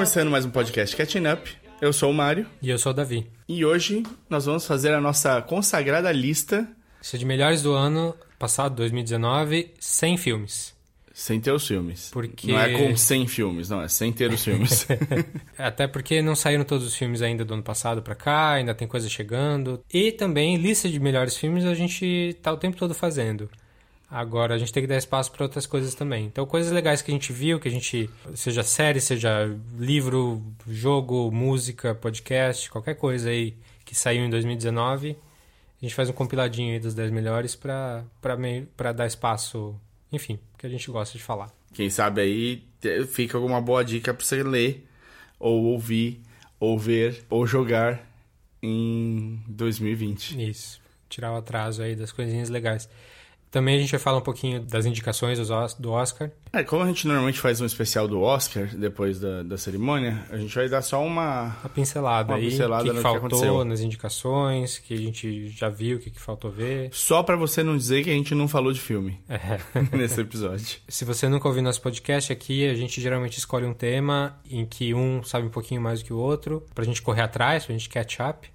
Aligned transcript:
começando 0.00 0.30
mais 0.30 0.46
um 0.46 0.50
podcast 0.50 0.96
Catching 0.96 1.26
Up. 1.30 1.50
Eu 1.78 1.92
sou 1.92 2.10
o 2.10 2.14
Mário 2.14 2.46
E 2.62 2.70
eu 2.70 2.78
sou 2.78 2.90
o 2.90 2.94
Davi. 2.94 3.26
e 3.46 3.66
hoje 3.66 4.02
nós 4.30 4.46
vamos 4.46 4.64
fazer 4.66 4.94
a 4.94 5.00
nossa 5.00 5.42
consagrada 5.42 6.10
lista 6.10 6.66
Isso 7.02 7.16
é 7.16 7.18
de 7.18 7.26
melhores 7.26 7.60
do 7.60 7.74
ano 7.74 8.14
passado, 8.38 8.76
2019, 8.76 9.74
100 9.78 10.16
filmes. 10.16 10.74
sem 11.12 11.38
ter 11.38 11.52
os 11.52 11.66
filmes. 11.66 12.08
Porque- 12.10 12.50
Não 12.50 12.58
é 12.58 12.72
com 12.78 12.96
100 12.96 13.26
filmes, 13.26 13.68
não, 13.68 13.82
é 13.82 13.88
sem 13.88 14.10
ter 14.10 14.30
os 14.32 14.42
filmes. 14.42 14.86
Até 15.58 15.86
porque 15.86 16.22
não 16.22 16.34
saíram 16.34 16.64
todos 16.64 16.86
os 16.86 16.96
filmes 16.96 17.20
ainda 17.20 17.44
do 17.44 17.52
ano 17.52 17.62
passado 17.62 18.00
pra 18.00 18.14
cá, 18.14 18.52
ainda 18.52 18.74
tem 18.74 18.88
coisa 18.88 19.06
chegando. 19.06 19.84
E 19.92 20.12
também 20.12 20.56
lista 20.56 20.88
de 20.88 20.98
melhores 20.98 21.36
filmes 21.36 21.66
a 21.66 21.74
gente 21.74 22.38
tá 22.40 22.50
o 22.50 22.56
tempo 22.56 22.78
todo 22.78 22.94
fazendo. 22.94 23.50
Agora 24.10 24.56
a 24.56 24.58
gente 24.58 24.72
tem 24.72 24.82
que 24.82 24.88
dar 24.88 24.96
espaço 24.96 25.30
para 25.30 25.44
outras 25.44 25.66
coisas 25.66 25.94
também. 25.94 26.26
Então, 26.26 26.44
coisas 26.44 26.72
legais 26.72 27.00
que 27.00 27.12
a 27.12 27.14
gente 27.14 27.32
viu, 27.32 27.60
que 27.60 27.68
a 27.68 27.70
gente. 27.70 28.10
Seja 28.34 28.64
série, 28.64 29.00
seja 29.00 29.56
livro, 29.78 30.42
jogo, 30.66 31.30
música, 31.30 31.94
podcast, 31.94 32.68
qualquer 32.68 32.96
coisa 32.96 33.30
aí 33.30 33.54
que 33.84 33.94
saiu 33.94 34.24
em 34.24 34.30
2019. 34.30 35.10
A 35.80 35.84
gente 35.86 35.94
faz 35.94 36.08
um 36.10 36.12
compiladinho 36.12 36.74
aí 36.74 36.80
dos 36.80 36.92
10 36.92 37.10
melhores 37.10 37.54
pra 37.54 38.04
dar 38.94 39.06
espaço, 39.06 39.74
enfim, 40.12 40.38
que 40.58 40.66
a 40.66 40.68
gente 40.68 40.90
gosta 40.90 41.16
de 41.16 41.22
falar. 41.22 41.50
Quem 41.72 41.88
sabe 41.88 42.20
aí 42.20 42.64
fica 43.06 43.38
alguma 43.38 43.60
boa 43.60 43.84
dica 43.84 44.12
pra 44.12 44.26
você 44.26 44.42
ler, 44.42 44.86
ou 45.38 45.66
ouvir, 45.66 46.20
ou 46.58 46.76
ver, 46.78 47.24
ou 47.30 47.46
jogar 47.46 48.04
em 48.62 49.40
2020. 49.48 50.50
Isso. 50.50 50.80
Tirar 51.08 51.32
o 51.32 51.36
atraso 51.36 51.80
aí 51.80 51.96
das 51.96 52.12
coisinhas 52.12 52.50
legais. 52.50 52.88
Também 53.50 53.76
a 53.76 53.80
gente 53.80 53.90
vai 53.90 53.98
falar 54.00 54.18
um 54.18 54.22
pouquinho 54.22 54.60
das 54.60 54.86
indicações 54.86 55.38
do 55.78 55.90
Oscar. 55.90 56.30
É, 56.52 56.62
como 56.62 56.82
a 56.84 56.86
gente 56.86 57.06
normalmente 57.06 57.40
faz 57.40 57.60
um 57.60 57.66
especial 57.66 58.06
do 58.06 58.20
Oscar 58.20 58.66
depois 58.76 59.18
da, 59.18 59.42
da 59.42 59.58
cerimônia, 59.58 60.24
a 60.30 60.36
gente 60.36 60.54
vai 60.54 60.68
dar 60.68 60.82
só 60.82 61.04
uma. 61.04 61.56
Uma 61.62 61.68
pincelada 61.68 62.32
Uma 62.32 62.38
aí. 62.38 62.48
pincelada 62.48 62.84
que, 62.84 62.90
que 62.90 62.96
que 62.96 63.02
faltou 63.02 63.18
aconteceu. 63.28 63.64
nas 63.64 63.80
indicações, 63.80 64.78
que 64.78 64.94
a 64.94 64.96
gente 64.96 65.48
já 65.48 65.68
viu, 65.68 65.96
o 65.96 66.00
que, 66.00 66.10
que 66.10 66.20
faltou 66.20 66.50
ver. 66.50 66.90
Só 66.92 67.22
pra 67.22 67.36
você 67.36 67.62
não 67.62 67.76
dizer 67.76 68.04
que 68.04 68.10
a 68.10 68.14
gente 68.14 68.34
não 68.34 68.46
falou 68.46 68.72
de 68.72 68.80
filme 68.80 69.18
É. 69.28 69.58
nesse 69.96 70.20
episódio. 70.20 70.78
Se 70.88 71.04
você 71.04 71.28
nunca 71.28 71.48
ouviu 71.48 71.62
nosso 71.62 71.80
podcast 71.82 72.32
aqui, 72.32 72.68
a 72.68 72.74
gente 72.74 73.00
geralmente 73.00 73.38
escolhe 73.38 73.66
um 73.66 73.74
tema 73.74 74.38
em 74.48 74.64
que 74.64 74.94
um 74.94 75.22
sabe 75.24 75.46
um 75.46 75.50
pouquinho 75.50 75.80
mais 75.80 76.00
do 76.00 76.04
que 76.06 76.12
o 76.12 76.18
outro, 76.18 76.64
pra 76.74 76.84
gente 76.84 77.02
correr 77.02 77.22
atrás, 77.22 77.64
pra 77.64 77.72
gente 77.72 77.88
catch 77.88 78.18
up. 78.20 78.48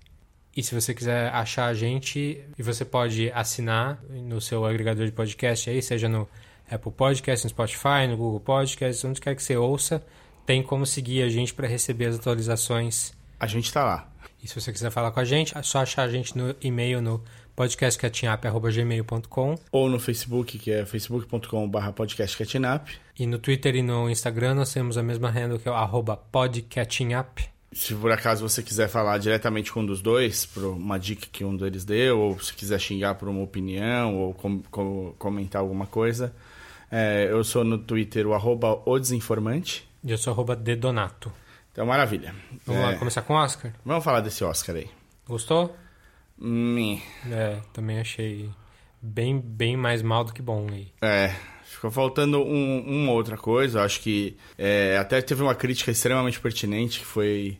E 0.56 0.64
se 0.64 0.74
você 0.74 0.94
quiser 0.94 1.30
achar 1.34 1.66
a 1.66 1.74
gente, 1.74 2.42
e 2.58 2.64
você 2.64 2.86
pode 2.86 3.30
assinar 3.32 4.02
no 4.10 4.40
seu 4.40 4.66
agregador 4.66 5.06
de 5.06 5.12
podcast 5.12 5.70
aí, 5.70 5.82
seja 5.82 6.08
no 6.08 6.26
Apple 6.70 6.92
Podcast, 6.92 7.46
no 7.46 7.50
Spotify, 7.50 8.08
no 8.08 8.16
Google 8.16 8.40
Podcast, 8.40 9.06
onde 9.06 9.20
quer 9.20 9.36
que 9.36 9.44
você 9.44 9.58
ouça, 9.58 10.02
tem 10.46 10.64
como 10.64 10.86
seguir 10.86 11.24
a 11.24 11.30
gente 11.30 11.54
para 11.54 11.68
receber 11.68 12.06
as 12.06 12.16
atualizações. 12.16 13.14
A 13.38 13.48
gente 13.48 13.74
tá 13.74 13.84
lá. 13.84 14.10
E 14.42 14.48
se 14.48 14.58
você 14.60 14.72
quiser 14.72 14.90
falar 14.92 15.12
com 15.12 15.20
a 15.20 15.26
gente, 15.26 15.58
é 15.58 15.64
só 15.64 15.80
achar 15.80 16.04
a 16.04 16.10
gente 16.10 16.38
no 16.38 16.56
e-mail 16.62 17.02
no 17.02 17.22
podcastcatchingup.gmail.com 17.56 19.56
Ou 19.72 19.90
no 19.90 20.00
Facebook, 20.00 20.58
que 20.58 20.72
é 20.72 20.86
facebook.com.br 20.86 21.90
podcastcatchingup. 21.96 22.90
e 23.18 23.26
no 23.26 23.40
Twitter 23.40 23.76
e 23.76 23.82
no 23.82 24.10
Instagram 24.10 24.56
nós 24.56 24.72
temos 24.72 24.98
a 24.98 25.04
mesma 25.04 25.30
handle 25.30 25.60
que 25.60 25.68
é 25.68 25.72
o 25.72 25.76
arroba 25.76 26.16
podcatchingup. 26.16 27.55
Se 27.78 27.94
por 27.94 28.10
acaso 28.10 28.48
você 28.48 28.64
quiser 28.64 28.88
falar 28.88 29.18
diretamente 29.18 29.70
com 29.72 29.82
um 29.82 29.86
dos 29.86 30.02
dois, 30.02 30.46
por 30.46 30.64
uma 30.64 30.98
dica 30.98 31.28
que 31.30 31.44
um 31.44 31.56
deles 31.58 31.84
deu, 31.84 32.18
ou 32.20 32.40
se 32.40 32.54
quiser 32.54 32.80
xingar 32.80 33.16
por 33.16 33.28
uma 33.28 33.42
opinião, 33.42 34.16
ou 34.16 34.34
com- 34.34 34.62
com- 34.72 35.14
comentar 35.20 35.62
alguma 35.62 35.86
coisa, 35.86 36.34
é, 36.90 37.28
eu 37.30 37.44
sou 37.44 37.66
no 37.66 37.78
Twitter 37.78 38.26
o 38.26 38.34
arroba 38.34 38.82
o 38.86 38.98
desinformante. 38.98 39.86
E 40.02 40.10
eu 40.10 40.18
sou 40.18 40.32
arroba 40.32 40.56
dedonato. 40.56 41.30
Então, 41.74 41.86
maravilha. 41.86 42.34
Vamos 42.66 42.82
É, 42.82 42.86
lá 42.86 42.96
começar 42.96 43.22
com 43.24 43.34
o 43.34 43.38
Oscar? 43.38 43.74
vamos 43.84 44.04
falar 44.06 44.22
desse 44.22 44.42
Oscar 44.46 44.78
aí. 44.78 44.88
Gostou? 45.28 45.76
Hum, 46.42 46.98
É, 47.30 47.60
também 47.74 48.00
achei 48.00 48.50
bem, 49.02 49.38
bem 49.38 49.76
mais 49.76 50.02
mal 50.02 50.24
do 50.24 50.32
que 50.34 50.42
bom 50.42 50.68
aí. 50.72 50.88
É, 51.02 51.34
ficou 51.66 51.92
faltando 51.92 52.40
um, 52.42 52.80
uma 53.04 53.12
outra 53.12 53.36
coisa. 53.36 53.84
Acho 53.84 54.00
que 54.00 54.38
é, 54.58 54.98
até 54.98 55.22
teve 55.22 55.42
uma 55.44 55.54
crítica 55.56 55.92
extremamente 55.92 56.40
pertinente 56.40 57.00
que 57.00 57.06
foi 57.06 57.58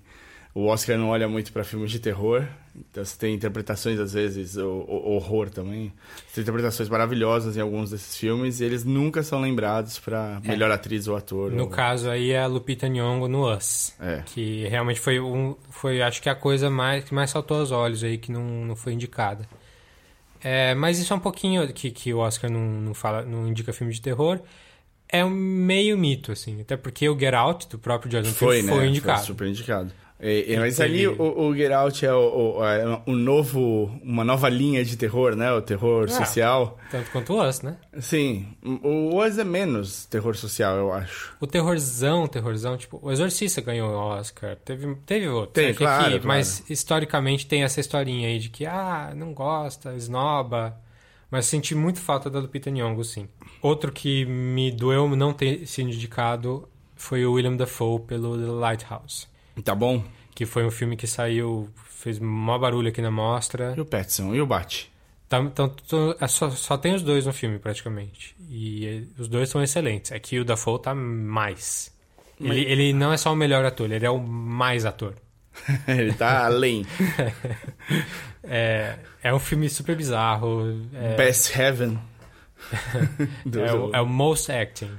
o 0.56 0.68
Oscar 0.68 0.98
não 0.98 1.10
olha 1.10 1.28
muito 1.28 1.52
para 1.52 1.64
filmes 1.64 1.92
de 1.92 2.00
terror. 2.00 2.48
Então 2.90 3.04
você 3.06 3.18
tem 3.18 3.36
interpretações 3.36 4.00
às 4.00 4.14
vezes, 4.14 4.56
o, 4.58 4.66
o- 4.68 5.12
horror 5.16 5.50
também. 5.50 5.94
Você 6.28 6.36
tem 6.36 6.42
interpretações 6.44 6.90
maravilhosas 6.90 7.56
em 7.58 7.62
alguns 7.62 7.92
desses 7.92 8.16
filmes 8.18 8.60
e 8.62 8.64
eles 8.66 8.84
nunca 8.86 9.22
são 9.22 9.40
lembrados 9.42 10.00
para 10.00 10.40
melhor 10.44 10.72
atriz 10.72 11.08
ou 11.08 11.16
ator. 11.16 11.52
No 11.52 11.64
ou- 11.64 11.70
caso 11.70 12.10
aí 12.10 12.32
é 12.32 12.40
a 12.42 12.48
Lupita 12.48 12.88
Nyong'o 12.88 13.28
no 13.28 13.54
Us. 13.54 13.94
É. 14.00 14.24
Que 14.26 14.66
realmente 14.68 15.00
foi, 15.00 15.20
um, 15.20 15.56
foi 15.70 16.02
acho 16.02 16.22
que 16.22 16.30
a 16.30 16.36
coisa 16.36 16.70
mais, 16.70 17.04
que 17.04 17.14
mais 17.14 17.30
saltou 17.30 17.60
aos 17.60 17.72
olhos 17.72 18.04
aí, 18.04 18.18
que 18.18 18.32
não, 18.32 18.44
não 18.66 18.76
foi 18.78 18.94
indicada. 18.94 19.48
É, 20.44 20.74
mas 20.76 21.00
isso 21.00 21.12
é 21.12 21.16
um 21.16 21.20
pouquinho 21.20 21.68
que, 21.74 21.92
que 21.92 22.14
o 22.14 22.20
Oscar 22.20 22.50
não, 22.52 22.62
não, 22.62 22.94
fala, 22.94 23.24
não 23.24 23.48
indica 23.48 23.74
filme 23.74 23.92
de 23.94 24.02
terror. 24.02 24.40
É 25.08 25.24
um 25.24 25.30
meio 25.30 25.98
mito, 25.98 26.32
assim. 26.32 26.62
Até 26.62 26.76
porque 26.78 27.08
o 27.10 27.18
Get 27.18 27.34
Out, 27.34 27.68
do 27.70 27.78
próprio 27.80 28.12
Jordan 28.12 28.32
Foi, 28.32 28.56
Peele, 28.58 28.68
né? 28.68 28.74
foi 28.74 28.88
indicado. 28.88 29.18
Foi 29.20 29.28
super 29.28 29.48
indicado. 29.48 29.92
E- 30.28 30.54
e- 30.54 30.58
mas 30.58 30.80
ali 30.82 31.08
o, 31.08 31.16
o 31.22 31.56
Get 31.56 31.72
Out 31.72 32.06
é 32.06 32.12
o, 32.14 32.56
o- 32.58 32.66
é 32.66 33.02
um 33.06 33.14
novo, 33.14 33.92
uma 34.02 34.24
nova 34.24 34.50
linha 34.50 34.84
de 34.84 34.98
terror, 34.98 35.36
né? 35.36 35.52
O 35.54 35.62
terror 35.62 36.06
Ah. 36.06 36.12
social. 36.12 36.80
Tanto 36.90 37.12
quanto 37.12 37.34
o 37.34 37.48
Us, 37.48 37.62
né? 37.62 37.78
Sim, 38.00 38.48
o 38.84 39.16
Oz 39.16 39.38
é 39.38 39.44
menos 39.44 40.06
terror 40.06 40.36
social, 40.36 40.78
eu 40.78 40.92
acho. 40.92 41.36
O 41.40 41.46
terrorzão, 41.46 42.26
terrorzão, 42.28 42.76
tipo, 42.78 43.00
o 43.02 43.12
Exorcista 43.12 43.62
ganhou 43.62 43.90
o 43.92 43.98
Oscar. 43.98 44.56
Teve, 44.66 44.96
teve 45.06 45.28
outro. 45.28 45.52
Tem, 45.54 45.68
né, 45.68 45.74
claro, 45.74 46.02
aqui, 46.02 46.10
claro. 46.20 46.28
Mas 46.28 46.64
historicamente 46.70 47.46
tem 47.46 47.64
essa 47.64 47.80
historinha 47.80 48.28
aí 48.28 48.40
de 48.40 48.50
que, 48.50 48.66
ah, 48.66 49.14
não 49.16 49.34
gosta, 49.34 49.94
esnoba. 49.94 50.76
Mas 51.30 51.46
senti 51.48 51.76
muito 51.76 52.00
falta 52.00 52.30
da 52.30 52.40
Lupita 52.40 52.72
Nyong'o, 52.72 53.04
sim. 53.04 53.28
Outro 53.62 53.92
que 53.92 54.26
me 54.26 54.72
doeu 54.72 55.08
não 55.16 55.34
ter 55.34 55.66
sido 55.68 55.90
indicado 55.90 56.68
foi 56.96 57.26
o 57.26 57.34
William 57.34 57.56
Dafoe 57.56 58.00
pelo 58.02 58.38
The 58.38 58.46
Lighthouse. 58.52 59.28
Tá 59.64 59.74
bom? 59.76 60.04
Que 60.34 60.46
foi 60.46 60.66
um 60.66 60.72
filme 60.72 60.98
que 60.98 61.08
saiu, 61.08 61.70
fez 61.90 62.20
maior 62.20 62.60
barulho 62.60 62.90
aqui 62.90 63.02
na 63.02 63.12
mostra. 63.12 63.74
E 63.78 63.82
o 63.82 63.86
Petson? 63.86 64.36
E 64.36 64.42
o 64.42 64.46
Bat? 64.46 64.92
Tá- 65.30 65.40
Então, 65.40 65.74
é 66.20 66.28
só, 66.28 66.50
só 66.52 66.78
tem 66.78 66.94
os 66.94 67.02
dois 67.02 67.26
no 67.26 67.34
filme, 67.34 67.58
praticamente. 67.58 68.36
E 68.50 68.86
eh, 68.86 69.02
os 69.18 69.28
dois 69.28 69.50
são 69.50 69.64
excelentes. 69.64 70.12
É 70.12 70.20
que 70.20 70.40
o 70.40 70.46
Dafoe 70.46 70.80
tá 70.82 70.94
mais. 70.94 71.92
Ele, 72.40 72.62
ele 72.62 72.94
não 72.94 73.14
é 73.14 73.18
só 73.18 73.32
o 73.32 73.36
melhor 73.36 73.64
ator, 73.66 73.90
ele 73.92 74.06
é 74.06 74.10
o 74.10 74.20
mais 74.20 74.86
ator. 74.86 75.16
Ele 75.88 76.12
tá 76.14 76.46
além. 76.46 76.86
É, 78.48 78.98
é 79.24 79.34
um 79.34 79.40
filme 79.40 79.68
super 79.70 79.96
bizarro. 79.96 80.86
É, 80.94 81.16
Best 81.16 81.58
Heaven. 81.58 81.98
É 83.56 83.74
o, 83.74 83.96
é 83.96 84.02
o 84.02 84.06
Most 84.06 84.52
Acting. 84.52 84.92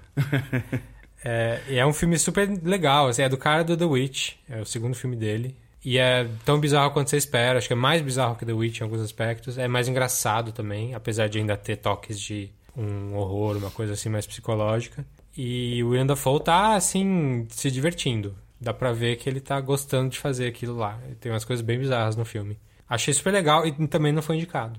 É, 1.28 1.60
e 1.69 1.76
é 1.76 1.84
um 1.84 1.92
filme 1.92 2.16
super 2.16 2.48
legal. 2.62 3.09
assim, 3.09 3.22
é 3.22 3.28
do 3.28 3.37
cara 3.37 3.64
do 3.64 3.76
The 3.76 3.84
Witch. 3.84 4.34
É 4.48 4.60
o 4.60 4.64
segundo 4.64 4.94
filme 4.94 5.16
dele. 5.16 5.56
E 5.84 5.98
é 5.98 6.28
tão 6.44 6.60
bizarro 6.60 6.92
quanto 6.92 7.10
você 7.10 7.16
espera. 7.16 7.59
Acho 7.59 7.66
que 7.66 7.72
é 7.72 7.76
mais 7.76 8.00
bizarro 8.00 8.37
que 8.37 8.47
The 8.47 8.53
Witch 8.53 8.81
em 8.81 8.84
alguns 8.84 9.00
aspectos. 9.00 9.59
É 9.59 9.66
mais 9.66 9.88
engraçado 9.88 10.53
também, 10.53 10.94
apesar 10.94 11.28
de 11.28 11.39
ainda 11.39 11.56
ter 11.56 11.77
toques 11.77 12.21
de 12.21 12.48
um 12.77 13.16
horror, 13.16 13.56
uma 13.56 13.72
coisa 13.72 13.95
assim 13.95 14.09
mais 14.09 14.24
psicológica. 14.24 15.04
E 15.36 15.83
o 15.83 15.89
William 15.89 16.06
Dafoe 16.06 16.41
tá, 16.41 16.77
assim, 16.77 17.47
se 17.51 17.72
divertindo. 17.72 18.36
Dá 18.60 18.72
pra 18.72 18.92
ver 18.92 19.16
que 19.16 19.28
ele 19.28 19.41
tá 19.41 19.60
gostando 19.60 20.10
de 20.10 20.21
fazer 20.21 20.47
aquilo 20.47 20.77
lá. 20.77 20.97
Tem 21.21 21.33
umas 21.33 21.45
coisas 21.45 21.65
bem 21.65 21.78
bizarras 21.78 22.15
no 22.15 22.24
filme. 22.24 22.56
Achei 22.89 23.12
super 23.12 23.33
legal 23.33 23.66
e 23.66 23.72
também 23.89 24.12
não 24.12 24.22
foi 24.22 24.36
indicado. 24.36 24.78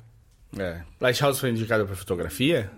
É. 0.57 0.81
Lighthouse 1.01 1.41
foi 1.41 1.49
indicado 1.49 1.85
pra 1.85 1.95
fotografia? 1.95 2.71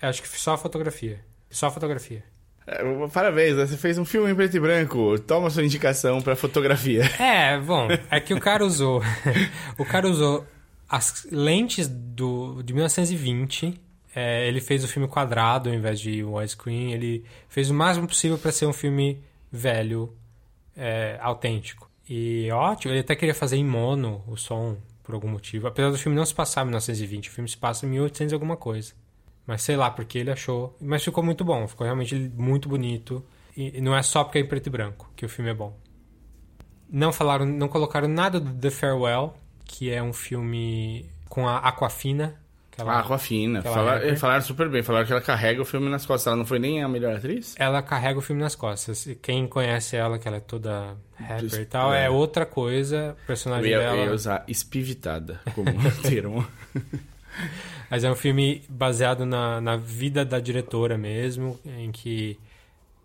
Acho 0.00 0.22
que 0.22 0.28
só 0.28 0.54
a 0.54 0.58
fotografia. 0.58 1.20
Só 1.50 1.66
a 1.66 1.70
fotografia. 1.70 2.24
É, 2.66 2.82
parabéns, 3.12 3.56
né? 3.56 3.66
você 3.66 3.76
fez 3.76 3.98
um 3.98 4.04
filme 4.04 4.30
em 4.30 4.34
preto 4.34 4.56
e 4.56 4.60
branco. 4.60 5.18
Toma 5.20 5.50
sua 5.50 5.64
indicação 5.64 6.20
pra 6.20 6.36
fotografia. 6.36 7.02
É, 7.18 7.58
bom, 7.58 7.88
é 8.10 8.20
que 8.20 8.34
o 8.34 8.40
cara 8.40 8.64
usou. 8.64 9.02
o 9.78 9.84
cara 9.84 10.08
usou 10.08 10.46
as 10.88 11.26
lentes 11.30 11.88
do, 11.88 12.62
de 12.62 12.72
1920. 12.72 13.80
é, 14.14 14.46
ele 14.46 14.60
fez 14.60 14.84
o 14.84 14.88
filme 14.88 15.08
quadrado 15.08 15.70
ao 15.70 15.74
invés 15.74 15.98
de 15.98 16.22
widescreen. 16.22 16.92
Ele 16.92 17.24
fez 17.48 17.70
o 17.70 17.74
máximo 17.74 18.06
possível 18.06 18.38
para 18.38 18.52
ser 18.52 18.66
um 18.66 18.72
filme 18.72 19.22
velho, 19.50 20.14
é, 20.76 21.18
autêntico. 21.20 21.90
E 22.08 22.50
ótimo, 22.50 22.92
ele 22.92 23.00
até 23.00 23.14
queria 23.14 23.34
fazer 23.34 23.56
em 23.56 23.64
mono 23.64 24.22
o 24.26 24.36
som, 24.36 24.76
por 25.02 25.14
algum 25.14 25.28
motivo. 25.28 25.66
Apesar 25.66 25.90
do 25.90 25.98
filme 25.98 26.16
não 26.16 26.26
se 26.26 26.34
passar 26.34 26.62
em 26.62 26.66
1920, 26.66 27.28
o 27.28 27.32
filme 27.32 27.48
se 27.48 27.56
passa 27.56 27.86
em 27.86 27.90
1800 27.90 28.32
e 28.32 28.34
alguma 28.34 28.56
coisa. 28.56 28.92
Mas 29.46 29.62
sei 29.62 29.76
lá 29.76 29.90
porque 29.90 30.18
ele 30.18 30.30
achou. 30.30 30.76
Mas 30.80 31.02
ficou 31.04 31.22
muito 31.24 31.44
bom, 31.44 31.66
ficou 31.66 31.84
realmente 31.84 32.14
muito 32.36 32.68
bonito. 32.68 33.24
E 33.56 33.80
não 33.80 33.94
é 33.96 34.02
só 34.02 34.24
porque 34.24 34.38
é 34.38 34.40
em 34.42 34.46
preto 34.46 34.68
e 34.68 34.70
branco 34.70 35.10
que 35.16 35.26
o 35.26 35.28
filme 35.28 35.50
é 35.50 35.54
bom. 35.54 35.76
Não 36.90 37.12
falaram, 37.12 37.44
não 37.46 37.68
colocaram 37.68 38.08
nada 38.08 38.38
do 38.38 38.52
The 38.54 38.70
Farewell, 38.70 39.34
que 39.64 39.90
é 39.90 40.02
um 40.02 40.12
filme 40.12 41.06
com 41.28 41.48
a 41.48 41.58
Aquafina 41.58 42.38
Aquela, 42.72 42.92
Ah, 43.00 43.14
a 43.14 43.18
Fina. 43.18 43.58
aquela 43.58 43.74
Fala- 43.74 44.16
falaram 44.16 44.40
super 44.42 44.66
bem. 44.70 44.82
Falaram 44.82 45.04
que 45.06 45.12
ela 45.12 45.20
carrega 45.20 45.60
o 45.60 45.64
filme 45.64 45.90
nas 45.90 46.06
costas. 46.06 46.26
Ela 46.28 46.36
não 46.36 46.46
foi 46.46 46.58
nem 46.58 46.82
a 46.82 46.88
melhor 46.88 47.14
atriz? 47.16 47.54
Ela 47.58 47.82
carrega 47.82 48.18
o 48.18 48.22
filme 48.22 48.40
nas 48.40 48.54
costas. 48.54 49.04
E 49.06 49.14
quem 49.14 49.46
conhece 49.46 49.94
ela, 49.94 50.18
que 50.18 50.26
ela 50.26 50.38
é 50.38 50.40
toda 50.40 50.96
rapper 51.14 51.60
e 51.60 51.66
tal, 51.66 51.92
é. 51.92 52.06
é 52.06 52.10
outra 52.10 52.46
coisa. 52.46 52.96
O 52.96 53.00
Eu 53.10 53.26
personagem 53.26 53.70
ia, 53.70 53.78
dela. 53.78 53.96
eu 53.98 54.04
ia 54.06 54.12
usar 54.14 54.42
espivitada 54.48 55.38
como 55.54 55.68
termo. 56.02 56.46
Mas 57.90 58.04
é 58.04 58.10
um 58.10 58.14
filme 58.14 58.62
baseado 58.68 59.26
na, 59.26 59.60
na 59.60 59.76
vida 59.76 60.24
da 60.24 60.40
diretora 60.40 60.96
mesmo, 60.96 61.58
em 61.64 61.90
que. 61.92 62.38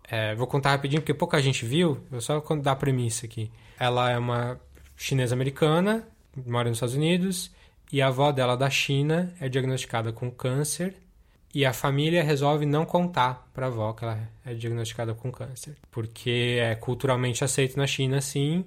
é, 0.08 0.34
vou 0.34 0.46
contar 0.46 0.70
rapidinho, 0.70 1.02
porque 1.02 1.14
pouca 1.14 1.40
gente 1.40 1.64
viu, 1.64 2.00
vou 2.10 2.20
só 2.20 2.40
dar 2.62 2.72
a 2.72 2.76
premissa 2.76 3.26
aqui. 3.26 3.50
Ela 3.78 4.10
é 4.10 4.18
uma 4.18 4.58
chinesa 4.96 5.34
americana, 5.34 6.06
mora 6.46 6.68
nos 6.68 6.78
Estados 6.78 6.94
Unidos, 6.94 7.50
e 7.92 8.02
a 8.02 8.08
avó 8.08 8.32
dela 8.32 8.56
da 8.56 8.68
China 8.68 9.32
é 9.40 9.48
diagnosticada 9.48 10.12
com 10.12 10.30
câncer, 10.30 10.94
e 11.54 11.64
a 11.64 11.72
família 11.72 12.22
resolve 12.22 12.66
não 12.66 12.84
contar 12.84 13.48
pra 13.54 13.66
avó 13.66 13.92
que 13.92 14.04
ela 14.04 14.18
é 14.44 14.54
diagnosticada 14.54 15.14
com 15.14 15.32
câncer. 15.32 15.76
Porque 15.90 16.58
é 16.60 16.74
culturalmente 16.74 17.42
aceito 17.42 17.76
na 17.76 17.86
China, 17.86 18.20
sim, 18.20 18.64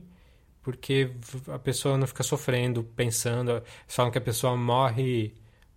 porque 0.63 1.11
a 1.47 1.59
pessoa 1.59 1.97
não 1.97 2.07
fica 2.07 2.23
sofrendo, 2.23 2.83
pensando. 2.83 3.61
Falam 3.87 4.11
que 4.11 4.17
a 4.17 4.21
pessoa 4.21 4.55
morre 4.55 5.33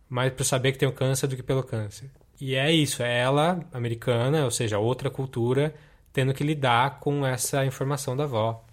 mais 0.09 0.33
por 0.33 0.45
saber 0.45 0.73
que 0.73 0.79
tem 0.79 0.89
o 0.89 0.93
câncer 0.93 1.27
do 1.27 1.37
que 1.37 1.43
pelo 1.43 1.63
câncer. 1.63 2.11
E 2.41 2.55
é 2.55 2.71
isso, 2.71 3.03
é 3.03 3.19
ela, 3.19 3.65
americana, 3.73 4.45
ou 4.45 4.51
seja, 4.51 4.79
outra 4.79 5.11
cultura, 5.11 5.75
tendo 6.13 6.35
que 6.35 6.45
lidar 6.45 7.01
com 7.01 7.25
essa 7.27 7.65
informação 7.65 8.17
da 8.17 8.25
avó. 8.25 8.65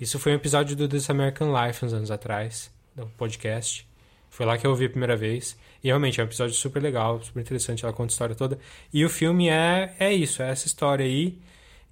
Isso 0.00 0.18
foi 0.18 0.32
um 0.32 0.36
episódio 0.36 0.76
do 0.76 0.88
This 0.88 1.08
American 1.08 1.50
Life 1.52 1.84
uns 1.84 1.92
anos 1.92 2.10
atrás, 2.10 2.70
do 2.94 3.06
podcast. 3.16 3.88
Foi 4.30 4.44
lá 4.44 4.58
que 4.58 4.66
eu 4.66 4.70
ouvi 4.70 4.84
a 4.84 4.90
primeira 4.90 5.16
vez. 5.16 5.56
E 5.82 5.88
realmente 5.88 6.20
é 6.20 6.24
um 6.24 6.26
episódio 6.26 6.54
super 6.54 6.82
legal, 6.82 7.22
super 7.22 7.40
interessante, 7.40 7.84
ela 7.84 7.92
conta 7.92 8.12
a 8.12 8.14
história 8.14 8.34
toda. 8.34 8.58
E 8.92 9.04
o 9.04 9.08
filme 9.08 9.48
é, 9.48 9.94
é 9.98 10.12
isso, 10.12 10.42
é 10.42 10.50
essa 10.50 10.66
história 10.66 11.04
aí. 11.04 11.38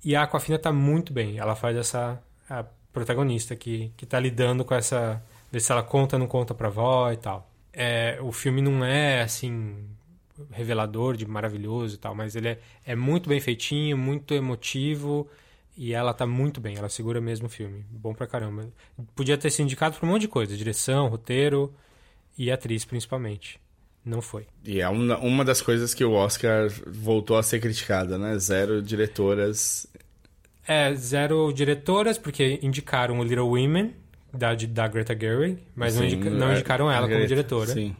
E 0.05 0.14
a 0.14 0.23
Aquafina 0.25 0.58
tá 0.58 0.73
muito 0.73 1.12
bem. 1.12 1.38
Ela 1.38 1.56
faz 1.56 1.76
essa 1.76 2.23
a 2.49 2.64
protagonista 2.93 3.56
que, 3.56 3.91
que 3.96 4.05
tá 4.05 4.20
lidando 4.20 4.64
com 4.64 4.75
essa. 4.75 5.23
Ver 5.50 5.61
se 5.61 5.73
ela 5.73 5.82
conta 5.82 6.17
ou 6.17 6.20
não 6.20 6.26
conta 6.26 6.55
pra 6.55 6.69
avó 6.69 7.11
e 7.11 7.17
tal. 7.17 7.49
É, 7.75 8.19
o 8.23 8.31
filme 8.31 8.62
não 8.62 8.85
é 8.85 9.23
assim 9.23 9.85
revelador 10.50 11.17
de 11.17 11.26
maravilhoso 11.26 11.97
e 11.97 11.99
tal, 11.99 12.15
mas 12.15 12.35
ele 12.35 12.49
é, 12.49 12.59
é 12.87 12.94
muito 12.94 13.29
bem 13.29 13.41
feitinho, 13.41 13.97
muito 13.97 14.35
emotivo 14.35 15.29
e 15.76 15.93
ela 15.93 16.15
tá 16.15 16.26
muito 16.26 16.61
bem, 16.61 16.76
ela 16.76 16.88
segura 16.88 17.21
mesmo 17.21 17.47
o 17.47 17.50
filme. 17.50 17.85
Bom 17.91 18.15
pra 18.15 18.26
caramba. 18.26 18.69
Podia 19.15 19.37
ter 19.37 19.50
sido 19.50 19.65
indicado 19.65 19.97
pra 19.97 20.06
um 20.06 20.12
monte 20.12 20.23
de 20.23 20.29
coisa, 20.29 20.56
direção, 20.56 21.09
roteiro 21.09 21.75
e 22.38 22.50
atriz 22.50 22.85
principalmente. 22.85 23.61
Não 24.05 24.20
foi. 24.20 24.47
E 24.62 24.81
é 24.81 24.88
uma, 24.88 25.17
uma 25.19 25.44
das 25.44 25.62
coisas 25.62 25.94
que 25.94 26.05
o 26.05 26.12
Oscar 26.12 26.69
voltou 26.87 27.38
a 27.38 27.43
ser 27.43 27.59
criticada, 27.59 28.19
né? 28.19 28.38
Zero 28.38 28.82
diretoras. 28.82 29.87
É, 30.67 30.94
zero 30.94 31.53
diretoras, 31.53 32.19
porque 32.19 32.59
indicaram 32.62 33.19
o 33.19 33.25
Little 33.25 33.49
Women, 33.49 33.94
da, 34.36 34.54
da 34.54 34.88
Greta 34.88 35.16
Gerwig, 35.19 35.58
mas 35.75 35.94
não, 35.96 36.02
Sim, 36.02 36.14
indica- 36.16 36.31
não 36.31 36.48
é, 36.50 36.54
indicaram 36.54 36.90
ela 36.90 37.02
como 37.02 37.14
Greta, 37.14 37.28
diretora. 37.28 37.72
Sim. 37.72 37.94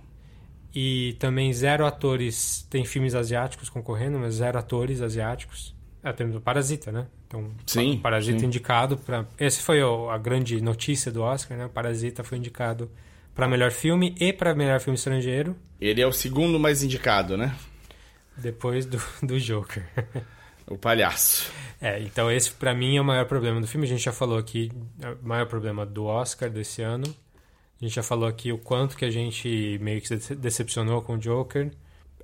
E 0.75 1.15
também 1.21 1.53
zero 1.53 1.87
atores. 1.87 2.67
Tem 2.69 2.85
filmes 2.85 3.15
asiáticos 3.15 3.69
concorrendo, 3.69 4.19
mas 4.19 4.35
zero 4.35 4.59
atores 4.59 5.01
asiáticos. 5.01 5.75
É, 6.03 6.13
temos 6.13 6.35
o 6.37 6.41
Parasita, 6.41 6.91
né? 6.93 7.07
Então, 7.27 7.51
Sim, 7.67 7.97
Pa- 7.97 8.03
Parasita 8.11 8.41
sim. 8.41 8.47
indicado 8.47 8.97
para. 8.99 9.27
Esse 9.39 9.63
foi 9.63 9.81
a 9.81 10.19
grande 10.19 10.61
notícia 10.61 11.11
do 11.13 11.23
Oscar, 11.23 11.57
né? 11.57 11.67
O 11.67 11.71
Parasita 11.71 12.23
foi 12.25 12.39
indicado 12.39 12.91
para 13.35 13.49
melhor 13.49 13.71
filme 13.71 14.15
e 14.21 14.33
para 14.33 14.55
melhor 14.55 14.81
filme 14.81 14.97
estrangeiro, 14.97 15.57
Ele 15.81 16.01
é 16.01 16.07
o 16.07 16.13
segundo 16.13 16.59
mais 16.59 16.83
indicado, 16.83 17.37
né? 17.37 17.55
depois 18.37 18.85
do, 18.85 19.01
do 19.23 19.39
Joker. 19.41 19.85
O 20.67 20.79
palhaço. 20.79 21.51
É, 21.81 22.01
então 22.03 22.31
esse 22.31 22.51
pra 22.51 22.75
mim 22.75 22.97
é 22.97 23.01
o 23.01 23.05
maior 23.05 23.27
problema 23.27 23.61
do 23.61 23.67
filme. 23.67 23.87
A 23.87 23.89
gente 23.91 24.03
já 24.03 24.13
falou 24.13 24.39
aqui, 24.39 24.73
é 25.03 25.11
o 25.11 25.19
maior 25.23 25.47
problema 25.47 25.85
do 25.85 26.05
Oscar 26.05 26.49
desse 26.51 26.81
ano. 26.83 27.05
A 27.81 27.85
gente 27.85 27.95
já 27.95 28.03
falou 28.03 28.27
aqui 28.29 28.51
o 28.53 28.59
quanto 28.59 28.97
que 28.97 29.05
a 29.05 29.11
gente 29.11 29.79
meio 29.83 30.01
que 30.01 30.09
se 30.09 30.17
dece- 30.17 30.35
decepcionou 30.35 31.03
com 31.03 31.15
o 31.15 31.19
Joker. 31.19 31.71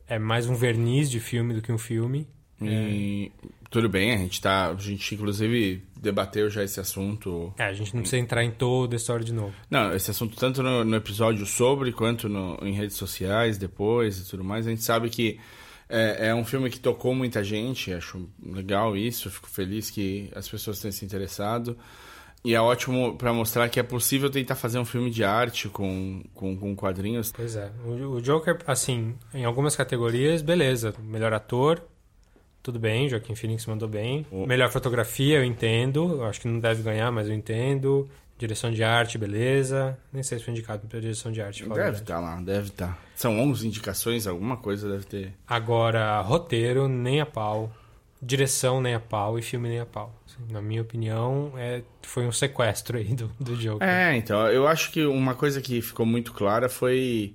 É 0.08 0.19
mais 0.19 0.48
um 0.48 0.54
verniz 0.54 1.10
de 1.10 1.20
filme 1.20 1.52
do 1.54 1.60
que 1.60 1.70
um 1.70 1.78
filme. 1.78 2.26
E 2.62 3.32
tudo 3.70 3.88
bem, 3.88 4.12
a 4.12 4.19
gente 4.19 4.38
tá. 4.40 4.69
A 4.70 4.75
gente 4.76 5.14
inclusive 5.14 5.82
debateu 5.96 6.50
já 6.50 6.62
esse 6.62 6.78
assunto. 6.78 7.52
É, 7.58 7.64
a 7.64 7.72
gente 7.72 7.94
não 7.94 8.02
precisa 8.02 8.20
entrar 8.20 8.44
em 8.44 8.50
toda 8.50 8.94
a 8.94 8.98
história 8.98 9.25
de 9.25 9.32
novo. 9.32 9.54
Não, 9.70 9.94
esse 9.94 10.10
assunto 10.10 10.36
tanto 10.36 10.62
no, 10.62 10.84
no 10.84 10.96
episódio 10.96 11.46
sobre 11.46 11.90
quanto 11.93 12.28
no- 12.28 12.58
em 12.62 12.72
redes 12.72 12.96
sociais 12.96 13.56
depois 13.56 14.19
e 14.19 14.28
tudo 14.28 14.44
mais. 14.44 14.66
A 14.66 14.70
gente 14.70 14.82
sabe 14.82 15.08
que 15.08 15.38
é, 15.90 16.28
é 16.28 16.34
um 16.34 16.44
filme 16.44 16.70
que 16.70 16.78
tocou 16.81 17.14
muita 17.14 17.42
gente, 17.44 17.92
acho 17.92 18.28
legal 18.44 18.96
isso, 18.96 19.31
fico 19.31 19.48
feliz 19.48 19.90
que 19.90 20.31
as 20.34 20.48
pessoas 20.48 20.78
tenham 20.81 20.92
se 20.92 21.04
interessado. 21.04 21.76
E 22.42 22.54
é 22.54 22.60
ótimo 22.60 23.16
para 23.19 23.34
mostrar 23.34 23.69
que 23.69 23.78
é 23.78 23.82
possível 23.82 24.31
tentar 24.31 24.54
fazer 24.54 24.78
um 24.78 24.84
filme 24.87 25.10
de 25.10 25.22
arte 25.22 25.69
com, 25.69 26.22
com, 26.32 26.56
com 26.56 26.75
quadrinhos. 26.75 27.31
Pois 27.32 27.54
é. 27.54 27.70
O, 27.84 27.90
o 28.16 28.22
Joker, 28.22 28.56
assim, 28.66 29.14
em 29.34 29.44
algumas 29.44 29.76
categorias, 29.76 30.40
beleza. 30.40 30.94
Melhor 31.02 31.34
ator, 31.34 31.82
tudo 32.62 32.78
bem. 32.78 33.10
Joaquim 33.10 33.34
Phoenix 33.34 33.66
mandou 33.66 33.86
bem. 33.88 34.25
O- 34.31 34.46
Melhor 34.46 34.70
fotografia, 34.70 35.36
eu 35.36 35.44
entendo. 35.44 36.12
Eu 36.12 36.25
acho 36.25 36.40
que 36.40 36.48
não 36.48 36.58
deve 36.60 36.82
ganhar, 36.82 37.10
mas 37.12 37.28
eu 37.28 37.34
entendo. 37.34 38.08
Direção 38.40 38.70
de 38.70 38.82
arte, 38.82 39.19
beleza. 39.19 39.98
Nem 40.10 40.22
sei 40.22 40.38
se 40.38 40.44
foi 40.46 40.54
indicado 40.54 40.88
pra 40.88 40.98
direção 40.98 41.31
de 41.31 41.42
arte. 41.42 41.69
Deve 41.69 41.98
estar 41.98 42.19
lá, 42.19 42.40
deve 42.40 42.69
estar. 42.69 42.98
São 43.14 43.38
11 43.38 43.66
indicações, 43.66 44.26
alguma 44.26 44.56
coisa 44.56 44.90
deve 44.90 45.04
ter. 45.04 45.34
Agora, 45.46 46.19
roteiro, 46.22 46.88
nem 46.88 47.20
a 47.20 47.26
pau. 47.26 47.70
Direção, 48.22 48.81
nem 48.81 48.94
a 48.94 49.00
pau. 49.00 49.38
E 49.38 49.42
filme, 49.42 49.69
nem 49.69 49.81
a 49.81 49.84
pau. 49.84 50.19
Assim, 50.26 50.50
na 50.50 50.62
minha 50.62 50.81
opinião, 50.81 51.52
é, 51.58 51.82
foi 52.00 52.26
um 52.26 52.32
sequestro 52.32 52.96
aí 52.96 53.14
do, 53.14 53.31
do 53.38 53.54
Joker. 53.56 53.87
É, 53.87 54.16
então, 54.16 54.48
eu 54.48 54.66
acho 54.66 54.90
que 54.90 55.04
uma 55.04 55.34
coisa 55.34 55.60
que 55.60 55.82
ficou 55.82 56.06
muito 56.06 56.32
clara 56.32 56.70
foi 56.70 57.34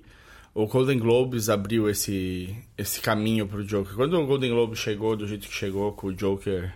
o 0.52 0.66
Golden 0.66 0.98
Globes 0.98 1.48
abriu 1.48 1.88
esse, 1.88 2.52
esse 2.76 3.00
caminho 3.00 3.46
pro 3.46 3.62
Joker. 3.64 3.94
Quando 3.94 4.18
o 4.18 4.26
Golden 4.26 4.50
Globe 4.50 4.74
chegou 4.74 5.14
do 5.14 5.28
jeito 5.28 5.46
que 5.46 5.54
chegou, 5.54 5.92
com 5.92 6.08
o 6.08 6.12
Joker 6.12 6.74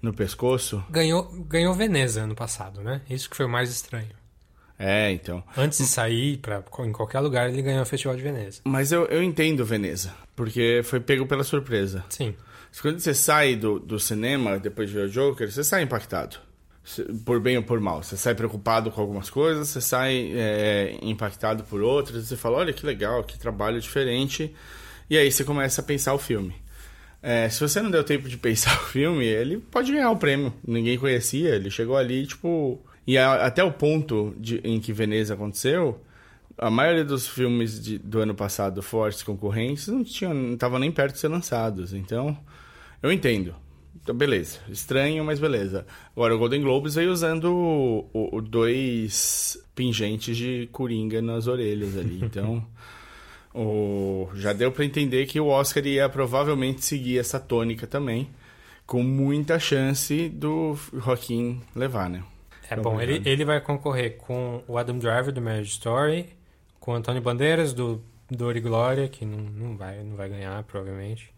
no 0.00 0.12
pescoço, 0.12 0.82
Ganhou, 0.90 1.24
ganhou 1.48 1.74
Veneza 1.74 2.22
ano 2.22 2.34
passado, 2.34 2.80
né? 2.82 3.00
Isso 3.10 3.28
que 3.28 3.36
foi 3.36 3.46
o 3.46 3.48
mais 3.48 3.70
estranho. 3.70 4.10
é, 4.78 5.10
então. 5.10 5.42
Antes 5.56 5.78
de 5.78 5.86
sair 5.86 6.38
pra, 6.38 6.62
em 6.80 6.92
qualquer 6.92 7.20
lugar, 7.20 7.48
ele 7.48 7.62
ganhou 7.62 7.82
o 7.82 7.86
Festival 7.86 8.16
de 8.16 8.22
Veneza. 8.22 8.60
Mas 8.64 8.92
eu, 8.92 9.06
eu 9.06 9.22
entendo 9.22 9.64
Veneza, 9.64 10.14
porque 10.36 10.82
foi 10.84 11.00
pego 11.00 11.26
pela 11.26 11.42
surpresa. 11.42 12.04
Sim. 12.10 12.34
Quando 12.80 13.00
você 13.00 13.12
sai 13.14 13.56
do, 13.56 13.80
do 13.80 13.98
cinema, 13.98 14.58
depois 14.58 14.88
de 14.88 14.94
ver 14.94 15.06
o 15.06 15.10
Joker, 15.10 15.50
você 15.50 15.64
sai 15.64 15.82
impactado. 15.82 16.36
Por 17.24 17.40
bem 17.40 17.56
ou 17.56 17.62
por 17.62 17.80
mal. 17.80 18.02
Você 18.02 18.16
sai 18.16 18.34
preocupado 18.34 18.90
com 18.90 19.00
algumas 19.00 19.28
coisas, 19.28 19.68
você 19.68 19.80
sai 19.80 20.30
é, 20.34 20.98
impactado 21.02 21.64
por 21.64 21.82
outras, 21.82 22.28
você 22.28 22.36
fala, 22.36 22.58
olha 22.58 22.72
que 22.72 22.86
legal, 22.86 23.24
que 23.24 23.38
trabalho 23.38 23.80
diferente. 23.80 24.54
E 25.10 25.16
aí 25.18 25.30
você 25.30 25.44
começa 25.44 25.80
a 25.80 25.84
pensar 25.84 26.14
o 26.14 26.18
filme. 26.18 26.54
É, 27.22 27.48
se 27.48 27.60
você 27.60 27.80
não 27.82 27.90
deu 27.90 28.04
tempo 28.04 28.28
de 28.28 28.36
pensar 28.36 28.74
o 28.80 28.84
filme, 28.86 29.24
ele 29.24 29.58
pode 29.58 29.92
ganhar 29.92 30.10
o 30.10 30.16
prêmio. 30.16 30.52
Ninguém 30.66 30.98
conhecia, 30.98 31.54
ele 31.54 31.70
chegou 31.70 31.96
ali, 31.96 32.26
tipo... 32.26 32.80
E 33.06 33.16
a- 33.16 33.46
até 33.46 33.64
o 33.64 33.72
ponto 33.72 34.34
de- 34.38 34.60
em 34.62 34.78
que 34.80 34.92
Veneza 34.92 35.32
aconteceu, 35.34 36.00
a 36.58 36.70
maioria 36.70 37.04
dos 37.04 37.26
filmes 37.26 37.82
de- 37.82 37.98
do 37.98 38.20
ano 38.20 38.34
passado, 38.34 38.82
fortes 38.82 39.22
concorrentes, 39.22 39.88
não 39.88 40.04
tinham, 40.04 40.34
não 40.34 40.52
estavam 40.54 40.78
nem 40.78 40.92
perto 40.92 41.14
de 41.14 41.20
ser 41.20 41.28
lançados. 41.28 41.92
Então, 41.94 42.36
eu 43.02 43.10
entendo. 43.10 43.54
Então, 44.02 44.14
beleza. 44.14 44.58
Estranho, 44.68 45.24
mas 45.24 45.40
beleza. 45.40 45.86
Agora, 46.14 46.34
o 46.34 46.38
Golden 46.38 46.60
Globes 46.62 46.94
veio 46.96 47.10
usando 47.10 47.46
o, 47.52 48.10
o- 48.12 48.36
o 48.36 48.40
dois 48.42 49.58
pingentes 49.74 50.36
de 50.36 50.68
coringa 50.70 51.20
nas 51.22 51.46
orelhas 51.46 51.96
ali. 51.96 52.20
Então, 52.24 52.64
o, 53.54 54.28
já 54.34 54.52
deu 54.52 54.70
pra 54.70 54.84
entender 54.84 55.26
que 55.26 55.40
o 55.40 55.46
Oscar 55.46 55.86
ia 55.86 56.08
provavelmente 56.08 56.84
seguir 56.84 57.18
essa 57.18 57.40
tônica 57.40 57.86
também, 57.86 58.30
com 58.86 59.02
muita 59.02 59.58
chance 59.58 60.28
do 60.28 60.76
Joaquim 60.92 61.60
levar, 61.74 62.08
né? 62.08 62.22
É 62.70 62.76
bom, 62.76 63.00
ele, 63.00 63.22
ele 63.24 63.44
vai 63.44 63.60
concorrer 63.60 64.16
com 64.18 64.62
o 64.68 64.76
Adam 64.76 64.98
Driver 64.98 65.32
do 65.32 65.40
Marriage 65.40 65.70
Story, 65.70 66.26
com 66.78 66.92
o 66.92 66.94
Antônio 66.94 67.22
Bandeiras 67.22 67.72
do 67.72 68.02
Dor 68.30 68.56
e 68.56 68.60
Glória, 68.60 69.08
que 69.08 69.24
não, 69.24 69.38
não, 69.38 69.76
vai, 69.76 70.02
não 70.02 70.16
vai 70.16 70.28
ganhar, 70.28 70.62
provavelmente. 70.64 71.32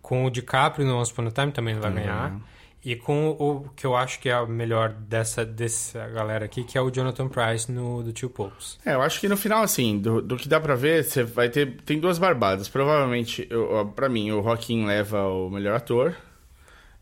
Com 0.00 0.24
o 0.24 0.30
DiCaprio 0.30 0.86
no 0.86 0.96
Once 0.96 1.10
Upon 1.10 1.26
a 1.26 1.30
Time, 1.30 1.52
também 1.52 1.74
não 1.74 1.82
vai 1.82 1.92
ganhar. 1.92 2.40
E 2.86 2.94
com 2.94 3.30
o 3.30 3.68
que 3.74 3.84
eu 3.84 3.96
acho 3.96 4.20
que 4.20 4.28
é 4.28 4.38
o 4.38 4.46
melhor 4.46 4.92
dessa, 4.92 5.44
dessa 5.44 6.06
galera 6.06 6.44
aqui, 6.44 6.62
que 6.62 6.78
é 6.78 6.80
o 6.80 6.88
Jonathan 6.88 7.26
Price 7.26 7.68
no 7.68 8.00
do 8.00 8.12
Two 8.12 8.30
Popes. 8.30 8.78
É, 8.86 8.94
eu 8.94 9.02
acho 9.02 9.18
que 9.18 9.28
no 9.28 9.36
final, 9.36 9.64
assim, 9.64 9.98
do, 9.98 10.22
do 10.22 10.36
que 10.36 10.48
dá 10.48 10.60
pra 10.60 10.76
ver, 10.76 11.02
você 11.02 11.24
vai 11.24 11.48
ter. 11.48 11.78
Tem 11.84 11.98
duas 11.98 12.16
barbadas. 12.16 12.68
Provavelmente, 12.68 13.44
eu, 13.50 13.68
ó, 13.72 13.84
pra 13.86 14.08
mim, 14.08 14.30
o 14.30 14.40
Joaquim 14.40 14.86
leva 14.86 15.26
o 15.26 15.50
melhor 15.50 15.74
ator. 15.74 16.14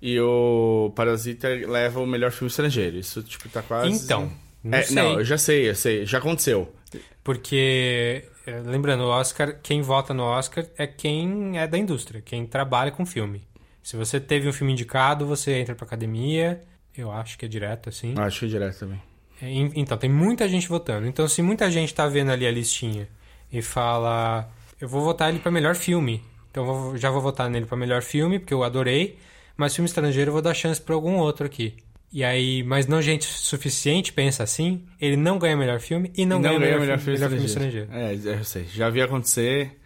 E 0.01 0.19
o 0.19 0.91
Parasita 0.97 1.49
leva 1.49 2.01
o 2.01 2.07
melhor 2.07 2.31
filme 2.31 2.49
estrangeiro. 2.49 2.97
Isso, 2.97 3.23
tipo, 3.23 3.47
tá 3.51 3.61
quase. 3.61 3.91
Então, 3.91 4.33
não 4.63 4.79
É, 4.79 4.91
não, 4.91 5.19
eu 5.19 5.25
já 5.25 5.37
sei, 5.37 5.69
eu 5.69 5.75
sei. 5.75 6.07
Já 6.07 6.17
aconteceu. 6.17 6.75
Porque, 7.23 8.25
eh, 8.47 8.63
lembrando, 8.65 9.05
o 9.05 9.09
Oscar, 9.09 9.61
quem 9.63 9.83
vota 9.83 10.15
no 10.15 10.23
Oscar 10.23 10.65
é 10.79 10.87
quem 10.87 11.59
é 11.59 11.67
da 11.69 11.77
indústria, 11.77 12.23
quem 12.23 12.47
trabalha 12.47 12.91
com 12.91 13.05
filme. 13.05 13.47
Se 13.85 13.97
você 13.97 14.19
teve 14.19 14.49
um 14.49 14.53
filme 14.53 14.73
indicado, 14.73 15.25
você 15.27 15.53
entra 15.59 15.75
pra 15.77 15.87
academia. 15.87 16.61
Eu 16.97 17.13
acho 17.13 17.39
que 17.39 17.45
é 17.45 17.49
direto, 17.49 17.89
assim. 17.89 18.15
Acho 18.19 18.41
que 18.41 18.47
é 18.47 18.49
direto 18.49 18.79
também. 18.81 19.01
É, 19.43 19.49
en- 19.51 19.73
Então, 19.77 19.97
tem 19.99 20.11
muita 20.11 20.49
gente 20.49 20.67
votando. 20.69 21.07
Então, 21.07 21.29
se 21.29 21.41
muita 21.43 21.71
gente 21.71 21.93
tá 21.95 22.09
vendo 22.09 22.31
ali 22.33 22.47
a 22.47 22.51
listinha 22.51 23.07
e 23.53 23.61
fala, 23.61 24.49
eu 24.81 24.89
vou 24.89 25.03
votar 25.05 25.29
ele 25.29 25.39
pra 25.39 25.51
melhor 25.53 25.75
filme. 25.77 26.23
Então, 26.51 26.65
eu 26.67 26.75
vou- 26.75 26.97
já 26.97 27.11
vou 27.11 27.21
votar 27.21 27.51
nele 27.51 27.67
pra 27.67 27.77
melhor 27.77 28.01
filme, 28.03 28.39
porque 28.39 28.55
eu 28.55 28.65
adorei. 28.65 29.19
Mas 29.57 29.75
filme 29.75 29.87
estrangeiro 29.89 30.31
eu 30.31 30.33
vou 30.33 30.43
dar 30.43 30.55
chance 30.55 30.81
pra 30.81 30.95
algum 30.95 31.17
outro 31.19 31.45
aqui. 31.47 31.77
E 32.13 32.23
aí, 32.25 32.63
mas 32.63 32.87
não 32.87 33.03
gente 33.03 33.25
suficiente 33.25 34.13
pensa 34.13 34.43
assim, 34.45 34.85
ele 35.01 35.17
não 35.17 35.37
ganha 35.39 35.57
melhor 35.57 35.81
filme 35.81 36.11
e 36.17 36.25
não, 36.25 36.41
ganha, 36.41 36.59
melhor, 36.61 36.99
filme, 36.99 37.13
melhor 37.19 37.29
filme 37.31 37.45
estrangeiro. 37.47 37.89
É, 37.93 38.39
eu 38.39 38.45
sei. 38.45 38.65
Já 38.67 38.89
vi 38.89 39.03
acontecer, 39.03 39.79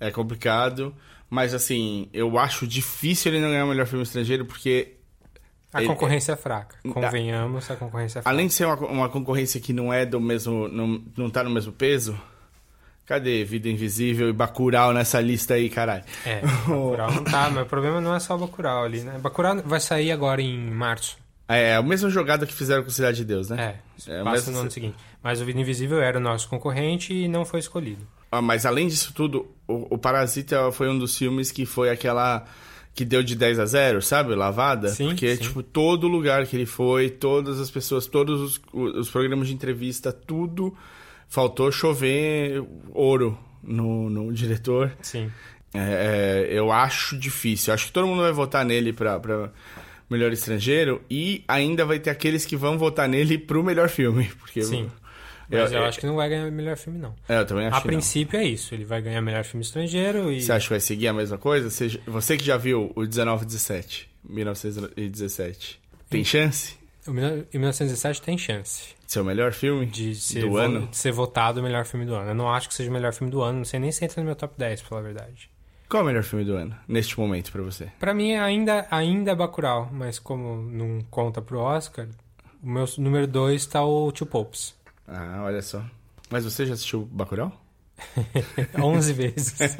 é 0.00 0.10
complicado. 0.10 0.94
Mas 1.30 1.52
assim, 1.54 2.08
eu 2.12 2.38
acho 2.38 2.66
difícil 2.66 3.32
ele 3.32 3.40
não 3.42 3.48
ganhar 3.50 3.64
o 3.64 3.68
melhor 3.68 3.86
filme 3.86 4.02
estrangeiro, 4.04 4.44
porque 4.44 4.92
A 5.72 5.80
Ele- 5.80 5.88
concorrência 5.88 6.32
é 6.32 6.36
fraca. 6.36 6.76
Convenhamos, 6.92 7.68
a 7.70 7.74
concorrência 7.76 8.20
é 8.20 8.22
fraca. 8.22 8.30
além 8.34 8.46
de 8.46 8.54
ser 8.54 8.64
uma, 8.66 8.76
uma 8.76 9.08
concorrência 9.08 9.60
que 9.60 9.72
não 9.72 9.92
é 9.92 10.06
do 10.06 10.20
mesmo. 10.20 10.68
não, 10.68 11.02
não 11.16 11.28
tá 11.30 11.42
no 11.42 11.50
mesmo 11.50 11.72
peso. 11.72 12.16
Cadê 13.06 13.44
Vida 13.44 13.68
Invisível 13.68 14.30
e 14.30 14.32
Bacurau 14.32 14.92
nessa 14.94 15.20
lista 15.20 15.54
aí, 15.54 15.68
caralho? 15.68 16.04
É, 16.24 16.40
Bacurau 16.66 17.12
não 17.12 17.24
tá, 17.24 17.50
mas 17.50 17.64
o 17.64 17.68
problema 17.68 18.00
não 18.00 18.14
é 18.14 18.20
só 18.20 18.34
o 18.34 18.38
Bacurau 18.38 18.84
ali, 18.84 19.00
né? 19.00 19.18
Bacurau 19.18 19.56
vai 19.62 19.80
sair 19.80 20.10
agora 20.10 20.40
em 20.40 20.70
março. 20.70 21.18
É, 21.46 21.74
a 21.74 21.82
mesma 21.82 22.08
jogada 22.08 22.46
que 22.46 22.54
fizeram 22.54 22.82
com 22.82 22.88
Cidade 22.88 23.18
de 23.18 23.24
Deus, 23.26 23.50
né? 23.50 23.74
É, 24.08 24.12
É, 24.12 24.24
passa 24.24 24.46
mas- 24.46 24.48
no 24.48 24.58
ano 24.60 24.70
seguinte. 24.70 24.96
Mas 25.22 25.40
o 25.42 25.44
Vida 25.44 25.60
Invisível 25.60 26.00
era 26.00 26.16
o 26.18 26.20
nosso 26.20 26.48
concorrente 26.48 27.12
e 27.12 27.28
não 27.28 27.44
foi 27.44 27.60
escolhido. 27.60 28.06
Ah, 28.34 28.42
Mas 28.42 28.66
além 28.66 28.88
disso 28.88 29.12
tudo, 29.14 29.46
o, 29.66 29.94
o 29.94 29.98
Parasita 29.98 30.70
foi 30.72 30.88
um 30.88 30.98
dos 30.98 31.16
filmes 31.16 31.50
que 31.50 31.64
foi 31.64 31.90
aquela 31.90 32.44
que 32.94 33.04
deu 33.04 33.22
de 33.22 33.34
10 33.34 33.58
a 33.58 33.66
0, 33.66 34.02
sabe? 34.02 34.34
Lavada. 34.34 34.88
Sim, 34.88 35.08
Porque, 35.08 35.34
sim. 35.36 35.42
tipo, 35.42 35.62
todo 35.62 36.06
lugar 36.06 36.46
que 36.46 36.56
ele 36.56 36.66
foi, 36.66 37.10
todas 37.10 37.58
as 37.58 37.70
pessoas, 37.70 38.06
todos 38.06 38.40
os, 38.40 38.60
os 38.72 39.10
programas 39.10 39.48
de 39.48 39.54
entrevista, 39.54 40.12
tudo 40.12 40.72
faltou 41.28 41.72
chover 41.72 42.62
ouro 42.92 43.36
no, 43.62 44.08
no 44.08 44.32
diretor. 44.32 44.92
Sim. 45.02 45.30
É, 45.72 46.46
é, 46.50 46.58
eu 46.58 46.70
acho 46.70 47.18
difícil. 47.18 47.74
Acho 47.74 47.86
que 47.86 47.92
todo 47.92 48.06
mundo 48.06 48.22
vai 48.22 48.30
votar 48.32 48.64
nele 48.64 48.92
pra, 48.92 49.18
pra 49.18 49.50
melhor 50.08 50.32
estrangeiro 50.32 51.02
e 51.10 51.42
ainda 51.48 51.84
vai 51.84 51.98
ter 51.98 52.10
aqueles 52.10 52.46
que 52.46 52.56
vão 52.56 52.78
votar 52.78 53.08
nele 53.08 53.36
pro 53.36 53.64
melhor 53.64 53.88
filme. 53.88 54.30
Porque 54.38 54.62
Sim. 54.62 54.88
Eu, 55.54 55.62
Mas 55.62 55.72
eu, 55.72 55.78
eu- 55.80 55.84
acho 55.86 55.98
que 56.00 56.06
não 56.06 56.16
vai 56.16 56.28
ganhar 56.28 56.50
melhor 56.50 56.76
filme, 56.76 56.98
não. 56.98 57.14
é, 57.28 57.38
eu 57.38 57.46
também 57.46 57.66
acho 57.66 57.76
a 57.76 57.80
que 57.80 57.86
não. 57.88 57.92
princípio 57.94 58.38
é 58.38 58.44
isso. 58.44 58.74
Ele 58.74 58.84
vai 58.84 59.00
ganhar 59.02 59.20
melhor 59.22 59.44
filme 59.44 59.62
estrangeiro 59.64 60.30
e. 60.32 60.42
Você 60.42 60.52
acha 60.52 60.64
que 60.66 60.70
vai 60.70 60.80
seguir 60.80 61.08
a 61.08 61.12
mesma 61.12 61.38
coisa? 61.38 61.70
Você, 61.70 62.00
você 62.06 62.36
que 62.36 62.44
já 62.44 62.56
viu 62.56 62.92
o 62.94 63.00
1917, 63.00 64.08
1917, 64.28 65.80
tem 66.10 66.24
chance 66.24 66.76
O 67.06 67.12
1917 67.12 68.22
tem 68.22 68.38
chance 68.38 68.94
de 69.06 69.12
ser 69.12 69.20
o 69.20 69.24
melhor 69.24 69.52
filme 69.52 69.84
de 69.86 70.14
ser, 70.14 70.40
do 70.40 70.56
ano? 70.56 70.86
de 70.88 70.96
ser 70.96 71.12
votado 71.12 71.60
o 71.60 71.62
melhor 71.62 71.84
filme 71.84 72.06
do 72.06 72.14
ano. 72.14 72.30
Eu 72.30 72.34
não 72.34 72.50
acho 72.52 72.68
que 72.68 72.74
seja 72.74 72.88
o 72.90 72.92
melhor 72.92 73.12
filme 73.12 73.30
do 73.30 73.42
ano. 73.42 73.58
Não 73.58 73.64
sei 73.64 73.78
nem 73.78 73.92
se 73.92 74.02
entra 74.04 74.20
no 74.22 74.26
meu 74.26 74.34
top 74.34 74.54
10, 74.56 74.80
pra 74.80 74.88
falar 74.88 75.00
a 75.02 75.04
verdade. 75.04 75.50
Qual 75.88 76.00
é 76.00 76.02
o 76.02 76.06
melhor 76.06 76.22
filme 76.22 76.44
do 76.44 76.56
ano, 76.56 76.74
neste 76.88 77.20
momento, 77.20 77.52
pra 77.52 77.62
você? 77.62 77.88
Pra 78.00 78.14
mim, 78.14 78.34
ainda, 78.34 78.86
ainda 78.90 79.32
é 79.32 79.34
Bacurau. 79.34 79.90
Mas 79.92 80.18
como 80.18 80.62
não 80.62 81.02
conta 81.10 81.42
pro 81.42 81.58
Oscar, 81.60 82.08
o 82.62 82.66
meu 82.68 82.86
número 82.96 83.26
2 83.26 83.66
tá 83.66 83.84
o 83.84 84.10
Two 84.10 84.26
Popes. 84.26 84.74
Ah, 85.06 85.42
olha 85.44 85.62
só. 85.62 85.84
Mas 86.30 86.44
você 86.44 86.66
já 86.66 86.74
assistiu 86.74 87.04
Bacurau? 87.04 87.52
11 88.82 89.12
vezes. 89.12 89.56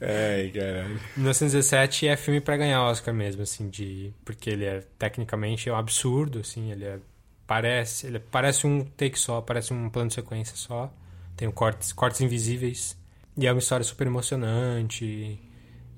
Ai, 0.00 0.50
caralho. 0.54 1.00
1917 1.16 2.08
é 2.08 2.16
filme 2.16 2.40
pra 2.40 2.56
ganhar 2.56 2.82
Oscar 2.82 3.14
mesmo, 3.14 3.42
assim, 3.42 3.68
de 3.70 4.12
porque 4.24 4.50
ele 4.50 4.64
é 4.64 4.82
tecnicamente 4.98 5.68
é 5.68 5.72
um 5.72 5.76
absurdo, 5.76 6.40
assim, 6.40 6.70
ele 6.70 6.84
é 6.84 6.98
parece, 7.46 8.06
ele 8.06 8.18
parece 8.18 8.66
um 8.66 8.84
take 8.84 9.18
só, 9.18 9.40
parece 9.40 9.72
um 9.72 9.88
plano 9.88 10.08
de 10.08 10.14
sequência 10.14 10.56
só. 10.56 10.92
Tem 11.36 11.46
um 11.46 11.52
cortes, 11.52 11.92
cortes 11.92 12.20
invisíveis 12.20 12.96
e 13.36 13.46
é 13.46 13.52
uma 13.52 13.58
história 13.58 13.84
super 13.84 14.06
emocionante 14.06 15.38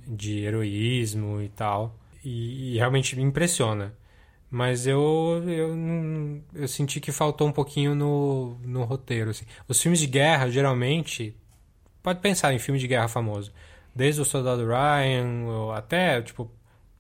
de 0.07 0.41
heroísmo 0.41 1.41
e 1.41 1.49
tal. 1.49 1.97
E, 2.25 2.75
e 2.75 2.77
realmente 2.77 3.17
me 3.17 3.23
impressiona. 3.23 3.95
Mas 4.51 4.87
eu, 4.87 5.43
eu, 5.47 6.43
eu 6.55 6.69
senti 6.69 7.01
que 7.01 7.13
faltou 7.13 7.47
um 7.47 7.53
pouquinho 7.53 7.95
no, 7.95 8.57
no 8.65 8.85
roteiro. 8.85 9.31
Assim. 9.31 9.45
Os 9.67 9.81
filmes 9.81 10.01
de 10.01 10.07
guerra, 10.07 10.51
geralmente, 10.51 11.37
pode 12.03 12.21
pensar 12.21 12.53
em 12.55 12.59
filme 12.59 12.81
de 12.81 12.87
guerra 12.87 13.09
famoso. 13.09 13.53
Desde 13.95 14.21
o 14.21 14.25
Soldado 14.25 14.67
Ryan, 14.67 15.73
até, 15.75 16.23
tipo, 16.23 16.51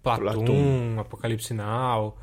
Platoon, 0.02 0.24
Platoon. 0.24 1.00
Apocalipse 1.00 1.54
Now, 1.54 2.16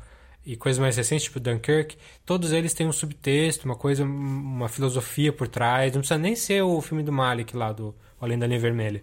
e 0.44 0.54
coisas 0.54 0.78
mais 0.78 0.96
recentes, 0.96 1.24
tipo 1.24 1.40
Dunkirk. 1.40 1.96
Todos 2.24 2.52
eles 2.52 2.72
têm 2.72 2.86
um 2.86 2.92
subtexto, 2.92 3.64
uma 3.64 3.74
coisa, 3.74 4.04
uma 4.04 4.68
filosofia 4.68 5.32
por 5.32 5.48
trás. 5.48 5.92
Não 5.92 6.00
precisa 6.00 6.18
nem 6.18 6.36
ser 6.36 6.62
o 6.62 6.80
filme 6.80 7.02
do 7.02 7.12
Malik 7.12 7.56
lá, 7.56 7.72
do 7.72 7.88
O 8.20 8.24
Além 8.24 8.38
da 8.38 8.46
Linha 8.46 8.60
Vermelha. 8.60 9.02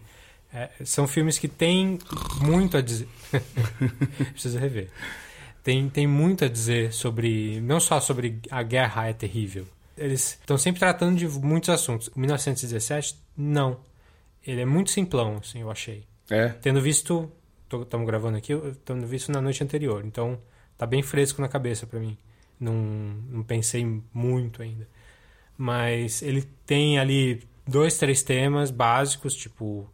É, 0.53 0.69
são 0.85 1.07
filmes 1.07 1.37
que 1.37 1.47
têm 1.47 1.99
muito 2.39 2.77
a 2.77 2.81
dizer. 2.81 3.09
Preciso 4.31 4.57
rever. 4.57 4.89
Tem, 5.63 5.89
tem 5.89 6.05
muito 6.05 6.43
a 6.43 6.49
dizer 6.49 6.91
sobre. 6.93 7.61
Não 7.61 7.79
só 7.79 7.99
sobre 7.99 8.39
a 8.51 8.61
guerra 8.63 9.07
é 9.07 9.13
terrível. 9.13 9.65
Eles 9.97 10.37
estão 10.39 10.57
sempre 10.57 10.79
tratando 10.79 11.17
de 11.17 11.27
muitos 11.27 11.69
assuntos. 11.69 12.09
1917, 12.15 13.15
não. 13.37 13.79
Ele 14.45 14.61
é 14.61 14.65
muito 14.65 14.91
simplão, 14.91 15.37
assim, 15.37 15.61
eu 15.61 15.71
achei. 15.71 16.03
É? 16.29 16.49
Tendo 16.49 16.81
visto. 16.81 17.31
Estamos 17.71 18.05
gravando 18.05 18.37
aqui, 18.37 18.53
eu- 18.53 18.75
tendo 18.85 19.07
visto 19.07 19.31
na 19.31 19.41
noite 19.41 19.63
anterior. 19.63 20.03
Então, 20.05 20.37
tá 20.77 20.85
bem 20.85 21.01
fresco 21.01 21.41
na 21.41 21.47
cabeça 21.47 21.87
pra 21.87 21.99
mim. 21.99 22.17
Não, 22.59 22.73
não 22.73 23.41
pensei 23.43 23.83
muito 24.13 24.61
ainda. 24.61 24.87
Mas 25.57 26.21
ele 26.21 26.43
tem 26.65 26.99
ali 26.99 27.41
dois, 27.67 27.97
três 27.97 28.21
temas 28.21 28.69
básicos, 28.71 29.33
tipo 29.35 29.89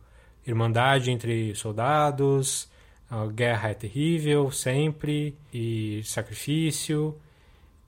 irmandade 0.45 1.11
entre 1.11 1.53
soldados, 1.55 2.68
a 3.09 3.25
guerra 3.27 3.69
é 3.69 3.73
terrível 3.73 4.51
sempre 4.51 5.35
e 5.53 6.01
sacrifício. 6.05 7.15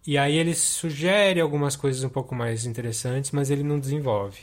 E 0.05 0.17
aí 0.17 0.35
ele 0.35 0.53
sugere 0.55 1.39
algumas 1.39 1.75
coisas 1.75 2.03
um 2.03 2.09
pouco 2.09 2.33
mais 2.33 2.65
interessantes, 2.65 3.31
mas 3.31 3.51
ele 3.51 3.61
não 3.63 3.79
desenvolve. 3.79 4.39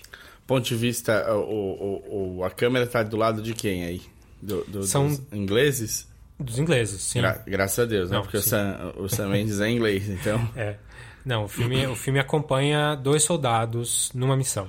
Ponto 0.47 0.65
de 0.67 0.77
vista, 0.77 1.35
o, 1.35 1.41
o, 1.41 2.37
o- 2.39 2.45
a 2.45 2.51
câmera 2.51 2.87
tá 2.87 3.03
do 3.03 3.17
lado 3.17 3.43
de 3.43 3.53
quem 3.55 3.85
aí? 3.85 4.03
Do, 4.41 4.65
do- 4.65 4.83
São- 4.85 5.09
dos 5.09 5.21
ingleses? 5.33 6.07
Dos 6.39 6.59
ingleses, 6.61 7.03
sim. 7.03 7.21
Gra- 7.21 7.43
graças 7.45 7.79
a 7.81 7.85
Deus, 7.85 8.09
né? 8.11 8.17
Não, 8.17 8.23
Porque 8.23 8.37
o 8.37 8.41
sim. 8.43 8.51
Sam, 8.51 8.93
o 8.97 9.09
Sam 9.09 9.29
Mendes 9.31 9.61
é 9.61 9.69
inglês, 9.69 10.07
então... 10.09 10.49
É. 10.57 10.77
Não, 11.25 11.45
o 11.45 11.49
filme, 11.49 11.85
o 11.89 11.97
filme 11.97 12.21
acompanha 12.21 12.95
dois 12.95 13.25
soldados 13.25 14.11
numa 14.15 14.37
missão. 14.37 14.69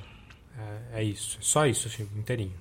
É, 0.93 0.99
é 0.99 1.03
isso. 1.03 1.37
É 1.39 1.43
só 1.43 1.65
isso 1.67 1.87
o 1.87 1.91
filme 1.91 2.11
inteirinho. 2.17 2.55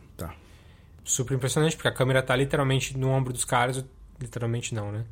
Super 1.09 1.35
impressionante, 1.35 1.75
porque 1.75 1.89
a 1.89 1.93
câmera 1.93 2.23
tá 2.23 2.37
literalmente 2.37 2.97
no 2.97 3.09
ombro 3.09 3.33
dos 3.33 3.45
caras. 3.45 3.83
Literalmente 4.21 4.75
não, 4.75 4.93
né? 4.93 5.05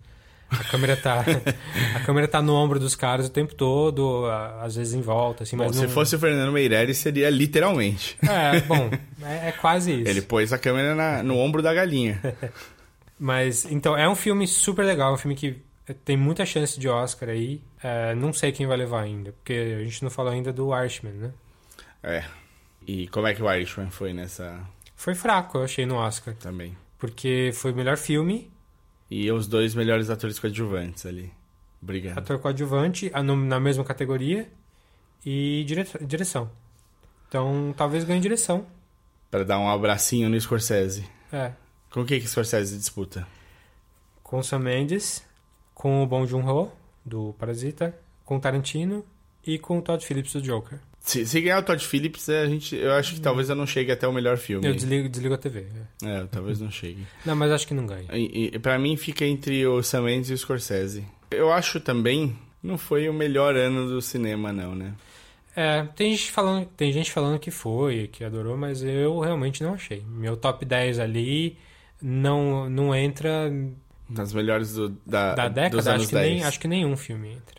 A 0.50 0.62
câmera 0.64 0.94
tá, 0.94 1.24
a 1.96 2.00
câmera 2.00 2.28
tá 2.28 2.42
no 2.42 2.54
ombro 2.54 2.78
dos 2.78 2.94
caras 2.94 3.26
o 3.26 3.30
tempo 3.30 3.54
todo, 3.54 4.26
às 4.60 4.76
vezes 4.76 4.92
em 4.92 5.00
volta, 5.00 5.42
assim, 5.42 5.56
Bom, 5.56 5.64
mas 5.64 5.74
se 5.76 5.82
não... 5.82 5.88
fosse 5.88 6.14
o 6.14 6.18
Fernando 6.18 6.52
Meirelles, 6.52 6.98
seria 6.98 7.30
literalmente. 7.30 8.16
É, 8.22 8.60
bom, 8.60 8.90
é, 9.24 9.48
é 9.48 9.52
quase 9.52 9.92
isso. 10.02 10.10
Ele 10.10 10.20
pôs 10.22 10.52
a 10.52 10.58
câmera 10.58 10.94
na- 10.94 11.22
no 11.22 11.36
ombro 11.38 11.62
da 11.62 11.72
galinha. 11.74 12.20
Mas, 13.18 13.64
então, 13.64 13.96
é 13.96 14.06
um 14.06 14.14
filme 14.14 14.46
super 14.46 14.84
legal, 14.84 15.14
um 15.14 15.16
filme 15.16 15.34
que 15.34 15.62
tem 16.04 16.18
muita 16.18 16.44
chance 16.44 16.78
de 16.78 16.86
Oscar 16.86 17.30
aí. 17.30 17.62
É, 17.82 18.14
não 18.14 18.30
sei 18.30 18.52
quem 18.52 18.66
vai 18.66 18.76
levar 18.76 19.00
ainda, 19.00 19.32
porque 19.32 19.78
a 19.80 19.82
gente 19.82 20.02
não 20.02 20.10
falou 20.10 20.30
ainda 20.30 20.52
do 20.52 20.78
Irishman, 20.78 21.14
né? 21.14 21.30
É. 22.02 22.24
E 22.86 23.08
como 23.08 23.26
é 23.26 23.34
que 23.34 23.42
o 23.42 23.50
Irishman 23.50 23.90
foi 23.90 24.12
nessa 24.12 24.60
Foi 24.96 25.14
fraco, 25.14 25.58
eu 25.58 25.64
achei, 25.64 25.84
no 25.86 25.94
Oscar. 25.96 26.34
também? 26.36 26.76
Porque 26.98 27.50
foi 27.54 27.72
o 27.72 27.76
melhor 27.76 27.96
filme, 27.96 28.50
E 29.10 29.30
os 29.30 29.46
dois 29.46 29.74
melhores 29.74 30.10
atores 30.10 30.38
coadjuvantes 30.38 31.06
ali. 31.06 31.32
Obrigado. 31.80 32.18
ator 32.18 32.38
coadjuvante, 32.40 33.10
na 33.46 33.60
mesma 33.60 33.84
categoria, 33.84 34.50
e 35.24 35.62
dire- 35.64 35.86
direção. 36.04 36.50
Então, 37.28 37.72
talvez 37.76 38.02
ganhe 38.04 38.20
direção. 38.20 38.66
Pra 39.30 39.44
dar 39.44 39.58
um 39.60 39.68
abracinho 39.68 40.28
no 40.28 40.40
Scorsese. 40.40 41.08
É, 41.32 41.52
Com 41.90 42.00
o 42.00 42.04
que 42.06 42.18
que 42.18 42.26
o 42.26 42.28
Scorsese 42.28 42.76
disputa? 42.76 43.26
com 44.22 44.38
o 44.38 44.42
Sam 44.42 44.58
Mendes, 44.60 45.24
com 45.72 46.02
o 46.02 46.06
Bong 46.06 46.26
Joon-ho, 46.26 46.72
do 47.04 47.32
Parasita, 47.38 47.96
com 48.24 48.36
o 48.38 48.40
Tarantino 48.40 49.04
e 49.46 49.56
com 49.56 49.78
o 49.78 49.82
Todd 49.82 50.04
Phillips, 50.04 50.32
do 50.32 50.42
Joker. 50.42 50.80
Se, 51.06 51.24
se 51.24 51.40
ganhar 51.40 51.60
o 51.60 51.62
Todd 51.62 51.86
Phillips, 51.86 52.28
é, 52.28 52.42
a 52.42 52.46
gente, 52.46 52.74
eu 52.74 52.92
acho 52.92 53.14
que 53.14 53.20
talvez 53.20 53.48
eu 53.48 53.54
não 53.54 53.64
chegue 53.64 53.92
até 53.92 54.08
o 54.08 54.12
melhor 54.12 54.36
filme. 54.36 54.66
Eu 54.66 54.74
desligo, 54.74 55.08
desligo 55.08 55.34
a 55.34 55.38
TV. 55.38 55.64
é. 56.02 56.08
É, 56.08 56.26
talvez 56.28 56.60
não 56.60 56.68
chegue. 56.68 57.06
Não, 57.24 57.36
mas 57.36 57.52
acho 57.52 57.64
que 57.64 57.74
não 57.74 57.86
ganha. 57.86 58.06
E, 58.12 58.50
e 58.52 58.58
pra 58.58 58.76
mim 58.76 58.96
fica 58.96 59.24
entre 59.24 59.64
o 59.68 59.80
Sam 59.84 60.02
Mendes 60.02 60.30
e 60.30 60.32
o 60.34 60.38
Scorsese. 60.38 61.04
Eu 61.30 61.52
acho 61.52 61.78
também 61.78 62.36
não 62.60 62.76
foi 62.76 63.08
o 63.08 63.14
melhor 63.14 63.54
ano 63.56 63.88
do 63.88 64.02
cinema, 64.02 64.52
não, 64.52 64.74
né? 64.74 64.94
É, 65.54 65.84
tem 65.94 66.10
gente, 66.10 66.32
falando, 66.32 66.66
tem 66.76 66.90
gente 66.92 67.12
falando 67.12 67.38
que 67.38 67.52
foi, 67.52 68.08
que 68.08 68.24
adorou, 68.24 68.56
mas 68.56 68.82
eu 68.82 69.20
realmente 69.20 69.62
não 69.62 69.74
achei. 69.74 70.02
Meu 70.08 70.36
top 70.36 70.64
10 70.64 70.98
ali 70.98 71.56
não, 72.02 72.68
não 72.68 72.92
entra. 72.92 73.50
Nas 74.10 74.32
melhores 74.32 74.74
do, 74.74 74.88
da, 75.06 75.34
Da 75.36 75.48
década, 75.48 75.94
acho 75.94 76.08
que, 76.08 76.14
10. 76.14 76.30
nem, 76.30 76.44
acho 76.44 76.58
que 76.60 76.68
nenhum 76.68 76.96
filme 76.96 77.28
entra. 77.28 77.55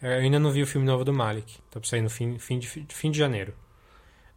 Eu 0.00 0.10
ainda 0.12 0.38
não 0.38 0.50
vi 0.50 0.62
o 0.62 0.66
filme 0.66 0.86
novo 0.86 1.04
do 1.04 1.12
Malik. 1.12 1.58
Tá 1.70 1.80
pra 1.80 1.88
sair 1.88 2.02
no 2.02 2.10
fim, 2.10 2.38
fim, 2.38 2.58
de, 2.58 2.68
fim 2.68 3.10
de 3.10 3.18
janeiro. 3.18 3.52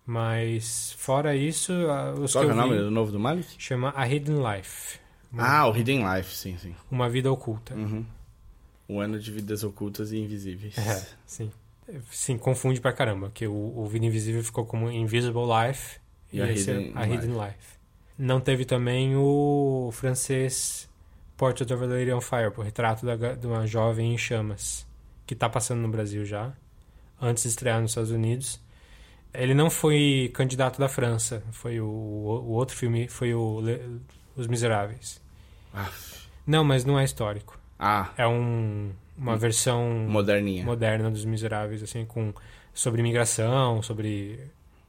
Mas, 0.06 0.94
fora 0.98 1.36
isso, 1.36 1.72
os 2.20 2.34
Qual 2.34 2.46
que 2.46 2.52
é 2.52 2.54
o 2.54 2.58
nome 2.58 2.78
do 2.78 2.92
novo 2.92 3.12
do 3.12 3.20
Malik? 3.20 3.56
chama 3.60 3.94
A 3.96 4.08
Hidden 4.08 4.38
Life. 4.38 5.00
Uma, 5.32 5.44
Ah, 5.44 5.68
o 5.68 5.76
Hidden 5.78 6.04
Life, 6.16 6.36
sim, 6.36 6.58
sim. 6.58 6.76
uma 6.90 7.08
vida 7.10 7.32
oculta. 7.32 7.76
Uhum. 7.76 8.06
O 8.88 9.00
ano 9.00 9.20
de 9.20 9.32
vidas 9.32 9.64
ocultas 9.64 10.12
e 10.12 10.18
invisíveis. 10.18 10.78
É, 10.78 11.08
sim. 11.26 11.52
Sim, 12.10 12.38
confunde 12.38 12.82
pra 12.82 12.92
caramba, 12.94 13.32
que 13.34 13.46
o, 13.48 13.54
o 13.54 13.86
Vida 13.88 14.06
Invisível 14.06 14.44
ficou 14.44 14.66
como 14.66 14.90
Invisible 14.90 15.44
Life 15.44 16.00
e, 16.32 16.38
E 16.38 16.42
a 16.42 16.52
esse 16.52 16.72
Hidden 16.72 16.94
é 16.96 17.00
a 17.00 17.08
Hidden 17.08 17.32
Life. 17.34 17.80
Não 18.18 18.40
teve 18.40 18.66
também 18.66 19.16
o 19.16 19.90
francês 19.94 20.90
Portrait 21.38 21.72
of 21.74 21.84
a 21.84 21.88
Lady 21.88 22.12
on 22.12 22.22
Fire, 22.22 22.52
o 22.56 22.62
retrato 22.62 23.06
da, 23.06 23.16
de 23.36 23.46
uma 23.48 23.66
jovem 23.68 24.14
em 24.14 24.18
chamas, 24.18 24.86
que 25.32 25.36
tá 25.36 25.48
passando 25.48 25.80
no 25.80 25.88
Brasil 25.88 26.26
já, 26.26 26.52
antes 27.22 27.44
de 27.44 27.50
estrear 27.50 27.80
nos 27.80 27.92
Estados 27.92 28.12
Unidos. 28.12 28.60
Ele 29.34 29.54
não 29.54 29.70
foi 29.70 30.30
candidato 30.34 30.78
da 30.78 30.90
França, 30.90 31.42
foi 31.54 31.80
o, 31.80 31.86
o 31.86 32.50
outro 32.50 32.76
filme, 32.76 33.08
foi 33.08 33.34
o 33.34 33.62
Le- 33.62 34.02
Os 34.36 34.46
Miseráveis. 34.46 35.22
Não, 36.46 36.66
mas 36.66 36.84
não 36.84 37.00
é 37.00 37.06
histórico. 37.06 37.58
Ah, 37.80 38.10
É 38.18 38.28
um, 38.28 38.92
uma 39.18 39.38
versão 39.38 39.90
moderninha. 40.10 40.66
moderna 40.66 41.10
dos 41.10 41.24
Miseráveis, 41.24 41.82
assim, 41.82 42.04
com 42.04 42.34
sobre 42.74 43.00
imigração, 43.00 43.82
sobre 43.82 44.38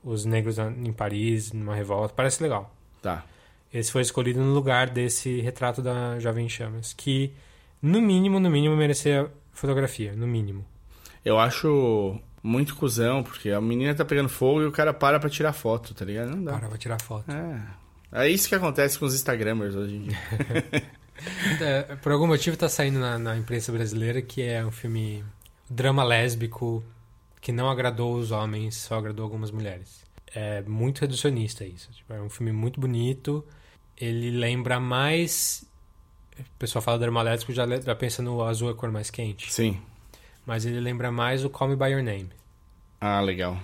os 0.03 0.25
negros 0.25 0.59
em 0.59 0.93
Paris, 0.93 1.53
numa 1.53 1.77
revolta. 1.77 2.13
Parece 2.17 2.43
legal. 2.43 2.75
Tá. 3.01 3.25
Esse 3.73 3.93
foi 3.93 4.03
escolhido 4.03 4.41
no 4.41 4.53
lugar 4.53 4.91
desse 4.91 5.41
retrato 5.41 5.81
da 5.81 6.19
Jovem 6.19 6.49
Chamas, 6.49 6.93
que 6.93 7.33
no 7.81 8.01
mínimo, 8.03 8.41
no 8.41 8.51
mínimo 8.51 8.75
merecia 8.77 9.31
fotografia, 9.53 10.15
no 10.15 10.27
mínimo. 10.27 10.65
Eu 11.25 11.39
acho 11.39 12.19
muito 12.43 12.75
cuzão, 12.75 13.23
porque 13.23 13.51
a 13.51 13.61
menina 13.61 13.95
tá 13.95 14.05
pegando 14.05 14.29
fogo 14.29 14.63
e 14.63 14.67
o 14.67 14.73
cara 14.73 14.93
para 14.93 15.21
pra 15.21 15.31
tirar 15.31 15.53
foto, 15.53 15.95
tá 15.95 16.05
ligado? 16.05 16.31
Não 16.31 16.43
dá. 16.43 16.53
Para, 16.53 16.69
vai 16.69 16.79
tirar 16.79 17.01
foto. 17.01 17.31
É. 17.31 18.25
É 18.25 18.29
isso 18.29 18.49
que 18.49 18.55
acontece 18.55 18.99
com 18.99 19.07
os 19.07 19.15
Instagramers 19.15 19.75
hoje 19.75 19.97
em 19.97 20.03
dia. 20.03 20.19
É, 21.61 21.95
por 21.97 22.11
algum 22.11 22.27
motivo 22.27 22.57
tá 22.57 22.69
saindo 22.69 22.99
na, 22.99 23.17
na 23.17 23.37
imprensa 23.37 23.71
brasileira 23.71 24.21
que 24.21 24.43
é 24.43 24.65
um 24.65 24.73
filme 24.73 25.25
drama 25.71 26.03
lésbico 26.03 26.83
que 27.41 27.53
não 27.53 27.71
agradou 27.71 28.15
os 28.15 28.31
homens, 28.31 28.77
só 28.77 28.99
agradou 28.99 29.25
algumas 29.25 29.51
mulheres. 29.51 30.03
É 30.35 30.63
muito 30.63 31.01
reducionista 31.01 31.65
isso. 31.65 31.91
Tipo, 31.93 32.15
é 32.15 32.23
um 32.23 32.29
filme 32.29 32.53
muito 32.53 32.81
bonito. 32.81 33.45
Ele 33.97 34.31
lembra 34.31 34.81
mais. 34.81 35.65
O 36.39 36.59
pessoal 36.59 36.83
fala 36.83 36.99
drama 36.99 37.23
lésbico 37.23 37.53
já, 37.53 37.67
já 37.81 37.95
pensa 37.95 38.23
no 38.23 38.43
azul 38.43 38.69
é 38.69 38.73
a 38.73 38.75
cor 38.75 38.91
mais 38.91 39.11
quente. 39.11 39.53
Sim. 39.53 39.81
Mas 40.47 40.65
ele 40.67 40.81
lembra 40.81 41.11
mais 41.13 41.45
o 41.45 41.51
Call 41.51 41.69
Me 41.69 41.77
By 41.77 41.91
Your 41.91 42.03
Name. 42.03 42.31
Ah, 43.01 43.21
legal. 43.21 43.59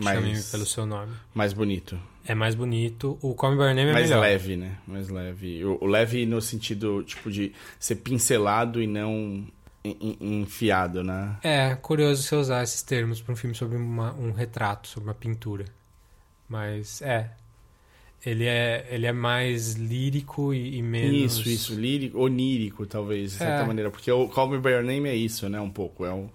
Chame-me 0.00 0.28
Mais, 0.32 0.50
pelo 0.50 0.64
seu 0.66 0.86
nome. 0.86 1.12
mais 1.34 1.52
bonito. 1.52 2.00
É 2.24 2.34
mais 2.34 2.54
bonito. 2.54 3.18
O 3.20 3.34
Call 3.34 3.50
Me 3.52 3.56
By 3.56 3.62
Your 3.64 3.74
Name 3.74 3.90
é 3.90 3.92
mais 3.92 4.08
melhor. 4.08 4.22
leve, 4.22 4.56
né? 4.56 4.78
Mais 4.86 5.08
leve. 5.08 5.64
O, 5.64 5.78
o 5.82 5.86
leve 5.86 6.24
no 6.26 6.40
sentido, 6.40 7.02
tipo, 7.04 7.30
de 7.30 7.52
ser 7.78 7.96
pincelado 7.96 8.80
e 8.82 8.86
não 8.86 9.46
en- 9.84 9.96
en- 10.20 10.40
enfiado, 10.42 11.02
né? 11.04 11.36
É, 11.42 11.74
curioso 11.76 12.22
você 12.22 12.34
usar 12.36 12.62
esses 12.62 12.82
termos 12.82 13.20
para 13.20 13.32
um 13.32 13.36
filme 13.36 13.54
sobre 13.54 13.76
uma- 13.76 14.12
um 14.14 14.32
retrato, 14.32 14.88
sobre 14.88 15.08
uma 15.08 15.14
pintura. 15.14 15.64
Mas 16.48 17.02
é. 17.02 17.30
Ele 18.24 18.44
é, 18.44 18.86
ele 18.90 19.06
é 19.06 19.12
mais 19.12 19.74
lírico 19.74 20.52
e, 20.52 20.76
e 20.76 20.82
menos. 20.82 21.38
Isso, 21.38 21.48
isso. 21.48 21.74
Lírico, 21.74 22.18
onírico, 22.18 22.84
talvez, 22.86 23.32
de 23.32 23.38
certa 23.38 23.62
É. 23.62 23.66
maneira. 23.66 23.90
Porque 23.90 24.10
o 24.12 24.28
Call 24.28 24.48
Me 24.48 24.58
By 24.58 24.70
Your 24.70 24.82
Name 24.84 25.08
é 25.08 25.16
isso, 25.16 25.48
né? 25.48 25.58
Um 25.60 25.70
pouco. 25.70 26.04
É 26.04 26.12
um, 26.12 26.28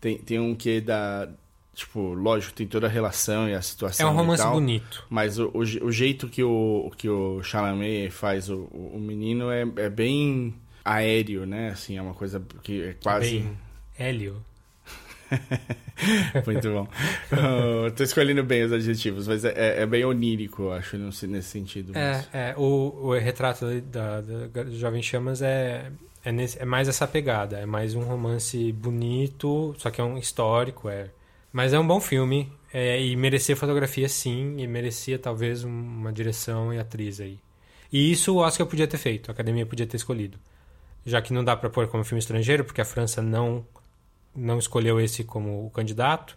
tem, 0.00 0.16
tem 0.18 0.38
um 0.40 0.54
que 0.54 0.80
da... 0.80 1.28
Tipo, 1.74 2.12
lógico, 2.14 2.54
tem 2.54 2.66
toda 2.66 2.88
a 2.88 2.90
relação 2.90 3.48
e 3.48 3.54
a 3.54 3.58
É 3.58 3.62
situação 3.62 4.10
um 4.10 4.16
romance 4.16 4.42
tal, 4.42 4.54
bonito. 4.54 5.04
Mas 5.08 5.38
o, 5.38 5.48
o, 5.54 5.58
o 5.60 5.92
jeito 5.92 6.28
que 6.28 6.42
o, 6.42 6.90
que 6.96 7.08
o 7.08 7.40
Chalamet 7.42 8.10
faz 8.10 8.48
o, 8.50 8.68
o 8.72 8.94
o 8.96 8.98
menino 8.98 9.48
é, 9.50 9.62
é 9.76 9.88
bem 9.88 10.54
aéreo, 10.84 11.46
né? 11.46 11.68
Assim, 11.68 11.96
é 11.96 12.02
uma 12.02 12.14
coisa 12.14 12.42
que 12.64 12.82
é 12.82 12.94
quase... 12.94 13.30
Bem 13.38 13.58
Hélio. 13.96 14.42
Muito 16.46 16.70
bom. 16.70 16.88
Eu 17.84 17.90
tô 17.92 18.02
escolhendo 18.02 18.42
bem 18.44 18.62
os 18.64 18.72
adjetivos, 18.72 19.26
mas 19.26 19.44
é, 19.44 19.52
é- 19.56 19.82
é 19.82 19.86
bem 19.86 20.04
onírico, 20.04 20.62
eu 20.62 20.72
acho, 20.72 20.96
nesse 20.96 21.42
sentido. 21.48 21.92
É, 21.96 22.12
mesmo. 22.16 22.26
é 22.32 22.54
o, 22.56 22.62
o 23.08 23.12
retrato 23.18 23.66
da, 23.82 24.20
da, 24.20 24.46
da 24.46 24.64
Jovem 24.70 25.02
Chamas 25.02 25.42
é, 25.42 25.90
é, 26.24 26.32
nesse- 26.32 26.58
é 26.60 26.64
mais 26.64 26.88
essa 26.88 27.06
pegada. 27.06 27.58
É 27.58 27.66
mais 27.66 27.94
um 27.94 28.02
romance 28.02 28.72
bonito, 28.72 29.74
só 29.78 29.90
que 29.90 30.00
é 30.00 30.04
um 30.04 30.16
histórico. 30.18 30.88
É. 30.88 31.08
Mas 31.52 31.72
é 31.72 31.78
um 31.78 31.86
bom 31.86 32.00
filme. 32.00 32.50
é, 32.72 33.00
e 33.02 33.16
merecia 33.16 33.56
fotografia, 33.56 34.08
sim. 34.08 34.56
E 34.58 34.66
merecia, 34.66 35.18
talvez, 35.18 35.64
um- 35.64 35.68
uma 35.70 36.12
direção 36.12 36.72
e 36.72 36.78
atriz 36.78 37.20
aí. 37.20 37.38
E 37.90 38.12
isso 38.12 38.34
o 38.34 38.38
Oscar 38.38 38.66
podia 38.66 38.86
ter 38.86 38.98
feito. 38.98 39.30
A 39.30 39.32
Academia 39.32 39.64
podia 39.64 39.86
ter 39.86 39.96
escolhido. 39.96 40.38
Já 41.06 41.22
que 41.22 41.32
não 41.32 41.42
dá 41.42 41.56
pra 41.56 41.70
pôr 41.70 41.88
como 41.88 42.04
filme 42.04 42.18
estrangeiro, 42.18 42.62
porque 42.64 42.82
a 42.82 42.84
França 42.84 43.22
não, 43.22 43.64
não 44.38 44.58
escolheu 44.58 45.00
esse 45.00 45.24
como 45.24 45.66
o 45.66 45.70
candidato, 45.70 46.36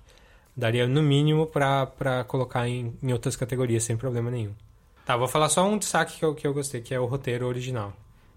daria 0.56 0.88
no 0.88 1.02
mínimo 1.02 1.48
pra 1.48 1.86
pra 1.86 2.24
colocar 2.24 2.68
em, 2.68 2.98
em 3.02 3.14
outras 3.14 3.36
categorias, 3.36 3.84
sem 3.84 3.96
problema 3.96 4.32
nenhum. 4.32 4.54
Tá, 5.06 5.18
vou 5.18 5.28
falar 5.28 5.50
só 5.50 5.68
um 5.68 5.78
destaque 5.78 6.20
que 6.20 6.26
eu, 6.26 6.36
que 6.36 6.46
eu 6.46 6.54
gostei, 6.54 6.82
que 6.82 6.94
é 6.94 7.00
o 7.00 7.06
roteiro 7.06 7.48
original. 7.48 7.94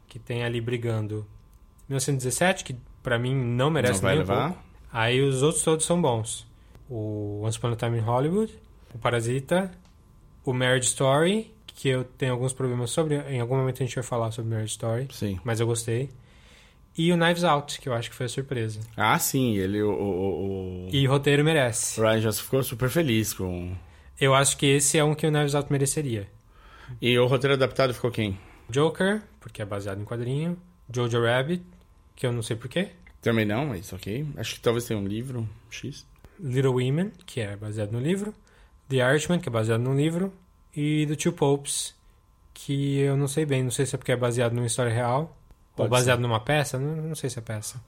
Que 0.09 0.18
tem 0.18 0.44
ali 0.44 0.61
brigando 0.61 1.27
1917, 1.88 2.64
que 2.64 2.77
pra 3.03 3.18
mim 3.18 3.35
não 3.35 3.70
merece 3.70 3.94
Não 3.94 4.00
vai 4.00 4.14
nem 4.14 4.22
um 4.22 4.27
pouco. 4.27 4.64
Aí 4.92 5.20
os 5.20 5.42
outros 5.42 5.62
todos 5.62 5.85
são 5.85 6.00
bons. 6.00 6.46
O 6.88 7.42
Once 7.44 7.59
Upon 7.59 7.72
a 7.72 7.77
Time 7.77 7.98
in 7.98 8.00
Hollywood, 8.00 8.55
o 8.94 8.98
Parasita, 8.98 9.70
o 10.44 10.53
Marriage 10.53 10.88
Story, 10.88 11.53
que 11.66 11.88
eu 11.88 12.05
tenho 12.05 12.33
alguns 12.33 12.53
problemas 12.53 12.90
sobre. 12.90 13.16
Em 13.16 13.40
algum 13.40 13.57
momento 13.57 13.83
a 13.83 13.87
gente 13.87 13.94
vai 13.94 14.05
falar 14.05 14.31
sobre 14.31 14.50
Marriage 14.50 14.72
Story, 14.72 15.09
Sim. 15.11 15.38
mas 15.44 15.61
eu 15.61 15.66
gostei. 15.66 16.11
E 16.97 17.13
o 17.13 17.17
Knives 17.17 17.43
Out, 17.45 17.81
que 17.81 17.89
eu 17.89 17.93
acho 17.95 18.09
que 18.11 18.15
foi 18.17 18.27
a 18.27 18.29
surpresa. 18.29 18.81
Ah, 18.97 19.19
sim, 19.19 19.57
ele, 19.57 19.83
o, 19.83 19.91
o, 19.91 20.87
o- 20.87 20.89
E 20.93 21.07
roteiro 21.07 21.43
merece. 21.45 22.01
o 22.01 22.05
Ryan 22.05 22.21
Johnson 22.21 22.43
ficou 22.45 22.63
super 22.63 22.89
feliz 22.89 23.35
com... 23.35 23.75
Eu 24.21 24.33
acho 24.35 24.57
que 24.57 24.67
esse 24.67 24.97
é 24.97 25.03
um 25.03 25.15
que 25.15 25.27
o 25.27 25.31
Knives 25.31 25.55
Out 25.57 25.73
mereceria. 25.73 26.29
E 27.03 27.19
o 27.19 27.27
roteiro 27.27 27.55
adaptado 27.55 27.93
ficou 27.93 28.11
quem? 28.13 28.39
Joker, 28.71 29.23
porque 29.41 29.61
é 29.61 29.65
baseado 29.65 30.01
em 30.01 30.05
quadrinho. 30.05 30.57
Jojo 30.95 31.21
Rabbit, 31.23 31.65
que 32.15 32.25
eu 32.27 32.33
não 32.33 32.43
sei 32.43 32.55
porquê. 32.57 32.91
Também 33.21 33.45
não, 33.45 33.67
mas 33.67 33.93
ok. 33.93 34.25
Acho 34.37 34.55
que 34.55 34.61
talvez 34.61 34.85
tenha 34.85 35.01
um 35.01 35.07
livro, 35.07 35.49
X. 35.71 36.07
Little 36.39 36.73
Women, 36.75 37.11
que 37.27 37.41
é 37.41 37.57
baseado 37.57 37.91
no 37.91 37.99
livro. 37.99 38.33
The 38.89 38.97
Irishman, 38.97 39.41
que 39.41 39.49
é 39.49 39.53
baseado 39.53 39.81
no 39.81 39.97
livro. 39.97 40.33
E 40.77 41.07
The 41.09 41.17
Two 41.17 41.33
Popes, 41.33 41.95
que 42.53 42.99
eu 42.99 43.17
não 43.17 43.27
sei 43.27 43.45
bem. 43.47 43.63
Não 43.65 43.71
sei 43.71 43.85
se 43.87 43.95
é 43.95 43.99
porque 43.99 44.13
é 44.13 44.17
baseado 44.17 44.53
numa 44.53 44.67
história 44.67 44.93
real. 44.93 45.37
Ou 45.77 45.89
Pode 45.89 45.91
baseado 45.91 46.21
numa 46.21 46.39
peça. 46.41 46.79
Não, 46.79 46.97
não 47.09 47.15
sei 47.15 47.29
se 47.29 47.39
é 47.39 47.43
peça. 47.43 47.81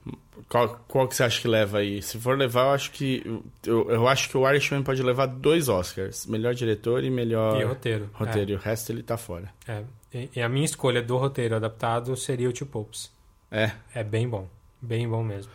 Qual, 0.49 0.79
qual 0.87 1.07
que 1.07 1.15
você 1.15 1.23
acha 1.23 1.41
que 1.41 1.47
leva 1.47 1.79
aí? 1.79 2.01
Se 2.01 2.17
for 2.19 2.37
levar, 2.37 2.65
eu 2.67 2.71
acho 2.71 2.91
que... 2.91 3.23
Eu, 3.65 3.89
eu 3.89 4.07
acho 4.07 4.29
que 4.29 4.37
o 4.37 4.49
Irishman 4.49 4.83
pode 4.83 5.01
levar 5.01 5.25
dois 5.25 5.69
Oscars. 5.69 6.25
Melhor 6.25 6.53
diretor 6.53 7.03
e 7.03 7.09
melhor 7.09 7.59
E 7.59 7.63
roteiro. 7.63 8.09
roteiro. 8.13 8.51
E 8.51 8.55
o 8.55 8.57
resto 8.59 8.91
ele 8.91 9.03
tá 9.03 9.17
fora. 9.17 9.49
É, 9.67 9.83
é. 10.13 10.17
E- 10.23 10.29
E 10.37 10.41
a 10.41 10.49
minha 10.49 10.65
escolha 10.65 11.01
do 11.01 11.17
roteiro 11.17 11.55
adaptado 11.55 12.15
seria 12.15 12.49
o 12.49 12.53
Two 12.53 12.67
Popes. 12.67 13.09
É. 13.51 13.71
É 13.95 14.03
bem 14.03 14.27
bom. 14.27 14.47
Bem 14.81 15.07
bom 15.07 15.23
mesmo. 15.23 15.51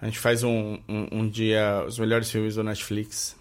A 0.00 0.06
gente 0.06 0.18
faz 0.18 0.44
um, 0.44 0.78
um, 0.88 1.08
um 1.10 1.28
dia 1.28 1.84
os 1.86 1.98
melhores 1.98 2.30
filmes 2.30 2.54
do 2.54 2.62
Netflix. 2.62 3.36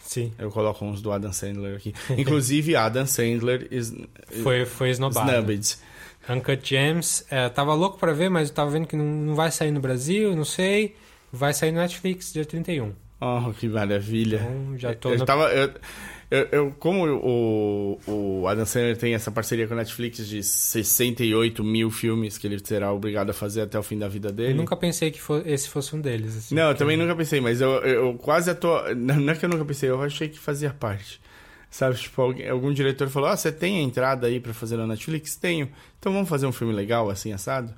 Sim. 0.00 0.32
Eu 0.38 0.50
coloco 0.50 0.84
uns 0.84 1.00
do 1.00 1.12
Adam 1.12 1.32
Sandler 1.32 1.76
aqui. 1.76 1.94
Inclusive, 2.18 2.74
Adam 2.74 3.06
Sandler 3.06 3.68
is 3.70 3.94
Foi, 4.42 4.64
foi 4.66 4.90
esnobado. 4.90 5.30
snubbed. 5.30 5.76
Uncut 6.30 6.68
Gems, 6.68 7.24
é, 7.30 7.48
tava 7.48 7.74
louco 7.74 7.98
pra 7.98 8.12
ver, 8.12 8.28
mas 8.28 8.48
eu 8.48 8.54
tava 8.54 8.70
vendo 8.70 8.86
que 8.86 8.96
não, 8.96 9.04
não 9.04 9.34
vai 9.34 9.50
sair 9.50 9.70
no 9.70 9.80
Brasil, 9.80 10.34
não 10.36 10.44
sei. 10.44 10.94
Vai 11.32 11.52
sair 11.52 11.72
no 11.72 11.78
Netflix 11.78 12.32
dia 12.32 12.44
31. 12.44 12.92
Oh, 13.20 13.52
que 13.52 13.68
maravilha. 13.68 14.36
Então 14.36 14.78
já 14.78 14.94
tô 14.94 15.10
eu 15.12 15.18
no... 15.18 15.24
tava. 15.26 15.44
Eu, 15.52 15.70
eu, 16.30 16.48
eu- 16.52 16.74
como 16.78 17.06
o, 17.06 18.00
o 18.06 18.46
Adam 18.48 18.64
Sandler 18.64 18.96
tem 18.96 19.14
essa 19.14 19.30
parceria 19.30 19.66
com 19.66 19.74
a 19.74 19.76
Netflix 19.76 20.26
de 20.26 20.42
68 20.42 21.62
mil 21.62 21.90
filmes 21.90 22.38
que 22.38 22.46
ele 22.46 22.58
será 22.64 22.92
obrigado 22.92 23.30
a 23.30 23.32
fazer 23.34 23.60
até 23.62 23.78
o 23.78 23.82
fim 23.82 23.98
da 23.98 24.08
vida 24.08 24.28
Eu 24.28 24.32
dele. 24.32 24.54
nunca 24.54 24.74
pensei 24.76 25.10
que 25.10 25.20
fo- 25.20 25.42
esse 25.44 25.68
fosse 25.68 25.94
um 25.94 26.00
deles. 26.00 26.36
assim, 26.36 26.54
Não, 26.54 26.62
eu 26.62 26.68
porque- 26.68 26.78
também 26.78 26.96
nunca 26.96 27.14
pensei, 27.14 27.40
mas 27.40 27.60
eu, 27.60 27.70
eu 27.80 28.14
quase 28.14 28.50
atuo. 28.50 28.94
Não 28.96 29.32
é 29.32 29.36
que 29.36 29.44
eu 29.44 29.48
nunca 29.48 29.64
pensei, 29.64 29.90
eu 29.90 30.00
achei 30.02 30.28
que 30.28 30.38
fazia 30.38 30.70
parte. 30.70 31.20
Sabe, 31.70 31.96
tipo, 31.96 32.20
alguém- 32.20 32.48
algum 32.48 32.72
diretor 32.72 33.08
falou: 33.08 33.28
Ah, 33.28 33.36
você 33.36 33.52
tem 33.52 33.78
a 33.78 33.82
entrada 33.82 34.26
aí 34.26 34.40
pra 34.40 34.52
fazer 34.52 34.76
na 34.76 34.86
Netflix? 34.86 35.36
Tenho. 35.36 35.70
Então 35.98 36.12
vamos 36.12 36.28
fazer 36.28 36.46
um 36.46 36.52
filme 36.52 36.72
legal, 36.74 37.08
assim, 37.08 37.32
assado? 37.32 37.72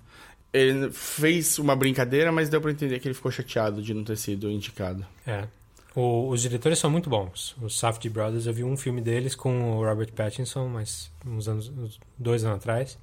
Ele 0.52 0.90
fez 0.90 1.58
uma 1.58 1.74
brincadeira, 1.76 2.30
mas 2.32 2.48
deu 2.48 2.60
pra 2.60 2.70
entender 2.70 2.98
que 3.00 3.08
ele 3.08 3.14
ficou 3.14 3.30
chateado 3.30 3.82
de 3.82 3.92
não 3.94 4.04
ter 4.04 4.16
sido 4.16 4.50
indicado. 4.50 5.04
É. 5.26 5.46
O- 5.94 6.28
os 6.30 6.40
diretores 6.40 6.78
são 6.78 6.90
muito 6.90 7.10
bons. 7.10 7.54
Os 7.60 7.78
Safdie 7.78 8.08
Brothers, 8.10 8.46
eu 8.46 8.52
vi 8.54 8.64
um 8.64 8.76
filme 8.76 9.00
deles 9.02 9.34
com 9.34 9.76
o 9.78 9.84
Robert 9.84 10.10
Pattinson, 10.12 10.68
mas 10.68 11.10
uns 11.26 11.48
anos, 11.48 12.00
dois 12.18 12.44
anos 12.44 12.56
atrás. 12.58 12.98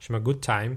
Chama 0.00 0.18
Good 0.18 0.40
Time. 0.40 0.76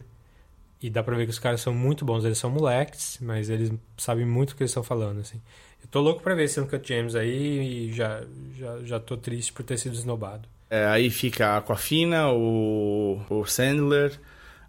E 0.85 0.89
dá 0.91 1.01
pra 1.01 1.15
ver 1.17 1.25
que 1.25 1.31
os 1.31 1.39
caras 1.39 1.61
são 1.61 1.73
muito 1.73 2.05
bons. 2.05 2.23
Eles 2.23 2.37
são 2.37 2.47
moleques, 2.47 3.17
mas 3.19 3.49
eles 3.49 3.71
sabem 3.97 4.23
muito 4.23 4.51
o 4.51 4.55
que 4.55 4.61
eles 4.61 4.69
estão 4.69 4.83
falando, 4.83 5.19
assim. 5.19 5.41
Eu 5.81 5.89
tô 5.89 5.99
louco 5.99 6.21
pra 6.21 6.35
ver 6.35 6.43
esse 6.43 6.59
Uncut 6.59 6.87
James 6.87 7.15
aí 7.15 7.87
e 7.87 7.93
já, 7.93 8.21
já, 8.55 8.77
já 8.83 8.99
tô 8.99 9.17
triste 9.17 9.51
por 9.51 9.63
ter 9.63 9.79
sido 9.79 9.95
esnobado. 9.95 10.47
É, 10.69 10.85
aí 10.85 11.09
fica 11.09 11.47
a 11.47 11.57
Aquafina, 11.57 12.29
o, 12.29 13.19
o 13.27 13.45
Sandler, 13.45 14.19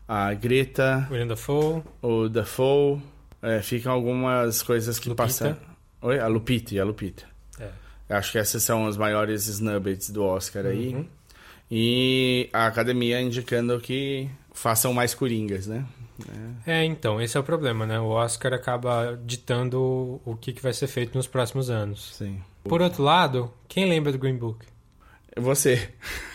a 0.09 0.33
Greta, 0.33 1.07
William 1.11 1.27
Dafoe, 1.27 1.83
o 2.01 2.29
Dafoe. 2.31 2.99
É, 3.43 3.61
ficam 3.61 3.93
algumas 3.93 4.63
coisas 4.63 4.99
que 4.99 5.11
Lupita. 5.11 5.23
passam. 5.23 5.57
Oi? 6.01 6.19
A 6.19 6.27
Lupita 6.29 6.81
a 6.81 6.85
Lupita. 6.85 7.25
É. 7.61 7.69
Acho 8.09 8.33
que 8.33 8.39
essas 8.39 8.63
são 8.63 8.87
os 8.87 8.97
maiores 8.97 9.47
snubbits 9.49 10.09
do 10.09 10.25
Oscar 10.25 10.65
aí. 10.65 10.95
Uhum. 10.95 11.07
E 11.71 12.49
a 12.55 12.67
academia 12.67 13.21
indicando 13.21 13.79
que 13.81 14.31
façam 14.57 14.93
mais 14.93 15.15
coringas, 15.15 15.67
né? 15.67 15.85
É, 16.67 16.85
então, 16.85 17.21
esse 17.21 17.37
é 17.37 17.41
o 17.41 17.45
problema, 17.45 17.87
né? 17.87 18.01
O 18.01 18.09
Oscar 18.09 18.53
acaba 18.53 19.19
ditando 19.25 20.21
o 20.25 20.37
que, 20.37 20.53
que 20.53 20.63
vai 20.63 20.73
ser 20.73 20.87
feito 20.87 21.15
nos 21.17 21.27
próximos 21.27 21.71
anos. 21.71 22.15
Sim. 22.15 22.41
Por 22.65 22.83
outro 22.83 23.03
lado, 23.03 23.53
quem 23.69 23.89
lembra 23.89 24.13
do 24.13 24.19
Green 24.19 24.37
Book? 24.37 24.65
Você. 25.39 25.91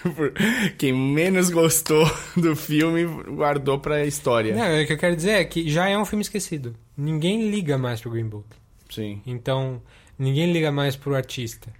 Quem 0.77 0.93
menos 0.93 1.49
gostou 1.49 2.05
do 2.37 2.55
filme 2.55 3.03
guardou 3.33 3.79
pra 3.79 4.05
história. 4.05 4.53
Não, 4.53 4.83
o 4.83 4.85
que 4.85 4.93
eu 4.93 4.97
quero 4.97 5.15
dizer 5.15 5.31
é 5.31 5.43
que 5.43 5.67
já 5.67 5.89
é 5.89 5.97
um 5.97 6.05
filme 6.05 6.21
esquecido. 6.21 6.75
Ninguém 6.95 7.49
liga 7.49 7.79
mais 7.79 7.99
pro 7.99 8.11
Green 8.11 8.27
Book. 8.27 8.47
Sim. 8.91 9.19
Então, 9.25 9.81
ninguém 10.19 10.53
liga 10.53 10.71
mais 10.71 10.95
pro 10.95 11.15
artista. 11.15 11.73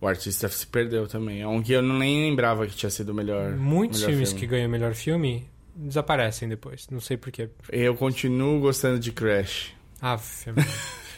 O 0.00 0.08
artista 0.08 0.48
se 0.48 0.66
perdeu 0.66 1.06
também. 1.06 1.42
É 1.42 1.46
um 1.46 1.62
que 1.62 1.72
eu 1.72 1.80
nem 1.80 2.28
lembrava 2.28 2.66
que 2.66 2.74
tinha 2.74 2.90
sido 2.90 3.10
o 3.10 3.14
melhor. 3.14 3.52
Muitos 3.52 4.00
melhor 4.00 4.10
filmes 4.10 4.28
filme. 4.30 4.40
que 4.40 4.46
ganham 4.48 4.68
melhor 4.68 4.94
filme 4.94 5.48
desaparecem 5.74 6.48
depois. 6.48 6.86
Não 6.90 7.00
sei 7.00 7.16
porquê. 7.16 7.48
Eu 7.70 7.94
continuo 7.96 8.60
gostando 8.60 8.98
de 8.98 9.12
Crash. 9.12 9.72
Mano. 10.00 10.68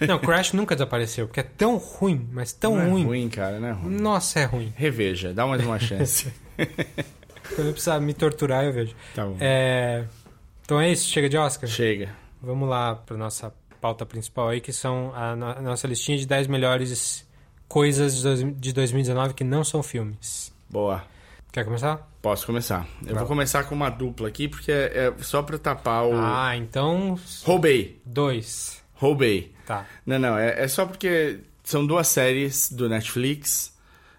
Não, 0.07 0.19
Crash 0.19 0.53
nunca 0.53 0.75
desapareceu, 0.77 1.27
porque 1.27 1.41
é 1.41 1.43
tão 1.43 1.77
ruim, 1.79 2.29
mas 2.33 2.53
tão 2.53 2.77
não 2.77 2.83
é 2.83 2.89
ruim. 2.91 3.05
ruim, 3.05 3.29
cara, 3.29 3.59
não 3.59 3.69
é 3.69 3.73
ruim. 3.73 3.95
Nossa, 3.97 4.39
é 4.41 4.45
ruim. 4.45 4.73
Reveja, 4.77 5.33
dá 5.33 5.47
mais 5.47 5.65
uma 5.65 5.79
chance. 5.79 6.33
Quando 7.55 7.69
eu 7.69 7.73
precisar 7.73 7.99
me 8.01 8.13
torturar, 8.13 8.65
eu 8.65 8.73
vejo. 8.73 8.95
tá 9.15 9.25
bom. 9.25 9.37
É... 9.41 10.05
Então 10.63 10.81
é 10.81 10.91
isso, 10.91 11.09
chega 11.09 11.29
de 11.29 11.37
Oscar? 11.39 11.69
Chega. 11.69 12.11
Vamos 12.43 12.69
lá 12.69 12.95
para 12.95 13.17
nossa 13.17 13.53
pauta 13.81 14.05
principal 14.05 14.49
aí, 14.49 14.61
que 14.61 14.73
são 14.73 15.13
a, 15.15 15.35
no- 15.35 15.47
a 15.47 15.61
nossa 15.63 15.87
listinha 15.87 16.19
de 16.19 16.27
10 16.27 16.47
melhores 16.49 17.27
coisas 17.69 18.21
de 18.23 18.53
de 18.53 18.73
2019 18.73 19.35
que 19.35 19.45
não 19.45 19.65
são 19.65 19.83
filmes. 19.83 20.53
Boa. 20.69 21.05
Quer 21.53 21.65
começar? 21.65 22.07
Posso 22.27 22.45
começar. 22.45 22.89
Eu 23.07 23.15
vou 23.15 23.25
começar 23.25 23.63
com 23.63 23.75
uma 23.77 23.89
dupla 23.89 24.27
aqui, 24.27 24.49
porque 24.49 24.73
é, 24.73 25.13
é 25.17 25.23
só 25.23 25.45
pra 25.45 25.57
tapar 25.59 26.05
o. 26.05 26.13
Ah, 26.13 26.57
então. 26.57 27.17
Roubei. 27.45 28.01
Dois. 28.05 28.83
Roubei. 28.95 29.53
Tá. 29.65 29.87
Não, 30.05 30.19
não, 30.19 30.37
é, 30.37 30.65
é 30.65 30.67
só 30.67 30.85
porque 30.87 31.39
são 31.63 31.87
duas 31.87 32.09
séries 32.09 32.73
do 32.73 32.89
Netflix, 32.89 33.73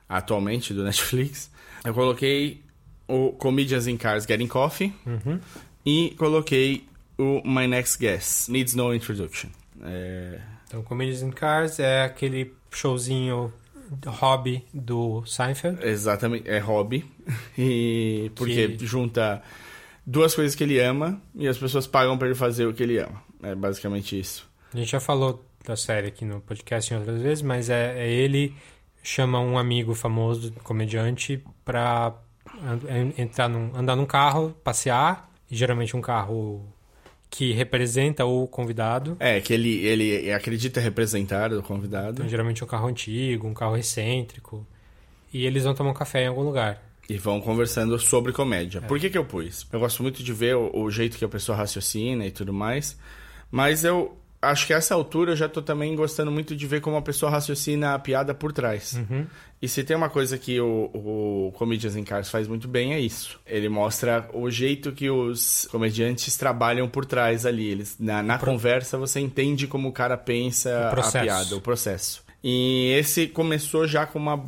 atualmente 0.07 0.73
do 0.73 0.83
Netflix. 0.85 1.51
Eu 1.83 1.93
coloquei 1.93 2.63
o 3.09 3.33
Comedians 3.33 3.87
in 3.87 3.97
Cars 3.97 4.23
Getting 4.25 4.47
Coffee 4.47 4.93
Uhum. 5.05 5.37
e 5.85 6.15
coloquei 6.17 6.87
o 7.17 7.41
My 7.43 7.67
Next 7.67 7.97
Guest, 7.99 8.47
Needs 8.47 8.73
No 8.73 8.95
Introduction. 8.95 9.49
É, 9.83 10.39
Então, 10.65 10.81
Comedians 10.81 11.21
in 11.23 11.31
Cars 11.31 11.77
é 11.77 12.03
aquele 12.05 12.53
showzinho 12.71 13.51
hobby 14.05 14.65
do 14.73 15.23
Seinfeld. 15.25 15.79
exatamente, 15.85 16.49
é 16.49 16.59
hobby. 16.59 17.05
E 17.57 18.31
porque 18.35 18.69
Que- 18.69 18.85
junta 18.85 19.41
duas 20.05 20.33
coisas 20.35 20.55
que 20.55 20.63
ele 20.63 20.79
ama 20.79 21.21
e 21.35 21.47
as 21.47 21.57
pessoas 21.57 21.85
pagam 21.87 22.17
pra 22.17 22.27
ele 22.27 22.35
fazer 22.35 22.65
o 22.65 22.73
que 22.73 22.83
ele 22.83 22.97
ama. 22.99 23.21
É 23.43 23.53
basicamente 23.55 24.17
isso. 24.19 24.47
A 24.73 24.77
gente 24.77 24.91
já 24.91 24.99
falou 24.99 25.43
da 25.65 25.75
série 25.75 26.07
aqui 26.07 26.23
no 26.25 26.39
podcast 26.41 26.93
em 26.93 26.97
outras 26.97 27.21
vezes, 27.21 27.41
mas 27.41 27.69
é, 27.69 27.99
é 27.99 28.09
ele 28.09 28.55
chama 29.03 29.39
um 29.39 29.57
amigo 29.57 29.93
famoso, 29.93 30.51
comediante, 30.63 31.43
pra 31.65 32.13
an- 32.63 33.13
entrar 33.17 33.47
num, 33.49 33.75
andar 33.75 33.95
num 33.95 34.05
carro, 34.05 34.55
passear, 34.63 35.29
e 35.51 35.55
geralmente 35.55 35.95
um 35.95 36.01
carro 36.01 36.65
que 37.29 37.51
representa 37.51 38.25
o 38.25 38.47
convidado. 38.47 39.17
É, 39.19 39.39
que 39.41 39.53
ele, 39.53 39.85
ele 39.85 40.31
acredita 40.31 40.79
representar 40.79 41.53
o 41.53 41.61
convidado. 41.61 42.15
Então, 42.15 42.29
geralmente 42.29 42.63
um 42.63 42.67
carro 42.67 42.87
antigo, 42.87 43.47
um 43.47 43.53
carro 43.53 43.77
excêntrico. 43.77 44.65
E 45.33 45.45
eles 45.45 45.63
vão 45.63 45.73
tomar 45.73 45.91
um 45.91 45.93
café 45.93 46.23
em 46.23 46.27
algum 46.27 46.43
lugar. 46.43 46.81
E 47.09 47.17
vão 47.17 47.39
conversando 47.39 47.97
sobre 47.99 48.33
comédia. 48.33 48.81
Por 48.81 48.99
que, 48.99 49.09
que 49.09 49.17
eu 49.17 49.23
pus? 49.23 49.65
Eu 49.71 49.79
gosto 49.79 50.03
muito 50.03 50.23
de 50.23 50.33
ver 50.33 50.55
o, 50.55 50.71
o 50.73 50.91
jeito 50.91 51.17
que 51.17 51.23
a 51.23 51.29
pessoa 51.29 51.57
raciocina 51.57 52.25
e 52.25 52.31
tudo 52.31 52.53
mais. 52.53 52.97
Mas 53.49 53.83
eu 53.83 54.17
acho 54.41 54.67
que 54.67 54.73
a 54.73 54.77
essa 54.77 54.93
altura 54.93 55.31
eu 55.31 55.35
já 55.35 55.49
tô 55.49 55.61
também 55.61 55.95
gostando 55.95 56.31
muito 56.31 56.55
de 56.55 56.67
ver 56.67 56.81
como 56.81 56.95
a 56.97 57.01
pessoa 57.01 57.31
raciocina 57.31 57.93
a 57.93 57.99
piada 57.99 58.33
por 58.33 58.51
trás. 58.53 58.93
Uhum. 58.93 59.25
E 59.61 59.67
se 59.67 59.83
tem 59.83 59.97
uma 59.97 60.09
coisa 60.09 60.37
que 60.37 60.59
o, 60.61 60.91
o 60.93 61.51
Comedians 61.57 61.95
in 61.95 62.03
Cars 62.03 62.29
faz 62.29 62.47
muito 62.47 62.67
bem 62.67 62.93
é 62.93 62.99
isso. 62.99 63.39
Ele 63.45 63.67
mostra 63.67 64.29
o 64.33 64.49
jeito 64.51 64.91
que 64.91 65.09
os 65.09 65.67
comediantes 65.71 66.37
trabalham 66.37 66.87
por 66.87 67.05
trás 67.05 67.45
ali. 67.45 67.67
Eles, 67.67 67.95
na 67.99 68.21
na 68.21 68.37
conversa 68.37 68.97
você 68.97 69.19
entende 69.19 69.65
como 69.65 69.87
o 69.89 69.91
cara 69.91 70.15
pensa 70.15 70.69
O 70.69 70.83
a 70.83 70.89
piada, 71.25 71.55
o 71.55 71.61
processo. 71.61 72.23
E 72.43 72.93
esse 72.99 73.27
começou 73.27 73.87
já 73.87 74.05
com 74.05 74.19
uma 74.19 74.45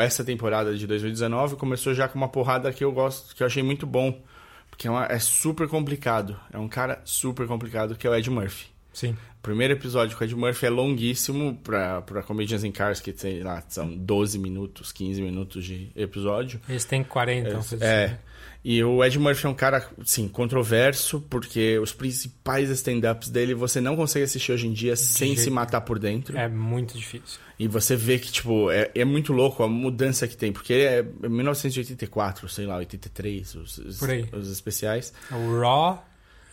essa 0.00 0.22
temporada 0.22 0.76
de 0.76 0.86
2019 0.86 1.56
começou 1.56 1.94
já 1.94 2.06
com 2.06 2.18
uma 2.18 2.28
porrada 2.28 2.70
que 2.72 2.84
eu 2.84 2.92
gosto, 2.92 3.34
que 3.34 3.42
eu 3.42 3.46
achei 3.46 3.62
muito 3.62 3.86
bom, 3.86 4.20
porque 4.68 4.86
é, 4.86 4.90
uma- 4.90 5.06
é 5.06 5.18
super 5.18 5.66
complicado. 5.68 6.36
É 6.52 6.58
um 6.58 6.68
cara 6.68 7.00
super 7.04 7.46
complicado 7.46 7.94
que 7.94 8.06
é 8.06 8.10
o 8.10 8.14
Ed 8.14 8.28
Murphy. 8.28 8.66
Sim. 8.92 9.12
O 9.12 9.42
primeiro 9.42 9.72
episódio 9.74 10.16
com 10.16 10.22
o 10.22 10.26
Ed 10.26 10.36
Murphy 10.36 10.66
é 10.66 10.70
longuíssimo 10.70 11.56
pra, 11.64 12.00
pra 12.02 12.22
Comedians 12.22 12.62
in 12.62 12.70
Cars, 12.70 13.00
que 13.00 13.12
sei 13.16 13.42
lá, 13.42 13.62
são 13.68 13.92
12 13.96 14.38
minutos, 14.38 14.92
15 14.92 15.20
minutos 15.20 15.64
de 15.64 15.90
episódio. 15.96 16.60
Eles 16.68 16.84
têm 16.84 17.02
40, 17.02 17.48
uma 17.50 17.54
coisa 17.64 17.84
É. 17.84 18.04
assim, 18.04 18.12
né? 18.12 18.18
E 18.64 18.84
o 18.84 19.02
Ed 19.04 19.18
Murphy 19.18 19.46
é 19.46 19.48
um 19.48 19.54
cara, 19.54 19.84
sim, 20.04 20.28
controverso, 20.28 21.20
porque 21.28 21.80
os 21.80 21.92
principais 21.92 22.70
stand-ups 22.70 23.28
dele 23.28 23.54
você 23.54 23.80
não 23.80 23.96
consegue 23.96 24.24
assistir 24.24 24.52
hoje 24.52 24.68
em 24.68 24.72
dia 24.72 24.94
sem 24.94 25.28
jeito 25.34 25.40
se 25.40 25.50
matar 25.50 25.80
por 25.80 25.98
dentro. 25.98 26.38
É 26.38 26.46
muito 26.46 26.96
difícil. 26.96 27.40
E 27.58 27.66
você 27.66 27.96
vê 27.96 28.20
que, 28.20 28.30
tipo, 28.30 28.70
é, 28.70 28.88
é 28.94 29.04
muito 29.04 29.32
louco 29.32 29.64
a 29.64 29.68
mudança 29.68 30.28
que 30.28 30.36
tem, 30.36 30.52
porque 30.52 30.74
é 30.74 31.02
1984, 31.02 32.48
sei 32.48 32.66
lá, 32.66 32.76
83, 32.76 33.54
os, 33.56 33.78
os, 33.78 33.98
Por 33.98 34.10
aí. 34.10 34.28
os 34.32 34.48
especiais. 34.50 35.12
O 35.30 35.58
Raw 35.60 36.06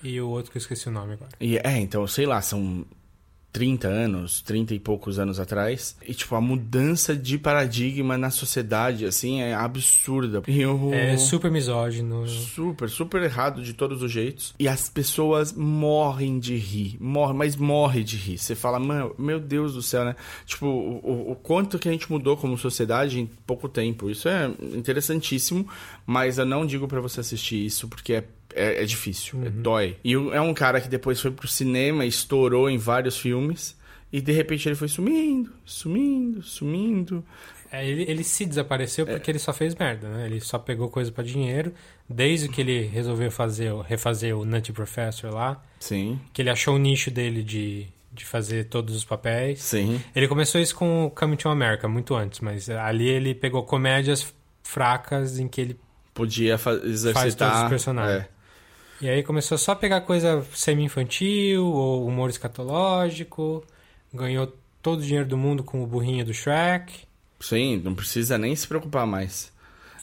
e 0.03 0.19
o 0.21 0.29
outro 0.29 0.51
que 0.51 0.57
eu 0.57 0.61
esqueci 0.61 0.87
o 0.87 0.91
nome 0.91 1.13
agora. 1.13 1.31
E 1.39 1.57
é, 1.57 1.77
então, 1.79 2.05
sei 2.07 2.25
lá, 2.25 2.41
são 2.41 2.85
30 3.51 3.87
anos, 3.87 4.43
30 4.43 4.75
e 4.75 4.79
poucos 4.79 5.17
anos 5.17 5.39
atrás. 5.39 5.97
E, 6.07 6.13
tipo, 6.13 6.35
a 6.35 6.39
mudança 6.41 7.15
de 7.15 7.35
paradigma 7.35 8.15
na 8.15 8.29
sociedade, 8.29 9.05
assim, 9.05 9.41
é 9.41 9.55
absurda. 9.55 10.43
E 10.47 10.63
o... 10.67 10.93
É 10.93 11.17
super 11.17 11.49
misógino. 11.49 12.27
Super, 12.27 12.87
super 12.87 13.23
errado 13.23 13.63
de 13.63 13.73
todos 13.73 14.03
os 14.03 14.11
jeitos. 14.11 14.53
E 14.59 14.67
as 14.67 14.87
pessoas 14.87 15.51
morrem 15.51 16.37
de 16.39 16.55
rir. 16.57 16.95
Morrem, 17.01 17.35
mas 17.37 17.55
morrem 17.55 18.03
de 18.03 18.17
rir. 18.17 18.37
Você 18.37 18.53
fala, 18.53 18.77
mano, 18.79 19.15
meu 19.17 19.39
Deus 19.39 19.73
do 19.73 19.81
céu, 19.81 20.05
né? 20.05 20.15
Tipo, 20.45 20.67
o, 20.67 20.99
o- 21.03 21.31
o 21.31 21.35
quanto 21.35 21.79
que 21.79 21.89
a 21.89 21.91
gente 21.91 22.09
mudou 22.11 22.37
como 22.37 22.55
sociedade 22.55 23.19
em 23.19 23.25
pouco 23.25 23.67
tempo. 23.67 24.11
Isso 24.11 24.29
é 24.29 24.47
interessantíssimo, 24.75 25.67
mas 26.05 26.37
eu 26.37 26.45
não 26.45 26.67
digo 26.67 26.87
pra 26.87 27.01
você 27.01 27.19
assistir 27.19 27.65
isso 27.65 27.87
porque 27.87 28.13
é. 28.13 28.23
É, 28.55 28.81
é 28.81 28.85
difícil, 28.85 29.43
é, 29.45 29.49
dói. 29.49 29.97
E 30.03 30.13
é 30.13 30.41
um 30.41 30.53
cara 30.53 30.81
que 30.81 30.87
depois 30.87 31.19
foi 31.21 31.31
pro 31.31 31.47
cinema 31.47 32.05
estourou 32.05 32.69
em 32.69 32.77
vários 32.77 33.17
filmes. 33.17 33.77
E 34.11 34.19
de 34.21 34.31
repente 34.31 34.67
ele 34.67 34.75
foi 34.75 34.87
sumindo, 34.87 35.51
sumindo, 35.63 36.41
sumindo. 36.41 37.23
É, 37.71 37.87
ele, 37.87 38.01
ele 38.09 38.23
se 38.23 38.43
desapareceu 38.45 39.05
porque 39.05 39.29
ele 39.29 39.37
só 39.37 39.53
fez 39.53 39.75
merda, 39.75 40.09
né? 40.09 40.25
Ele 40.25 40.41
só 40.41 40.57
pegou 40.57 40.89
coisa 40.89 41.11
pra 41.11 41.23
dinheiro. 41.23 41.71
Desde 42.09 42.49
que 42.49 42.61
ele 42.61 42.81
resolveu 42.87 43.29
fazer, 43.29 43.71
refazer 43.81 44.35
o 44.35 44.43
Nutty 44.43 44.73
Professor 44.73 45.31
lá, 45.31 45.63
Sim, 45.79 46.19
que 46.33 46.41
ele 46.41 46.49
achou 46.49 46.73
o 46.73 46.79
nicho 46.79 47.11
dele 47.11 47.43
de, 47.43 47.85
de 48.11 48.25
fazer 48.25 48.63
todos 48.63 48.95
os 48.95 49.05
papéis. 49.05 49.61
sim. 49.61 50.01
Ele 50.15 50.27
começou 50.27 50.59
isso 50.59 50.73
com 50.73 51.05
o 51.05 51.11
Coming 51.11 51.35
to 51.35 51.47
America, 51.47 51.87
muito 51.87 52.15
antes, 52.15 52.39
mas 52.39 52.67
ali 52.67 53.07
ele 53.07 53.35
pegou 53.35 53.61
comédias 53.61 54.33
fracas 54.63 55.37
em 55.37 55.47
que 55.47 55.61
ele. 55.61 55.79
Podia 56.15 56.55
exercitar. 56.83 57.51
todos 57.51 57.63
os 57.63 57.69
personagens. 57.69 58.23
é. 58.23 58.38
E 59.01 59.07
aí 59.09 59.23
começou 59.23 59.57
só 59.57 59.71
a 59.71 59.75
pegar 59.75 60.01
coisa 60.01 60.45
semi-infantil 60.53 61.65
ou 61.65 62.05
humor 62.05 62.29
escatológico. 62.29 63.63
Ganhou 64.13 64.53
todo 64.81 64.99
o 64.99 65.03
dinheiro 65.03 65.27
do 65.27 65.37
mundo 65.37 65.63
com 65.63 65.83
o 65.83 65.87
burrinho 65.87 66.25
do 66.25 66.33
Shrek. 66.33 67.03
Sim, 67.39 67.81
não 67.83 67.95
precisa 67.95 68.37
nem 68.37 68.55
se 68.55 68.67
preocupar 68.67 69.07
mais. 69.07 69.51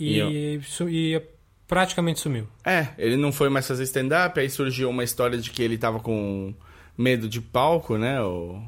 E 0.00 0.18
E, 0.20 0.60
su- 0.62 0.88
e 0.88 1.20
praticamente 1.68 2.20
sumiu. 2.20 2.46
É, 2.64 2.88
ele 2.96 3.16
não 3.16 3.32
foi 3.32 3.48
mais 3.50 3.66
fazer 3.66 3.82
stand-up, 3.84 4.38
aí 4.40 4.48
surgiu 4.48 4.88
uma 4.88 5.04
história 5.04 5.36
de 5.38 5.50
que 5.50 5.62
ele 5.62 5.76
tava 5.76 6.00
com 6.00 6.54
medo 6.96 7.28
de 7.28 7.40
palco, 7.40 7.98
né? 7.98 8.20
O 8.22 8.62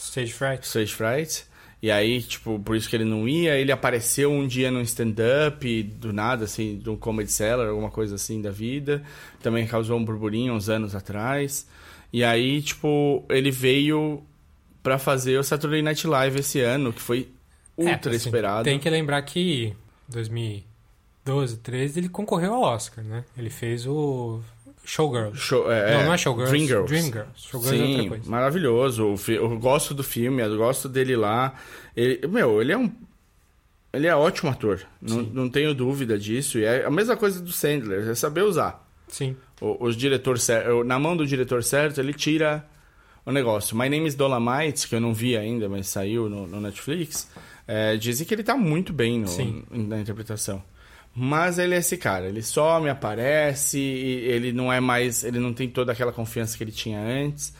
Stage 0.00 0.32
fright. 0.32 0.66
Stage 0.66 0.94
Fright. 0.94 1.44
E 1.80 1.90
aí, 1.90 2.20
tipo, 2.22 2.58
por 2.58 2.74
isso 2.74 2.88
que 2.88 2.96
ele 2.96 3.04
não 3.04 3.28
ia. 3.28 3.56
Ele 3.56 3.70
apareceu 3.70 4.32
um 4.32 4.46
dia 4.46 4.70
num 4.70 4.80
stand-up, 4.80 5.82
do 5.82 6.12
nada, 6.12 6.44
assim, 6.44 6.78
de 6.78 6.90
um 6.90 6.96
comedy 6.96 7.30
seller, 7.30 7.68
alguma 7.68 7.90
coisa 7.90 8.16
assim 8.16 8.42
da 8.42 8.50
vida. 8.50 9.02
Também 9.40 9.66
causou 9.66 9.96
um 9.96 10.04
burburinho 10.04 10.54
uns 10.54 10.68
anos 10.68 10.94
atrás. 10.94 11.68
E 12.12 12.24
aí, 12.24 12.60
tipo, 12.62 13.24
ele 13.28 13.50
veio 13.50 14.22
para 14.82 14.98
fazer 14.98 15.38
o 15.38 15.44
Saturday 15.44 15.82
Night 15.82 16.06
Live 16.06 16.40
esse 16.40 16.60
ano, 16.60 16.92
que 16.92 17.00
foi 17.00 17.28
ultra 17.76 18.12
É, 18.12 18.16
assim, 18.16 18.28
esperado. 18.28 18.64
Tem 18.64 18.78
que 18.78 18.90
lembrar 18.90 19.22
que 19.22 19.72
2012, 20.08 21.58
13, 21.58 22.00
ele 22.00 22.08
concorreu 22.08 22.54
ao 22.54 22.62
Oscar, 22.62 23.04
né? 23.04 23.24
Ele 23.36 23.50
fez 23.50 23.86
o 23.86 24.40
Showgirls. 24.90 25.36
Show, 25.38 25.70
é, 25.70 25.98
não, 25.98 26.04
não 26.06 26.14
é 26.14 26.18
Showgirls. 26.18 26.50
Dreamgirls. 26.50 26.88
Dreamgirls. 26.88 27.30
Showgirls 27.36 27.78
é 27.78 27.82
outra 27.86 28.02
Sim, 28.02 28.08
coisa. 28.08 28.30
maravilhoso. 28.30 29.06
O 29.12 29.16
fi- 29.18 29.34
Eu 29.34 29.58
gosto 29.58 29.92
do 29.92 30.02
filme, 30.02 30.42
eu 30.42 30.56
gosto 30.56 30.88
dele 30.88 31.14
lá. 31.14 31.54
Ele, 31.96 32.26
meu, 32.26 32.60
ele 32.62 32.72
é 32.72 32.78
um. 32.78 32.90
Ele 33.92 34.06
é 34.06 34.14
ótimo 34.16 34.50
ator. 34.50 34.80
Não, 35.00 35.22
não 35.22 35.48
tenho 35.48 35.74
dúvida 35.74 36.18
disso. 36.18 36.58
E 36.58 36.64
é 36.64 36.84
a 36.86 36.90
mesma 36.90 37.16
coisa 37.16 37.40
do 37.40 37.52
Sandler, 37.52 38.08
é 38.08 38.14
saber 38.14 38.42
usar. 38.42 38.86
Sim. 39.08 39.36
O, 39.60 39.84
os 39.86 39.96
diretor 39.96 40.36
na 40.86 40.98
mão 40.98 41.16
do 41.16 41.26
diretor 41.26 41.62
certo, 41.62 41.98
ele 41.98 42.12
tira 42.14 42.64
o 43.26 43.32
negócio. 43.32 43.76
My 43.76 43.88
Name 43.88 44.06
is 44.06 44.14
Dolomite, 44.14 44.88
que 44.88 44.94
eu 44.94 45.00
não 45.00 45.12
vi 45.12 45.36
ainda, 45.36 45.68
mas 45.68 45.88
saiu 45.88 46.28
no, 46.30 46.46
no 46.46 46.60
Netflix. 46.60 47.30
É, 47.66 47.96
dizem 47.96 48.26
que 48.26 48.34
ele 48.34 48.42
tá 48.42 48.56
muito 48.56 48.92
bem 48.92 49.20
no- 49.20 49.86
na 49.86 50.00
interpretação. 50.00 50.62
Mas 51.20 51.58
ele 51.58 51.74
é 51.74 51.78
esse 51.78 51.96
cara, 51.96 52.28
ele 52.28 52.40
some, 52.42 52.88
aparece, 52.88 53.76
e 53.76 54.28
ele 54.28 54.52
não 54.52 54.72
é 54.72 54.78
mais. 54.78 55.24
Ele 55.24 55.40
não 55.40 55.52
tem 55.52 55.68
toda 55.68 55.90
aquela 55.90 56.12
confiança 56.12 56.56
que 56.56 56.62
ele 56.62 56.70
tinha 56.70 57.00
antes. 57.00 57.52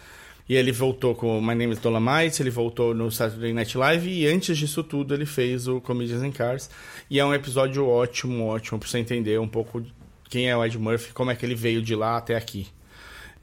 E 0.48 0.54
ele 0.54 0.70
voltou 0.70 1.12
com 1.12 1.40
My 1.40 1.56
Name 1.56 1.72
is 1.72 1.80
Dolomite, 1.80 2.40
ele 2.40 2.50
voltou 2.50 2.94
no 2.94 3.10
Saturday 3.10 3.52
Night 3.52 3.76
Live 3.76 4.08
e 4.08 4.28
antes 4.28 4.56
disso 4.56 4.82
tudo 4.84 5.12
ele 5.12 5.26
fez 5.26 5.66
o 5.66 5.80
Comedians 5.80 6.22
in 6.22 6.30
Cars. 6.30 6.70
E 7.10 7.18
é 7.18 7.24
um 7.24 7.34
episódio 7.34 7.84
ótimo, 7.86 8.46
ótimo, 8.46 8.78
pra 8.78 8.88
você 8.88 8.98
entender 8.98 9.40
um 9.40 9.48
pouco 9.48 9.84
quem 10.30 10.48
é 10.48 10.56
o 10.56 10.64
Ed 10.64 10.78
Murphy, 10.78 11.12
como 11.12 11.32
é 11.32 11.34
que 11.34 11.44
ele 11.44 11.56
veio 11.56 11.82
de 11.82 11.96
lá 11.96 12.16
até 12.16 12.36
aqui. 12.36 12.68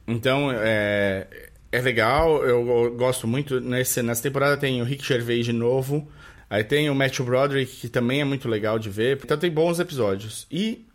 Então, 0.08 0.50
é, 0.52 1.28
é 1.72 1.82
legal, 1.82 2.44
eu, 2.44 2.66
eu 2.68 2.96
gosto 2.96 3.28
muito. 3.28 3.60
Nesse, 3.60 4.02
nessa 4.02 4.24
temporada 4.24 4.56
tem 4.56 4.82
o 4.82 4.86
Rick 4.86 5.06
Gervais 5.06 5.46
de 5.46 5.54
novo, 5.54 6.08
aí 6.56 6.64
tem 6.64 6.90
o 6.90 6.96
Matthew 6.96 7.26
Broderick, 7.26 7.72
que 7.76 7.90
também 7.90 8.22
é 8.22 8.24
muito 8.24 8.48
legal 8.48 8.80
de 8.80 8.90
ver. 8.90 9.20
Então 9.24 9.38
tem 9.38 9.52
bons 9.52 9.80
episódios. 9.80 10.48
E 10.50 10.86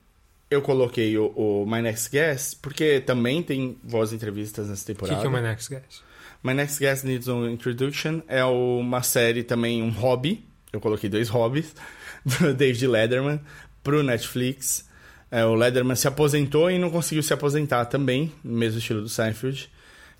eu 0.51 0.61
coloquei 0.63 1.17
o, 1.17 1.27
o 1.37 1.67
My 1.67 1.81
Next 1.83 2.11
Guest, 2.11 2.59
porque 2.61 3.01
também 3.01 3.43
tem 3.43 3.77
voz 3.85 4.13
entrevistas 4.13 4.69
nessa 4.69 4.83
O 4.83 4.87
que, 4.87 4.93
temporada. 4.95 5.21
que 5.21 5.27
é 5.27 5.31
o 5.31 5.33
My 5.33 5.41
Next 5.41 5.71
Guest? 5.73 6.03
My 6.43 6.55
Next 6.55 6.81
Guest 6.81 7.05
Needs 7.05 7.29
an 7.29 7.51
Introduction 7.51 8.21
é 8.27 8.45
uma 8.45 9.03
série 9.03 9.43
também, 9.43 9.83
um 9.83 9.91
hobby. 9.91 10.45
Eu 10.73 10.81
coloquei 10.81 11.11
dois 11.11 11.29
hobbies 11.29 11.75
do 12.25 12.55
David 12.55 12.87
Letterman 12.87 13.41
pro 13.83 14.03
Netflix. 14.03 14.89
É, 15.31 15.45
o 15.45 15.55
Letterman 15.55 15.95
se 15.95 16.09
aposentou 16.09 16.71
e 16.71 16.79
não 16.79 16.91
conseguiu 16.91 17.23
se 17.23 17.33
aposentar 17.33 17.85
também, 17.85 18.33
no 18.43 18.57
mesmo 18.57 18.79
estilo 18.79 19.03
do 19.03 19.09
Seinfeld. 19.09 19.71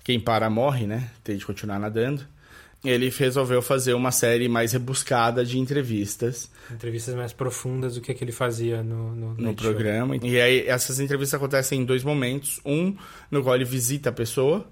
Quem 0.03 0.19
para 0.19 0.49
morre, 0.49 0.87
né? 0.87 1.09
Tem 1.23 1.35
de 1.35 1.45
continuar 1.45 1.79
nadando. 1.79 2.25
Ele 2.83 3.09
resolveu 3.09 3.61
fazer 3.61 3.93
uma 3.93 4.11
série 4.11 4.47
mais 4.49 4.73
rebuscada 4.73 5.45
de 5.45 5.59
entrevistas 5.59 6.49
Entrevistas 6.71 7.13
mais 7.13 7.31
profundas 7.31 7.93
do 7.95 8.01
que, 8.01 8.11
que 8.13 8.23
ele 8.23 8.31
fazia 8.31 8.81
no, 8.81 9.13
no, 9.15 9.33
no 9.35 9.41
Night 9.43 9.61
Show. 9.61 9.71
programa. 9.71 10.15
E 10.17 10.41
aí 10.41 10.67
essas 10.67 10.99
entrevistas 10.99 11.35
acontecem 11.35 11.81
em 11.81 11.85
dois 11.85 12.03
momentos. 12.03 12.59
Um 12.65 12.95
no 13.29 13.43
qual 13.43 13.53
ele 13.55 13.65
visita 13.65 14.09
a 14.09 14.11
pessoa, 14.11 14.65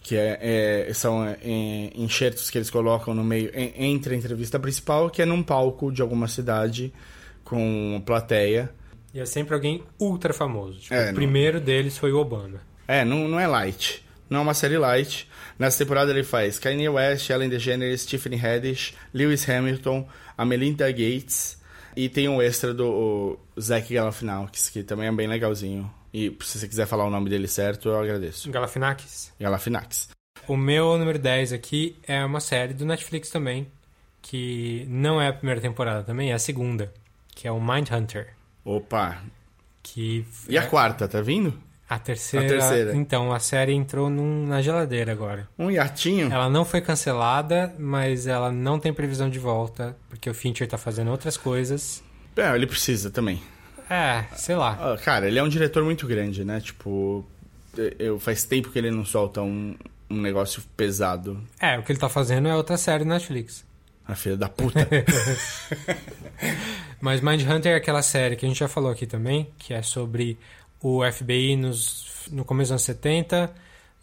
que 0.00 0.14
é, 0.16 0.86
é- 0.88 0.94
são 0.94 1.24
é, 1.24 1.36
enxertos 1.96 2.50
que 2.50 2.58
eles 2.58 2.70
colocam 2.70 3.12
no 3.14 3.24
meio 3.24 3.50
en- 3.52 3.72
entre 3.78 4.14
a 4.14 4.16
entrevista 4.18 4.60
principal, 4.60 5.10
que 5.10 5.20
é 5.20 5.24
num 5.26 5.42
palco 5.42 5.90
de 5.90 6.02
alguma 6.02 6.28
cidade 6.28 6.92
com 7.42 8.00
plateia. 8.06 8.70
E 9.12 9.18
é 9.18 9.26
sempre 9.26 9.54
alguém 9.54 9.82
ultra 9.98 10.32
famoso. 10.32 10.78
Tipo, 10.78 10.94
É, 10.94 11.02
o 11.04 11.06
não- 11.06 11.14
primeiro 11.14 11.60
deles 11.60 11.96
foi 11.98 12.12
o 12.12 12.18
Obama. 12.18 12.60
É, 12.86 13.04
não, 13.04 13.26
não 13.26 13.40
é 13.40 13.46
light. 13.48 14.03
Não 14.34 14.40
é 14.40 14.42
uma 14.42 14.54
série 14.54 14.76
light. 14.76 15.30
Nessa 15.56 15.78
temporada 15.78 16.10
ele 16.10 16.24
faz 16.24 16.58
Kanye 16.58 16.88
West, 16.88 17.30
Ellen 17.30 17.48
DeGeneres, 17.48 18.04
Tiffany 18.04 18.34
Haddish, 18.34 18.92
Lewis 19.14 19.48
Hamilton, 19.48 20.08
a 20.36 20.44
Melinda 20.44 20.90
Gates 20.90 21.62
e 21.94 22.08
tem 22.08 22.28
um 22.28 22.42
extra 22.42 22.74
do 22.74 23.38
o 23.56 23.60
Zach 23.60 23.94
Galifianakis, 23.94 24.68
que 24.70 24.82
também 24.82 25.06
é 25.06 25.12
bem 25.12 25.28
legalzinho. 25.28 25.88
E 26.12 26.36
se 26.42 26.58
você 26.58 26.66
quiser 26.66 26.84
falar 26.84 27.04
o 27.04 27.10
nome 27.10 27.30
dele 27.30 27.46
certo, 27.46 27.90
eu 27.90 27.96
agradeço. 27.96 28.50
Galifianakis. 28.50 29.32
Galifianakis. 29.38 30.08
O 30.48 30.56
meu 30.56 30.98
número 30.98 31.20
10 31.20 31.52
aqui 31.52 31.96
é 32.02 32.24
uma 32.24 32.40
série 32.40 32.74
do 32.74 32.84
Netflix 32.84 33.30
também, 33.30 33.68
que 34.20 34.84
não 34.88 35.20
é 35.20 35.28
a 35.28 35.32
primeira 35.32 35.60
temporada 35.60 36.02
também, 36.02 36.32
é 36.32 36.34
a 36.34 36.40
segunda, 36.40 36.92
que 37.36 37.46
é 37.46 37.52
o 37.52 37.60
Mindhunter. 37.60 38.34
Opa. 38.64 39.22
Que 39.80 40.26
E 40.48 40.58
a 40.58 40.64
é 40.64 40.66
quarta, 40.66 41.06
tá 41.06 41.20
vindo? 41.20 41.56
A 41.88 41.98
terceira. 41.98 42.46
A 42.46 42.48
terceira. 42.48 42.96
Então, 42.96 43.32
a 43.32 43.38
série 43.38 43.72
entrou 43.74 44.08
num- 44.08 44.46
na 44.46 44.62
geladeira 44.62 45.12
agora. 45.12 45.48
Um 45.58 45.70
hiatinho? 45.70 46.32
Ela 46.32 46.48
não 46.48 46.64
foi 46.64 46.80
cancelada, 46.80 47.74
mas 47.78 48.26
ela 48.26 48.50
não 48.50 48.78
tem 48.78 48.92
previsão 48.92 49.28
de 49.28 49.38
volta, 49.38 49.96
porque 50.08 50.28
o 50.30 50.34
Fincher 50.34 50.66
tá 50.66 50.78
fazendo 50.78 51.10
outras 51.10 51.36
coisas. 51.36 52.02
É, 52.36 52.54
ele 52.54 52.66
precisa 52.66 53.10
também. 53.10 53.40
É, 53.88 54.24
sei 54.34 54.56
lá. 54.56 54.78
Ah, 54.80 54.96
Cara, 55.02 55.26
ele 55.28 55.38
é 55.38 55.42
um 55.42 55.48
diretor 55.48 55.84
muito 55.84 56.06
grande, 56.06 56.42
né? 56.44 56.60
Tipo, 56.60 57.24
eu, 57.98 58.18
faz 58.18 58.44
tempo 58.44 58.70
que 58.70 58.78
ele 58.78 58.90
não 58.90 59.04
solta 59.04 59.42
um, 59.42 59.76
um 60.08 60.20
negócio 60.20 60.62
pesado. 60.76 61.38
É, 61.60 61.78
o 61.78 61.82
que 61.82 61.92
ele 61.92 61.98
tá 61.98 62.08
fazendo 62.08 62.48
é 62.48 62.56
outra 62.56 62.78
série 62.78 63.04
do 63.04 63.10
Netflix. 63.10 63.64
A 64.08 64.14
filha 64.14 64.36
da 64.36 64.48
puta. 64.48 64.88
Mas 67.00 67.20
Mindhunter 67.20 67.72
é 67.72 67.76
aquela 67.76 68.02
série 68.02 68.36
que 68.36 68.44
a 68.44 68.48
gente 68.48 68.58
já 68.58 68.68
falou 68.68 68.90
aqui 68.90 69.06
também, 69.06 69.48
que 69.58 69.74
é 69.74 69.82
sobre 69.82 70.38
o 70.84 71.02
FBI 71.10 71.56
nos, 71.56 72.28
no 72.30 72.44
começo 72.44 72.66
dos 72.68 72.72
anos 72.72 72.82
70, 72.82 73.50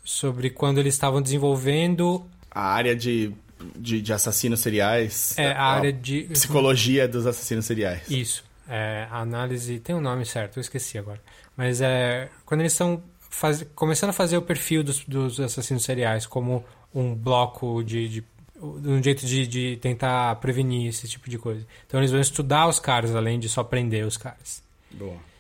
sobre 0.04 0.50
quando 0.50 0.80
eles 0.80 0.96
estavam 0.96 1.22
desenvolvendo 1.22 2.26
a 2.50 2.74
área 2.74 2.96
de, 2.96 3.32
de, 3.78 4.02
de 4.02 4.12
assassinos 4.12 4.62
seriais. 4.62 5.38
é, 5.38 5.52
a 5.52 5.64
área 5.64 5.94
de... 5.94 6.24
Psicologia 6.24 7.08
dos 7.08 7.28
assassinos 7.28 7.66
seriais. 7.66 8.10
Isso. 8.10 8.44
É, 8.68 9.08
a 9.12 9.20
análise... 9.20 9.80
Tem 9.80 9.96
um 9.96 10.02
nome 10.02 10.26
certo, 10.26 10.58
eu 10.58 10.62
esqueci 10.62 10.98
agora. 10.98 11.22
Mas 11.56 11.82
é... 11.82 12.30
Quando 12.44 12.62
eles 12.62 12.72
estão 12.72 13.04
faz, 13.30 13.64
começando 13.76 14.10
a 14.10 14.14
fazer 14.14 14.38
o 14.38 14.42
perfil 14.42 14.84
dos, 14.84 15.06
dos 15.06 15.40
assassinos 15.40 15.84
seriais 15.84 16.26
como 16.26 16.66
um 16.94 17.14
bloco 17.14 17.84
de... 17.84 18.10
de 18.10 18.24
um 18.60 19.02
jeito 19.04 19.24
de, 19.26 19.46
de 19.46 19.78
tentar 19.78 20.36
prevenir 20.38 20.90
esse 20.90 21.08
tipo 21.08 21.30
de 21.30 21.38
coisa. 21.38 21.64
Então 21.86 22.00
eles 22.00 22.12
vão 22.12 22.20
estudar 22.20 22.68
os 22.68 22.80
caras, 22.80 23.16
além 23.16 23.40
de 23.40 23.48
só 23.48 23.64
prender 23.64 24.04
os 24.06 24.18
caras. 24.18 24.64
Boa. 24.92 25.31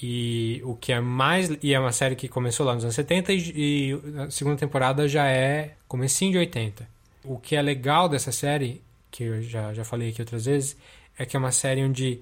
E 0.00 0.60
o 0.64 0.74
que 0.76 0.92
é 0.92 1.00
mais. 1.00 1.50
E 1.62 1.74
é 1.74 1.80
uma 1.80 1.92
série 1.92 2.14
que 2.14 2.28
começou 2.28 2.64
lá 2.64 2.74
nos 2.74 2.84
anos 2.84 2.94
70 2.94 3.32
e, 3.32 3.52
e 3.54 4.02
a 4.20 4.30
segunda 4.30 4.56
temporada 4.56 5.08
já 5.08 5.26
é 5.26 5.74
comecinho 5.88 6.32
de 6.32 6.38
80. 6.38 6.88
O 7.24 7.38
que 7.38 7.56
é 7.56 7.62
legal 7.62 8.08
dessa 8.08 8.30
série, 8.30 8.80
que 9.10 9.24
eu 9.24 9.42
já, 9.42 9.74
já 9.74 9.84
falei 9.84 10.10
aqui 10.10 10.22
outras 10.22 10.46
vezes, 10.46 10.76
é 11.18 11.26
que 11.26 11.36
é 11.36 11.38
uma 11.38 11.50
série 11.50 11.82
onde 11.82 12.20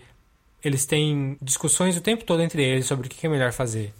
eles 0.64 0.86
têm 0.86 1.36
discussões 1.40 1.96
o 1.96 2.00
tempo 2.00 2.24
todo 2.24 2.42
entre 2.42 2.62
eles 2.62 2.86
sobre 2.86 3.06
o 3.06 3.10
que 3.10 3.26
é 3.26 3.28
melhor 3.28 3.52
fazer. 3.52 3.92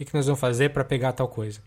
O 0.00 0.04
que 0.04 0.14
nós 0.14 0.26
vamos 0.26 0.40
fazer 0.40 0.70
para 0.70 0.84
pegar 0.84 1.12
tal 1.12 1.28
coisa. 1.28 1.60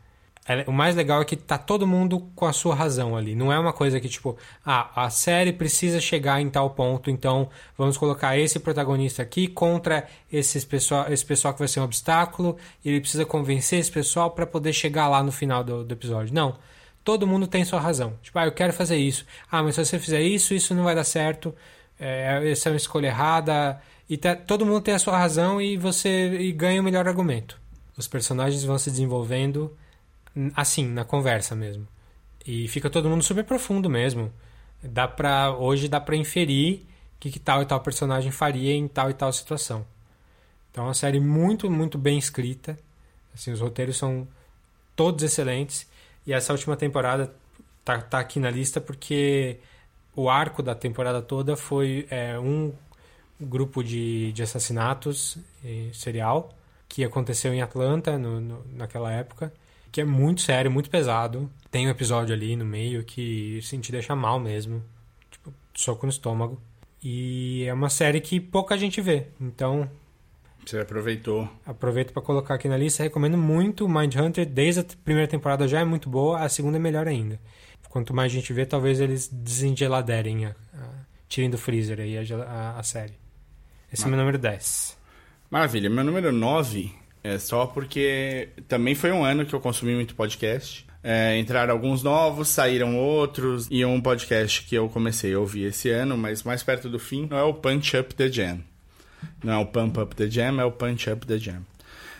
É- 0.48 0.66
O 0.68 0.72
mais 0.72 0.96
legal 0.96 1.22
é 1.22 1.26
que 1.26 1.36
tá 1.36 1.58
todo 1.58 1.86
mundo 1.86 2.20
com 2.36 2.46
a 2.46 2.54
sua 2.54 2.74
razão 2.74 3.16
ali. 3.16 3.36
Não 3.36 3.54
é 3.54 3.60
uma 3.60 3.72
coisa 3.72 4.00
que, 4.00 4.10
tipo, 4.10 4.36
ah, 4.66 5.06
a 5.06 5.10
série 5.10 5.54
precisa 5.54 6.00
chegar 6.02 6.42
em 6.42 6.50
tal 6.50 6.72
ponto, 6.72 7.10
então 7.12 7.50
vamos 7.78 7.98
colocar 7.98 8.38
esse 8.38 8.60
protagonista 8.60 9.22
aqui 9.22 9.48
contra 9.48 10.08
esses 10.32 10.66
pessoal, 10.66 11.06
esse 11.12 11.24
pessoal 11.26 11.54
que 11.54 11.60
vai 11.60 11.68
ser 11.68 11.80
um 11.80 11.84
obstáculo, 11.84 12.58
e 12.84 12.90
ele 12.90 13.02
precisa 13.02 13.26
convencer 13.26 13.80
esse 13.80 13.92
pessoal 13.92 14.32
para 14.32 14.46
poder 14.48 14.74
chegar 14.74 15.08
lá 15.08 15.22
no 15.24 15.32
final 15.32 15.64
do, 15.64 15.84
do 15.84 15.94
episódio. 15.94 16.34
Não. 16.34 16.56
Todo 17.04 17.26
mundo 17.26 17.48
tem 17.48 17.64
sua 17.66 17.80
razão. 17.80 18.14
Tipo, 18.22 18.38
ah, 18.40 18.46
eu 18.46 18.52
quero 18.52 18.74
fazer 18.74 18.98
isso. 18.98 19.26
Ah, 19.52 19.64
mas 19.64 19.76
se 19.76 19.84
você 19.86 19.98
fizer 19.98 20.22
isso, 20.22 20.54
isso 20.54 20.74
não 20.76 20.84
vai 20.84 20.94
dar 20.96 21.04
certo. 21.04 21.54
É, 22.00 22.50
essa 22.52 22.70
é 22.70 22.72
uma 22.72 22.78
escolha 22.78 23.08
errada. 23.08 23.82
E 24.10 24.18
tá- 24.18 24.36
todo 24.36 24.66
mundo 24.66 24.82
tem 24.82 24.94
a 24.94 25.00
sua 25.00 25.18
razão 25.18 25.62
e 25.62 25.78
você 25.78 26.30
e 26.40 26.52
ganha 26.52 26.80
o 26.82 26.84
melhor 26.84 27.08
argumento. 27.08 27.60
Os 27.98 28.08
personagens 28.08 28.64
vão 28.64 28.78
se 28.78 28.90
desenvolvendo 28.92 29.76
assim, 30.56 30.88
na 30.88 31.04
conversa 31.06 31.56
mesmo. 31.56 31.88
E 32.46 32.68
fica 32.68 32.90
todo 32.90 33.10
mundo 33.10 33.24
super 33.24 33.44
profundo 33.44 33.90
mesmo. 33.90 34.32
Dá 34.84 35.08
pra, 35.08 35.56
hoje 35.56 35.88
dá 35.88 36.00
pra 36.02 36.16
inferir 36.16 36.82
o 37.18 37.20
que, 37.20 37.32
que 37.32 37.40
tal 37.40 37.62
e 37.62 37.66
tal 37.66 37.80
personagem 37.82 38.32
faria 38.32 38.74
em 38.74 38.88
tal 38.88 39.10
e 39.10 39.14
tal 39.14 39.32
situação. 39.34 39.86
Então 40.72 40.86
é 40.86 40.88
uma 40.88 40.94
série 40.94 41.20
muito, 41.20 41.70
muito 41.70 41.98
bem 41.98 42.18
escrita. 42.18 42.78
Assim, 43.34 43.52
os 43.52 43.60
roteiros 43.62 43.98
são 43.98 44.28
todos 44.96 45.24
excelentes. 45.24 45.88
E 46.26 46.34
essa 46.34 46.54
última 46.54 46.78
temporada 46.78 47.34
tá, 47.86 48.02
tá 48.02 48.20
aqui 48.20 48.40
na 48.40 48.50
lista 48.52 48.82
porque 48.82 49.60
o 50.16 50.30
arco 50.30 50.64
da 50.64 50.76
temporada 50.76 51.22
toda 51.22 51.56
foi 51.58 52.08
é, 52.10 52.38
um 52.40 52.74
grupo 53.40 53.84
de, 53.84 54.32
de 54.34 54.44
assassinatos 54.44 55.38
serial 55.94 56.54
que 56.88 57.04
aconteceu 57.04 57.54
em 57.54 57.62
Atlanta 57.62 58.18
no, 58.18 58.40
no- 58.42 58.66
naquela 58.74 59.12
época, 59.12 59.54
que 59.92 60.02
é 60.02 60.06
muito 60.06 60.42
sério, 60.42 60.72
muito 60.72 60.90
pesado. 60.90 61.50
Tem 61.70 61.88
um 61.88 61.90
episódio 61.90 62.34
ali 62.34 62.56
no 62.56 62.66
meio 62.66 63.04
que 63.04 63.60
assim, 63.60 63.80
te 63.80 63.92
deixa 63.92 64.16
mal 64.16 64.40
mesmo. 64.40 64.84
tipo, 65.30 65.54
soco 65.74 66.06
no 66.06 66.12
estômago. 66.12 66.62
E 67.04 67.64
é 67.68 67.74
uma 67.74 67.90
série 67.90 68.22
que 68.22 68.40
pouca 68.40 68.78
gente 68.78 69.02
vê. 69.02 69.28
Então, 69.40 69.90
Você 70.66 70.80
aproveitou. 70.80 71.50
aproveito 71.66 72.14
para 72.14 72.22
colocar 72.22 72.54
aqui 72.56 72.70
na 72.70 72.78
lista. 72.78 73.02
Recomendo 73.04 73.38
muito 73.38 73.88
Mindhunter. 73.90 74.46
Desde 74.46 74.82
a 74.82 74.86
primeira 75.04 75.28
temporada 75.28 75.68
já 75.68 75.80
é 75.80 75.86
muito 75.86 76.10
boa, 76.10 76.40
a 76.40 76.50
segunda 76.50 76.78
é 76.78 76.80
melhor 76.80 77.08
ainda. 77.08 77.40
Quanto 77.90 78.14
mais 78.14 78.32
gente 78.32 78.54
vê, 78.54 78.66
talvez 78.66 79.02
eles 79.02 79.28
desengeladerem, 79.28 80.46
a, 80.46 80.56
a, 80.74 80.90
tirem 81.28 81.50
do 81.50 81.58
freezer 81.58 82.00
aí 82.00 82.18
a, 82.18 82.22
a- 82.46 82.80
a 82.80 82.84
série. 82.84 83.14
Esse 83.92 84.04
é 84.04 84.06
o 84.06 84.10
meu 84.10 84.18
número 84.20 84.38
10. 84.38 84.98
Maravilha. 85.50 85.90
Meu 85.90 86.04
número 86.04 86.32
9 86.32 86.94
é 87.24 87.38
só 87.38 87.66
porque 87.66 88.50
também 88.68 88.96
foi 88.96 89.12
um 89.12 89.24
ano 89.24 89.46
que 89.46 89.54
eu 89.54 89.60
consumi 89.60 89.94
muito 89.96 90.16
podcast. 90.16 90.86
É, 91.04 91.38
entraram 91.40 91.74
alguns 91.74 92.04
novos, 92.04 92.48
saíram 92.50 92.96
outros. 92.98 93.68
E 93.72 93.84
um 93.84 94.00
podcast 94.00 94.64
que 94.64 94.76
eu 94.76 94.88
comecei 94.90 95.34
a 95.34 95.40
ouvir 95.40 95.64
esse 95.66 95.90
ano, 95.90 96.16
mas 96.18 96.44
mais 96.44 96.62
perto 96.62 96.90
do 96.90 97.00
fim, 97.00 97.28
não 97.30 97.38
é 97.38 97.44
o 97.44 97.54
Punch 97.54 97.98
Up 97.98 98.14
the 98.14 98.30
Jam. 98.32 98.60
Não 99.44 99.54
é 99.54 99.58
o 99.58 99.66
Pump 99.66 100.00
Up 100.00 100.16
the 100.16 100.28
Jam, 100.30 100.60
é 100.60 100.66
o 100.66 100.72
Punch 100.72 101.10
Up 101.10 101.26
the 101.26 101.38
Jam. 101.38 101.62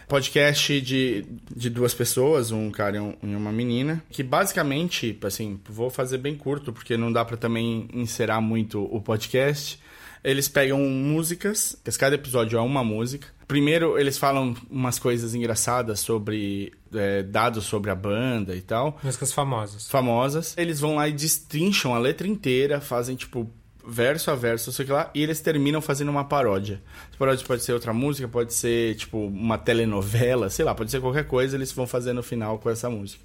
Podcast 0.08 0.82
de, 0.82 1.26
de 1.56 1.70
duas 1.70 1.94
pessoas, 1.94 2.52
um 2.52 2.70
cara 2.70 2.98
e, 2.98 3.00
um- 3.00 3.16
e 3.24 3.28
uma 3.36 3.52
menina, 3.52 4.04
que 4.10 4.22
basicamente, 4.22 5.18
assim, 5.24 5.60
vou 5.70 5.90
fazer 5.90 6.18
bem 6.18 6.36
curto, 6.36 6.74
porque 6.74 6.98
não 6.98 7.12
dá 7.12 7.24
pra 7.24 7.38
também 7.38 7.88
encerar 7.94 8.42
muito 8.42 8.84
o 8.94 9.00
podcast. 9.02 9.80
Eles 10.24 10.48
pegam 10.50 10.80
músicas, 10.80 11.78
cada 11.98 12.16
episódio 12.16 12.58
é 12.58 12.62
uma 12.62 12.84
música. 12.84 13.28
Primeiro, 13.52 14.00
eles 14.00 14.18
falam 14.18 14.56
umas 14.70 14.98
coisas 14.98 15.36
engraçadas 15.36 16.00
sobre 16.00 16.72
é, 16.96 17.22
dados 17.22 17.66
sobre 17.66 17.92
a 17.92 17.96
banda 17.96 18.56
e 18.56 18.62
tal 18.62 18.98
Músicas 19.04 19.34
famosas. 19.34 19.90
famosas. 19.90 20.58
Eles 20.58 20.80
vão 20.80 20.96
lá 20.96 21.10
e 21.10 21.12
destrincham 21.12 21.94
a 21.94 22.00
letra 22.00 22.26
inteira, 22.26 22.80
fazem 22.80 23.14
tipo 23.14 23.52
verso 23.86 24.32
a 24.32 24.36
verso, 24.36 24.72
sei 24.72 24.86
lá, 24.86 25.12
e 25.14 25.22
eles 25.22 25.42
terminam 25.42 25.82
fazendo 25.82 26.08
uma 26.08 26.24
paródia. 26.24 26.82
Essa 27.10 27.18
paródia 27.18 27.46
pode 27.46 27.62
ser 27.62 27.74
outra 27.74 27.92
música, 27.92 28.26
pode 28.26 28.54
ser 28.54 28.96
tipo 28.96 29.18
uma 29.18 29.58
telenovela, 29.58 30.50
sei 30.50 30.64
lá, 30.64 30.74
pode 30.74 30.90
ser 30.90 31.02
qualquer 31.02 31.28
coisa, 31.28 31.58
eles 31.58 31.74
vão 31.74 31.86
fazer 31.86 32.14
no 32.14 32.24
final 32.24 32.58
com 32.58 32.70
essa 32.70 32.90
música. 32.90 33.22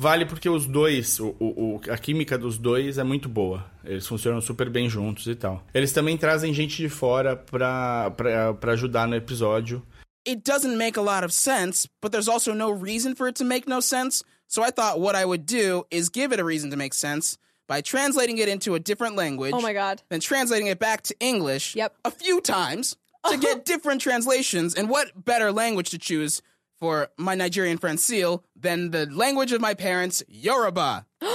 Vale 0.00 0.24
porque 0.24 0.48
os 0.48 0.64
dois, 0.64 1.18
o, 1.18 1.34
o- 1.40 1.74
o- 1.76 1.80
a 1.92 1.98
química 1.98 2.38
dos 2.38 2.56
dois 2.56 2.98
é 2.98 3.02
muito 3.02 3.28
boa. 3.28 3.64
Eles 3.84 4.06
funcionam 4.06 4.40
super 4.40 4.70
bem 4.70 4.88
juntos 4.88 5.26
e 5.26 5.34
tal. 5.34 5.60
Eles 5.74 5.92
também 5.92 6.16
trazem 6.16 6.54
gente 6.54 6.76
de 6.76 6.88
fora 6.88 7.34
pra, 7.36 8.10
pra, 8.12 8.54
pra 8.54 8.72
ajudar 8.72 9.08
no 9.08 9.16
episódio. 9.16 9.82
it 10.26 10.42
doesn't 10.44 10.76
make 10.76 10.96
a 10.98 11.02
lot 11.02 11.24
of 11.24 11.32
sense, 11.32 11.88
but 12.02 12.12
there's 12.12 12.28
also 12.28 12.52
no 12.54 12.70
reason 12.70 13.14
for 13.16 13.28
it 13.28 13.34
to 13.36 13.44
make 13.44 13.66
no 13.66 13.80
sense. 13.80 14.22
So 14.46 14.62
I 14.62 14.70
thought 14.70 15.00
what 15.00 15.16
I 15.16 15.24
would 15.24 15.44
do 15.46 15.84
is 15.90 16.08
give 16.10 16.32
it 16.34 16.40
a 16.40 16.44
reason 16.44 16.70
to 16.70 16.76
make 16.76 16.94
sense 16.94 17.36
by 17.66 17.80
translating 17.82 18.38
it 18.38 18.46
into 18.48 18.74
a 18.74 18.78
different 18.78 19.16
language. 19.16 19.52
Oh 19.54 19.60
my 19.62 19.72
God. 19.72 20.02
Then 20.10 20.20
translating 20.20 20.68
it 20.68 20.78
back 20.78 21.02
to 21.04 21.14
English 21.18 21.74
Yep. 21.76 21.92
a 22.04 22.10
few 22.10 22.40
times 22.40 22.96
to 23.30 23.36
get 23.38 23.64
different 23.72 24.00
translations. 24.02 24.74
And 24.74 24.88
what 24.90 25.12
better 25.24 25.50
language 25.50 25.90
to 25.90 25.98
choose 25.98 26.40
for 26.80 27.08
my 27.16 27.34
Nigerian 27.34 27.78
friend 27.78 27.98
Seal 27.98 28.44
than 28.54 28.90
the 28.90 29.06
language 29.06 29.52
of 29.52 29.60
my 29.60 29.74
parents, 29.74 30.22
Yoruba? 30.28 31.06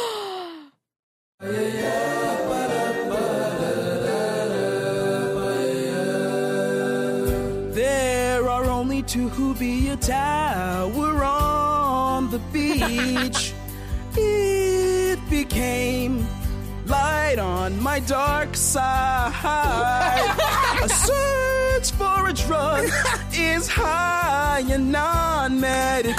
There 7.76 8.48
are 8.50 8.66
only 8.66 9.02
two 9.04 9.30
who 9.30 9.54
be 9.56 9.90
a 9.90 9.98
tower 9.98 11.24
on 11.24 12.30
the 12.30 12.40
beach. 12.54 13.54
it 14.16 15.20
became 15.30 16.26
light 16.86 17.40
on 17.40 17.82
my 17.82 18.00
dark 18.00 18.56
side. 18.56 19.34
search 21.84 21.98
for 21.98 22.28
a 22.28 22.34
drug 22.34 22.86
is 23.34 23.68
high 23.68 24.64
and 24.70 24.92
non-medical. 24.92 26.14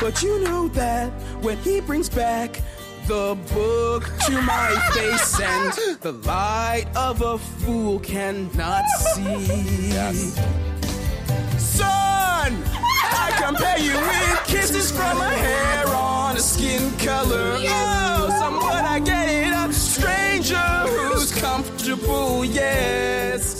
But 0.00 0.22
you 0.22 0.42
know 0.44 0.68
that 0.68 1.10
when 1.42 1.58
he 1.58 1.80
brings 1.80 2.08
back 2.08 2.60
the 3.06 3.36
book 3.52 4.04
to 4.26 4.40
my 4.42 4.70
face 4.92 5.40
and 5.40 6.00
the 6.00 6.12
light 6.26 6.86
of 6.94 7.20
a 7.22 7.38
fool 7.38 7.98
cannot 8.00 8.84
see. 9.14 9.90
Son, 11.58 12.56
I 13.12 13.32
compare 13.44 13.78
you 13.78 13.94
with 13.94 14.46
kisses 14.46 14.90
from 14.90 15.20
a 15.20 15.30
hair 15.30 15.88
on 15.88 16.36
a 16.36 16.40
skin 16.40 16.90
color. 16.98 17.56
Oh, 17.58 18.36
somewhat 18.38 18.84
I 18.84 19.00
get 19.00 19.28
it. 19.28 19.52
A 19.52 19.72
stranger 19.72 20.56
who's 20.56 21.32
comfortable, 21.32 22.44
yes. 22.44 23.59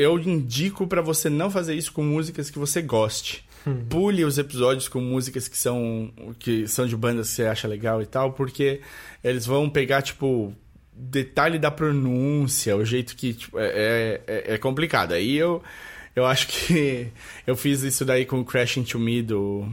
Eu 0.00 0.18
indico 0.18 0.86
pra 0.86 1.02
você 1.02 1.28
não 1.28 1.50
fazer 1.50 1.74
isso 1.74 1.92
com 1.92 2.02
músicas 2.02 2.48
que 2.48 2.58
você 2.58 2.80
goste. 2.80 3.44
Pule 3.90 4.24
os 4.24 4.38
episódios 4.38 4.88
com 4.88 5.00
músicas 5.00 5.46
que 5.46 5.58
são 5.58 6.10
que 6.38 6.66
são 6.66 6.86
de 6.86 6.96
bandas 6.96 7.28
que 7.28 7.34
você 7.34 7.44
acha 7.44 7.68
legal 7.68 8.00
e 8.00 8.06
tal, 8.06 8.32
porque 8.32 8.80
eles 9.22 9.44
vão 9.44 9.68
pegar 9.68 10.00
tipo 10.00 10.54
detalhe 10.94 11.58
da 11.58 11.70
pronúncia, 11.70 12.74
o 12.76 12.84
jeito 12.84 13.14
que 13.14 13.34
tipo, 13.34 13.58
é, 13.58 14.22
é, 14.26 14.54
é 14.54 14.58
complicado. 14.58 15.12
Aí 15.12 15.36
eu 15.36 15.62
eu 16.16 16.24
acho 16.24 16.48
que 16.48 17.08
eu 17.46 17.54
fiz 17.54 17.82
isso 17.82 18.02
daí 18.02 18.24
com 18.24 18.40
o 18.40 18.44
Crash 18.44 18.78
Into 18.78 18.98
Me 18.98 19.20
do 19.20 19.68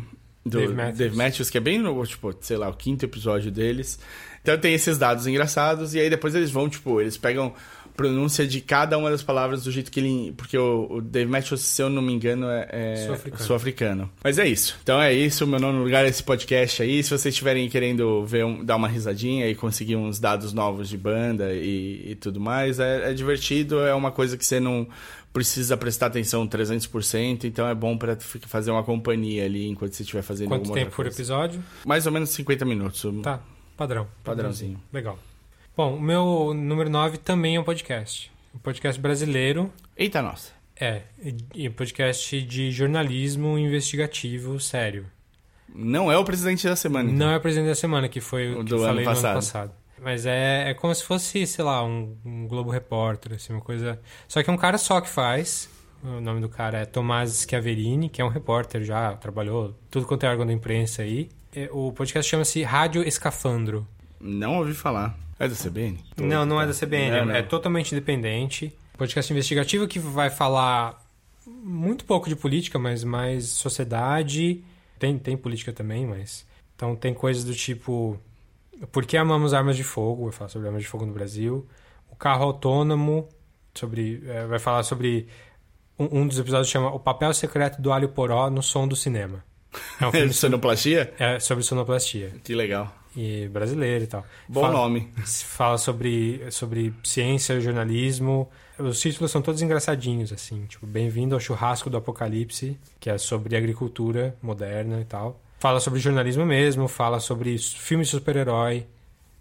do 0.45 0.59
Dave 0.59 0.73
Matthews. 0.73 0.97
Dave 0.97 1.15
Matthews, 1.15 1.49
que 1.49 1.57
é 1.57 1.61
bem 1.61 1.79
no, 1.79 2.05
tipo, 2.05 2.35
sei 2.41 2.57
lá, 2.57 2.69
o 2.69 2.73
quinto 2.73 3.05
episódio 3.05 3.51
deles. 3.51 3.99
Então 4.41 4.57
tem 4.57 4.73
esses 4.73 4.97
dados 4.97 5.27
engraçados 5.27 5.93
e 5.93 5.99
aí 5.99 6.09
depois 6.09 6.33
eles 6.35 6.49
vão, 6.49 6.69
tipo, 6.69 7.01
eles 7.01 7.17
pegam 7.17 7.53
pronúncia 7.97 8.47
de 8.47 8.61
cada 8.61 8.97
uma 8.97 9.09
das 9.09 9.21
palavras 9.23 9.63
do 9.65 9.71
jeito 9.71 9.91
que 9.91 9.99
ele. 9.99 10.31
Porque 10.37 10.57
o, 10.57 10.87
o 10.89 11.01
Dave 11.01 11.29
Matthews, 11.29 11.61
se 11.61 11.81
eu 11.81 11.89
não 11.89 12.01
me 12.01 12.13
engano, 12.13 12.47
é, 12.49 12.67
é 12.71 12.95
Sul-africano. 13.05 13.43
sul-africano. 13.43 14.09
Mas 14.23 14.37
é 14.39 14.47
isso. 14.47 14.77
Então 14.83 15.01
é 15.01 15.11
isso. 15.11 15.45
Meu 15.45 15.59
nono 15.59 15.83
lugar 15.83 16.05
é 16.05 16.07
esse 16.07 16.23
podcast 16.23 16.81
aí. 16.81 17.03
Se 17.03 17.09
vocês 17.09 17.25
estiverem 17.33 17.67
querendo 17.67 18.23
ver 18.25 18.45
um- 18.45 18.63
dar 18.63 18.75
uma 18.77 18.87
risadinha 18.87 19.49
e 19.49 19.55
conseguir 19.55 19.95
uns 19.97 20.19
dados 20.19 20.53
novos 20.53 20.87
de 20.87 20.97
banda 20.97 21.51
e, 21.53 22.11
e 22.11 22.15
tudo 22.15 22.39
mais, 22.39 22.79
é, 22.79 23.09
é 23.11 23.13
divertido. 23.13 23.79
É 23.81 23.93
uma 23.93 24.11
coisa 24.11 24.37
que 24.37 24.45
você 24.45 24.59
não 24.59 24.87
precisa 25.33 25.75
prestar 25.75 26.05
atenção 26.07 26.47
300%. 26.47 27.43
Então 27.45 27.67
é 27.67 27.73
bom 27.75 27.97
pra 27.97 28.15
fi- 28.15 28.39
fazer 28.45 28.71
uma 28.71 28.83
companhia 28.83 29.43
ali 29.45 29.67
enquanto 29.67 29.93
você 29.93 30.03
estiver 30.03 30.21
fazendo 30.21 30.47
Quanto 30.49 30.71
tempo 30.71 30.91
por 30.95 31.05
episódio? 31.07 31.63
Mais 31.85 32.05
ou 32.05 32.11
menos 32.11 32.29
50 32.29 32.63
minutos. 32.63 33.03
Tá, 33.23 33.39
padrão. 33.75 34.07
Padrãozinho. 34.23 34.79
Legal. 34.93 35.17
Bom, 35.77 35.95
o 35.95 36.01
meu 36.01 36.55
número 36.55 36.89
9 36.89 37.19
também 37.19 37.55
é 37.55 37.59
um 37.59 37.63
podcast. 37.63 38.31
Um 38.53 38.57
podcast 38.57 38.99
brasileiro. 38.99 39.71
Eita, 39.95 40.23
nossa. 40.23 40.51
É, 40.79 41.03
e 41.53 41.69
podcast 41.69 42.41
de 42.41 42.71
jornalismo 42.71 43.59
investigativo 43.59 44.59
sério. 44.59 45.05
Não 45.73 46.11
é 46.11 46.17
o 46.17 46.23
presidente 46.23 46.67
da 46.67 46.75
semana. 46.75 47.11
então. 47.11 47.27
Não 47.27 47.31
é 47.33 47.37
o 47.37 47.39
presidente 47.41 47.67
da 47.69 47.75
semana, 47.75 48.09
que 48.09 48.19
foi 48.19 48.53
O 48.55 48.63
que 48.63 48.69
do 48.71 48.75
eu 48.77 48.79
ano 48.79 48.87
falei 48.87 49.03
no 49.05 49.09
ano 49.11 49.15
passado. 49.21 49.35
passado. 49.35 49.71
Mas 50.01 50.25
é, 50.25 50.71
é 50.71 50.73
como 50.73 50.95
se 50.95 51.03
fosse, 51.03 51.45
sei 51.45 51.63
lá, 51.63 51.83
um, 51.85 52.15
um 52.25 52.47
Globo 52.47 52.71
Repórter, 52.71 53.33
assim, 53.33 53.53
uma 53.53 53.61
coisa. 53.61 53.99
Só 54.27 54.41
que 54.41 54.49
é 54.49 54.53
um 54.53 54.57
cara 54.57 54.79
só 54.79 54.99
que 54.99 55.09
faz. 55.09 55.69
O 56.03 56.19
nome 56.21 56.41
do 56.41 56.49
cara 56.49 56.79
é 56.79 56.85
Tomás 56.85 57.45
Schiaverini, 57.47 58.09
que 58.09 58.19
é 58.21 58.25
um 58.25 58.29
repórter 58.29 58.83
já, 58.83 59.13
trabalhou 59.13 59.75
tudo 59.91 60.07
quanto 60.07 60.25
é 60.25 60.29
órgão 60.29 60.45
da 60.45 60.53
imprensa 60.53 61.03
aí. 61.03 61.29
É, 61.55 61.69
O 61.71 61.91
podcast 61.91 62.29
chama-se 62.29 62.63
Rádio 62.63 63.03
Escafandro. 63.07 63.87
Não 64.19 64.57
ouvi 64.57 64.73
falar. 64.73 65.15
É 65.39 65.47
da 65.47 65.55
CBN? 65.55 65.99
Não, 66.17 66.45
não 66.45 66.59
é 66.61 66.65
da 66.65 66.73
CBN, 66.73 67.11
Não, 67.19 67.25
não. 67.27 67.35
é 67.35 67.43
totalmente 67.43 67.91
independente. 67.91 68.75
Podcast 68.97 69.31
investigativo 69.31 69.87
que 69.87 69.99
vai 69.99 70.29
falar 70.29 70.99
muito 71.45 72.05
pouco 72.05 72.27
de 72.27 72.35
política, 72.35 72.79
mas 72.79 73.03
mais 73.03 73.45
sociedade. 73.47 74.63
Tem, 74.97 75.17
tem 75.19 75.37
política 75.37 75.71
também, 75.71 76.05
mas. 76.07 76.45
Então 76.75 76.95
tem 76.95 77.13
coisas 77.13 77.43
do 77.43 77.53
tipo. 77.53 78.19
Por 78.91 79.05
que 79.05 79.15
amamos 79.17 79.53
armas 79.53 79.75
de 79.75 79.83
fogo? 79.83 80.23
Vai 80.25 80.31
falar 80.33 80.49
sobre 80.49 80.67
armas 80.67 80.81
de 80.83 80.89
fogo 80.89 81.05
no 81.05 81.13
Brasil. 81.13 81.67
O 82.11 82.15
carro 82.15 82.43
autônomo. 82.43 83.29
Sobre, 83.75 84.23
é, 84.27 84.45
vai 84.47 84.57
falar 84.57 84.81
sobre. 84.83 85.27
Um, 85.99 86.21
um 86.21 86.27
dos 86.27 86.39
episódios 86.39 86.67
chama 86.69 86.91
O 86.91 86.99
Papel 86.99 87.31
Secreto 87.33 87.79
do 87.81 87.91
Alho 87.91 88.09
Poró 88.09 88.49
no 88.49 88.63
Som 88.63 88.87
do 88.87 88.95
Cinema. 88.95 89.43
É 90.01 90.07
um 90.07 90.11
filme 90.11 90.33
Sonoplastia? 90.33 91.13
é, 91.19 91.39
sobre 91.39 91.63
sonoplastia. 91.63 92.33
Que 92.43 92.55
legal. 92.55 92.91
E 93.15 93.47
brasileiro 93.47 94.03
e 94.03 94.07
tal. 94.07 94.23
Bom 94.47 94.61
Fala- 94.61 94.73
nome. 94.73 95.11
fala 95.25 95.77
sobre, 95.77 96.45
sobre 96.51 96.93
ciência, 97.03 97.59
jornalismo. 97.59 98.49
Os 98.77 98.99
títulos 98.99 99.31
são 99.31 99.41
todos 99.41 99.61
engraçadinhos, 99.61 100.31
assim. 100.31 100.65
Tipo, 100.67 100.85
Bem-vindo 100.85 101.33
ao 101.33 101.39
Churrasco 101.41 101.89
do 101.89 101.97
Apocalipse, 101.97 102.77
que 102.99 103.09
é 103.09 103.17
sobre 103.17 103.55
agricultura 103.57 104.35
moderna 104.41 105.01
e 105.01 105.05
tal. 105.05 105.39
Fala 105.59 105.79
sobre 105.79 105.99
jornalismo 105.99 106.45
mesmo, 106.45 106.87
fala 106.87 107.19
sobre 107.19 107.57
filme 107.57 108.03
de 108.03 108.09
super-herói. 108.11 108.85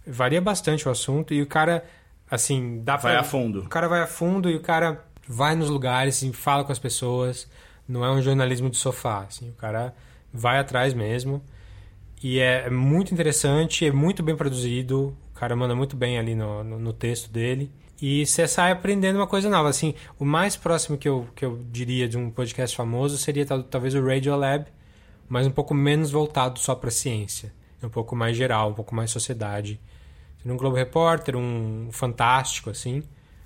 Varia 0.06 0.40
bastante 0.40 0.88
o 0.88 0.90
assunto 0.90 1.34
e 1.34 1.42
o 1.42 1.46
cara, 1.46 1.84
assim, 2.30 2.80
dá 2.82 2.96
pra... 2.96 3.10
Vai 3.10 3.18
a 3.20 3.24
fundo. 3.24 3.60
O 3.60 3.68
cara 3.68 3.88
vai 3.88 4.00
a 4.00 4.06
fundo 4.06 4.48
e 4.48 4.54
o 4.56 4.60
cara 4.60 5.04
vai 5.28 5.54
nos 5.54 5.68
lugares 5.68 6.22
e 6.22 6.32
fala 6.32 6.64
com 6.64 6.72
as 6.72 6.78
pessoas. 6.78 7.46
Não 7.86 8.02
é 8.02 8.10
um 8.10 8.22
jornalismo 8.22 8.70
de 8.70 8.78
sofá, 8.78 9.24
assim. 9.28 9.50
O 9.50 9.54
cara 9.54 9.94
vai 10.32 10.58
atrás 10.58 10.94
mesmo. 10.94 11.42
E 12.22 12.38
é 12.38 12.68
muito 12.70 13.12
interessante, 13.12 13.86
é 13.86 13.92
muito 13.92 14.22
bem 14.22 14.34
produzido. 14.36 15.16
O 15.34 15.38
cara 15.38 15.54
manda 15.54 15.74
muito 15.74 15.96
bem 15.96 16.18
ali 16.18 16.34
no, 16.34 16.64
no, 16.64 16.78
no 16.78 16.92
texto 16.92 17.30
dele. 17.30 17.70
E 18.00 18.26
você 18.26 18.46
sai 18.46 18.72
aprendendo 18.72 19.16
uma 19.16 19.26
coisa 19.26 19.48
nova. 19.48 19.68
Assim, 19.68 19.94
o 20.18 20.24
mais 20.24 20.56
próximo 20.56 20.98
que 20.98 21.08
eu, 21.08 21.26
que 21.34 21.44
eu 21.44 21.60
diria 21.70 22.08
de 22.08 22.16
um 22.18 22.30
podcast 22.30 22.76
famoso 22.76 23.16
seria 23.18 23.44
tal- 23.46 23.62
talvez 23.62 23.94
o 23.94 24.04
Radiolab, 24.04 24.66
mas 25.28 25.46
um 25.46 25.50
pouco 25.50 25.74
menos 25.74 26.10
voltado 26.10 26.58
só 26.58 26.74
para 26.74 26.90
ciência. 26.90 27.52
Um 27.82 27.88
pouco 27.88 28.16
mais 28.16 28.36
geral, 28.36 28.70
um 28.70 28.74
pouco 28.74 28.94
mais 28.94 29.10
sociedade. 29.10 29.78
Seria 30.38 30.52
um 30.52 30.56
Globo 30.56 30.76
Repórter, 30.76 31.36
um 31.36 31.88
Fantástico, 31.92 32.70
assim, 32.70 33.02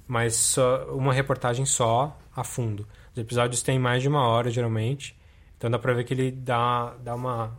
mas 0.06 0.34
só 0.34 0.84
uma 0.94 1.12
reportagem 1.12 1.66
só, 1.66 2.16
a 2.34 2.42
fundo. 2.44 2.86
Os 3.12 3.18
episódios 3.18 3.62
têm 3.62 3.78
mais 3.78 4.02
de 4.02 4.08
uma 4.08 4.26
hora, 4.26 4.50
geralmente, 4.50 5.16
então 5.56 5.70
dá 5.70 5.78
pra 5.78 5.92
ver 5.92 6.04
que 6.04 6.14
ele 6.14 6.30
dá, 6.30 6.94
dá 7.02 7.14
uma, 7.14 7.56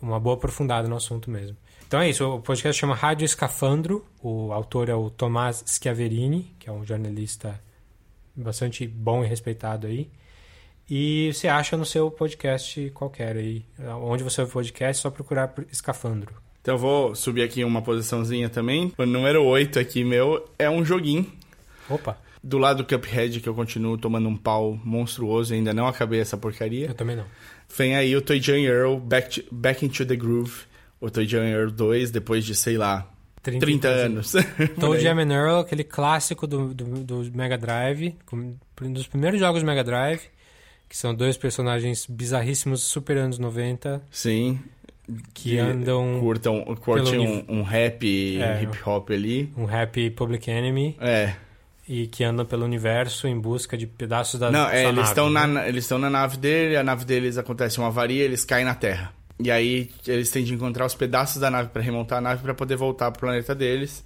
uma 0.00 0.18
boa 0.20 0.36
aprofundada 0.36 0.88
no 0.88 0.96
assunto 0.96 1.30
mesmo. 1.30 1.56
Então 1.86 2.00
é 2.00 2.10
isso, 2.10 2.24
o 2.28 2.40
podcast 2.40 2.80
chama 2.80 2.94
Rádio 2.94 3.24
Escafandro, 3.24 4.04
o 4.20 4.52
autor 4.52 4.88
é 4.88 4.94
o 4.94 5.08
Tomás 5.08 5.62
Schiaverini, 5.66 6.54
que 6.58 6.68
é 6.68 6.72
um 6.72 6.84
jornalista 6.84 7.60
bastante 8.34 8.86
bom 8.86 9.24
e 9.24 9.26
respeitado 9.26 9.86
aí. 9.86 10.10
E 10.88 11.32
você 11.32 11.48
acha 11.48 11.76
no 11.76 11.84
seu 11.84 12.10
podcast 12.10 12.90
qualquer 12.90 13.36
aí. 13.36 13.64
Onde 14.02 14.22
você 14.22 14.40
ouve 14.40 14.52
podcast, 14.52 14.98
é 14.98 15.02
só 15.02 15.10
procurar 15.10 15.48
por 15.48 15.66
Escafandro. 15.70 16.34
Então 16.60 16.74
eu 16.74 16.78
vou 16.78 17.14
subir 17.14 17.42
aqui 17.42 17.64
uma 17.64 17.82
posiçãozinha 17.82 18.48
também. 18.48 18.92
O 18.98 19.06
número 19.06 19.44
8 19.44 19.78
aqui 19.78 20.04
meu 20.04 20.48
é 20.58 20.68
um 20.68 20.84
joguinho. 20.84 21.30
Opa, 21.88 22.18
Do 22.42 22.58
lado 22.58 22.82
do 22.82 22.86
Cuphead, 22.86 23.40
que 23.40 23.48
eu 23.48 23.54
continuo 23.54 23.96
tomando 23.96 24.28
um 24.28 24.36
pau 24.36 24.78
monstruoso 24.84 25.54
e 25.54 25.56
ainda 25.56 25.72
não 25.72 25.86
acabei 25.86 26.20
essa 26.20 26.36
porcaria. 26.36 26.86
eu 26.88 26.94
também 26.94 27.14
não. 27.16 27.24
Vem 27.76 27.96
aí 27.96 28.14
o 28.16 28.20
Toy 28.22 28.40
Jam 28.40 28.58
Earl 28.58 28.96
Back, 28.96 29.40
to- 29.42 29.54
Back 29.54 29.84
into 29.84 30.04
the 30.06 30.16
Groove. 30.16 30.64
O 31.00 31.10
Toy 31.10 31.26
Jam 31.26 31.44
Earl 31.44 31.70
2, 31.70 32.10
depois 32.10 32.44
de, 32.44 32.54
sei 32.54 32.78
lá, 32.78 33.10
30, 33.42 33.86
anos. 33.88 34.32
Por 34.56 34.68
Toad 34.80 34.96
aí. 34.96 35.02
Jam 35.02 35.18
and 35.20 35.32
Earl, 35.32 35.60
aquele 35.60 35.84
clássico 35.84 36.46
do, 36.46 36.72
do, 36.72 36.84
do 37.04 37.32
Mega 37.36 37.58
Drive, 37.58 38.16
um 38.32 38.56
dos 38.92 39.06
primeiros 39.06 39.38
jogos 39.38 39.62
do 39.62 39.66
Mega 39.66 39.84
Drive, 39.84 40.22
que 40.88 40.96
são 40.96 41.14
dois 41.14 41.36
personagens 41.36 42.06
bizarríssimos, 42.08 42.82
super 42.82 43.18
anos 43.18 43.38
90, 43.38 44.02
Sim. 44.10 44.58
que 45.34 45.50
De- 45.50 45.58
andam 45.58 46.18
Curtam, 46.18 46.64
curtem 46.76 47.10
pelo 47.10 47.22
um, 47.24 47.58
um 47.58 47.62
rap, 47.62 48.40
É. 48.40 48.62
hip 48.62 48.78
hop 48.88 49.10
ali. 49.10 49.52
um 49.56 49.64
rap 49.66 50.10
Public 50.10 50.50
Enemy 50.50 50.96
É. 50.98 51.34
e 51.88 52.06
que 52.08 52.24
andam 52.24 52.44
pelo 52.44 52.64
universo 52.64 53.28
em 53.28 53.38
busca 53.38 53.76
de 53.76 53.86
pedaços 53.86 54.40
da 54.40 54.50
Não, 54.50 54.68
é, 54.68 54.84
eles 54.84 54.96
nave, 54.96 55.08
estão 55.08 55.30
né? 55.30 55.46
na, 55.46 55.68
eles 55.68 55.84
estão 55.84 55.98
na 55.98 56.10
nave 56.10 56.36
dele, 56.36 56.76
a 56.76 56.82
nave 56.82 57.04
deles 57.04 57.38
acontece 57.38 57.78
uma 57.78 57.88
avaria, 57.88 58.24
eles 58.24 58.44
caem 58.44 58.64
na 58.64 58.74
Terra. 58.74 59.12
E 59.38 59.50
aí 59.50 59.90
eles 60.06 60.30
têm 60.30 60.44
de 60.44 60.54
encontrar 60.54 60.86
os 60.86 60.94
pedaços 60.94 61.40
da 61.40 61.50
nave 61.50 61.68
pra 61.68 61.82
remontar 61.82 62.18
a 62.18 62.20
nave 62.20 62.42
pra 62.42 62.54
poder 62.54 62.76
voltar 62.76 63.10
pro 63.10 63.20
planeta 63.20 63.54
deles. 63.54 64.02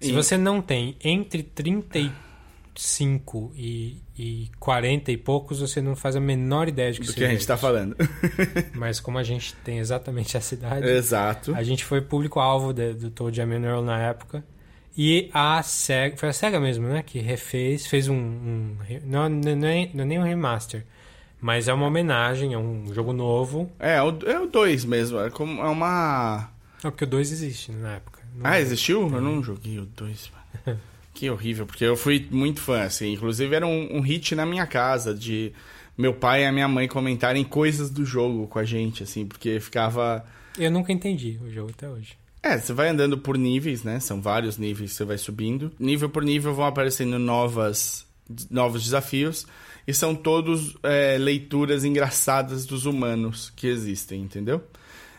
Se 0.00 0.10
E- 0.10 0.12
você 0.12 0.36
não 0.36 0.60
tem 0.60 0.96
entre 1.02 1.42
35 1.44 3.52
e, 3.56 3.96
e 4.18 4.50
40 4.58 5.12
e 5.12 5.16
poucos, 5.16 5.60
você 5.60 5.80
não 5.80 5.94
faz 5.94 6.16
a 6.16 6.20
menor 6.20 6.68
ideia 6.68 6.92
de 6.92 7.00
que 7.00 7.06
do 7.06 7.14
que 7.14 7.24
a 7.24 7.28
gente 7.28 7.46
tá 7.46 7.54
isso. 7.54 7.60
falando. 7.60 7.96
Mas 8.74 8.98
como 9.00 9.18
a 9.18 9.22
gente 9.22 9.54
tem 9.64 9.78
exatamente 9.78 10.36
essa 10.36 10.54
idade, 10.54 10.86
Exato. 10.88 11.54
A 11.54 11.62
gente 11.62 11.84
foi 11.84 12.00
público-alvo 12.00 12.72
do 12.72 13.10
Toad 13.10 13.40
Earl 13.40 13.82
na 13.82 14.00
época. 14.00 14.44
E 14.96 15.28
a 15.34 15.62
SEGA, 15.62 16.16
foi 16.16 16.28
a 16.28 16.32
SEGA 16.32 16.60
mesmo, 16.60 16.86
né? 16.86 17.02
Que 17.02 17.18
refez, 17.18 17.86
fez 17.86 18.08
um. 18.08 18.14
um 18.14 18.76
não, 19.04 19.28
não, 19.28 19.56
não 19.56 19.68
é, 19.68 19.90
não 19.92 20.02
é 20.02 20.06
nem 20.06 20.18
um 20.18 20.22
remaster, 20.22 20.84
mas 21.40 21.66
é 21.68 21.74
uma 21.74 21.86
homenagem, 21.86 22.52
é 22.54 22.58
um 22.58 22.92
jogo 22.94 23.12
novo. 23.12 23.70
É, 23.78 24.00
o- 24.02 24.18
é 24.26 24.38
o 24.40 24.46
2 24.46 24.84
mesmo. 24.84 25.18
É, 25.18 25.30
como, 25.30 25.60
é 25.60 25.68
uma. 25.68 26.48
Não, 26.82 26.90
porque 26.90 27.04
o 27.04 27.08
2 27.08 27.32
existe 27.32 27.72
na 27.72 27.94
época. 27.96 28.20
Não- 28.36 28.46
Ah, 28.50 28.60
existiu? 28.60 29.02
Eu 29.12 29.20
não 29.20 29.42
joguei 29.42 29.78
o 29.78 29.86
2. 29.86 30.30
Que 31.14 31.30
horrível, 31.30 31.64
porque 31.64 31.84
eu 31.84 31.96
fui 31.96 32.26
muito 32.28 32.60
fã, 32.60 32.82
assim. 32.82 33.12
Inclusive 33.12 33.54
era 33.54 33.64
um, 33.64 33.98
um 33.98 34.00
hit 34.00 34.34
na 34.34 34.44
minha 34.44 34.66
casa 34.66 35.14
de 35.14 35.52
meu 35.96 36.12
pai 36.12 36.42
e 36.42 36.46
a 36.46 36.50
minha 36.50 36.66
mãe 36.66 36.88
comentarem 36.88 37.44
coisas 37.44 37.88
do 37.88 38.04
jogo 38.04 38.48
com 38.48 38.58
a 38.58 38.64
gente, 38.64 39.04
assim, 39.04 39.24
porque 39.24 39.60
ficava. 39.60 40.24
Eu 40.58 40.72
nunca 40.72 40.92
entendi 40.92 41.38
o 41.40 41.48
jogo 41.48 41.70
até 41.70 41.88
hoje. 41.88 42.14
É, 42.44 42.58
você 42.58 42.74
vai 42.74 42.90
andando 42.90 43.16
por 43.16 43.38
níveis, 43.38 43.82
né? 43.82 43.98
São 43.98 44.20
vários 44.20 44.58
níveis 44.58 44.90
que 44.90 44.96
você 44.98 45.04
vai 45.06 45.16
subindo. 45.16 45.72
Nível 45.78 46.10
por 46.10 46.22
nível 46.22 46.52
vão 46.52 46.66
aparecendo 46.66 47.18
novas, 47.18 48.06
novos 48.50 48.84
desafios. 48.84 49.46
E 49.86 49.94
são 49.94 50.14
todos 50.14 50.76
é, 50.82 51.16
leituras 51.16 51.84
engraçadas 51.84 52.66
dos 52.66 52.84
humanos 52.84 53.50
que 53.56 53.66
existem, 53.66 54.20
entendeu? 54.20 54.62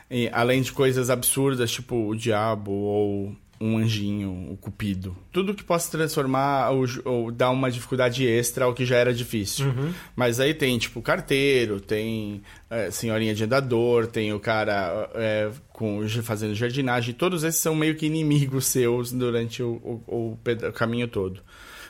E, 0.09 0.29
além 0.31 0.61
de 0.61 0.71
coisas 0.71 1.09
absurdas, 1.09 1.71
tipo 1.71 1.95
o 1.95 2.15
diabo 2.15 2.71
ou 2.71 3.35
um 3.59 3.77
anjinho, 3.77 4.51
o 4.51 4.57
cupido. 4.57 5.15
Tudo 5.31 5.53
que 5.53 5.63
possa 5.63 5.89
transformar 5.89 6.71
ou, 6.71 6.85
ou 7.05 7.31
dar 7.31 7.49
uma 7.51 7.71
dificuldade 7.71 8.25
extra 8.25 8.65
ao 8.65 8.73
que 8.73 8.85
já 8.85 8.97
era 8.97 9.13
difícil. 9.13 9.67
Mas 10.15 10.39
aí 10.39 10.53
tem, 10.53 10.77
tipo, 10.77 11.01
carteiro, 11.01 11.79
tem 11.79 12.41
é, 12.69 12.91
senhorinha 12.91 13.33
de 13.33 13.43
andador, 13.43 14.07
tem 14.07 14.33
o 14.33 14.39
cara 14.39 15.09
é, 15.15 15.49
com, 15.69 16.07
fazendo 16.23 16.53
jardinagem. 16.53 17.13
Todos 17.13 17.43
esses 17.43 17.61
são 17.61 17.75
meio 17.75 17.95
que 17.95 18.05
inimigos 18.05 18.65
seus 18.67 19.11
durante 19.11 19.63
o, 19.63 20.01
o, 20.05 20.37
o 20.37 20.73
caminho 20.73 21.07
todo. 21.07 21.41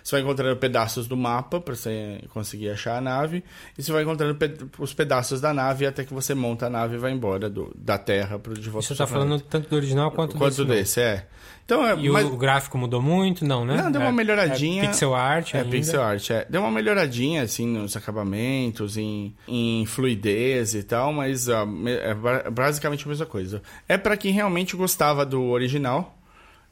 Você 0.06 0.12
vai 0.18 0.22
encontrando 0.22 0.56
pedaços 0.58 1.08
do 1.08 1.18
mapa 1.18 1.60
para 1.60 1.74
você 1.76 2.22
conseguir 2.30 2.70
achar 2.70 2.96
a 2.98 3.02
nave. 3.02 3.44
E 3.76 3.82
você 3.82 3.92
vai 3.92 4.04
encontrando 4.04 4.36
pe- 4.36 4.54
os 4.78 4.94
pedaços 4.94 5.42
da 5.42 5.52
nave 5.52 5.84
até 5.88 6.04
que 6.04 6.14
você 6.14 6.36
monta 6.36 6.68
a 6.68 6.70
nave 6.70 6.94
e 6.94 6.98
vai 7.00 7.12
embora 7.12 7.50
do- 7.50 7.74
da 7.76 7.98
Terra 7.98 8.38
pro, 8.38 8.54
de 8.54 8.70
volta 8.70 8.88
Você 8.88 8.94
tá 8.94 9.08
seu 9.08 9.08
falando 9.08 9.42
tanto 9.42 9.68
do 9.68 9.76
original 9.76 10.12
quanto. 10.12 10.38
Quanto 10.38 10.64
desse. 10.64 10.98
desse, 10.98 11.02
é. 11.02 11.26
Então, 11.66 11.84
é, 11.84 11.98
E 12.00 12.08
o- 12.08 12.14
mas- 12.14 12.28
o, 12.28 12.38
gráfico 12.38 12.78
mudou 12.78 13.02
muito? 13.02 13.44
Não, 13.44 13.66
né? 13.66 13.76
Não, 13.82 13.92
deu 13.92 14.00
uma 14.00 14.12
É- 14.12 14.14
melhoradinha. 14.14 14.84
É 14.84 14.88
pixel 14.90 15.16
art 15.16 15.56
É, 15.56 15.58
ainda. 15.62 15.72
pixel 15.72 16.04
art, 16.04 16.30
é. 16.30 16.46
Deu 16.48 16.62
uma 16.62 16.70
melhoradinha, 16.70 17.42
assim, 17.42 17.66
nos 17.66 17.98
acabamentos, 17.98 18.98
em, 18.98 19.36
em 19.48 19.88
fluidez 19.88 20.76
e 20.76 20.84
tal, 20.84 21.12
mas 21.12 21.48
ó, 21.50 21.66
é 21.88 22.14
ba- 22.14 22.52
basicamente 22.52 23.04
a 23.06 23.08
mesma 23.10 23.26
coisa. 23.26 23.60
É 23.90 23.98
pra 23.98 24.16
quem 24.16 24.32
realmente 24.32 24.76
gostava 24.76 25.26
do 25.26 25.42
original 25.46 26.15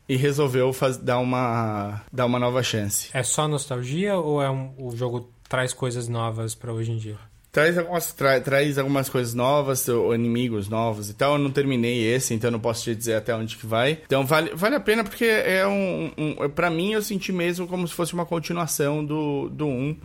e 0.08 0.16
resolveu 0.16 0.72
faz- 0.74 0.98
dar, 0.98 1.20
uma, 1.20 2.02
dar 2.12 2.26
uma 2.26 2.40
nova 2.40 2.62
chance. 2.64 3.10
É 3.14 3.24
só 3.24 3.48
nostalgia 3.48 4.16
ou 4.18 4.42
é 4.42 4.50
um, 4.50 4.74
o 4.78 4.96
jogo 4.96 5.30
traz 5.48 5.74
coisas 5.74 6.08
novas 6.08 6.56
pra 6.56 6.74
hoje 6.74 6.92
em 6.92 6.98
dia? 6.98 7.18
Traz 7.54 7.78
algumas, 7.78 8.12
tra- 8.12 8.42
traz 8.42 8.80
algumas 8.80 9.08
coisas 9.08 9.36
novas, 9.36 9.88
ou 9.88 10.14
inimigos 10.16 10.68
novos 10.68 11.10
e 11.12 11.14
tal. 11.14 11.34
Eu 11.34 11.38
não 11.40 11.52
terminei 11.52 12.04
esse, 12.14 12.34
então 12.34 12.50
não 12.50 12.60
posso 12.60 12.84
te 12.84 12.96
dizer 12.96 13.14
até 13.14 13.34
onde 13.36 13.56
que 13.56 13.68
vai. 13.68 14.00
Então 14.08 14.26
vale, 14.26 14.52
vale 14.56 14.76
a 14.76 14.80
pena 14.80 15.04
porque 15.04 15.24
é 15.26 15.66
um, 15.68 16.12
um. 16.18 16.50
Pra 16.50 16.72
mim, 16.72 16.94
eu 16.94 17.02
senti 17.04 17.32
mesmo 17.32 17.68
como 17.68 17.88
se 17.88 17.94
fosse 17.94 18.12
uma 18.14 18.26
continuação 18.26 19.06
do, 19.06 19.50
do 19.50 19.68
1, 19.68 19.98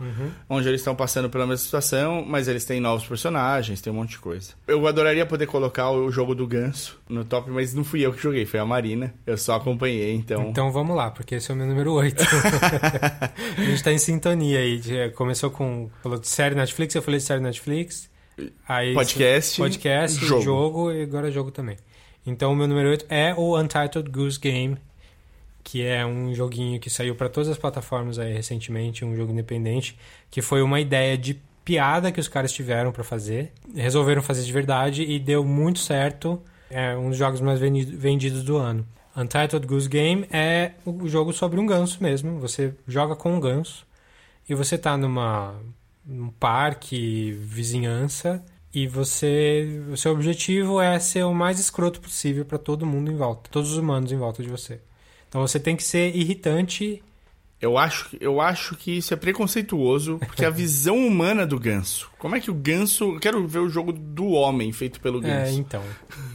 onde 0.47 0.67
eles 0.69 0.79
estão 0.81 0.95
passando 0.95 1.27
pela 1.27 1.47
mesma 1.47 1.57
situação, 1.65 2.23
mas 2.23 2.47
eles 2.47 2.65
têm 2.65 2.79
novos 2.79 3.03
personagens, 3.07 3.81
tem 3.81 3.91
um 3.91 3.95
monte 3.95 4.11
de 4.11 4.19
coisa. 4.19 4.51
Eu 4.67 4.85
adoraria 4.85 5.25
poder 5.25 5.47
colocar 5.47 5.89
o 5.89 6.11
jogo 6.11 6.35
do 6.35 6.45
Ganso 6.45 6.99
no 7.09 7.25
top, 7.25 7.49
mas 7.49 7.73
não 7.73 7.83
fui 7.83 8.05
eu 8.05 8.13
que 8.13 8.21
joguei, 8.21 8.45
foi 8.45 8.59
a 8.59 8.65
Marina. 8.65 9.11
Eu 9.25 9.39
só 9.39 9.55
acompanhei, 9.55 10.13
então. 10.13 10.49
Então 10.49 10.71
vamos 10.71 10.95
lá, 10.95 11.09
porque 11.09 11.33
esse 11.33 11.49
é 11.49 11.53
o 11.55 11.57
meu 11.57 11.65
número 11.65 11.93
8. 11.93 12.23
a 13.57 13.61
gente 13.63 13.83
tá 13.83 13.91
em 13.91 13.97
sintonia 13.97 14.59
aí. 14.59 14.79
Começou 15.15 15.49
com. 15.49 15.89
Falou 16.03 16.19
de 16.19 16.27
série 16.27 16.53
Netflix, 16.53 16.93
eu 16.93 17.01
falei 17.01 17.19
de 17.19 17.25
série 17.25 17.38
Netflix. 17.39 18.09
Aí, 18.67 18.93
Podcast, 18.93 19.57
Podcast, 19.57 20.25
jogo. 20.25 20.41
jogo. 20.41 20.91
e 20.91 21.03
agora 21.03 21.31
jogo 21.31 21.51
também. 21.51 21.77
Então 22.25 22.51
o 22.51 22.55
meu 22.55 22.67
número 22.67 22.89
8 22.89 23.05
é 23.09 23.33
o 23.35 23.57
Untitled 23.59 24.09
Goose 24.09 24.39
Game, 24.39 24.77
que 25.63 25.83
é 25.83 26.05
um 26.05 26.33
joguinho 26.33 26.79
que 26.79 26.89
saiu 26.89 27.15
para 27.15 27.29
todas 27.29 27.49
as 27.49 27.57
plataformas 27.57 28.19
aí 28.19 28.33
recentemente, 28.33 29.03
um 29.03 29.15
jogo 29.15 29.31
independente, 29.31 29.97
que 30.29 30.41
foi 30.41 30.61
uma 30.61 30.79
ideia 30.79 31.17
de 31.17 31.39
piada 31.63 32.11
que 32.11 32.19
os 32.19 32.27
caras 32.27 32.51
tiveram 32.51 32.91
para 32.91 33.03
fazer. 33.03 33.51
Resolveram 33.75 34.21
fazer 34.21 34.43
de 34.43 34.51
verdade 34.51 35.03
e 35.03 35.19
deu 35.19 35.43
muito 35.43 35.79
certo. 35.79 36.41
É 36.69 36.95
um 36.95 37.09
dos 37.09 37.17
jogos 37.17 37.41
mais 37.41 37.59
vendidos 37.59 38.43
do 38.43 38.57
ano. 38.57 38.85
Untitled 39.15 39.65
Goose 39.65 39.89
Game 39.89 40.25
é 40.31 40.71
o 40.85 41.07
jogo 41.07 41.33
sobre 41.33 41.59
um 41.59 41.65
ganso 41.65 42.01
mesmo. 42.01 42.39
Você 42.39 42.73
joga 42.87 43.15
com 43.15 43.33
um 43.33 43.39
ganso 43.39 43.85
e 44.47 44.55
você 44.55 44.77
tá 44.77 44.97
numa 44.97 45.55
num 46.09 46.29
parque, 46.29 47.31
vizinhança, 47.39 48.43
e 48.73 48.87
você, 48.87 49.81
o 49.91 49.97
seu 49.97 50.11
objetivo 50.11 50.79
é 50.81 50.99
ser 50.99 51.23
o 51.23 51.33
mais 51.33 51.59
escroto 51.59 51.99
possível 52.01 52.45
para 52.45 52.57
todo 52.57 52.85
mundo 52.85 53.11
em 53.11 53.15
volta, 53.15 53.49
todos 53.49 53.71
os 53.71 53.77
humanos 53.77 54.11
em 54.11 54.17
volta 54.17 54.43
de 54.43 54.49
você. 54.49 54.79
Então 55.27 55.41
você 55.41 55.59
tem 55.59 55.75
que 55.75 55.83
ser 55.83 56.15
irritante. 56.15 57.01
Eu 57.61 57.77
acho, 57.77 58.15
eu 58.21 58.39
acho 58.39 58.75
que 58.75 58.97
isso 58.97 59.13
é 59.13 59.17
preconceituoso, 59.17 60.17
porque 60.19 60.45
a 60.45 60.49
visão 60.51 60.95
humana 60.97 61.45
do 61.45 61.59
ganso. 61.59 62.09
Como 62.17 62.35
é 62.35 62.39
que 62.39 62.49
o 62.49 62.53
ganso. 62.53 63.15
Eu 63.15 63.19
quero 63.19 63.45
ver 63.47 63.59
o 63.59 63.69
jogo 63.69 63.91
do 63.91 64.29
homem 64.29 64.71
feito 64.71 65.01
pelo 65.01 65.19
É, 65.19 65.27
ganso. 65.45 65.59
então. 65.59 65.83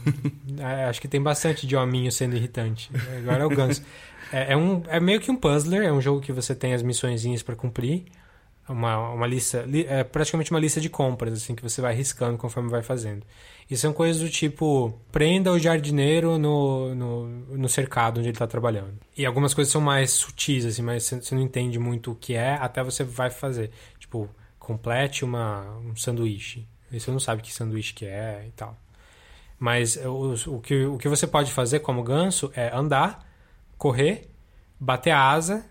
É, 0.57 0.85
acho 0.85 1.01
que 1.01 1.07
tem 1.09 1.21
bastante 1.21 1.67
de 1.67 1.75
hominho 1.75 2.09
sendo 2.09 2.37
irritante. 2.37 2.89
Agora 3.17 3.43
é 3.43 3.45
o 3.45 3.49
ganso. 3.49 3.81
É, 4.31 4.53
é 4.53 4.57
um, 4.57 4.81
é 4.87 4.99
meio 4.99 5.19
que 5.19 5.29
um 5.29 5.35
puzzler, 5.35 5.83
é 5.83 5.93
um 5.93 6.01
jogo 6.01 6.19
que 6.19 6.31
você 6.31 6.55
tem 6.55 6.73
as 6.73 6.81
missõezinhas 6.81 7.43
para 7.43 7.55
cumprir. 7.55 8.05
Uma, 8.67 9.09
uma 9.11 9.27
lista, 9.27 9.61
li- 9.61 9.85
é 9.87 10.03
praticamente 10.03 10.51
uma 10.51 10.59
lista 10.59 10.81
de 10.81 10.89
compras, 10.89 11.33
assim, 11.33 11.55
que 11.55 11.61
você 11.63 11.81
vai 11.81 11.93
riscando 11.93 12.37
conforme 12.37 12.69
vai 12.69 12.81
fazendo. 12.81 13.25
E 13.69 13.75
são 13.77 13.93
coisas 13.93 14.21
do 14.21 14.29
tipo, 14.29 14.93
prenda 15.11 15.51
o 15.51 15.59
jardineiro 15.59 16.37
no, 16.37 16.93
no, 16.93 17.27
no 17.57 17.69
cercado 17.69 18.19
onde 18.19 18.27
ele 18.29 18.35
está 18.35 18.47
trabalhando. 18.47 18.95
E 19.17 19.25
algumas 19.25 19.53
coisas 19.53 19.71
são 19.71 19.81
mais 19.81 20.11
sutis, 20.11 20.65
assim, 20.65 20.81
mas 20.81 21.03
você 21.03 21.33
não 21.33 21.41
entende 21.41 21.79
muito 21.79 22.11
o 22.11 22.15
que 22.15 22.33
é, 22.35 22.53
até 22.55 22.83
você 22.83 23.03
vai 23.03 23.29
fazer. 23.29 23.71
Tipo, 23.99 24.29
complete 24.59 25.23
uma, 25.23 25.61
um 25.79 25.95
sanduíche. 25.95 26.67
E 26.91 26.99
você 26.99 27.11
não 27.11 27.19
sabe 27.19 27.41
que 27.41 27.53
sanduíche 27.53 27.93
que 27.93 28.05
é 28.05 28.45
e 28.47 28.51
tal. 28.51 28.75
Mas 29.59 29.95
o, 29.97 30.55
o, 30.55 30.61
que, 30.61 30.85
o 30.85 30.97
que 30.97 31.07
você 31.07 31.25
pode 31.25 31.51
fazer 31.51 31.79
como 31.79 32.03
ganso 32.03 32.51
é 32.55 32.75
andar, 32.75 33.25
correr, 33.77 34.29
bater 34.79 35.11
a 35.11 35.29
asa, 35.31 35.65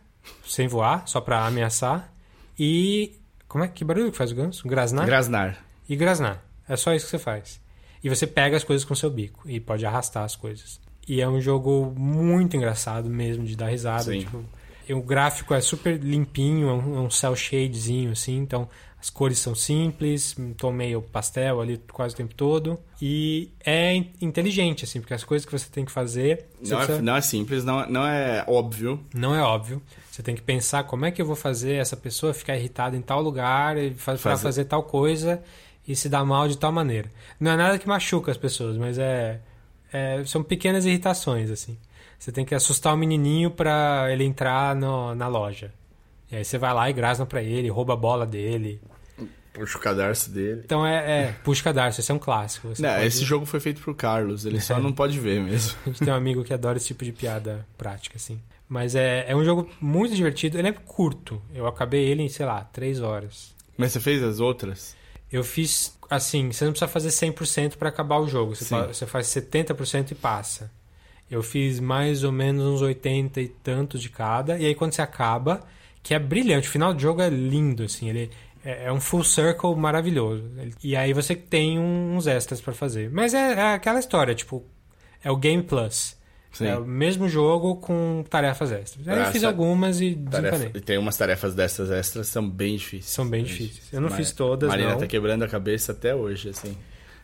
sem 0.45 0.67
voar, 0.67 1.07
só 1.07 1.21
pra 1.21 1.47
ameaçar, 1.47 2.14
e. 2.59 3.13
Como 3.49 3.63
é 3.63 3.69
que 3.69 3.85
barulho 3.85 4.11
que 4.11 4.17
faz 4.17 4.33
o 4.33 4.35
ganso? 4.35 4.67
Grasnar? 4.67 5.07
Grasnar. 5.07 5.65
e 5.89 5.95
grasnar. 5.95 6.43
É 6.69 6.77
só 6.77 6.93
isso 6.95 7.05
que 7.05 7.11
você 7.13 7.19
faz. 7.19 7.61
E 8.03 8.09
você 8.09 8.27
pega 8.27 8.57
as 8.57 8.65
coisas 8.65 8.85
com 8.85 8.95
seu 8.95 9.09
bico 9.11 9.49
e 9.49 9.61
pode 9.61 9.87
arrastar 9.87 10.25
as 10.25 10.35
coisas. 10.35 10.81
E 11.07 11.21
é 11.21 11.29
um 11.29 11.41
jogo 11.41 11.95
muito 11.97 12.57
engraçado 12.57 13.09
mesmo 13.09 13.45
de 13.45 13.55
dar 13.57 13.69
risada. 13.69 14.05
Sim. 14.05 14.21
Tipo, 14.21 14.45
e 14.89 14.93
o 14.95 15.01
gráfico 15.03 15.55
é 15.55 15.61
super 15.61 15.99
limpinho, 16.03 16.69
é 16.69 16.73
um, 16.73 16.97
é 16.97 17.01
um 17.03 17.11
cel 17.11 17.37
shadezinho 17.37 18.11
assim, 18.13 18.37
então 18.39 18.69
as 19.01 19.09
cores 19.11 19.39
são 19.39 19.55
simples, 19.55 20.35
um 20.39 20.53
tom 20.55 20.73
meio 20.73 21.01
pastel 21.03 21.61
ali 21.61 21.79
quase 21.93 22.15
o 22.15 22.17
tempo 22.17 22.35
todo. 22.35 22.79
E 23.01 23.51
é 23.65 23.95
in- 23.95 24.11
inteligente, 24.21 24.85
assim, 24.85 25.01
porque 25.01 25.15
as 25.15 25.23
coisas 25.23 25.47
que 25.47 25.53
você 25.53 25.69
tem 25.71 25.85
que 25.85 25.93
fazer. 25.93 26.47
Não 26.61 26.79
é, 26.81 26.85
precisa- 26.85 27.03
não 27.03 27.17
é 27.17 27.21
simples, 27.21 27.65
não, 27.65 27.87
não 27.89 28.07
é 28.07 28.43
óbvio. 28.49 28.99
não 29.15 29.35
é 29.35 29.43
óbvio. 29.43 29.81
Você 30.15 30.23
tem 30.23 30.37
que 30.37 30.43
pensar 30.43 30.85
como 30.85 31.05
é 31.05 31.11
que 31.11 31.21
eu 31.21 31.27
vou 31.27 31.35
fazer 31.35 31.75
essa 31.75 31.97
pessoa 31.97 32.33
ficar 32.33 32.57
irritada 32.57 32.97
em 32.97 33.01
tal 33.03 33.21
lugar 33.21 33.77
e 33.77 33.93
Fazer- 33.95 34.37
fazer 34.37 34.65
tal 34.67 34.85
coisa 34.85 35.43
e 35.89 35.97
se 35.97 36.09
dar 36.09 36.25
mal 36.25 36.47
de 36.47 36.57
tal 36.57 36.71
maneira. 36.71 37.11
Não 37.41 37.51
é 37.51 37.57
nada 37.57 37.81
que 37.81 37.89
machuca 37.89 38.31
as 38.31 38.37
pessoas, 38.37 38.77
mas 38.77 38.97
é, 38.97 39.41
é- 39.93 40.23
são 40.25 40.41
pequenas 40.41 40.87
irritações 40.87 41.51
assim. 41.51 41.77
Você 42.17 42.31
tem 42.31 42.45
que 42.45 42.55
assustar 42.55 42.95
o 42.95 42.97
menininho 42.97 43.51
pra 43.51 44.07
ele 44.09 44.23
entrar 44.23 44.77
no- 44.77 45.17
na 45.17 45.27
loja. 45.27 45.73
E 46.31 46.37
aí 46.37 46.45
você 46.45 46.59
vai 46.59 46.73
lá 46.73 46.89
e 46.89 46.93
grasna 46.93 47.27
pra 47.27 47.43
ele, 47.43 47.69
rouba 47.69 47.95
a 47.95 47.97
bola 47.97 48.25
dele. 48.25 48.81
Puxa 49.53 49.79
o 49.79 49.81
cadarço 49.81 50.31
dele. 50.31 50.63
Então 50.65 50.87
é, 50.87 51.23
é 51.23 51.33
puxa 51.43 51.65
cadarço, 51.65 51.99
esse 52.01 52.13
é 52.13 52.15
um 52.15 52.21
clássico. 52.21 52.69
Não, 52.79 52.89
pode- 52.89 53.05
esse 53.05 53.25
jogo 53.25 53.45
foi 53.47 53.59
feito 53.59 53.81
pro 53.83 53.93
Carlos, 53.97 54.47
ele 54.47 54.61
só 54.61 54.79
É. 54.79 54.81
não 54.81 54.93
pode 54.93 55.19
ver 55.19 55.41
mesmo. 55.43 55.77
A 55.85 55.89
gente 55.89 56.05
tem 56.05 56.13
um 56.13 56.17
amigo 56.17 56.45
que 56.45 56.55
adora 56.55 56.77
esse 56.77 56.87
tipo 56.87 57.05
de 57.05 57.11
piada 57.11 57.67
prática, 57.77 58.15
assim. 58.17 58.41
Mas 58.75 58.97
é, 58.97 59.25
é 59.29 59.37
um 59.37 59.45
jogo 59.45 59.71
muito 59.81 60.17
divertido. 60.17 60.59
Ele 60.59 60.67
é 60.67 60.73
curto. 60.73 61.41
Eu 61.55 61.65
acabei 61.69 62.05
ele 62.07 62.25
em, 62.25 62.29
sei 62.29 62.45
lá, 62.45 62.65
três 62.65 63.01
horas. 63.01 63.55
Mas 63.79 63.93
você 63.93 64.01
fez 64.01 64.21
as 64.21 64.41
outras? 64.41 64.97
Eu 65.31 65.45
fiz, 65.45 65.97
assim, 66.11 66.51
você 66.51 66.65
não 66.65 66.73
precisa 66.73 66.89
fazer 66.91 67.11
100% 67.11 67.77
para 67.77 67.89
acabar 67.89 68.19
o 68.19 68.27
jogo. 68.27 68.57
Você, 68.57 68.65
Sim. 68.65 68.71
fa- 68.75 68.87
você 68.89 69.07
faz 69.07 69.29
70% 69.29 70.11
e 70.11 70.15
passa. 70.17 70.73
Eu 71.31 71.41
fiz 71.41 71.79
mais 71.79 72.25
ou 72.25 72.33
menos 72.33 72.65
uns 72.65 72.83
80 72.83 73.41
e 73.41 73.47
tantos 73.47 74.03
de 74.03 74.09
cada. 74.09 74.59
E 74.59 74.67
aí 74.67 74.75
quando 74.75 74.93
você 74.93 75.03
acaba, 75.03 75.61
que 76.03 76.13
é 76.13 76.19
brilhante. 76.19 76.67
O 76.67 76.73
final 76.73 76.93
do 76.93 77.01
jogo 77.01 77.23
é 77.23 77.29
lindo, 77.29 77.85
assim. 77.85 78.09
Ele 78.09 78.29
é, 78.65 78.87
é 78.87 78.93
um 78.93 79.01
full 79.01 79.23
circle 79.23 79.77
maravilhoso. 79.77 80.51
E 80.83 80.97
aí 80.97 81.13
você 81.13 81.37
tem 81.37 81.79
uns 81.79 82.27
extras 82.27 82.61
para 82.61 82.73
fazer. 82.75 83.09
Mas 83.09 83.35
é, 83.35 83.53
é 83.53 83.75
aquela 83.75 84.01
história, 84.01 84.35
tipo... 84.35 84.65
É 85.23 85.31
o 85.31 85.37
Game 85.37 85.63
Plus. 85.63 86.17
Sim. 86.55 86.67
É 86.69 86.77
o 86.79 86.85
mesmo 86.85 87.29
jogo 87.29 87.77
com 87.77 88.25
tarefas 88.31 88.73
extras. 88.73 89.07
Aí 89.07 89.19
eu 89.19 89.27
fiz 89.27 89.45
algumas 89.45 90.01
e 90.01 90.15
desencanei. 90.15 90.71
E 90.75 90.81
tem 90.81 90.97
umas 90.97 91.17
tarefas 91.17 91.55
dessas 91.55 91.91
extras 91.91 92.29
são 92.29 92.49
bem 92.49 92.77
difíceis. 92.77 93.07
São 93.13 93.29
bem 93.29 93.43
Bem 93.43 93.53
difíceis. 93.53 93.93
Eu 93.93 94.01
não 94.01 94.09
fiz 94.09 94.31
todas, 94.33 94.69
Marina 94.69 94.93
não. 94.93 94.99
tá 94.99 95.07
quebrando 95.07 95.43
a 95.43 95.49
cabeça 95.49 95.93
até 95.93 96.15
hoje, 96.15 96.51
assim. 96.51 96.77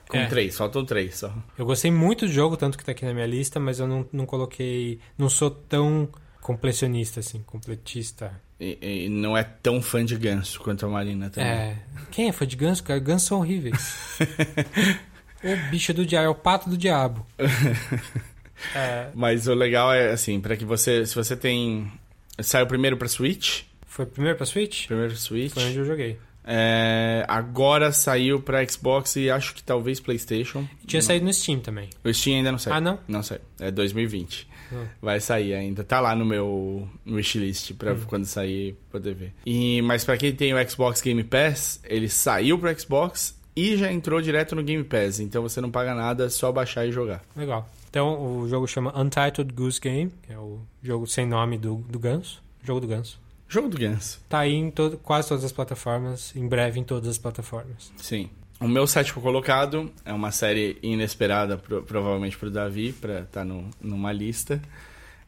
Com 0.08 0.18
É. 0.18 0.26
três, 0.26 0.56
faltam 0.58 0.84
três 0.84 1.16
só. 1.18 1.32
Eu 1.56 1.64
gostei 1.64 1.90
muito 1.90 2.26
do 2.26 2.32
jogo, 2.32 2.56
tanto 2.56 2.76
que 2.76 2.84
tá 2.84 2.90
aqui 2.90 3.04
na 3.04 3.14
minha 3.14 3.26
lista, 3.26 3.60
mas 3.60 3.78
eu 3.78 3.86
não, 3.86 4.04
não 4.12 4.26
coloquei. 4.26 4.98
Não 5.16 5.30
sou 5.30 5.48
tão 5.50 6.08
completionista, 6.40 7.20
assim, 7.20 7.40
completista. 7.46 8.32
E, 8.58 9.04
e 9.06 9.08
não 9.08 9.36
é 9.36 9.44
tão 9.44 9.80
fã 9.80 10.04
de 10.04 10.16
ganso 10.16 10.58
quanto 10.60 10.84
a 10.84 10.88
Marina 10.88 11.30
também. 11.30 11.48
É. 11.50 11.76
Quem 12.10 12.28
é 12.28 12.32
fã 12.32 12.44
de 12.44 12.56
ganso, 12.56 12.82
cara? 12.82 12.98
Gansos 12.98 13.28
são 13.28 13.38
horríveis. 13.38 13.94
o 15.44 15.70
bicho 15.70 15.94
do 15.94 16.04
diabo, 16.04 16.26
é 16.26 16.28
o 16.28 16.34
pato 16.34 16.68
do 16.68 16.76
diabo. 16.76 17.24
É, 18.74 19.08
Mas 19.14 19.46
o 19.48 19.54
legal 19.54 19.92
é, 19.92 20.10
assim, 20.10 20.40
pra 20.40 20.56
que 20.56 20.64
você... 20.64 21.04
Se 21.06 21.14
você 21.14 21.36
tem... 21.36 21.90
Saiu 22.40 22.66
primeiro 22.66 22.96
pra 22.96 23.08
Switch. 23.08 23.62
foi 23.86 24.06
primeiro 24.06 24.36
pra 24.36 24.46
Switch? 24.46 24.86
Primeiro 24.86 25.14
Switch. 25.16 25.52
Foi 25.52 25.64
onde 25.64 25.78
eu 25.78 25.84
joguei. 25.84 26.18
É, 26.44 27.24
agora 27.28 27.92
saiu 27.92 28.40
pra 28.40 28.66
Xbox 28.66 29.14
e 29.16 29.30
acho 29.30 29.54
que 29.54 29.62
talvez 29.62 30.00
Playstation. 30.00 30.66
Tinha 30.86 31.02
saído 31.02 31.24
no 31.26 31.32
Steam 31.32 31.60
também. 31.60 31.90
O 32.02 32.12
Steam 32.12 32.38
ainda 32.38 32.50
não 32.50 32.58
saiu. 32.58 32.76
Ah, 32.76 32.80
não? 32.80 32.98
Não 33.06 33.22
saiu. 33.22 33.40
É 33.60 33.70
2020. 33.70 34.48
Ah. 34.72 34.84
Vai 35.02 35.20
sair 35.20 35.54
ainda. 35.54 35.84
Tá 35.84 36.00
lá 36.00 36.14
no 36.16 36.24
meu 36.24 36.88
wishlist 37.06 37.74
pra 37.74 37.92
Hum. 37.92 38.00
quando 38.06 38.24
sair 38.24 38.74
poder 38.90 39.14
ver. 39.14 39.32
E, 39.44 39.82
mas 39.82 40.02
pra 40.02 40.16
quem 40.16 40.32
tem 40.32 40.54
o 40.54 40.68
Xbox 40.70 41.00
Game 41.02 41.22
Pass, 41.24 41.80
ele 41.84 42.08
saiu 42.08 42.58
pro 42.58 42.80
Xbox 42.80 43.38
e 43.54 43.76
já 43.76 43.92
entrou 43.92 44.20
direto 44.22 44.56
no 44.56 44.62
Game 44.62 44.82
Pass. 44.84 45.20
Então 45.20 45.42
você 45.42 45.60
não 45.60 45.70
paga 45.70 45.94
nada, 45.94 46.24
é 46.24 46.28
só 46.30 46.50
baixar 46.50 46.86
e 46.86 46.92
jogar. 46.92 47.22
Legal. 47.36 47.68
Então 47.90 48.38
o 48.40 48.48
jogo 48.48 48.66
chama 48.66 48.96
Untitled 48.98 49.52
Goose 49.52 49.80
Game, 49.80 50.12
que 50.22 50.32
é 50.32 50.38
o 50.38 50.60
jogo 50.82 51.06
sem 51.06 51.26
nome 51.26 51.58
do, 51.58 51.76
do 51.88 51.98
ganso. 51.98 52.42
Jogo 52.62 52.80
do 52.80 52.86
ganso. 52.86 53.18
Jogo 53.48 53.68
do 53.68 53.76
Ganso. 53.76 54.20
Tá 54.28 54.38
aí 54.40 54.54
em 54.54 54.70
todo, 54.70 54.96
quase 54.98 55.28
todas 55.28 55.42
as 55.42 55.50
plataformas, 55.50 56.32
em 56.36 56.46
breve 56.46 56.78
em 56.78 56.84
todas 56.84 57.08
as 57.08 57.18
plataformas. 57.18 57.92
Sim. 57.96 58.30
O 58.60 58.68
meu 58.68 58.86
sétimo 58.86 59.20
colocado 59.20 59.90
é 60.04 60.12
uma 60.12 60.30
série 60.30 60.78
inesperada, 60.84 61.58
pro- 61.58 61.82
provavelmente 61.82 62.38
pro 62.38 62.48
Davi, 62.48 62.92
pra 62.92 63.22
estar 63.22 63.44
no, 63.44 63.68
numa 63.80 64.12
lista. 64.12 64.62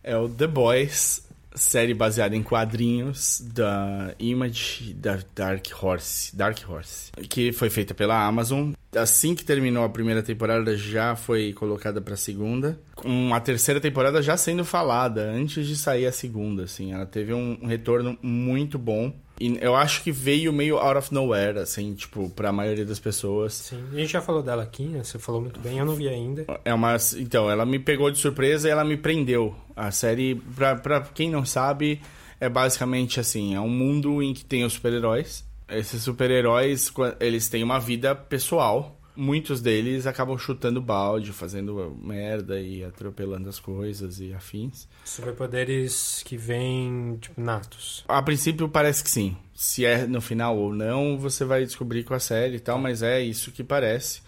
É 0.05 0.17
o 0.17 0.29
The 0.29 0.47
Boys, 0.47 1.27
série 1.55 1.95
baseada 1.95 2.37
em 2.37 2.43
quadrinhos 2.43 3.43
da 3.53 4.15
Image 4.19 4.95
da 4.95 5.19
Dark 5.35 5.67
Horse, 5.81 6.35
Dark 6.37 6.59
Horse, 6.69 7.11
que 7.29 7.53
foi 7.53 7.71
feita 7.71 7.95
pela 7.95 8.27
Amazon. 8.27 8.73
Assim 8.95 9.35
que 9.35 9.45
terminou 9.45 9.85
a 9.85 9.89
primeira 9.89 10.23
temporada, 10.23 10.77
já 10.77 11.17
foi 11.17 11.53
colocada 11.53 12.01
pra 12.01 12.17
segunda. 12.17 12.79
Com 12.95 13.35
a 13.35 13.41
terceira 13.41 13.81
temporada 13.81 14.23
já 14.23 14.37
sendo 14.37 14.65
falada 14.65 15.23
antes 15.23 15.67
de 15.67 15.77
sair 15.77 16.07
a 16.07 16.13
segunda, 16.13 16.65
assim. 16.65 16.93
Ela 16.93 17.07
teve 17.07 17.33
um 17.33 17.67
retorno 17.67 18.19
muito 18.23 18.79
bom. 18.79 19.13
E 19.41 19.59
eu 19.61 19.75
acho 19.75 20.03
que 20.03 20.13
veio 20.13 20.53
meio 20.53 20.79
out 20.79 20.99
of 20.99 21.13
nowhere, 21.13 21.59
assim, 21.59 21.95
tipo, 21.95 22.31
pra 22.31 22.53
maioria 22.53 22.85
das 22.85 22.99
pessoas. 22.99 23.55
Sim, 23.55 23.83
a 23.93 23.97
gente 23.97 24.13
já 24.13 24.21
falou 24.21 24.43
dela 24.43 24.63
aqui, 24.63 24.85
né? 24.85 25.03
Você 25.03 25.19
falou 25.19 25.41
muito 25.41 25.59
bem, 25.59 25.79
eu 25.79 25.85
não 25.85 25.95
vi 25.95 26.09
ainda. 26.09 26.47
É 26.65 26.73
uma. 26.73 26.97
Então, 27.17 27.51
ela 27.51 27.67
me 27.67 27.79
pegou 27.79 28.11
de 28.11 28.19
surpresa 28.19 28.69
e 28.69 28.71
ela 28.71 28.85
me 28.85 28.97
prendeu. 28.97 29.55
A 29.75 29.91
série, 29.91 30.37
pra, 30.55 30.77
pra 30.77 31.01
quem 31.01 31.31
não 31.31 31.45
sabe, 31.45 32.01
é 32.39 32.49
basicamente 32.49 33.19
assim: 33.19 33.55
é 33.55 33.61
um 33.61 33.69
mundo 33.69 34.23
em 34.23 34.33
que 34.35 34.45
tem 34.45 34.65
os 34.65 34.75
super-heróis. 34.75 35.45
Esses 35.69 36.03
super-heróis, 36.03 36.93
eles 37.19 37.49
têm 37.49 37.63
uma 37.63 37.81
vida 37.81 38.15
pessoal. 38.15 39.01
Muitos 39.15 39.61
deles 39.61 40.07
acabam 40.07 40.39
chutando 40.39 40.81
balde, 40.81 41.33
fazendo 41.33 41.95
merda 42.03 42.59
e 42.61 42.83
atropelando 42.83 43.49
as 43.49 43.61
coisas 43.61 44.21
e 44.21 44.33
afins. 44.33 44.89
Superpoderes 45.05 46.23
que 46.25 46.37
vêm, 46.37 47.19
tipo, 47.21 47.41
natos. 47.41 48.05
A 48.09 48.23
princípio 48.23 48.69
parece 48.69 49.05
que 49.05 49.11
sim. 49.11 49.37
Se 49.55 49.85
é 49.85 50.07
no 50.07 50.21
final 50.21 50.57
ou 50.57 50.75
não, 50.75 51.19
você 51.19 51.45
vai 51.45 51.65
descobrir 51.65 52.05
com 52.05 52.15
a 52.15 52.19
série 52.19 52.57
e 52.57 52.61
tal, 52.61 52.79
mas 52.79 53.03
é 53.03 53.21
isso 53.21 53.53
que 53.53 53.63
parece. 53.63 54.23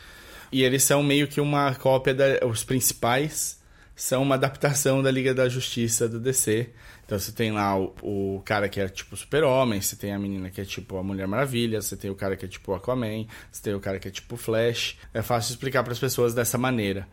E 0.52 0.62
eles 0.62 0.82
são 0.82 1.02
meio 1.02 1.26
que 1.26 1.40
uma 1.40 1.74
cópia 1.74 2.14
da. 2.14 2.46
Os 2.46 2.62
principais 2.62 3.58
são 3.96 4.22
uma 4.22 4.34
adaptação 4.34 5.02
da 5.02 5.10
Liga 5.10 5.34
da 5.34 5.48
Justiça 5.48 6.08
do 6.08 6.20
DC. 6.20 6.70
Então 7.04 7.18
você 7.18 7.32
tem 7.32 7.52
lá 7.52 7.78
o, 7.78 7.94
o 8.02 8.42
cara 8.44 8.68
que 8.68 8.80
é 8.80 8.88
tipo 8.88 9.16
Super-Homem, 9.16 9.80
você 9.80 9.94
tem 9.94 10.12
a 10.12 10.18
menina 10.18 10.50
que 10.50 10.60
é 10.60 10.64
tipo 10.64 10.96
a 10.96 11.02
Mulher 11.02 11.26
Maravilha, 11.28 11.80
você 11.82 11.96
tem 11.96 12.10
o 12.10 12.14
cara 12.14 12.36
que 12.36 12.44
é 12.44 12.48
tipo 12.48 12.72
Aquaman, 12.74 13.26
você 13.52 13.62
tem 13.62 13.74
o 13.74 13.80
cara 13.80 13.98
que 13.98 14.08
é 14.08 14.10
tipo 14.10 14.36
Flash. 14.36 14.96
É 15.12 15.20
fácil 15.22 15.52
explicar 15.52 15.82
para 15.82 15.92
as 15.92 15.98
pessoas 15.98 16.32
dessa 16.34 16.56
maneira. 16.56 17.06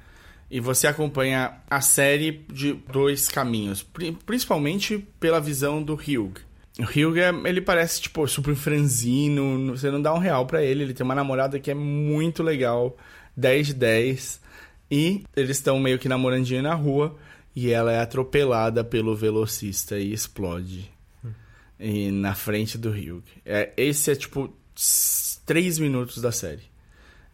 E 0.50 0.60
você 0.60 0.86
acompanha 0.88 1.54
a 1.70 1.80
série 1.82 2.46
de 2.52 2.74
dois 2.74 3.28
caminhos, 3.30 3.84
pri- 3.84 4.18
principalmente 4.26 4.98
pela 5.20 5.40
visão 5.40 5.82
do 5.82 5.94
Hugh. 5.94 6.34
O 6.80 6.84
Hugh, 6.84 7.18
é- 7.20 7.50
ele 7.50 7.62
parece, 7.62 8.02
tipo, 8.02 8.26
super 8.28 8.56
franzino, 8.56 9.76
você 9.76 9.90
não 9.92 10.02
dá 10.02 10.14
um 10.14 10.18
real 10.20 10.46
pra 10.46 10.64
ele, 10.64 10.84
ele 10.84 10.94
tem 10.94 11.04
uma 11.06 11.16
namorada 11.16 11.60
que 11.60 11.72
é 11.72 11.74
muito 11.74 12.44
legal, 12.44 12.96
10 13.36 13.68
de 13.68 13.74
10, 13.74 14.42
e 14.90 15.24
eles 15.36 15.58
estão 15.58 15.80
meio 15.80 15.98
que 16.00 16.10
namorandinho 16.10 16.62
na 16.64 16.74
rua, 16.74 17.16
e 17.56 17.70
ela 17.72 17.92
é 17.92 18.00
atropelada 18.00 18.84
pelo 18.84 19.16
velocista 19.16 19.98
e 20.00 20.14
explode. 20.14 20.90
E 21.80 22.12
na 22.12 22.36
frente 22.36 22.78
do 22.78 22.90
Hugh. 22.92 23.24
É, 23.46 23.72
esse 23.76 24.12
é, 24.12 24.16
tipo, 24.16 24.54
3 25.46 25.80
minutos 25.80 26.22
da 26.22 26.32
série. 26.32 26.64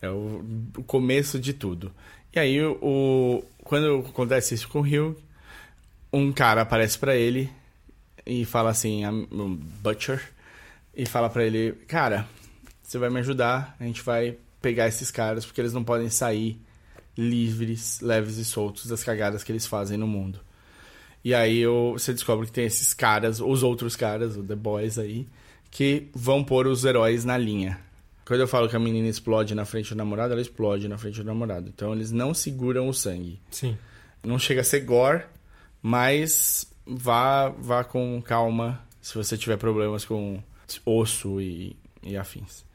É 0.01 0.09
o, 0.09 0.43
o 0.78 0.84
começo 0.84 1.39
de 1.39 1.53
tudo. 1.53 1.91
E 2.34 2.39
aí, 2.39 2.61
o, 2.63 3.43
quando 3.63 4.05
acontece 4.07 4.53
isso 4.55 4.70
com 4.70 4.80
o 4.80 4.84
Hugh, 4.84 5.18
um 6.13 6.32
cara 6.32 6.61
aparece 6.61 6.97
pra 6.97 7.15
ele 7.15 7.49
e 8.26 8.45
fala 8.45 8.70
assim, 8.70 9.03
"I'm- 9.03 9.28
um 9.32 9.55
Butcher, 9.55 10.22
e 10.95 11.05
fala 11.05 11.30
pra 11.30 11.43
ele, 11.43 11.74
cara, 11.88 12.28
você 12.82 12.97
vai 12.97 13.09
me 13.09 13.20
ajudar, 13.20 13.76
a 13.80 13.84
gente 13.84 14.01
vai 14.01 14.38
pegar 14.61 14.88
esses 14.88 15.11
caras 15.11 15.45
porque 15.45 15.61
eles 15.61 15.74
não 15.74 15.84
podem 15.84 16.09
sair 16.09 16.59
livres, 17.18 17.99
leves 18.01 18.38
e 18.38 18.45
soltos 18.45 18.86
das 18.86 19.03
cagadas 19.03 19.43
que 19.43 19.51
eles 19.51 19.65
fazem 19.65 19.97
no 19.97 20.07
mundo. 20.07 20.39
E 21.24 21.34
aí 21.34 21.59
eu, 21.59 21.93
você 21.97 22.13
descobre 22.13 22.45
que 22.45 22.51
tem 22.51 22.65
esses 22.65 22.93
caras, 22.93 23.41
os 23.41 23.63
outros 23.63 23.95
caras, 23.95 24.38
o 24.38 24.43
The 24.43 24.55
Boys 24.55 24.97
aí, 24.97 25.28
que 25.72 26.07
vão 26.13 26.43
pôr 26.43 26.68
os 26.68 26.86
heróis 26.86 27.26
na 27.26 27.38
linha. 27.38 27.80
Quando 28.26 28.41
eu 28.41 28.47
falo 28.47 28.70
que 28.70 28.76
a 28.76 28.80
menina 28.80 29.07
explode 29.07 29.55
na 29.55 29.65
frente 29.65 29.89
do 29.89 29.97
namorado, 29.97 30.34
ela 30.34 30.41
explode 30.41 30.88
na 30.88 30.97
frente 30.97 31.18
do 31.18 31.26
namorado. 31.26 31.70
Então 31.70 31.93
eles 31.93 32.11
não 32.11 32.34
seguram 32.34 32.88
o 32.88 32.93
sangue. 32.93 33.39
Sim. 33.49 33.78
Não 34.24 34.38
chega 34.38 34.61
a 34.61 34.63
ser 34.63 34.82
gore, 34.82 35.24
mas 35.82 36.72
vá, 36.86 37.49
vá 37.49 37.84
com 37.84 38.22
calma 38.22 38.82
se 39.01 39.15
você 39.15 39.38
tiver 39.38 39.57
problemas 39.57 40.05
com 40.05 40.41
osso 40.86 41.39
e, 41.41 41.76
e 42.03 42.18
afins. 42.18 42.65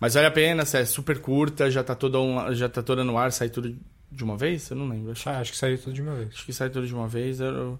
Mas 0.00 0.14
vale 0.14 0.26
a 0.26 0.30
pena, 0.30 0.62
é 0.62 0.84
super 0.84 1.20
curta, 1.20 1.70
já 1.70 1.84
tá, 1.84 1.94
toda 1.94 2.52
já 2.54 2.68
tá 2.68 2.82
toda 2.82 3.04
no 3.04 3.16
ar, 3.16 3.30
sai 3.30 3.48
tudo 3.48 3.76
de 4.12 4.22
uma 4.24 4.36
vez? 4.36 4.70
Eu 4.70 4.76
não 4.76 4.88
lembro. 4.88 5.12
Acho, 5.12 5.28
Ah, 5.30 5.38
acho 5.40 5.50
que 5.52 5.58
saiu 5.58 5.78
tudo 5.78 5.92
de 5.94 6.02
uma 6.02 6.14
vez. 6.14 6.28
acho 6.34 6.44
que 6.46 6.52
sai 6.52 6.68
tudo 6.70 6.86
de 6.86 6.94
uma 6.94 7.08
vez. 7.08 7.40
eu- 7.40 7.78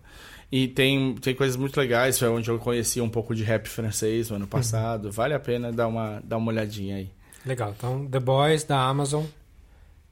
E 0.50 0.68
tem, 0.68 1.14
tem 1.14 1.34
coisas 1.34 1.56
muito 1.56 1.78
legais, 1.80 2.18
foi 2.18 2.28
onde 2.28 2.50
eu 2.50 2.58
conheci 2.58 3.00
um 3.00 3.08
pouco 3.08 3.34
de 3.34 3.42
rap 3.42 3.66
francês 3.68 4.28
no 4.28 4.36
ano 4.36 4.46
passado. 4.46 5.10
Vale 5.10 5.32
a 5.34 5.40
pena 5.40 5.72
dar 5.72 5.86
uma, 5.88 6.20
dar 6.24 6.36
uma 6.36 6.52
olhadinha 6.52 6.96
aí. 6.96 7.10
Legal. 7.46 7.74
Então, 7.76 8.06
The 8.06 8.20
Boys 8.20 8.62
da 8.64 8.78
Amazon. 8.78 9.24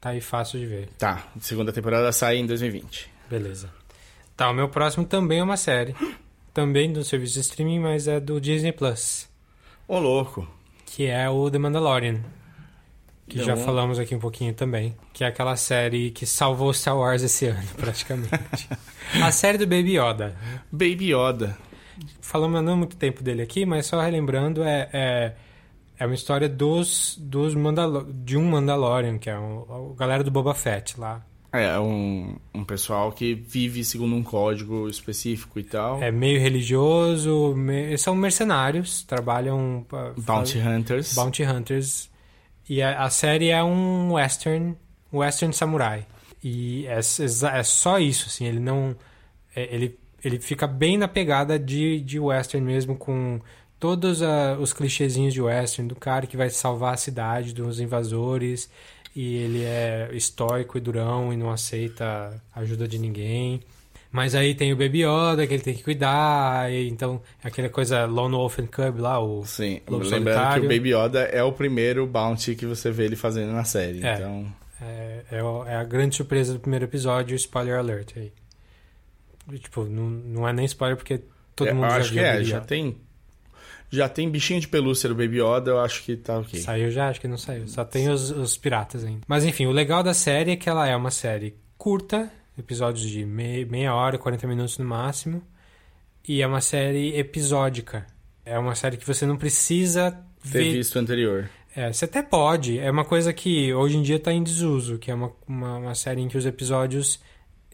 Tá 0.00 0.10
aí 0.10 0.20
fácil 0.22 0.58
de 0.58 0.64
ver. 0.66 0.88
Tá, 0.98 1.26
segunda 1.40 1.72
temporada 1.72 2.10
sai 2.10 2.38
em 2.38 2.46
2020. 2.46 3.10
Beleza. 3.28 3.68
Tá, 4.34 4.48
o 4.50 4.54
meu 4.54 4.68
próximo 4.70 5.04
também 5.04 5.40
é 5.40 5.42
uma 5.44 5.56
série. 5.58 5.94
Também 6.54 6.92
do 6.92 7.04
serviço 7.04 7.34
de 7.34 7.40
streaming, 7.40 7.78
mas 7.78 8.08
é 8.08 8.18
do 8.18 8.40
Disney 8.40 8.72
Plus. 8.72 9.28
Ô, 9.86 9.98
louco. 10.00 10.48
Que 10.86 11.04
é 11.06 11.28
o 11.30 11.48
The 11.50 11.58
Mandalorian. 11.58 12.20
Que 13.30 13.38
já 13.44 13.52
Então- 13.52 13.64
falamos 13.64 13.98
aqui 13.98 14.14
um 14.14 14.18
pouquinho 14.18 14.52
também. 14.52 14.94
Que 15.12 15.24
é 15.24 15.26
aquela 15.28 15.56
série 15.56 16.10
que 16.10 16.26
salvou 16.26 16.72
Star 16.74 16.96
Wars 16.98 17.22
esse 17.22 17.46
ano, 17.46 17.62
praticamente. 17.78 18.68
A 19.22 19.30
série 19.30 19.56
do 19.56 19.66
Baby 19.66 19.96
Yoda. 19.98 20.36
Baby 20.70 21.14
Yoda. 21.14 21.56
Falamos 22.20 22.62
não 22.62 22.72
há 22.72 22.76
muito 22.76 22.96
tempo 22.96 23.22
dele 23.22 23.42
aqui, 23.42 23.64
mas 23.64 23.86
só 23.86 24.00
relembrando, 24.00 24.62
é, 24.62 24.88
é, 24.92 25.32
é 25.98 26.06
uma 26.06 26.14
história 26.14 26.48
dos, 26.48 27.16
dos 27.20 27.54
Mandalo 27.54 28.06
de 28.12 28.36
um 28.36 28.44
Mandalorian, 28.50 29.16
que 29.18 29.28
é 29.30 29.38
o, 29.38 29.92
a 29.94 29.98
galera 29.98 30.24
do 30.24 30.30
Boba 30.30 30.54
Fett 30.54 30.98
lá. 30.98 31.24
É, 31.52 31.78
um, 31.80 32.36
um 32.54 32.64
pessoal 32.64 33.10
que 33.12 33.34
vive 33.34 33.84
segundo 33.84 34.14
um 34.14 34.22
código 34.22 34.88
específico 34.88 35.58
e 35.58 35.64
tal. 35.64 36.00
É 36.02 36.10
meio 36.10 36.40
religioso, 36.40 37.54
me- 37.56 37.96
são 37.98 38.14
mercenários, 38.14 39.02
trabalham... 39.02 39.84
pa- 39.88 40.12
Bounty 40.16 40.58
faz- 40.60 40.66
Hunters. 40.66 41.14
Bounty 41.14 41.42
Hunters. 41.44 42.09
E 42.70 42.80
a, 42.80 43.02
a 43.02 43.10
série 43.10 43.48
é 43.48 43.64
um 43.64 44.12
western, 44.12 44.76
western 45.12 45.52
samurai. 45.52 46.06
E 46.40 46.86
é, 46.86 46.98
exa- 47.00 47.50
é 47.50 47.64
só 47.64 47.98
isso, 47.98 48.26
assim, 48.28 48.46
ele 48.46 48.60
não... 48.60 48.94
é- 49.56 49.74
ele, 49.74 49.98
ele 50.24 50.38
fica 50.38 50.68
bem 50.68 50.96
na 50.96 51.08
pegada 51.08 51.58
de, 51.58 52.00
de 52.00 52.20
western 52.20 52.64
mesmo, 52.64 52.94
com 52.94 53.40
todos 53.80 54.22
ah, 54.22 54.56
os 54.60 54.72
clichêzinhos 54.72 55.34
de 55.34 55.42
western, 55.42 55.88
do 55.88 55.96
cara 55.96 56.28
que 56.28 56.36
vai 56.36 56.48
salvar 56.48 56.94
a 56.94 56.96
cidade 56.96 57.52
dos 57.52 57.80
invasores, 57.80 58.70
e 59.16 59.34
ele 59.34 59.64
é 59.64 60.08
estoico 60.12 60.78
e 60.78 60.80
durão 60.80 61.32
e 61.32 61.36
não 61.36 61.50
aceita 61.50 62.40
ajuda 62.54 62.86
de 62.86 63.00
ninguém. 63.00 63.60
Mas 64.12 64.34
aí 64.34 64.54
tem 64.54 64.72
o 64.72 64.76
Baby 64.76 65.04
Yoda, 65.04 65.46
que 65.46 65.54
ele 65.54 65.62
tem 65.62 65.74
que 65.74 65.84
cuidar, 65.84 66.72
e 66.72 66.88
então 66.88 67.22
aquela 67.44 67.68
coisa 67.68 68.06
Lone 68.06 68.34
Wolf 68.34 68.58
and 68.58 68.66
Cub 68.66 68.98
lá, 68.98 69.20
o 69.20 69.44
Sim, 69.44 69.80
Lobo 69.88 70.02
lembrando 70.04 70.24
Solitário. 70.24 70.62
que 70.62 70.66
o 70.66 70.76
Baby 70.76 70.94
Yoda 70.94 71.20
é 71.20 71.42
o 71.44 71.52
primeiro 71.52 72.06
Bounty 72.06 72.56
que 72.56 72.66
você 72.66 72.90
vê 72.90 73.04
ele 73.04 73.14
fazendo 73.16 73.52
na 73.52 73.62
série. 73.64 74.04
É. 74.04 74.14
Então, 74.16 74.52
É, 74.82 75.22
é, 75.30 75.38
é 75.72 75.76
a 75.76 75.84
grande 75.84 76.16
surpresa 76.16 76.52
do 76.52 76.58
primeiro 76.58 76.86
episódio, 76.86 77.36
spoiler 77.36 77.78
alert 77.78 78.12
aí. 78.16 78.32
E, 79.52 79.58
Tipo, 79.58 79.84
não, 79.84 80.08
não 80.10 80.48
é 80.48 80.52
nem 80.52 80.64
spoiler 80.64 80.96
porque 80.96 81.20
todo 81.54 81.68
é, 81.68 81.72
mundo 81.72 81.90
já 81.90 81.96
acho 81.96 82.12
que 82.12 82.18
é, 82.18 82.42
já 82.42 82.60
tem 82.60 82.96
já 83.92 84.08
tem 84.08 84.30
bichinho 84.30 84.60
de 84.60 84.68
pelúcia 84.68 85.08
do 85.08 85.14
Baby 85.16 85.40
Yoda, 85.42 85.72
eu 85.72 85.80
acho 85.80 86.02
que 86.04 86.16
tá 86.16 86.38
ok. 86.38 86.60
Saiu 86.60 86.90
já? 86.92 87.08
Acho 87.08 87.20
que 87.20 87.26
não 87.28 87.36
saiu. 87.36 87.66
Só 87.66 87.84
tem 87.84 88.08
os, 88.08 88.30
os 88.30 88.56
piratas 88.56 89.04
ainda. 89.04 89.22
Mas 89.26 89.44
enfim, 89.44 89.66
o 89.66 89.72
legal 89.72 90.02
da 90.02 90.14
série 90.14 90.52
é 90.52 90.56
que 90.56 90.68
ela 90.68 90.86
é 90.88 90.94
uma 90.94 91.10
série 91.10 91.56
curta, 91.76 92.30
episódios 92.58 93.08
de 93.08 93.24
mei- 93.24 93.64
meia 93.64 93.94
hora, 93.94 94.18
40 94.18 94.46
minutos 94.46 94.78
no 94.78 94.84
máximo. 94.84 95.42
E 96.26 96.42
é 96.42 96.46
uma 96.46 96.60
série 96.60 97.16
episódica. 97.18 98.06
É 98.44 98.58
uma 98.58 98.74
série 98.74 98.96
que 98.96 99.06
você 99.06 99.24
não 99.26 99.36
precisa 99.36 100.10
Ter 100.42 100.48
ver 100.48 100.72
visto 100.72 100.96
o 100.96 100.98
anterior. 100.98 101.48
É, 101.74 101.92
você 101.92 102.04
até 102.04 102.22
pode. 102.22 102.78
É 102.78 102.90
uma 102.90 103.04
coisa 103.04 103.32
que 103.32 103.72
hoje 103.72 103.96
em 103.96 104.02
dia 104.02 104.16
está 104.16 104.32
em 104.32 104.42
desuso, 104.42 104.98
que 104.98 105.10
é 105.10 105.14
uma, 105.14 105.32
uma, 105.46 105.76
uma 105.78 105.94
série 105.94 106.20
em 106.20 106.28
que 106.28 106.36
os 106.36 106.44
episódios 106.44 107.20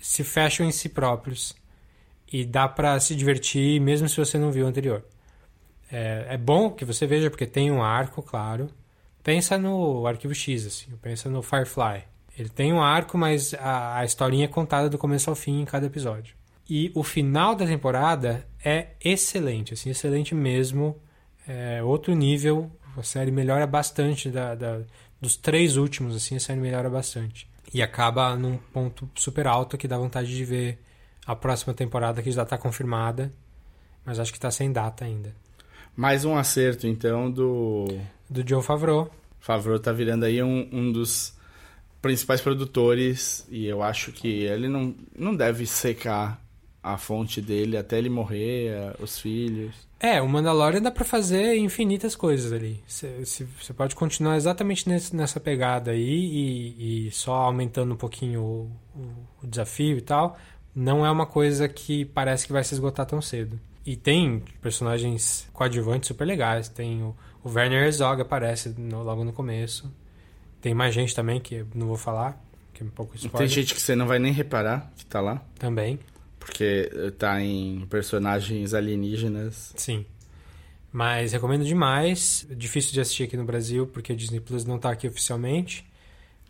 se 0.00 0.22
fecham 0.22 0.66
em 0.66 0.70
si 0.72 0.88
próprios. 0.88 1.54
E 2.30 2.44
dá 2.44 2.68
pra 2.68 2.98
se 3.00 3.14
divertir 3.14 3.80
mesmo 3.80 4.08
se 4.08 4.16
você 4.16 4.36
não 4.38 4.50
viu 4.52 4.66
o 4.66 4.68
anterior. 4.68 5.04
É, 5.90 6.26
é 6.30 6.36
bom 6.36 6.70
que 6.70 6.84
você 6.84 7.06
veja, 7.06 7.30
porque 7.30 7.46
tem 7.46 7.70
um 7.70 7.82
arco, 7.82 8.22
claro. 8.22 8.68
Pensa 9.22 9.56
no 9.58 10.06
Arquivo 10.06 10.34
X, 10.34 10.66
assim. 10.66 10.86
Pensa 11.00 11.28
no 11.30 11.42
Firefly. 11.42 12.04
Ele 12.38 12.48
tem 12.48 12.72
um 12.72 12.82
arco, 12.82 13.16
mas 13.16 13.54
a, 13.54 13.98
a 13.98 14.04
historinha 14.04 14.44
é 14.44 14.48
contada 14.48 14.88
do 14.90 14.98
começo 14.98 15.30
ao 15.30 15.36
fim 15.36 15.60
em 15.60 15.64
cada 15.64 15.86
episódio. 15.86 16.34
E 16.68 16.90
o 16.94 17.02
final 17.02 17.54
da 17.54 17.64
temporada 17.66 18.46
é 18.64 18.88
excelente, 19.02 19.72
assim, 19.72 19.90
excelente 19.90 20.34
mesmo. 20.34 20.96
É 21.46 21.82
outro 21.82 22.14
nível. 22.14 22.70
A 22.96 23.02
série 23.02 23.30
melhora 23.30 23.66
bastante 23.66 24.30
da, 24.30 24.54
da- 24.54 24.80
dos 25.20 25.36
três 25.36 25.76
últimos, 25.76 26.14
assim, 26.16 26.36
a 26.36 26.40
série 26.40 26.60
melhora 26.60 26.90
bastante. 26.90 27.48
E 27.72 27.80
acaba 27.82 28.34
num 28.36 28.56
ponto 28.56 29.08
super 29.14 29.46
alto 29.46 29.78
que 29.78 29.86
dá 29.88 29.96
vontade 29.96 30.34
de 30.34 30.44
ver 30.44 30.78
a 31.26 31.34
próxima 31.36 31.72
temporada 31.74 32.22
que 32.22 32.30
já 32.30 32.42
está 32.42 32.56
confirmada, 32.58 33.32
mas 34.04 34.18
acho 34.18 34.32
que 34.32 34.38
está 34.38 34.50
sem 34.50 34.72
data 34.72 35.04
ainda. 35.04 35.34
Mais 35.96 36.24
um 36.24 36.36
acerto, 36.36 36.86
então, 36.86 37.30
do 37.30 37.86
Do 38.28 38.46
Joe 38.46 38.62
Favreau. 38.62 39.10
Favreau 39.40 39.78
tá 39.78 39.92
virando 39.92 40.24
aí 40.24 40.42
um, 40.42 40.68
um 40.72 40.92
dos 40.92 41.35
principais 42.06 42.40
produtores 42.40 43.46
e 43.50 43.66
eu 43.66 43.82
acho 43.82 44.12
que 44.12 44.28
ele 44.28 44.68
não, 44.68 44.94
não 45.18 45.34
deve 45.34 45.66
secar 45.66 46.40
a 46.82 46.96
fonte 46.96 47.40
dele 47.40 47.76
até 47.76 47.98
ele 47.98 48.08
morrer, 48.08 48.94
os 49.00 49.18
filhos. 49.18 49.74
É, 49.98 50.20
o 50.22 50.28
Mandalorian 50.28 50.80
dá 50.80 50.90
pra 50.90 51.04
fazer 51.04 51.56
infinitas 51.56 52.14
coisas 52.14 52.52
ali. 52.52 52.80
Você 52.86 53.72
pode 53.76 53.94
continuar 53.96 54.36
exatamente 54.36 54.88
nesse- 54.88 55.16
nessa 55.16 55.40
pegada 55.40 55.90
aí 55.90 55.98
e, 56.78 57.06
e 57.08 57.10
só 57.10 57.34
aumentando 57.34 57.94
um 57.94 57.96
pouquinho 57.96 58.40
o, 58.40 58.70
o- 58.94 59.44
o 59.44 59.46
desafio 59.46 59.96
e 59.98 60.00
tal. 60.02 60.38
Não 60.74 61.04
é 61.04 61.10
uma 61.10 61.26
coisa 61.26 61.66
que 61.68 62.04
parece 62.04 62.46
que 62.46 62.52
vai 62.52 62.62
se 62.62 62.74
esgotar 62.74 63.06
tão 63.06 63.20
cedo. 63.22 63.58
E 63.84 63.96
tem 63.96 64.42
personagens 64.60 65.48
coadjuvantes 65.52 66.08
super 66.08 66.24
legais. 66.26 66.68
Tem 66.68 67.02
o, 67.02 67.16
o 67.42 67.48
Werner 67.50 67.84
Herzog 67.84 68.20
aparece 68.20 68.74
no- 68.78 69.02
logo 69.02 69.24
no 69.24 69.32
começo. 69.32 69.90
Tem 70.66 70.74
mais 70.74 70.92
gente 70.92 71.14
também 71.14 71.38
que 71.38 71.64
não 71.76 71.86
vou 71.86 71.96
falar, 71.96 72.36
que 72.74 72.82
é 72.82 72.86
um 72.86 72.88
pouco 72.88 73.14
spoiler. 73.14 73.38
Tem 73.38 73.46
gente 73.46 73.72
que 73.72 73.80
você 73.80 73.94
não 73.94 74.04
vai 74.04 74.18
nem 74.18 74.32
reparar 74.32 74.90
que 74.96 75.06
tá 75.06 75.20
lá, 75.20 75.40
Também. 75.60 75.96
porque 76.40 76.90
eh, 76.92 77.12
tá 77.12 77.40
em 77.40 77.86
personagens 77.88 78.74
alienígenas. 78.74 79.72
Sim. 79.76 80.04
Mas 80.92 81.30
recomendo 81.30 81.64
demais. 81.64 82.44
Difícil 82.50 82.92
de 82.92 83.00
assistir 83.00 83.22
aqui 83.22 83.36
no 83.36 83.44
Brasil, 83.44 83.86
porque 83.86 84.10
a 84.12 84.16
Disney 84.16 84.40
Plus 84.40 84.64
não 84.64 84.76
tá 84.76 84.90
aqui 84.90 85.06
oficialmente. 85.06 85.86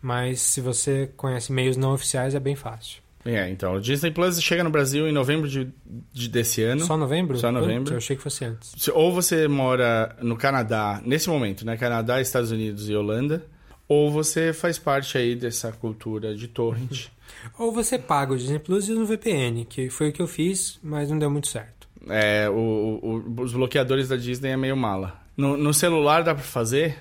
Mas 0.01 0.41
se 0.41 0.61
você 0.61 1.11
conhece 1.15 1.51
meios 1.51 1.77
não 1.77 1.93
oficiais, 1.93 2.33
é 2.33 2.39
bem 2.39 2.55
fácil. 2.55 3.03
É, 3.23 3.47
então, 3.51 3.75
o 3.75 3.79
Disney 3.79 4.09
Plus 4.09 4.41
chega 4.41 4.63
no 4.63 4.71
Brasil 4.71 5.07
em 5.07 5.11
novembro 5.11 5.47
de, 5.47 5.69
de- 6.11 6.27
desse 6.27 6.63
ano. 6.63 6.83
Só 6.85 6.97
novembro? 6.97 7.37
Só 7.37 7.51
novembro. 7.51 7.93
Eu 7.93 7.97
achei 7.97 8.15
que 8.15 8.23
fosse 8.23 8.45
antes. 8.45 8.87
Ou 8.87 9.13
você 9.13 9.47
mora 9.47 10.15
no 10.23 10.35
Canadá, 10.35 10.99
nesse 11.05 11.29
momento, 11.29 11.63
né? 11.63 11.77
Canadá, 11.77 12.19
Estados 12.19 12.49
Unidos 12.49 12.89
e 12.89 12.95
Holanda. 12.95 13.45
Ou 13.87 14.11
você 14.11 14.51
faz 14.53 14.77
parte 14.77 15.17
aí 15.17 15.35
dessa 15.35 15.71
cultura 15.71 16.35
de 16.35 16.47
torrent. 16.47 17.07
Ou 17.57 17.71
você 17.71 17.97
paga 17.97 18.33
o 18.33 18.37
Disney 18.37 18.59
Plus 18.59 18.87
e 18.87 18.91
usa 18.91 19.01
um 19.01 19.05
VPN, 19.05 19.65
que 19.65 19.89
foi 19.89 20.09
o 20.09 20.13
que 20.13 20.21
eu 20.21 20.27
fiz, 20.27 20.79
mas 20.83 21.09
não 21.09 21.17
deu 21.19 21.29
muito 21.29 21.47
certo. 21.47 21.87
É, 22.09 22.49
o- 22.49 22.99
o- 23.01 23.41
os 23.41 23.53
bloqueadores 23.53 24.07
da 24.09 24.15
Disney 24.15 24.49
é 24.51 24.57
meio 24.57 24.75
mala. 24.77 25.19
No, 25.35 25.55
no 25.57 25.73
celular 25.73 26.23
dá 26.23 26.33
pra 26.33 26.43
fazer, 26.43 26.97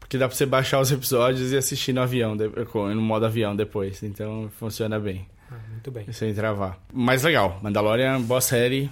porque 0.00 0.16
dá 0.16 0.26
pra 0.28 0.36
você 0.36 0.46
baixar 0.46 0.80
os 0.80 0.90
episódios 0.92 1.52
e 1.52 1.56
assistir 1.56 1.92
no 1.92 2.00
avião, 2.00 2.34
no 2.34 3.02
modo 3.02 3.26
avião 3.26 3.54
depois. 3.54 4.02
Então 4.02 4.48
funciona 4.58 4.98
bem, 4.98 5.26
Ah, 5.50 5.58
muito 5.70 5.90
bem. 5.90 6.10
sem 6.12 6.32
travar. 6.32 6.78
Mas 6.92 7.22
legal, 7.22 7.58
Mandalorian, 7.62 8.20
boa 8.22 8.40
série. 8.40 8.90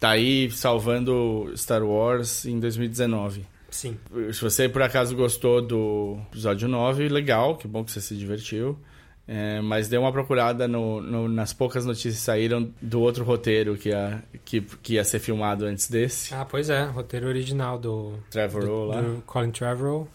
Tá 0.00 0.10
aí 0.10 0.50
salvando 0.50 1.52
Star 1.56 1.82
Wars 1.84 2.44
em 2.44 2.58
2019. 2.58 3.44
Sim. 3.72 3.96
Se 4.32 4.40
você 4.40 4.68
por 4.68 4.82
acaso 4.82 5.16
gostou 5.16 5.60
do 5.60 6.18
episódio 6.30 6.68
9, 6.68 7.08
legal, 7.08 7.56
que 7.56 7.66
bom 7.66 7.82
que 7.82 7.90
você 7.90 8.00
se 8.00 8.14
divertiu. 8.14 8.78
É, 9.26 9.60
mas 9.60 9.88
dei 9.88 9.98
uma 9.98 10.10
procurada 10.12 10.66
no, 10.68 11.00
no- 11.00 11.28
nas 11.28 11.52
poucas 11.52 11.84
notícias 11.86 12.16
que 12.16 12.20
saíram 12.20 12.70
do 12.82 13.00
outro 13.00 13.24
roteiro 13.24 13.76
que 13.76 13.88
ia, 13.90 14.22
que, 14.44 14.60
que 14.60 14.94
ia 14.94 15.04
ser 15.04 15.20
filmado 15.20 15.64
antes 15.64 15.88
desse, 15.88 16.34
Ah, 16.34 16.44
pois 16.44 16.68
é, 16.68 16.82
roteiro 16.84 17.28
original 17.28 17.78
do, 17.78 18.14
Trevor 18.30 18.64
do, 18.64 18.84
lá. 18.84 19.00
do 19.00 19.22
Colin 19.24 19.50
Trevorrow. 19.52 20.08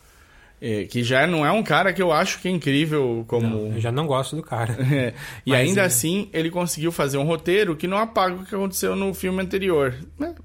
É, 0.62 0.84
que 0.86 1.04
já 1.04 1.26
não 1.26 1.46
é 1.46 1.52
um 1.52 1.64
cara 1.64 1.94
que 1.94 2.02
eu 2.02 2.12
acho 2.12 2.42
que 2.42 2.48
é 2.48 2.52
incrível 2.52 3.24
como. 3.28 3.48
Não, 3.48 3.76
eu 3.76 3.80
já 3.80 3.92
não 3.92 4.06
gosto 4.08 4.36
do 4.36 4.42
cara. 4.44 4.76
É, 4.94 5.14
e 5.46 5.52
Mas, 5.52 5.70
ainda 5.70 5.82
é. 5.82 5.86
assim, 5.86 6.30
ele 6.34 6.50
conseguiu 6.52 6.92
fazer 6.92 7.18
um 7.18 7.24
roteiro 7.26 7.76
que 7.78 7.88
não 7.88 7.98
apaga 7.98 8.36
o 8.36 8.46
que 8.46 8.54
aconteceu 8.56 8.96
no 8.96 9.14
filme 9.14 9.42
anterior. 9.42 9.96
Né? 10.20 10.36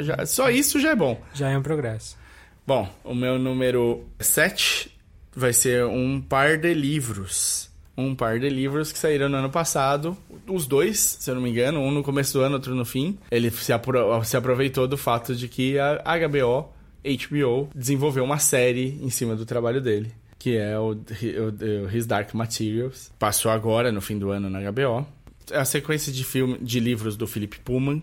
Já- 0.00 0.26
só 0.26 0.50
isso 0.50 0.78
já 0.78 0.90
é 0.90 0.94
bom. 0.96 1.18
já 1.32 1.48
é 1.48 1.56
um 1.56 1.62
progresso. 1.62 2.18
Bom, 2.66 2.88
o 3.04 3.14
meu 3.14 3.38
número 3.38 4.04
7 4.18 4.90
vai 5.34 5.52
ser 5.52 5.84
um 5.86 6.20
par 6.20 6.58
de 6.58 6.74
livros. 6.74 7.70
Um 7.96 8.14
par 8.14 8.38
de 8.40 8.48
livros 8.48 8.92
que 8.92 8.98
saíram 8.98 9.28
no 9.28 9.36
ano 9.36 9.50
passado. 9.50 10.16
Os 10.48 10.66
dois, 10.66 10.98
se 10.98 11.30
eu 11.30 11.34
não 11.34 11.42
me 11.42 11.50
engano, 11.50 11.80
um 11.80 11.90
no 11.90 12.02
começo 12.02 12.32
do 12.34 12.40
ano, 12.44 12.56
outro 12.56 12.74
no 12.74 12.84
fim. 12.84 13.16
Ele 13.30 13.50
se, 13.50 13.72
apro- 13.72 14.22
se 14.24 14.36
aproveitou 14.36 14.86
do 14.88 14.98
fato 14.98 15.34
de 15.34 15.48
que 15.48 15.78
a 15.78 16.02
HBO, 16.28 16.68
HBO, 17.04 17.70
desenvolveu 17.74 18.24
uma 18.24 18.38
série 18.38 18.98
em 19.00 19.10
cima 19.10 19.34
do 19.36 19.46
trabalho 19.46 19.80
dele. 19.80 20.10
Que 20.38 20.56
é 20.56 20.78
o, 20.78 20.90
o- 20.92 21.84
o 21.86 21.96
His 21.96 22.04
Dark 22.04 22.34
Materials. 22.34 23.10
Passou 23.18 23.50
agora, 23.50 23.90
no 23.92 24.00
fim 24.00 24.18
do 24.18 24.30
ano, 24.30 24.50
na 24.50 24.60
HBO. 24.70 25.06
A 25.52 25.64
sequência 25.64 26.12
de, 26.12 26.24
filme, 26.24 26.58
de 26.60 26.80
livros 26.80 27.16
do 27.16 27.26
Philip 27.26 27.60
Pullman 27.60 28.02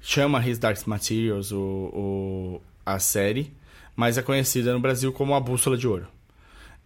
chama 0.00 0.44
His 0.46 0.58
Dark 0.58 0.84
Materials 0.86 1.52
o, 1.52 1.58
o- 1.60 2.60
a 2.84 2.98
série, 2.98 3.52
mas 4.00 4.16
é 4.16 4.22
conhecida 4.22 4.72
no 4.72 4.80
Brasil 4.80 5.12
como 5.12 5.34
A 5.34 5.40
Bússola 5.40 5.76
de 5.76 5.86
Ouro. 5.86 6.06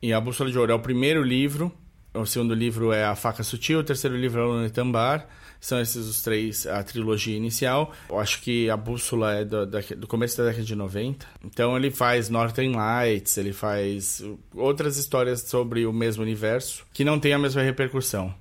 E 0.03 0.12
A 0.12 0.21
Bússola 0.21 0.51
de 0.51 0.59
Ouro 0.59 0.73
é 0.73 0.75
o 0.75 0.81
primeiro 0.81 1.23
livro, 1.23 1.71
o 2.12 2.27
segundo 2.27 2.53
livro 2.55 2.93
é 2.93 3.05
A 3.05 3.15
Faca 3.15 3.45
Sutil, 3.45 3.79
o 3.79 3.85
terceiro 3.85 4.17
livro 4.17 4.41
é 4.41 4.45
o 4.45 4.49
Lunetambar. 4.49 5.25
São 5.61 5.81
esses 5.81 6.07
os 6.09 6.23
três, 6.23 6.67
a 6.67 6.83
trilogia 6.83 7.37
inicial. 7.37 7.93
Eu 8.11 8.19
acho 8.19 8.43
que 8.43 8.69
A 8.69 8.77
Bússola 8.77 9.33
é 9.33 9.45
do, 9.45 9.65
do 9.65 10.07
começo 10.09 10.37
da 10.39 10.45
década 10.47 10.65
de 10.65 10.75
90. 10.75 11.25
Então 11.45 11.77
ele 11.77 11.91
faz 11.93 12.29
Northern 12.29 12.75
Lights, 12.75 13.39
ele 13.39 13.53
faz 13.53 14.21
outras 14.53 14.97
histórias 14.97 15.41
sobre 15.43 15.87
o 15.87 15.93
mesmo 15.93 16.21
universo, 16.25 16.85
que 16.93 17.05
não 17.05 17.21
tem 17.21 17.33
a 17.33 17.39
mesma 17.39 17.62
repercussão. 17.62 18.35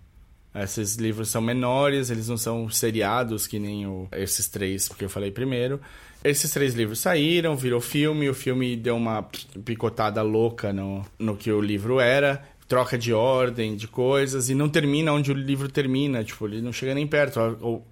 Esses 0.55 0.95
livros 0.95 1.29
são 1.29 1.41
menores, 1.41 2.09
eles 2.09 2.27
não 2.27 2.37
são 2.37 2.69
seriados 2.69 3.45
que 3.47 3.57
nem 3.59 3.85
o- 3.87 4.07
esses 4.11 4.47
três 4.47 4.87
que 4.87 5.05
eu 5.05 5.09
falei 5.09 5.31
primeiro. 5.31 5.79
Esses 6.23 6.51
três 6.51 6.73
livros 6.73 6.99
saíram, 6.99 7.55
virou 7.55 7.81
filme, 7.81 8.29
o 8.29 8.33
filme 8.33 8.75
deu 8.75 8.95
uma 8.95 9.23
picotada 9.65 10.21
louca 10.21 10.71
no, 10.71 11.05
no 11.19 11.35
que 11.35 11.51
o 11.51 11.59
livro 11.59 11.99
era, 11.99 12.41
troca 12.67 12.97
de 12.97 13.13
ordem, 13.13 13.75
de 13.75 13.87
coisas, 13.87 14.49
e 14.49 14.55
não 14.55 14.69
termina 14.69 15.11
onde 15.11 15.31
o 15.31 15.35
livro 15.35 15.67
termina, 15.69 16.23
tipo, 16.23 16.47
ele 16.47 16.61
não 16.61 16.71
chega 16.71 16.93
nem 16.95 17.05
perto. 17.05 17.39
O, 17.61 17.83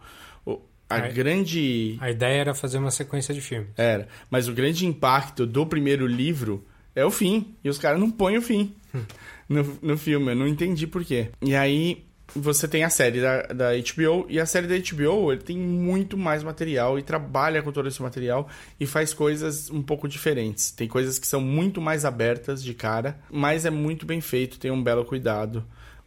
o- 0.45 0.61
a 0.89 0.95
Aí- 0.95 1.13
grande. 1.13 1.97
A 2.01 2.09
ideia 2.11 2.39
era 2.41 2.53
fazer 2.53 2.77
uma 2.77 2.91
sequência 2.91 3.33
de 3.33 3.41
filmes. 3.41 3.69
Era. 3.77 4.07
Mas 4.29 4.47
o 4.47 4.53
grande 4.53 4.85
impacto 4.85 5.45
do 5.45 5.65
primeiro 5.65 6.05
livro 6.07 6.65
é 6.95 7.05
o 7.05 7.11
fim. 7.11 7.55
E 7.63 7.69
os 7.69 7.77
caras 7.77 7.99
não 7.99 8.11
põem 8.11 8.37
o 8.37 8.41
fim 8.41 8.73
no, 9.47 9.77
no 9.81 9.97
filme. 9.97 10.31
Eu 10.31 10.35
não 10.35 10.47
entendi 10.47 10.85
por 10.87 11.03
quê. 11.05 11.29
E 11.41 11.55
aí 11.55 12.03
você 12.35 12.67
tem 12.67 12.83
a 12.83 12.89
série 12.89 13.19
da, 13.21 13.41
da 13.43 13.69
HBO. 13.73 14.25
E 14.29 14.39
a 14.39 14.45
série 14.45 14.67
da 14.67 14.75
HBO 14.77 15.31
ele 15.31 15.41
tem 15.41 15.57
muito 15.57 16.17
mais 16.17 16.43
material 16.43 16.97
e 16.97 17.03
trabalha 17.03 17.61
com 17.61 17.71
todo 17.71 17.87
esse 17.87 18.01
material 18.01 18.47
e 18.79 18.85
faz 18.85 19.13
coisas 19.13 19.69
um 19.69 19.81
pouco 19.81 20.07
diferentes. 20.07 20.71
Tem 20.71 20.87
coisas 20.87 21.19
que 21.19 21.27
são 21.27 21.41
muito 21.41 21.81
mais 21.81 22.05
abertas 22.05 22.63
de 22.63 22.73
cara, 22.73 23.19
mas 23.29 23.65
é 23.65 23.69
muito 23.69 24.05
bem 24.05 24.21
feito, 24.21 24.59
tem 24.59 24.71
um 24.71 24.81
belo 24.83 25.03
cuidado. 25.05 25.57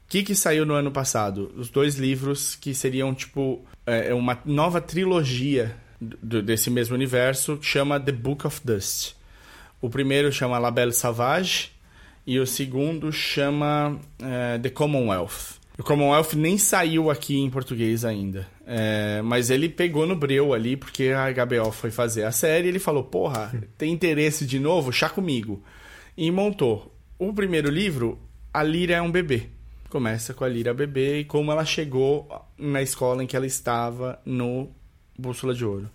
O 0.07 0.09
que, 0.09 0.22
que 0.22 0.35
saiu 0.35 0.64
no 0.66 0.75
ano 0.75 0.91
passado? 0.91 1.53
Os 1.57 1.68
dois 1.70 1.97
livros 1.97 2.55
que 2.55 2.75
seriam, 2.75 3.14
tipo, 3.14 3.64
é, 3.87 4.12
uma 4.14 4.39
nova 4.45 4.81
trilogia 4.81 5.75
do- 6.01 6.43
desse 6.43 6.70
mesmo 6.70 6.95
universo, 6.95 7.57
que 7.57 7.66
chama 7.66 7.99
The 7.99 8.12
Book 8.12 8.47
of 8.47 8.61
Dust. 8.64 9.14
O 9.81 9.89
primeiro 9.91 10.31
chama 10.33 10.59
La 10.59 10.70
Belle 10.70 10.93
Sauvage 10.93 11.70
e 12.27 12.39
o 12.39 12.47
segundo 12.47 13.11
chama 13.12 13.99
é, 14.22 14.59
The 14.59 14.70
Commonwealth. 14.70 15.59
O 15.77 15.83
Commonwealth 15.83 16.35
nem 16.35 16.57
saiu 16.57 17.11
aqui 17.11 17.37
em 17.37 17.51
português 17.51 18.05
ainda. 18.05 18.47
É, 18.64 19.20
mas 19.22 19.51
ele 19.51 19.68
pegou 19.68 20.07
no 20.07 20.14
breu 20.14 20.55
ali, 20.55 20.77
porque 20.77 21.09
a 21.09 21.33
HBO 21.33 21.72
foi 21.72 21.91
fazer 21.91 22.25
a 22.25 22.31
série 22.31 22.66
e 22.66 22.68
ele 22.68 22.79
falou: 22.79 23.03
Porra, 23.03 23.53
tem 23.77 23.93
interesse 23.93 24.47
de 24.47 24.61
novo? 24.61 24.93
Chá 24.93 25.09
comigo. 25.09 25.62
E 26.16 26.31
montou. 26.31 26.95
O 27.18 27.33
primeiro 27.33 27.68
livro, 27.70 28.18
a 28.53 28.62
Lira 28.62 28.95
é 28.95 29.03
um 29.03 29.11
bebê. 29.11 29.49
Começa 29.91 30.33
com 30.33 30.45
a 30.45 30.49
Lira 30.49 30.72
bebê 30.72 31.20
e 31.20 31.25
como 31.25 31.51
ela 31.51 31.64
chegou 31.64 32.29
na 32.57 32.81
escola 32.81 33.22
em 33.22 33.27
que 33.27 33.37
ela 33.37 33.47
estava 33.47 34.20
no 34.25 34.70
Bússola 35.18 35.55
de 35.55 35.64
Ouro. 35.64 35.91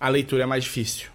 A 0.00 0.08
leitura 0.08 0.44
é 0.44 0.46
mais 0.46 0.64
difícil. 0.64 1.10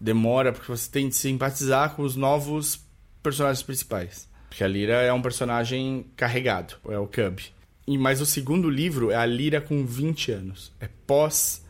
Demora 0.00 0.52
porque 0.52 0.70
você 0.70 0.90
tem 0.90 1.08
de 1.08 1.16
simpatizar 1.16 1.94
com 1.94 2.02
os 2.02 2.16
novos 2.16 2.80
personagens 3.22 3.62
principais. 3.62 4.28
Porque 4.52 4.62
a 4.62 4.68
Lyra 4.68 4.96
é 5.00 5.10
um 5.10 5.22
personagem 5.22 6.04
carregado, 6.14 6.74
é 6.90 6.98
o 6.98 7.06
Cub. 7.06 7.38
E, 7.86 7.96
mas 7.96 8.20
o 8.20 8.26
segundo 8.26 8.68
livro 8.68 9.10
é 9.10 9.16
a 9.16 9.24
Lyra 9.24 9.62
com 9.62 9.82
20 9.86 10.30
anos. 10.30 10.70
É 10.78 10.90
pós 11.06 11.64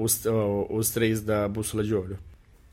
os, 0.00 0.22
os 0.70 0.90
três 0.90 1.20
da 1.20 1.48
Bússola 1.48 1.82
de 1.82 1.92
Ouro. 1.92 2.16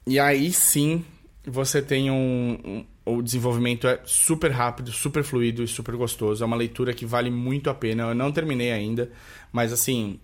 E 0.06 0.20
aí 0.20 0.54
sim 0.54 1.04
você 1.45 1.82
tem 1.82 2.12
um, 2.12 2.60
um- 2.64 2.86
O 3.06 3.22
desenvolvimento 3.24 3.88
é 3.88 3.99
super 4.06 4.51
rápido, 4.51 4.91
super 4.91 5.24
fluido 5.24 5.64
e 5.64 5.68
super 5.68 5.95
gostoso. 5.95 6.43
É 6.43 6.45
uma 6.45 6.56
leitura 6.56 6.93
que 6.93 7.06
vale 7.08 7.32
muito 7.32 7.72
a 7.72 7.74
pena. 7.74 8.04
Eu 8.04 8.14
não 8.16 8.32
terminei 8.32 8.72
ainda, 8.72 9.12
mas 9.51 9.74
assim. 9.74 10.20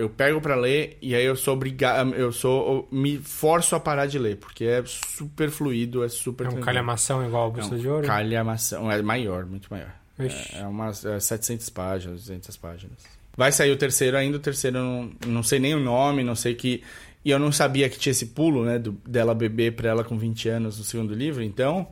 Eu 0.00 0.08
pego 0.08 0.40
pra 0.40 0.56
ler 0.56 0.96
e 1.02 1.14
aí 1.14 1.24
eu 1.24 1.36
sou 1.36 1.52
obrigado. 1.52 2.14
Eu 2.14 2.32
sou. 2.32 2.88
eu 2.90 2.98
me 2.98 3.18
forço 3.18 3.76
a 3.76 3.80
parar 3.80 4.06
de 4.06 4.18
ler, 4.18 4.36
porque 4.36 4.64
é 4.64 4.82
super 4.86 5.50
fluido, 5.50 6.02
é 6.02 6.08
super. 6.08 6.44
É 6.44 6.46
um 6.46 6.52
tranquilo. 6.52 6.64
calhamação 6.64 7.26
igual 7.26 7.42
ao 7.44 7.50
Bússola 7.50 7.74
É 7.74 7.78
um 7.78 7.80
de 7.80 7.88
Ouro? 7.88 8.06
Calhamação. 8.06 8.90
É 8.90 9.02
maior, 9.02 9.44
muito 9.44 9.68
maior. 9.70 9.92
Ixi. 10.18 10.56
É, 10.56 10.60
é 10.60 10.66
umas 10.66 11.04
é 11.04 11.20
700 11.20 11.68
páginas, 11.68 12.20
200 12.20 12.56
páginas. 12.56 12.98
Vai 13.36 13.52
sair 13.52 13.70
o 13.70 13.76
terceiro 13.76 14.16
ainda, 14.16 14.38
o 14.38 14.40
terceiro 14.40 14.78
eu 14.78 14.82
não, 14.82 15.12
não 15.26 15.42
sei 15.42 15.58
nem 15.58 15.74
o 15.74 15.80
nome, 15.80 16.24
não 16.24 16.34
sei 16.34 16.54
que... 16.54 16.82
E 17.22 17.30
eu 17.30 17.38
não 17.38 17.52
sabia 17.52 17.88
que 17.90 17.98
tinha 17.98 18.10
esse 18.10 18.26
pulo, 18.26 18.64
né, 18.64 18.78
do, 18.78 18.92
dela 19.06 19.34
beber 19.34 19.76
pra 19.76 19.90
ela 19.90 20.02
com 20.02 20.16
20 20.16 20.48
anos 20.48 20.78
no 20.78 20.84
segundo 20.84 21.12
livro, 21.12 21.42
então 21.42 21.86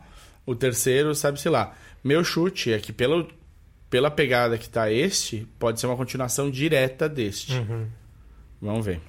o 0.47 0.55
terceiro, 0.55 1.15
sabe-se 1.15 1.49
lá. 1.51 1.75
Meu 2.03 2.25
chute 2.25 2.73
é 2.73 2.79
que 2.79 2.91
pelo, 2.91 3.29
pela 3.91 4.11
pegada 4.11 4.57
que 4.59 4.69
tá 4.69 4.91
este, 4.91 5.47
pode 5.59 5.81
ser 5.81 5.87
uma 5.87 5.97
continuação 5.97 6.51
direta 6.51 7.09
deste. 7.09 7.55
Uhum. 7.55 7.87
Vamos 8.61 8.85
ver. 8.85 9.01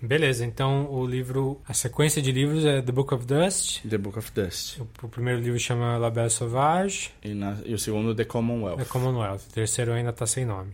Beleza, 0.00 0.44
então 0.44 0.90
o 0.92 1.06
livro, 1.06 1.62
a 1.66 1.72
sequência 1.72 2.20
de 2.20 2.30
livros 2.30 2.62
é 2.64 2.82
The 2.82 2.92
Book 2.92 3.14
of 3.14 3.24
Dust. 3.26 3.80
The 3.88 3.96
Book 3.96 4.18
of 4.18 4.30
Dust. 4.32 4.78
O, 4.78 5.06
o 5.06 5.08
primeiro 5.08 5.40
livro 5.40 5.58
chama 5.58 5.96
La 5.96 6.10
Belle 6.10 6.28
Sauvage, 6.28 7.10
E, 7.22 7.32
na- 7.32 7.56
e 7.64 7.72
o 7.72 7.78
segundo, 7.78 8.14
The 8.14 8.24
Commonwealth. 8.24 8.78
The 8.78 8.84
Commonwealth. 8.84 9.40
O 9.48 9.52
terceiro 9.52 9.92
ainda 9.92 10.10
está 10.10 10.26
sem 10.26 10.44
nome. 10.44 10.72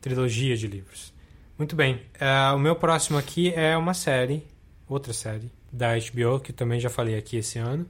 Trilogia 0.00 0.56
de 0.56 0.66
livros. 0.68 1.12
Muito 1.58 1.74
bem. 1.74 2.00
eh, 2.20 2.50
o 2.52 2.58
meu 2.58 2.76
próximo 2.76 3.16
aqui 3.18 3.52
é 3.54 3.76
uma 3.76 3.94
série, 3.94 4.44
outra 4.88 5.12
série, 5.12 5.50
da 5.72 5.94
HBO, 5.96 6.38
que 6.40 6.52
também 6.52 6.78
já 6.78 6.90
falei 6.90 7.16
aqui 7.16 7.36
esse 7.38 7.58
ano. 7.58 7.86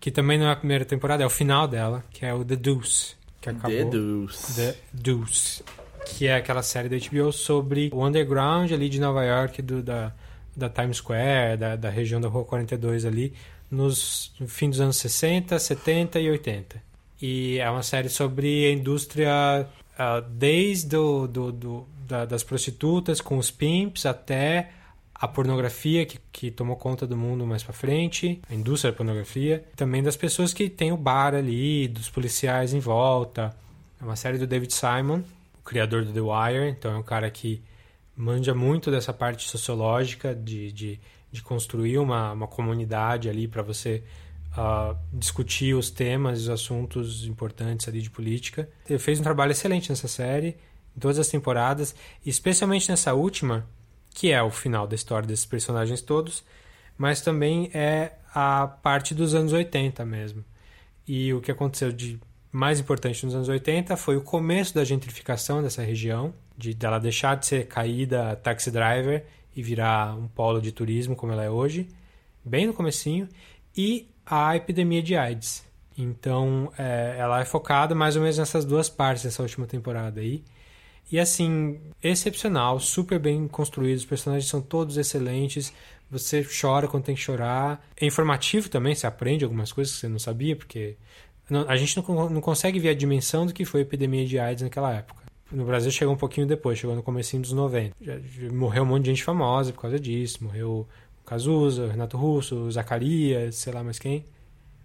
Que 0.00 0.10
também 0.10 0.38
não 0.38 0.46
é 0.46 0.52
a 0.52 0.56
primeira 0.56 0.84
temporada, 0.84 1.22
é 1.22 1.26
o 1.26 1.30
final 1.30 1.66
dela, 1.68 2.04
que 2.10 2.24
é 2.24 2.32
o 2.32 2.44
The 2.44 2.56
Deuce. 2.56 3.16
Que 3.52 3.58
acabou. 3.58 3.78
The 3.78 3.84
Deuce. 3.90 4.54
The 4.54 4.76
Deuce, 4.92 5.64
que 6.06 6.26
é 6.26 6.36
aquela 6.36 6.62
série 6.62 6.88
da 6.88 6.96
HBO 6.96 7.32
sobre 7.32 7.90
o 7.92 8.04
underground 8.06 8.72
ali 8.72 8.88
de 8.88 9.00
Nova 9.00 9.24
York, 9.24 9.60
do, 9.62 9.82
da, 9.82 10.12
da 10.56 10.68
Times 10.68 10.98
Square, 10.98 11.56
da, 11.58 11.76
da 11.76 11.90
região 11.90 12.20
da 12.20 12.28
Rua 12.28 12.44
42 12.44 13.04
ali, 13.04 13.32
nos, 13.70 14.32
no 14.40 14.48
fim 14.48 14.70
dos 14.70 14.80
anos 14.80 14.96
60, 14.96 15.58
70 15.58 16.18
e 16.20 16.30
80. 16.30 16.82
E 17.20 17.58
é 17.58 17.68
uma 17.70 17.82
série 17.82 18.08
sobre 18.08 18.66
a 18.66 18.72
indústria 18.72 19.66
ah, 19.98 20.20
desde 20.20 20.88
do, 20.88 21.26
do, 21.26 21.52
do- 21.52 21.86
da- 22.06 22.24
das 22.24 22.42
prostitutas 22.42 23.20
com 23.20 23.36
os 23.36 23.50
pimps 23.50 24.06
até 24.06 24.70
a 25.20 25.26
pornografia 25.26 26.06
que, 26.06 26.18
que 26.30 26.50
tomou 26.50 26.76
conta 26.76 27.06
do 27.06 27.16
mundo 27.16 27.44
mais 27.44 27.62
pra 27.62 27.72
frente, 27.72 28.40
a 28.48 28.54
indústria 28.54 28.92
da 28.92 28.96
pornografia, 28.96 29.64
também 29.74 30.02
das 30.02 30.16
pessoas 30.16 30.52
que 30.52 30.68
tem 30.68 30.92
o 30.92 30.96
bar 30.96 31.34
ali, 31.34 31.88
dos 31.88 32.08
policiais 32.08 32.72
em 32.72 32.78
volta. 32.78 33.54
É 34.00 34.04
uma 34.04 34.14
série 34.14 34.38
do 34.38 34.46
David 34.46 34.72
Simon, 34.72 35.22
o 35.58 35.62
criador 35.64 36.04
do 36.04 36.12
The 36.12 36.20
Wire, 36.20 36.70
então 36.70 36.92
é 36.92 36.96
um 36.96 37.02
cara 37.02 37.28
que 37.30 37.60
manja 38.16 38.54
muito 38.54 38.90
dessa 38.90 39.12
parte 39.12 39.48
sociológica 39.48 40.34
de, 40.34 40.70
de, 40.70 41.00
de 41.32 41.42
construir 41.42 41.98
uma, 41.98 42.32
uma 42.32 42.46
comunidade 42.46 43.28
ali 43.28 43.48
para 43.48 43.62
você 43.62 44.04
ah, 44.56 44.94
discutir 45.12 45.74
os 45.74 45.90
temas 45.90 46.42
os 46.42 46.48
assuntos 46.48 47.24
importantes 47.26 47.88
ali 47.88 48.00
de 48.00 48.10
política. 48.10 48.68
Ele 48.88 48.98
fez 49.00 49.18
um 49.18 49.22
trabalho 49.24 49.50
excelente 49.50 49.90
nessa 49.90 50.08
série, 50.08 50.56
em 50.96 51.00
todas 51.00 51.18
as 51.18 51.28
temporadas, 51.28 51.94
especialmente 52.24 52.88
nessa 52.88 53.14
última, 53.14 53.66
que 54.18 54.32
é 54.32 54.42
o 54.42 54.50
final 54.50 54.84
da 54.84 54.96
história 54.96 55.28
desses 55.28 55.46
personagens 55.46 56.02
todos, 56.02 56.42
mas 56.96 57.20
também 57.20 57.70
é 57.72 58.14
a 58.34 58.66
parte 58.66 59.14
dos 59.14 59.32
anos 59.32 59.52
80 59.52 60.04
mesmo. 60.04 60.44
E 61.06 61.32
o 61.32 61.40
que 61.40 61.52
aconteceu 61.52 61.92
de 61.92 62.18
mais 62.50 62.80
importante 62.80 63.24
nos 63.24 63.36
anos 63.36 63.48
80 63.48 63.96
foi 63.96 64.16
o 64.16 64.20
começo 64.20 64.74
da 64.74 64.82
gentrificação 64.82 65.62
dessa 65.62 65.82
região, 65.82 66.34
de 66.56 66.74
dela 66.74 66.98
deixar 66.98 67.36
de 67.36 67.46
ser 67.46 67.68
caída 67.68 68.34
taxi 68.34 68.72
driver 68.72 69.24
e 69.54 69.62
virar 69.62 70.16
um 70.16 70.26
polo 70.26 70.60
de 70.60 70.72
turismo 70.72 71.14
como 71.14 71.32
ela 71.32 71.44
é 71.44 71.50
hoje, 71.50 71.86
bem 72.44 72.66
no 72.66 72.74
comecinho, 72.74 73.28
e 73.76 74.10
a 74.26 74.56
epidemia 74.56 75.00
de 75.00 75.14
AIDS. 75.14 75.64
Então, 75.96 76.72
é, 76.76 77.14
ela 77.16 77.40
é 77.40 77.44
focada 77.44 77.94
mais 77.94 78.16
ou 78.16 78.22
menos 78.22 78.36
nessas 78.36 78.64
duas 78.64 78.88
partes 78.88 79.22
dessa 79.22 79.44
última 79.44 79.68
temporada 79.68 80.20
aí. 80.20 80.42
E 81.10 81.18
assim, 81.18 81.80
excepcional, 82.02 82.78
super 82.78 83.18
bem 83.18 83.48
construídos, 83.48 84.02
os 84.02 84.08
personagens 84.08 84.48
são 84.48 84.60
todos 84.60 84.96
excelentes. 84.96 85.72
Você 86.10 86.46
chora 86.60 86.86
quando 86.86 87.04
tem 87.04 87.14
que 87.14 87.20
chorar. 87.20 87.86
É 87.98 88.06
informativo 88.06 88.68
também, 88.68 88.94
você 88.94 89.06
aprende 89.06 89.44
algumas 89.44 89.72
coisas 89.72 89.94
que 89.94 90.00
você 90.00 90.08
não 90.08 90.18
sabia, 90.18 90.54
porque 90.54 90.96
a 91.66 91.76
gente 91.76 91.96
não, 91.96 92.30
não 92.30 92.40
consegue 92.40 92.78
ver 92.78 92.90
a 92.90 92.94
dimensão 92.94 93.46
do 93.46 93.54
que 93.54 93.64
foi 93.64 93.80
a 93.80 93.82
epidemia 93.82 94.26
de 94.26 94.38
AIDS 94.38 94.62
naquela 94.62 94.92
época. 94.94 95.22
No 95.50 95.64
Brasil 95.64 95.90
chegou 95.90 96.12
um 96.12 96.18
pouquinho 96.18 96.46
depois, 96.46 96.78
chegou 96.78 96.94
no 96.94 97.02
começo 97.02 97.38
dos 97.38 97.52
90. 97.52 97.96
Já, 98.00 98.18
já 98.18 98.52
morreu 98.52 98.82
um 98.82 98.86
monte 98.86 99.04
de 99.04 99.10
gente 99.10 99.24
famosa 99.24 99.72
por 99.72 99.80
causa 99.80 99.98
disso. 99.98 100.44
Morreu 100.44 100.86
o 101.20 101.24
Cazuza, 101.24 101.84
o 101.84 101.88
Renato 101.88 102.18
Russo, 102.18 102.54
o 102.54 102.70
Zacarias, 102.70 103.56
sei 103.56 103.72
lá 103.72 103.82
mais 103.82 103.98
quem. 103.98 104.26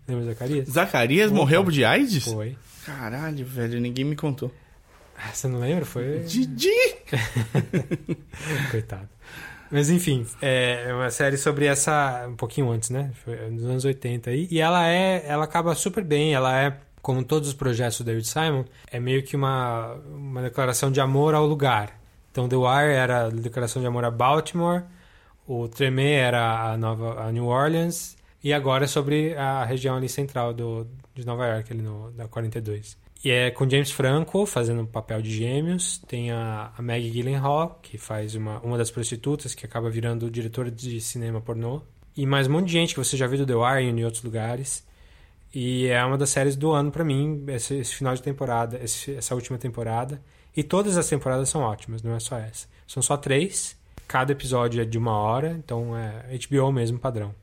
Lembra 0.07 0.23
Zacarias? 0.25 0.69
Zacarias 0.69 1.31
Opa. 1.31 1.39
morreu 1.39 1.63
de 1.65 1.83
AIDS? 1.83 2.23
Foi. 2.23 2.55
Caralho, 2.85 3.45
velho, 3.45 3.79
ninguém 3.79 4.05
me 4.05 4.15
contou. 4.15 4.51
Ah, 5.17 5.31
Você 5.33 5.47
não 5.47 5.59
lembra? 5.59 5.85
Foi. 5.85 6.19
Didi! 6.19 6.69
Coitado. 8.71 9.09
Mas 9.71 9.89
enfim, 9.89 10.25
é 10.41 10.93
uma 10.93 11.09
série 11.09 11.37
sobre 11.37 11.65
essa. 11.65 12.27
um 12.29 12.35
pouquinho 12.35 12.69
antes, 12.69 12.89
né? 12.89 13.11
Foi 13.23 13.49
nos 13.49 13.65
anos 13.65 13.85
80 13.85 14.29
aí. 14.29 14.47
E 14.51 14.59
ela 14.59 14.87
é. 14.87 15.23
Ela 15.27 15.45
acaba 15.45 15.73
super 15.75 16.03
bem, 16.03 16.33
ela 16.33 16.55
é. 16.59 16.77
Como 17.01 17.23
todos 17.23 17.49
os 17.49 17.53
projetos 17.53 17.97
do 17.97 18.05
David 18.05 18.25
Simon, 18.27 18.63
é 18.89 18.97
meio 18.97 19.23
que 19.23 19.35
uma, 19.35 19.95
uma 20.07 20.41
declaração 20.41 20.89
de 20.89 21.01
amor 21.01 21.33
ao 21.33 21.45
lugar. 21.45 21.99
Então, 22.31 22.47
The 22.47 22.55
Wire 22.55 22.93
era 22.93 23.25
a 23.25 23.29
declaração 23.29 23.81
de 23.81 23.87
amor 23.87 24.05
a 24.05 24.09
Baltimore, 24.11 24.83
o 25.45 25.67
Tremé 25.67 26.13
era 26.13 26.71
a, 26.71 26.77
nova, 26.77 27.21
a 27.21 27.31
New 27.31 27.45
Orleans, 27.47 28.15
e 28.41 28.53
agora 28.53 28.85
é 28.85 28.87
sobre 28.87 29.35
a 29.35 29.65
região 29.65 29.97
ali 29.97 30.07
central 30.07 30.53
do, 30.53 30.87
de 31.13 31.25
Nova 31.25 31.45
York, 31.45 31.73
ali 31.73 31.81
no, 31.81 32.09
da 32.11 32.27
42. 32.27 32.97
E 33.23 33.31
é 33.31 33.51
com 33.51 33.69
James 33.69 33.91
Franco 33.91 34.45
fazendo 34.45 34.81
o 34.81 34.87
papel 34.87 35.21
de 35.21 35.31
gêmeos. 35.31 35.97
Tem 36.07 36.31
a, 36.31 36.71
a 36.77 36.81
Maggie 36.81 37.09
Gyllenhaal, 37.09 37.79
que 37.81 37.97
faz 37.97 38.35
uma, 38.35 38.59
uma 38.59 38.77
das 38.77 38.91
prostitutas, 38.91 39.55
que 39.55 39.65
acaba 39.65 39.89
virando 39.89 40.29
diretora 40.29 40.69
de 40.69 40.99
cinema 40.99 41.39
pornô. 41.39 41.81
E 42.17 42.25
mais 42.25 42.47
um 42.47 42.51
monte 42.51 42.65
de 42.67 42.73
gente 42.73 42.93
que 42.93 42.99
você 42.99 43.15
já 43.15 43.25
viu 43.25 43.37
do 43.39 43.45
The 43.45 43.55
Wire 43.55 43.85
e 43.87 43.89
em 43.89 44.03
outros 44.03 44.23
lugares. 44.23 44.85
E 45.53 45.87
é 45.87 46.03
uma 46.03 46.17
das 46.17 46.29
séries 46.31 46.55
do 46.55 46.71
ano 46.71 46.91
pra 46.91 47.03
mim, 47.05 47.43
esse, 47.47 47.75
esse 47.75 47.95
final 47.95 48.13
de 48.13 48.21
temporada, 48.21 48.77
esse- 48.83 49.15
essa 49.15 49.33
última 49.35 49.57
temporada. 49.57 50.21
E 50.55 50.61
todas 50.63 50.97
as 50.97 51.07
temporadas 51.07 51.47
são 51.49 51.61
ótimas, 51.61 52.03
não 52.03 52.13
é 52.15 52.19
só 52.19 52.37
essa. 52.37 52.67
São 52.87 53.01
só 53.01 53.15
três, 53.17 53.75
cada 54.07 54.31
episódio 54.33 54.81
é 54.81 54.85
de 54.85 54.97
uma 54.97 55.13
hora, 55.17 55.51
então 55.57 55.95
é 55.97 56.25
HBO 56.37 56.71
mesmo 56.71 56.99
padrão. 56.99 57.33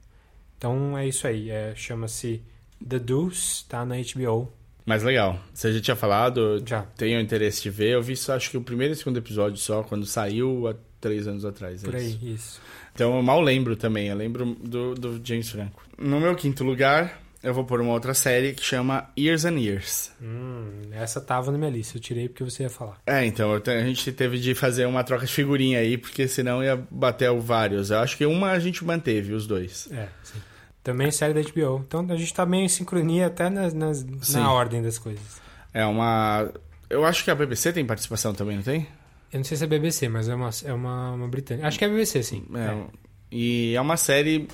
Então 0.58 0.96
é 0.98 1.06
isso 1.08 1.26
aí, 1.26 1.50
é, 1.50 1.72
chama-se 1.74 2.42
The 2.86 2.98
Deuce, 2.98 3.64
tá 3.66 3.84
na 3.84 3.96
HBO. 3.96 4.52
Mas 4.90 5.04
legal, 5.04 5.38
você 5.54 5.72
já 5.72 5.80
tinha 5.80 5.94
falado, 5.94 6.60
Já. 6.66 6.82
tenho 6.96 7.20
interesse 7.20 7.62
de 7.62 7.70
ver. 7.70 7.90
Eu 7.94 8.02
vi 8.02 8.16
só, 8.16 8.34
acho 8.34 8.50
que 8.50 8.56
o 8.56 8.60
primeiro 8.60 8.92
e 8.92 8.94
o 8.94 8.96
segundo 8.96 9.18
episódio 9.18 9.56
só, 9.56 9.84
quando 9.84 10.04
saiu 10.04 10.66
há 10.66 10.74
três 11.00 11.28
anos 11.28 11.44
atrás. 11.44 11.84
é 11.84 11.86
Por 11.86 11.94
isso. 11.94 12.18
aí, 12.20 12.34
isso. 12.34 12.60
Então 12.92 13.14
eu 13.16 13.22
mal 13.22 13.40
lembro 13.40 13.76
também, 13.76 14.08
eu 14.08 14.16
lembro 14.16 14.44
do, 14.60 14.96
do 14.96 15.20
James 15.24 15.48
Franco. 15.48 15.80
No 15.96 16.18
meu 16.18 16.34
quinto 16.34 16.64
lugar, 16.64 17.22
eu 17.40 17.54
vou 17.54 17.62
pôr 17.64 17.80
uma 17.80 17.92
outra 17.92 18.14
série 18.14 18.52
que 18.52 18.64
chama 18.64 19.08
Years 19.16 19.44
and 19.44 19.60
Years. 19.60 20.10
Hum, 20.20 20.80
essa 20.90 21.20
tava 21.20 21.52
na 21.52 21.56
minha 21.58 21.70
lista, 21.70 21.96
eu 21.96 22.00
tirei 22.02 22.28
porque 22.28 22.42
você 22.42 22.64
ia 22.64 22.68
falar. 22.68 22.98
É, 23.06 23.24
então, 23.24 23.54
eu 23.54 23.60
te- 23.60 23.70
a 23.70 23.84
gente 23.86 24.10
teve 24.10 24.40
de 24.40 24.56
fazer 24.56 24.86
uma 24.86 25.04
troca 25.04 25.24
de 25.24 25.32
figurinha 25.32 25.78
aí, 25.78 25.96
porque 25.96 26.26
senão 26.26 26.64
ia 26.64 26.76
bater 26.90 27.30
o 27.30 27.40
vários. 27.40 27.90
Eu 27.92 28.00
acho 28.00 28.16
que 28.16 28.26
uma 28.26 28.50
a 28.50 28.58
gente 28.58 28.84
manteve, 28.84 29.34
os 29.34 29.46
dois. 29.46 29.88
É, 29.92 30.08
sim. 30.24 30.40
Também 30.82 31.08
é 31.08 31.10
série 31.10 31.34
da 31.34 31.40
HBO. 31.42 31.84
Então 31.86 32.06
a 32.08 32.16
gente 32.16 32.32
tá 32.32 32.46
meio 32.46 32.64
em 32.64 32.68
sincronia 32.68 33.26
até 33.26 33.50
nas, 33.50 33.74
nas- 33.74 34.04
na 34.32 34.50
ordem 34.52 34.82
das 34.82 34.98
coisas. 34.98 35.40
É 35.74 35.84
uma... 35.84 36.50
Eu 36.88 37.04
acho 37.04 37.22
que 37.22 37.30
a 37.30 37.34
BBC 37.34 37.72
tem 37.72 37.84
participação 37.86 38.32
também, 38.34 38.56
não 38.56 38.62
tem? 38.62 38.86
Eu 39.32 39.38
não 39.38 39.44
sei 39.44 39.56
se 39.56 39.62
é 39.64 39.66
BBC, 39.66 40.08
mas 40.08 40.28
é 40.28 40.34
uma, 40.34 40.50
é 40.64 40.72
uma, 40.72 41.12
uma 41.12 41.28
britânica. 41.28 41.68
Acho 41.68 41.78
que 41.78 41.84
é 41.84 41.88
BBC, 41.88 42.22
sim. 42.22 42.44
É, 42.54 42.84
E 43.30 43.74
é 43.76 43.80
uma 43.80 43.96
série 43.96 44.48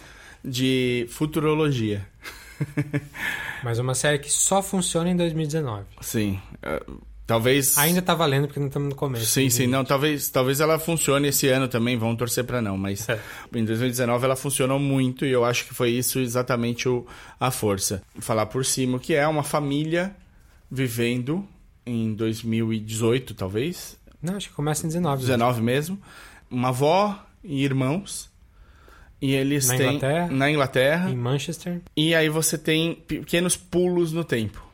de 0.44 1.06
futurologia. 1.10 2.06
Mas 3.62 3.78
é 3.78 3.82
uma 3.82 3.94
série 3.94 4.18
que 4.18 4.30
só 4.30 4.62
funciona 4.62 5.08
em 5.10 5.16
2019. 5.16 5.84
Sim. 6.00 6.40
Talvez... 7.26 7.76
Ainda 7.78 8.00
tá 8.00 8.14
valendo 8.14 8.46
porque 8.46 8.60
não 8.60 8.68
estamos 8.68 8.88
no 8.88 8.94
começo. 8.94 9.26
Sim, 9.26 9.50
sim, 9.50 9.66
não, 9.66 9.84
talvez, 9.84 10.28
talvez 10.28 10.60
ela 10.60 10.78
funcione 10.78 11.28
esse 11.28 11.48
ano 11.48 11.66
também, 11.68 11.96
vamos 11.96 12.16
torcer 12.16 12.44
pra 12.44 12.62
não, 12.62 12.76
mas 12.78 13.08
É. 13.08 13.18
em 13.54 13.64
2019 13.64 14.24
ela 14.24 14.36
funcionou 14.36 14.78
muito 14.78 15.24
e 15.26 15.30
eu 15.32 15.44
acho 15.44 15.66
que 15.66 15.74
foi 15.74 15.90
isso 15.90 16.18
exatamente 16.20 16.88
o, 16.88 17.06
a 17.40 17.50
força. 17.50 18.02
Falar 18.20 18.46
por 18.46 18.64
cima, 18.64 18.98
que 18.98 19.14
é 19.14 19.26
uma 19.26 19.42
família 19.42 20.14
vivendo 20.70 21.46
em 21.84 22.14
2018, 22.14 23.34
talvez, 23.34 23.96
Não, 24.20 24.36
acho 24.36 24.48
que 24.48 24.54
começa 24.54 24.84
em 24.84 24.88
19. 24.88 25.20
19 25.22 25.60
mesmo, 25.62 25.98
uma 26.50 26.68
avó 26.68 27.16
e 27.44 27.62
irmãos, 27.64 28.28
e 29.22 29.32
eles 29.34 29.68
Na 29.68 29.76
têm 29.76 29.88
Inglaterra? 29.96 30.28
na 30.30 30.50
Inglaterra, 30.50 31.10
Em 31.10 31.16
Manchester. 31.16 31.80
e 31.96 32.14
aí 32.14 32.28
você 32.28 32.58
tem 32.58 32.94
pequenos 32.94 33.56
pulos 33.56 34.12
no 34.12 34.24
tempo 34.24 34.65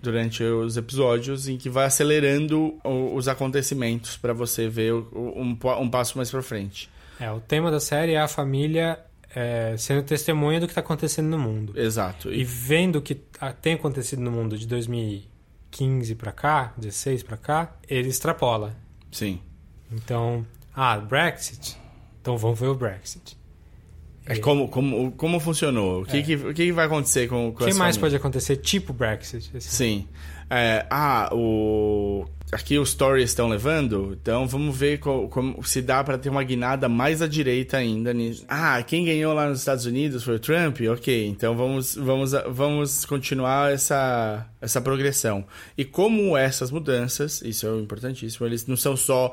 durante 0.00 0.42
os 0.42 0.76
episódios 0.76 1.48
em 1.48 1.56
que 1.56 1.68
vai 1.68 1.86
acelerando 1.86 2.78
os 2.84 3.28
acontecimentos 3.28 4.16
pra 4.16 4.32
você 4.32 4.68
ver 4.68 4.92
um, 4.92 5.56
um 5.80 5.90
passo 5.90 6.16
mais 6.16 6.30
pra 6.30 6.42
frente. 6.42 6.88
É, 7.20 7.30
o 7.30 7.40
tema 7.40 7.70
da 7.70 7.80
série 7.80 8.12
é 8.12 8.20
a 8.20 8.28
família 8.28 8.98
é, 9.34 9.76
sendo 9.76 10.02
testemunha 10.02 10.60
do 10.60 10.66
que 10.66 10.72
está 10.72 10.80
acontecendo 10.80 11.28
no 11.28 11.38
mundo. 11.38 11.72
Exato. 11.78 12.32
E 12.32 12.40
E, 12.40 12.44
vendo 12.44 12.96
o 12.96 13.02
que 13.02 13.20
ah, 13.40 13.52
tem 13.52 13.74
acontecido 13.74 14.20
no 14.20 14.30
mundo 14.30 14.56
de 14.56 14.66
2015 14.66 16.14
pra 16.14 16.32
cá, 16.32 16.72
16 16.76 17.22
pra 17.22 17.36
cá, 17.36 17.76
ele 17.88 18.08
extrapola. 18.08 18.76
sim. 19.10 19.40
Então, 19.90 20.46
ah, 20.74 20.98
Brexit. 20.98 21.78
Então 22.20 22.36
vamos 22.36 22.60
ver 22.60 22.66
o 22.66 22.74
Brexit. 22.74 23.37
É 24.28 24.38
como, 24.38 24.68
como, 24.68 25.10
como 25.12 25.40
funcionou? 25.40 26.02
O 26.02 26.04
que, 26.04 26.22
que, 26.22 26.34
o 26.36 26.46
que 26.54 26.66
que 26.66 26.72
vai 26.72 26.86
acontecer 26.86 27.28
com, 27.28 27.48
O 27.48 27.52
com 27.52 27.58
que 27.58 27.64
mais 27.64 27.96
família? 27.96 28.00
pode 28.00 28.16
acontecer? 28.16 28.56
Tipo 28.56 28.92
Brexit. 28.92 29.50
assim. 29.56 29.60
Sim. 29.70 30.08
É, 30.50 30.86
ah, 30.90 31.28
o... 31.32 32.24
Aqui 32.50 32.78
os 32.78 32.90
stories 32.92 33.28
estão 33.28 33.46
levando, 33.46 34.16
então 34.18 34.46
vamos 34.48 34.74
ver 34.74 34.98
co- 35.00 35.28
como, 35.28 35.62
se 35.62 35.82
dá 35.82 36.02
pra 36.02 36.16
ter 36.16 36.30
uma 36.30 36.42
guinada 36.42 36.88
mais 36.88 37.20
à 37.20 37.26
direita 37.26 37.76
ainda 37.76 38.14
nisso. 38.14 38.46
Ah, 38.48 38.82
quem 38.82 39.04
ganhou 39.04 39.34
lá 39.34 39.46
nos 39.50 39.58
Estados 39.58 39.84
Unidos 39.84 40.24
foi 40.24 40.36
o 40.36 40.38
Trump? 40.38 40.78
Ok, 40.90 41.26
então 41.26 41.54
vamos, 41.54 41.94
vamos, 41.94 42.32
vamos 42.48 43.04
continuar 43.04 43.70
essa, 43.72 44.46
essa 44.62 44.80
progressão. 44.80 45.44
E 45.76 45.84
como 45.84 46.38
essas 46.38 46.70
mudanças, 46.70 47.42
isso 47.42 47.66
é 47.66 47.76
importantíssimo, 47.78 48.46
eles 48.46 48.66
não 48.66 48.78
são 48.78 48.96
só 48.96 49.30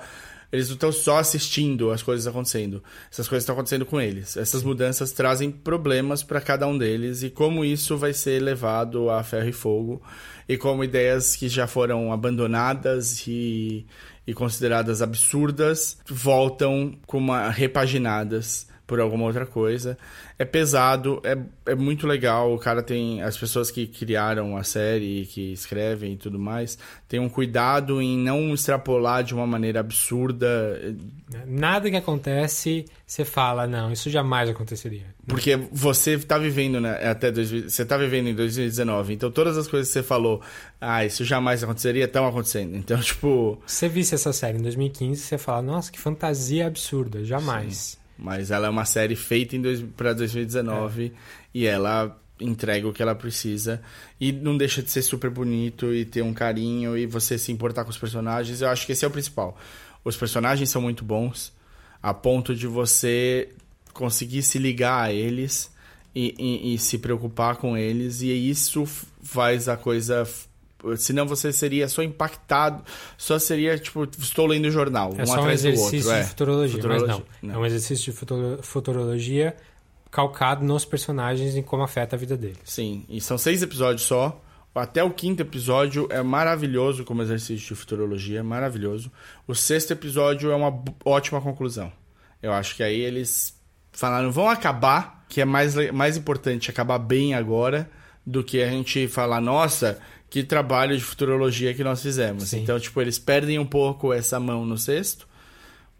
eles 0.55 0.69
não 0.69 0.75
estão 0.75 0.91
só 0.91 1.17
assistindo 1.17 1.91
as 1.91 2.01
coisas 2.01 2.25
acontecendo. 2.25 2.81
Essas 3.11 3.27
coisas 3.27 3.43
estão 3.43 3.53
acontecendo 3.53 3.85
com 3.85 3.99
eles. 3.99 4.37
Essas 4.37 4.63
mudanças 4.63 5.11
trazem 5.11 5.51
problemas 5.51 6.23
para 6.23 6.39
cada 6.39 6.65
um 6.65 6.77
deles 6.77 7.23
e 7.23 7.29
como 7.29 7.65
isso 7.65 7.97
vai 7.97 8.13
ser 8.13 8.41
levado 8.41 9.09
a 9.09 9.21
ferro 9.21 9.49
e 9.49 9.53
fogo 9.53 10.01
e 10.47 10.57
como 10.57 10.83
ideias 10.83 11.35
que 11.35 11.49
já 11.49 11.67
foram 11.67 12.13
abandonadas 12.13 13.27
e, 13.27 13.85
e 14.25 14.33
consideradas 14.33 15.01
absurdas 15.01 15.97
voltam 16.07 16.97
com 17.05 17.17
uma 17.17 17.49
repaginadas 17.49 18.67
por 18.85 18.99
alguma 18.99 19.25
outra 19.25 19.45
coisa. 19.45 19.97
É 20.37 20.45
pesado, 20.45 21.21
é, 21.23 21.37
é 21.71 21.75
muito 21.75 22.05
legal. 22.05 22.53
O 22.53 22.59
cara 22.59 22.83
tem. 22.83 23.21
As 23.21 23.37
pessoas 23.37 23.71
que 23.71 23.87
criaram 23.87 24.57
a 24.57 24.63
série, 24.63 25.25
que 25.25 25.53
escrevem 25.53 26.13
e 26.13 26.17
tudo 26.17 26.37
mais, 26.37 26.77
tem 27.07 27.19
um 27.19 27.29
cuidado 27.29 28.01
em 28.01 28.17
não 28.17 28.53
extrapolar 28.53 29.23
de 29.23 29.33
uma 29.33 29.47
maneira 29.47 29.79
absurda. 29.79 30.47
Nada 31.47 31.89
que 31.89 31.95
acontece, 31.95 32.85
você 33.05 33.25
fala, 33.25 33.65
não, 33.65 33.91
isso 33.91 34.09
jamais 34.09 34.49
aconteceria. 34.49 35.05
Porque 35.27 35.55
você 35.71 36.17
tá 36.19 36.37
vivendo 36.37 36.79
né, 36.79 37.07
até 37.07 37.31
2000, 37.31 37.69
você 37.69 37.85
tá 37.85 37.97
vivendo 37.97 38.27
em 38.27 38.35
2019, 38.35 39.13
então 39.13 39.31
todas 39.31 39.57
as 39.57 39.67
coisas 39.67 39.87
que 39.87 39.93
você 39.93 40.03
falou, 40.03 40.41
ah, 40.79 41.03
isso 41.03 41.23
jamais 41.25 41.63
aconteceria, 41.63 42.05
estão 42.05 42.27
acontecendo. 42.27 42.75
Então, 42.85 42.99
tipo, 42.99 43.59
Se 43.65 43.77
você 43.77 43.89
visse 43.89 44.13
essa 44.13 44.31
série 44.31 44.59
em 44.59 44.61
2015, 44.61 45.19
você 45.19 45.37
fala, 45.39 45.61
nossa, 45.63 45.91
que 45.91 45.99
fantasia 45.99 46.67
absurda, 46.67 47.23
jamais. 47.23 47.97
Mas 48.17 48.49
ela 48.51 48.67
é 48.67 48.69
uma 48.69 48.85
série 48.85 49.15
feita 49.15 49.55
em 49.55 49.61
dois, 49.61 49.81
pra 49.97 50.13
2019 50.13 51.11
e 51.53 51.65
ela 51.65 52.17
entrega 52.39 52.87
o 52.87 52.93
que 52.93 53.01
ela 53.01 53.15
precisa 53.15 53.81
e 54.19 54.31
não 54.31 54.57
deixa 54.57 54.81
de 54.83 54.91
ser 54.91 55.01
super 55.01 55.29
bonito 55.29 55.93
e 55.93 56.03
ter 56.05 56.21
um 56.21 56.33
carinho 56.33 56.97
e 56.97 57.05
você 57.05 57.37
se 57.37 57.51
importar 57.51 57.83
com 57.83 57.89
os 57.89 57.97
personagens. 57.97 58.61
Eu 58.61 58.69
acho 58.69 58.85
que 58.85 58.91
esse 58.91 59.05
é 59.05 59.07
o 59.07 59.11
principal. 59.11 59.57
Os 60.03 60.15
personagens 60.17 60.69
são 60.69 60.81
muito 60.81 61.03
bons 61.03 61.53
a 62.03 62.13
ponto 62.13 62.53
de 62.55 62.67
você 62.67 63.49
conseguir 63.93 64.43
se 64.43 64.59
ligar 64.59 65.03
a 65.05 65.13
eles 65.13 65.71
e, 66.13 66.35
e- 66.37 66.73
e 66.73 66.77
se 66.77 66.97
preocupar 66.97 67.55
com 67.55 67.77
eles 67.77 68.21
e 68.21 68.27
isso 68.49 68.85
faz 69.23 69.67
a 69.69 69.75
coisa 69.77 70.27
Senão 70.97 71.25
você 71.25 71.51
seria 71.51 71.87
só 71.87 72.01
impactado, 72.03 72.83
só 73.17 73.37
seria 73.39 73.77
tipo, 73.77 74.03
estou 74.19 74.45
lendo 74.47 74.65
o 74.65 74.71
jornal, 74.71 75.13
É 75.17 75.23
um 75.23 75.25
só 75.25 75.33
um 75.35 75.39
atrás 75.39 75.61
do 75.63 75.67
exercício 75.69 75.97
outro. 76.09 76.13
de 76.13 76.19
é. 76.19 76.23
futurologia, 76.23 76.75
Futurologia, 76.75 77.07
mas 77.17 77.25
não. 77.41 77.55
É 77.55 77.57
um 77.57 77.65
exercício 77.65 78.11
de 78.11 78.17
futuro- 78.17 78.59
futurologia 78.61 79.55
calcado 80.11 80.63
nos 80.63 80.85
personagens 80.85 81.55
e 81.57 81.61
como 81.63 81.83
afeta 81.83 82.15
a 82.15 82.19
vida 82.19 82.37
deles. 82.37 82.59
Sim, 82.63 83.05
e 83.09 83.19
são 83.19 83.37
seis 83.37 83.61
episódios 83.61 84.03
só. 84.07 84.41
Até 84.73 85.01
o 85.01 85.09
quinto 85.09 85.41
episódio 85.41 86.05
é 86.11 86.21
maravilhoso 86.21 87.05
como 87.05 87.21
exercício 87.21 87.65
de 87.65 87.75
futurologia, 87.75 88.43
maravilhoso. 88.43 89.09
O 89.47 89.55
sexto 89.55 89.91
episódio 89.91 90.51
é 90.51 90.55
uma 90.55 90.83
ótima 91.05 91.39
conclusão. 91.39 91.91
Eu 92.43 92.51
acho 92.51 92.75
que 92.75 92.83
aí 92.83 92.99
eles 92.99 93.57
falaram, 93.93 94.31
vão 94.33 94.49
acabar, 94.49 95.25
que 95.29 95.39
é 95.39 95.45
mais, 95.45 95.75
mais 95.93 96.17
importante 96.17 96.69
acabar 96.69 96.99
bem 96.99 97.33
agora 97.33 97.89
do 98.25 98.43
que 98.43 98.61
a 98.61 98.67
gente 98.69 99.07
falar, 99.07 99.39
nossa, 99.39 99.97
que 100.29 100.43
trabalho 100.43 100.97
de 100.97 101.03
futurologia 101.03 101.73
que 101.73 101.83
nós 101.83 102.01
fizemos. 102.01 102.49
Sim. 102.49 102.61
Então, 102.63 102.79
tipo, 102.79 102.99
eles 103.01 103.17
perdem 103.19 103.57
um 103.59 103.65
pouco 103.65 104.11
essa 104.11 104.39
mão 104.39 104.65
no 104.65 104.77
sexto 104.77 105.27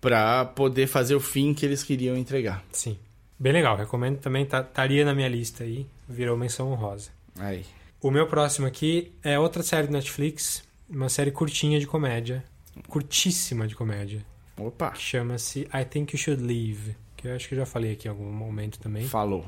pra 0.02 0.46
poder 0.46 0.88
fazer 0.88 1.16
o 1.16 1.20
fim 1.20 1.54
que 1.54 1.66
eles 1.66 1.84
queriam 1.84 2.16
entregar. 2.18 2.64
Sim. 2.72 2.98
Bem 3.40 3.52
legal, 3.54 3.76
recomendo 3.76 4.18
também, 4.20 4.46
tá- 4.46 4.62
estaria 4.62 5.04
na 5.04 5.14
minha 5.14 5.28
lista 5.28 5.64
aí, 5.64 5.86
virou 6.08 6.38
menção 6.38 6.72
honrosa. 6.72 7.10
Aí. 7.38 7.66
O 8.02 8.12
meu 8.12 8.28
próximo 8.28 8.66
aqui 8.68 9.12
é 9.24 9.38
outra 9.40 9.64
série 9.64 9.88
do 9.88 9.94
Netflix, 9.94 10.64
uma 10.90 11.10
série 11.10 11.32
curtinha 11.32 11.80
de 11.80 11.88
comédia, 11.88 12.44
curtíssima 12.88 13.68
de 13.68 13.76
comédia, 13.76 14.24
Opa, 14.58 14.92
que 14.92 15.02
chama-se 15.02 15.62
I 15.74 15.84
Think 15.90 16.16
You 16.16 16.20
Should 16.22 16.44
Leave, 16.44 16.96
que 17.18 17.28
eu 17.28 17.36
acho 17.36 17.48
que 17.50 17.56
eu 17.56 17.60
já 17.60 17.66
falei 17.66 17.92
aqui 17.94 18.08
em 18.08 18.12
algum 18.12 18.32
momento 18.32 18.80
também, 18.80 19.08
falou. 19.08 19.46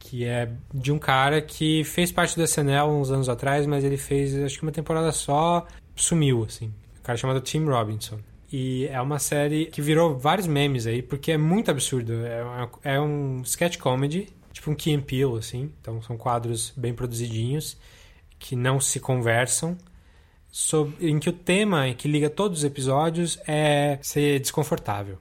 Que 0.00 0.24
é 0.24 0.50
de 0.74 0.90
um 0.90 0.98
cara 0.98 1.40
que 1.40 1.84
fez 1.84 2.10
parte 2.10 2.34
do 2.34 2.42
SNL 2.42 2.88
uns 2.90 3.10
anos 3.12 3.28
atrás, 3.28 3.64
mas 3.66 3.84
ele 3.84 3.96
fez 3.98 4.34
acho 4.42 4.56
que 4.56 4.62
uma 4.64 4.72
temporada 4.72 5.12
só, 5.12 5.64
sumiu 5.94 6.42
assim. 6.42 6.72
Um 6.98 7.02
cara 7.04 7.16
chamado 7.16 7.40
Tim 7.40 7.64
Robinson. 7.66 8.18
E 8.52 8.86
é 8.88 9.00
uma 9.00 9.20
série 9.20 9.66
que 9.66 9.80
virou 9.80 10.18
vários 10.18 10.48
memes 10.48 10.84
aí, 10.86 11.02
porque 11.02 11.30
é 11.30 11.36
muito 11.38 11.70
absurdo. 11.70 12.12
É, 12.26 12.42
uma- 12.42 12.70
é 12.82 13.00
um 13.00 13.42
sketch 13.42 13.76
comedy, 13.76 14.28
tipo 14.52 14.70
um 14.70 14.74
Key 14.74 14.92
and 14.94 15.02
Peele, 15.02 15.38
assim. 15.38 15.70
Então 15.80 16.02
são 16.02 16.16
quadros 16.16 16.72
bem 16.76 16.92
produzidinhos, 16.92 17.76
que 18.38 18.56
não 18.56 18.80
se 18.80 18.98
conversam, 18.98 19.76
sob- 20.50 20.94
em 21.00 21.18
que 21.20 21.28
o 21.28 21.32
tema 21.32 21.92
que 21.94 22.08
liga 22.08 22.28
todos 22.28 22.58
os 22.60 22.64
episódios 22.64 23.38
é 23.46 23.98
ser 24.02 24.40
desconfortável. 24.40 25.18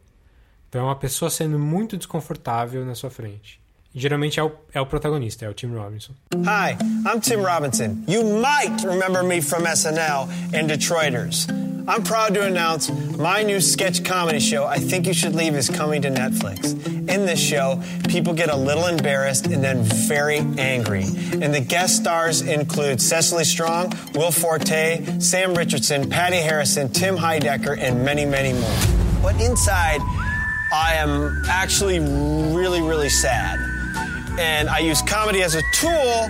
Então 0.67 0.82
é 0.82 0.84
uma 0.86 0.95
pessoa 0.95 1.30
sendo 1.30 1.59
muito 1.59 1.97
desconfortável 1.97 2.84
na 2.86 2.95
sua 2.95 3.09
frente. 3.11 3.59
Geralmente 3.94 4.40
é 4.40 4.44
o, 4.44 4.52
é 4.72 4.80
o 4.80 4.86
protagonista, 4.86 5.46
é 5.46 5.50
o 5.50 5.54
Tim 5.54 5.74
Robinson. 5.74 6.14
Hi, 6.46 6.78
I'm 7.08 7.20
Tim 7.20 7.42
Robinson. 7.42 8.04
You 8.08 8.24
might 8.24 8.84
remember 8.86 9.24
me 9.24 9.42
from 9.42 9.64
SNL 9.64 10.30
and 10.54 10.70
Detroiters. 10.70 11.48
I'm 11.88 12.04
proud 12.04 12.36
to 12.36 12.44
announce 12.46 12.92
my 13.18 13.42
new 13.42 13.60
sketch 13.60 14.04
comedy 14.04 14.40
show, 14.40 14.64
I 14.68 14.78
Think 14.78 15.08
You 15.08 15.14
Should 15.14 15.34
Leave, 15.34 15.56
is 15.56 15.72
coming 15.72 16.04
to 16.04 16.12
Netflix. 16.12 16.76
In 17.10 17.26
this 17.26 17.40
show, 17.40 17.82
people 18.08 18.36
get 18.36 18.52
a 18.52 18.56
little 18.56 18.86
embarrassed 18.86 19.48
and 19.48 19.64
then 19.64 19.82
very 19.82 20.38
angry. 20.60 21.06
And 21.42 21.52
the 21.52 21.60
guest 21.60 21.96
stars 21.96 22.42
include 22.42 23.02
Cecily 23.02 23.44
Strong, 23.44 23.94
Will 24.14 24.30
Forte, 24.30 25.20
Sam 25.20 25.56
Richardson, 25.56 26.08
Patty 26.08 26.38
Harrison, 26.38 26.90
Tim 26.90 27.18
Heidecker, 27.18 27.76
and 27.76 28.06
many, 28.06 28.24
many 28.24 28.54
more. 28.54 29.24
But 29.24 29.42
inside, 29.42 30.00
I 30.72 30.94
am 30.94 31.42
actually 31.50 32.00
really, 32.00 32.84
really 32.84 33.10
sad 33.10 33.68
and 34.38 34.69
I 34.69 34.80
use 34.80 35.01
comedy 35.01 35.41
as 35.41 35.55
a 35.55 35.61
tool 35.73 36.30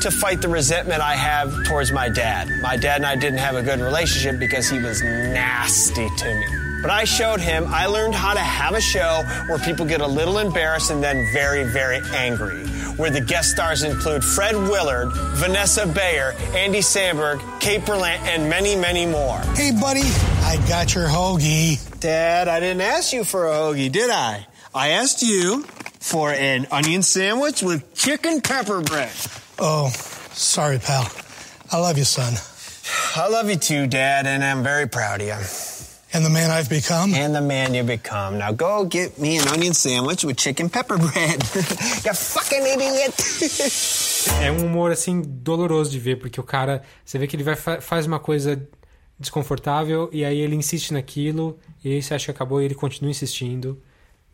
to 0.00 0.10
fight 0.10 0.40
the 0.40 0.48
resentment 0.48 1.02
I 1.02 1.14
have 1.14 1.64
towards 1.64 1.92
my 1.92 2.08
dad. 2.08 2.48
My 2.62 2.76
dad 2.76 2.96
and 2.96 3.06
I 3.06 3.16
didn't 3.16 3.38
have 3.38 3.54
a 3.54 3.62
good 3.62 3.80
relationship 3.80 4.38
because 4.38 4.68
he 4.68 4.80
was 4.80 5.02
nasty 5.02 6.08
to 6.08 6.34
me. 6.34 6.46
But 6.80 6.90
I 6.90 7.04
showed 7.04 7.40
him 7.40 7.66
I 7.68 7.86
learned 7.86 8.14
how 8.14 8.32
to 8.32 8.40
have 8.40 8.74
a 8.74 8.80
show 8.80 9.22
where 9.48 9.58
people 9.58 9.84
get 9.84 10.00
a 10.00 10.06
little 10.06 10.38
embarrassed 10.38 10.90
and 10.90 11.02
then 11.02 11.30
very, 11.32 11.64
very 11.64 12.00
angry. 12.14 12.66
Where 12.96 13.10
the 13.10 13.20
guest 13.20 13.50
stars 13.50 13.82
include 13.82 14.24
Fred 14.24 14.54
Willard, 14.54 15.10
Vanessa 15.12 15.86
Bayer, 15.86 16.32
Andy 16.54 16.80
Samberg, 16.80 17.40
Kate 17.60 17.82
Berlant, 17.82 18.20
and 18.20 18.48
many, 18.48 18.76
many 18.76 19.04
more. 19.04 19.38
Hey, 19.54 19.72
buddy, 19.78 20.02
I 20.42 20.56
got 20.68 20.94
your 20.94 21.06
hoagie. 21.06 21.78
Dad, 22.00 22.48
I 22.48 22.60
didn't 22.60 22.80
ask 22.80 23.12
you 23.12 23.24
for 23.24 23.46
a 23.46 23.52
hoagie, 23.52 23.92
did 23.92 24.08
I? 24.08 24.46
I 24.74 24.88
asked 24.90 25.22
you 25.22 25.66
for 26.00 26.32
an 26.32 26.66
onion 26.72 27.02
sandwich 27.02 27.62
with 27.62 27.94
chicken 27.94 28.40
pepper 28.40 28.80
bread. 28.80 29.12
Oh, 29.58 29.90
sorry, 30.32 30.78
pal. 30.78 31.06
I 31.70 31.78
love 31.78 31.98
you, 31.98 32.04
son. 32.04 32.34
I 33.14 33.28
love 33.28 33.48
you 33.48 33.56
too, 33.56 33.86
Dad, 33.86 34.26
and 34.26 34.42
I'm 34.42 34.64
very 34.64 34.88
proud 34.88 35.20
of 35.20 35.26
you. 35.28 35.34
And 36.12 36.24
the 36.24 36.30
man 36.30 36.50
I've 36.50 36.68
become. 36.68 37.14
And 37.14 37.32
the 37.32 37.40
man 37.40 37.72
you 37.72 37.84
become. 37.84 38.38
Now 38.38 38.50
go 38.50 38.84
get 38.84 39.16
me 39.20 39.38
an 39.38 39.46
onion 39.46 39.74
sandwich 39.74 40.24
with 40.24 40.38
chicken 40.38 40.68
pepper 40.68 40.98
bread. 40.98 41.42
you 42.04 42.14
fucking 42.14 42.66
idiot. 42.66 43.14
É 44.42 44.52
um 44.52 44.66
humor, 44.66 44.92
assim, 44.92 45.22
doloroso 45.22 45.90
de 45.90 45.98
ver, 45.98 46.16
porque 46.16 46.38
o 46.38 46.42
cara, 46.42 46.82
você 47.02 47.18
vê 47.18 47.26
que 47.26 47.36
ele 47.36 47.42
vai 47.42 47.56
faz 47.56 48.04
uma 48.04 48.18
coisa 48.18 48.68
desconfortável 49.18 50.10
e 50.12 50.26
aí 50.26 50.38
ele 50.40 50.54
insiste 50.54 50.92
naquilo, 50.92 51.58
e 51.82 51.90
aí 51.90 52.02
você 52.02 52.12
acha 52.12 52.26
que 52.26 52.30
acabou 52.30 52.60
e 52.60 52.66
ele 52.66 52.74
continua 52.74 53.10
insistindo, 53.10 53.80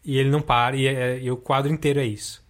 e 0.07 0.17
ele 0.19 0.31
não 0.31 0.41
para, 0.41 0.77
e, 0.77 0.87
é- 0.87 1.19
e 1.21 1.31
o 1.31 1.37
quadro 1.37 1.71
inteiro 1.73 1.99
é 1.99 2.07
isso. 2.07 2.43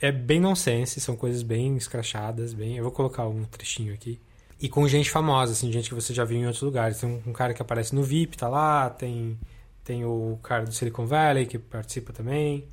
É 0.00 0.10
bem 0.10 0.40
nonsense, 0.40 1.00
são 1.00 1.16
coisas 1.16 1.42
bem 1.42 1.76
escrachadas, 1.76 2.52
bem... 2.52 2.76
Eu 2.76 2.82
vou 2.82 2.92
colocar 2.92 3.26
um 3.28 3.44
trechinho 3.44 3.94
aqui. 3.94 4.20
E 4.60 4.68
com 4.68 4.86
gente 4.88 5.10
famosa, 5.10 5.52
assim, 5.52 5.70
gente 5.70 5.88
que 5.88 5.94
você 5.94 6.12
já 6.12 6.24
viu 6.24 6.36
em 6.36 6.44
outros 6.46 6.62
lugares. 6.62 7.00
Tem 7.00 7.08
um, 7.08 7.30
um 7.30 7.32
cara 7.32 7.54
que 7.54 7.62
aparece 7.62 7.94
no 7.94 8.02
VIP, 8.02 8.36
tá 8.36 8.48
lá, 8.48 8.90
tem, 8.90 9.38
tem 9.84 10.04
o 10.04 10.38
cara 10.42 10.64
do 10.64 10.72
Silicon 10.72 11.06
Valley 11.06 11.46
que 11.46 11.58
participa 11.58 12.12
também, 12.12 12.66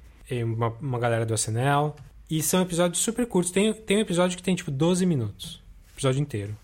uma, 0.43 0.69
uma 0.81 0.99
galera 0.99 1.25
do 1.25 1.33
SNL. 1.33 1.93
E 2.29 2.41
são 2.41 2.61
episódios 2.61 3.01
super 3.03 3.27
curtos. 3.27 3.51
Tem, 3.51 3.71
tem 3.73 3.97
um 3.97 4.01
episódio 4.01 4.35
que 4.35 4.43
tem 4.43 4.55
tipo 4.55 4.71
12 4.71 5.05
minutos. 5.05 5.61
Episódio 5.93 6.19
inteiro. 6.19 6.57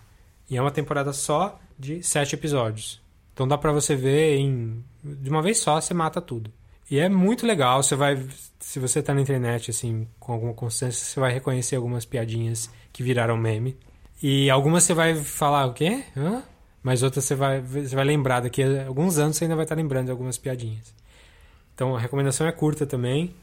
E 0.50 0.58
é 0.58 0.62
uma 0.62 0.72
temporada 0.72 1.14
só 1.14 1.60
de 1.78 2.02
7 2.02 2.34
episódios. 2.34 3.00
Então 3.34 3.48
dá 3.48 3.58
pra 3.58 3.72
você 3.72 3.96
ver 3.96 4.38
em. 4.38 4.84
De 5.04 5.30
uma 5.30 5.42
vez 5.42 5.60
só, 5.60 5.80
você 5.80 5.94
mata 5.94 6.20
tudo. 6.20 6.52
E 6.90 7.00
é 7.00 7.08
muito 7.08 7.46
legal. 7.46 7.82
Você 7.84 7.96
vai. 7.96 8.26
Se 8.60 8.80
você 8.80 9.02
tá 9.02 9.14
na 9.14 9.22
internet, 9.22 9.72
assim, 9.72 10.08
com 10.20 10.34
alguma 10.34 10.54
constância, 10.54 11.06
você 11.06 11.20
vai 11.20 11.34
reconhecer 11.34 11.76
algumas 11.76 12.06
piadinhas 12.06 12.70
que 12.92 13.04
viraram 13.04 13.38
meme. 13.38 13.78
E 14.22 14.50
algumas 14.50 14.84
você 14.84 14.94
vai 14.94 15.16
falar 15.16 15.66
o 15.66 15.74
quê? 15.74 16.04
Hã? 16.16 16.44
Mas 16.84 17.04
outras 17.04 17.26
você 17.26 17.36
vai, 17.36 17.62
você 17.62 17.96
vai 17.96 18.06
lembrar 18.06 18.42
daqui 18.42 18.64
a 18.64 18.88
alguns 18.88 19.18
anos 19.18 19.38
você 19.38 19.46
ainda 19.46 19.56
vai 19.56 19.66
estar 19.66 19.76
lembrando 19.76 20.06
de 20.06 20.12
algumas 20.12 20.38
piadinhas. 20.38 20.94
Então 21.74 21.96
a 21.96 22.00
recomendação 22.00 22.48
é 22.48 22.52
curta 22.52 22.86
também. 22.86 23.34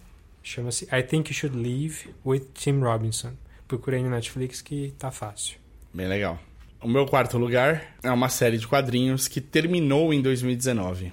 Chama-se 0.42 0.84
I 0.84 1.02
Think 1.02 1.32
You 1.32 1.34
Should 1.34 1.56
Leave 1.56 2.14
with 2.24 2.46
Tim 2.54 2.80
Robinson. 2.80 3.32
Procurei 3.66 4.02
no 4.02 4.10
Netflix 4.10 4.62
que 4.62 4.94
tá 4.98 5.10
fácil. 5.10 5.58
Bem 5.92 6.06
legal. 6.06 6.38
O 6.80 6.88
meu 6.88 7.06
quarto 7.06 7.38
lugar 7.38 7.96
é 8.02 8.10
uma 8.10 8.28
série 8.28 8.58
de 8.58 8.66
quadrinhos 8.66 9.28
que 9.28 9.40
terminou 9.40 10.12
em 10.12 10.22
2019. 10.22 11.12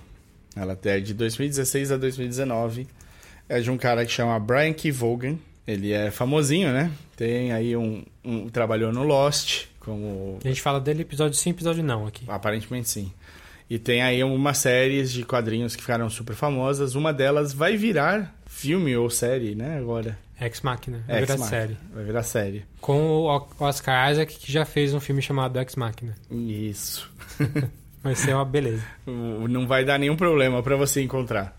Ela 0.56 0.78
é 0.86 1.00
de 1.00 1.14
2016 1.14 1.92
a 1.92 1.98
2019. 1.98 2.88
É 3.50 3.60
de 3.60 3.70
um 3.72 3.78
cara 3.78 4.06
que 4.06 4.12
chama 4.12 4.40
Brian 4.40 4.74
K. 4.74 4.92
Vaughan. 4.92 5.38
Ele 5.66 5.92
é 5.92 6.12
famosinho, 6.12 6.72
né? 6.72 6.92
Tem 7.16 7.52
aí 7.54 7.76
um, 7.76 8.04
um 8.24 8.50
trabalhou 8.50 8.92
no 8.92 9.04
Lost 9.04 9.66
como 9.80 10.40
A 10.44 10.48
gente 10.48 10.62
fala 10.62 10.80
dele 10.80 11.02
episódio 11.02 11.38
sim, 11.38 11.50
episódio 11.52 11.84
não 11.84 12.06
aqui. 12.08 12.26
Aparentemente 12.28 12.90
sim. 12.90 13.12
E 13.70 13.80
tem 13.80 14.02
aí 14.02 14.22
algumas 14.22 14.58
séries 14.58 15.12
de 15.12 15.24
quadrinhos 15.24 15.76
que 15.76 15.82
ficaram 15.82 16.10
super 16.10 16.36
famosas. 16.36 16.96
Uma 16.96 17.14
delas 17.14 17.54
vai 17.54 17.76
virar 17.78 18.36
filme 18.46 18.96
ou 18.96 19.10
série, 19.10 19.56
né? 19.56 19.78
Agora. 19.78 20.18
Ex 20.40 20.62
Machina. 20.62 21.04
Vai 21.08 21.22
virar 21.22 21.34
Ex 21.34 21.40
Machina. 21.40 21.48
série. 21.50 21.78
Vai 21.94 22.04
virar 22.04 22.24
série. 22.24 22.66
Com 22.82 23.02
o 23.02 23.38
O- 23.38 23.48
Oscar 23.60 24.12
Isaac, 24.12 24.38
que 24.38 24.52
já 24.52 24.66
fez 24.66 24.94
um 24.94 25.00
filme 25.00 25.22
chamado 25.22 25.60
Ex 25.60 25.76
Machina. 25.76 26.16
Isso. 26.30 27.10
Vai 28.04 28.16
ser 28.16 28.34
uma 28.36 28.44
beleza. 28.44 28.84
Não 29.08 29.66
vai 29.66 29.86
dar 29.86 29.98
nenhum 29.98 30.18
problema 30.18 30.62
pra 30.62 30.76
você 30.76 31.02
encontrar. 31.02 31.56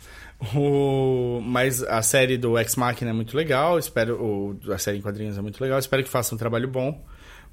O... 0.54 1.40
Mas 1.42 1.82
a 1.82 2.02
série 2.02 2.36
do 2.36 2.58
Ex 2.58 2.76
Machina 2.76 3.10
é 3.10 3.14
muito 3.14 3.34
legal. 3.34 3.78
Espero. 3.78 4.22
O... 4.22 4.72
A 4.72 4.76
série 4.76 4.98
em 4.98 5.00
quadrinhos 5.00 5.38
é 5.38 5.40
muito 5.40 5.60
legal. 5.60 5.78
Espero 5.78 6.04
que 6.04 6.08
faça 6.08 6.34
um 6.34 6.38
trabalho 6.38 6.68
bom. 6.68 7.02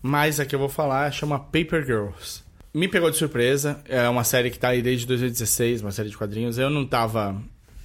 Mas 0.02 0.40
a 0.40 0.46
que 0.46 0.54
eu 0.54 0.60
vou 0.60 0.68
falar 0.68 1.10
chama 1.12 1.40
Paper 1.40 1.86
Girls. 1.86 2.44
Me 2.74 2.88
pegou 2.88 3.10
de 3.10 3.18
surpresa. 3.18 3.80
É 3.88 4.10
uma 4.10 4.26
série 4.26 4.50
que 4.50 4.60
tá 4.60 4.70
aí 4.70 4.82
desde 4.82 5.06
2016, 5.08 5.82
uma 5.82 5.92
série 5.92 6.10
de 6.10 6.18
quadrinhos. 6.18 6.58
Eu 6.58 6.70
não 6.70 6.86
tava. 6.86 7.42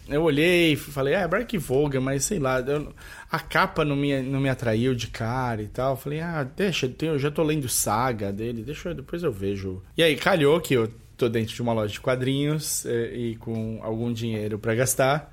Eu 0.08 0.22
olhei 0.22 0.72
e 0.72 0.76
falei, 0.76 1.14
ah, 1.14 1.20
é 1.22 1.28
Brian 1.28 1.46
Voga, 1.58 2.00
mas 2.00 2.24
sei 2.24 2.38
lá, 2.38 2.60
eu- 2.60 2.94
a 3.30 3.40
capa 3.40 3.84
não 3.84 3.96
me, 3.96 4.22
não 4.22 4.40
me 4.40 4.48
atraiu 4.48 4.94
de 4.94 5.08
cara 5.08 5.62
e 5.62 5.66
tal. 5.68 5.96
Falei, 5.96 6.20
ah, 6.20 6.44
deixa, 6.44 6.92
eu 7.02 7.18
já 7.18 7.30
tô 7.30 7.42
lendo 7.42 7.68
saga 7.68 8.32
dele, 8.32 8.62
deixa 8.62 8.90
eu, 8.90 8.94
depois 8.94 9.22
eu 9.22 9.32
vejo. 9.32 9.82
E 9.96 10.02
aí, 10.02 10.14
calhou 10.16 10.60
que 10.60 10.74
eu 10.74 10.88
tô 11.16 11.28
dentro 11.28 11.54
de 11.54 11.60
uma 11.62 11.72
loja 11.72 11.92
de 11.92 12.00
quadrinhos 12.00 12.84
eh, 12.86 13.12
e 13.16 13.36
com 13.36 13.80
algum 13.82 14.12
dinheiro 14.12 14.58
pra 14.58 14.74
gastar. 14.74 15.32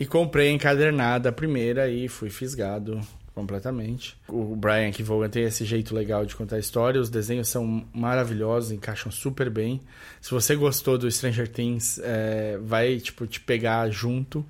E 0.00 0.06
comprei 0.06 0.50
encadernada 0.50 1.28
a 1.28 1.32
primeira 1.32 1.88
e 1.88 2.08
fui 2.08 2.30
fisgado 2.30 3.00
completamente. 3.34 4.16
O 4.28 4.54
Brian 4.54 4.92
Kevogan 4.92 5.28
tem 5.28 5.44
esse 5.44 5.64
jeito 5.64 5.94
legal 5.94 6.24
de 6.24 6.36
contar 6.36 6.56
a 6.56 6.58
história, 6.60 7.00
os 7.00 7.10
desenhos 7.10 7.48
são 7.48 7.84
maravilhosos, 7.92 8.70
encaixam 8.70 9.10
super 9.10 9.50
bem. 9.50 9.80
Se 10.20 10.30
você 10.30 10.54
gostou 10.54 10.96
do 10.96 11.10
Stranger 11.10 11.48
Things, 11.48 11.98
é, 12.02 12.58
vai 12.62 12.98
tipo 12.98 13.26
te 13.26 13.40
pegar 13.40 13.90
junto, 13.90 14.46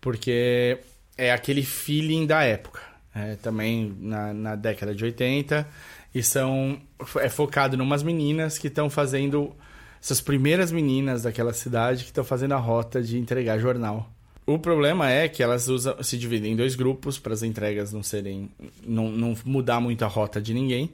porque 0.00 0.78
é 1.18 1.32
aquele 1.32 1.62
feeling 1.62 2.26
da 2.26 2.42
época. 2.42 2.80
É, 3.12 3.34
também 3.34 3.96
na, 3.98 4.32
na 4.32 4.54
década 4.54 4.94
de 4.94 5.04
80 5.04 5.66
e 6.14 6.22
são 6.22 6.80
é 7.16 7.28
focado 7.28 7.74
em 7.74 7.80
umas 7.80 8.04
meninas 8.04 8.56
que 8.56 8.68
estão 8.68 8.88
fazendo 8.88 9.52
essas 10.00 10.20
primeiras 10.20 10.70
meninas 10.70 11.22
daquela 11.24 11.52
cidade 11.52 12.04
que 12.04 12.10
estão 12.10 12.22
fazendo 12.22 12.52
a 12.52 12.56
rota 12.56 13.02
de 13.02 13.18
entregar 13.18 13.58
jornal. 13.58 14.08
O 14.52 14.58
problema 14.58 15.08
é 15.08 15.28
que 15.28 15.44
elas 15.44 15.68
usam, 15.68 16.02
se 16.02 16.18
dividem 16.18 16.54
em 16.54 16.56
dois 16.56 16.74
grupos 16.74 17.20
para 17.20 17.32
as 17.32 17.44
entregas 17.44 17.92
não 17.92 18.02
serem. 18.02 18.50
Não, 18.84 19.08
não 19.08 19.36
mudar 19.44 19.80
muito 19.80 20.04
a 20.04 20.08
rota 20.08 20.42
de 20.42 20.52
ninguém. 20.52 20.90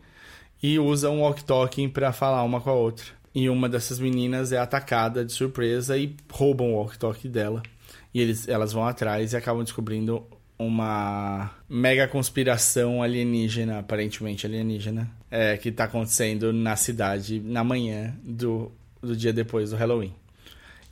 E 0.63 0.79
usam 0.79 1.17
o 1.17 1.21
walk-talking 1.23 1.89
para 1.89 2.13
falar 2.13 2.43
uma 2.43 2.61
com 2.61 2.69
a 2.69 2.75
outra. 2.75 3.07
E 3.35 3.49
uma 3.49 3.67
dessas 3.67 3.99
meninas 3.99 4.53
é 4.53 4.59
atacada 4.59 5.25
de 5.25 5.33
surpresa 5.33 5.97
e 5.97 6.15
roubam 6.31 6.75
o 6.75 6.77
walk-talkie 6.77 7.31
dela. 7.31 7.63
E 8.13 8.21
eles, 8.21 8.47
elas 8.47 8.75
vão 8.75 8.85
atrás 8.85 9.33
e 9.33 9.37
acabam 9.39 9.65
descobrindo 9.65 10.23
uma 10.59 11.51
mega 11.67 12.07
conspiração 12.07 13.03
alienígena, 13.03 13.79
aparentemente 13.79 14.45
alienígena, 14.45 15.11
é, 15.31 15.57
que 15.57 15.71
está 15.71 15.85
acontecendo 15.85 16.53
na 16.53 16.77
cidade 16.77 17.41
na 17.41 17.65
manhã 17.65 18.15
do, 18.23 18.71
do 19.01 19.17
dia 19.17 19.33
depois 19.33 19.71
do 19.71 19.77
Halloween. 19.77 20.13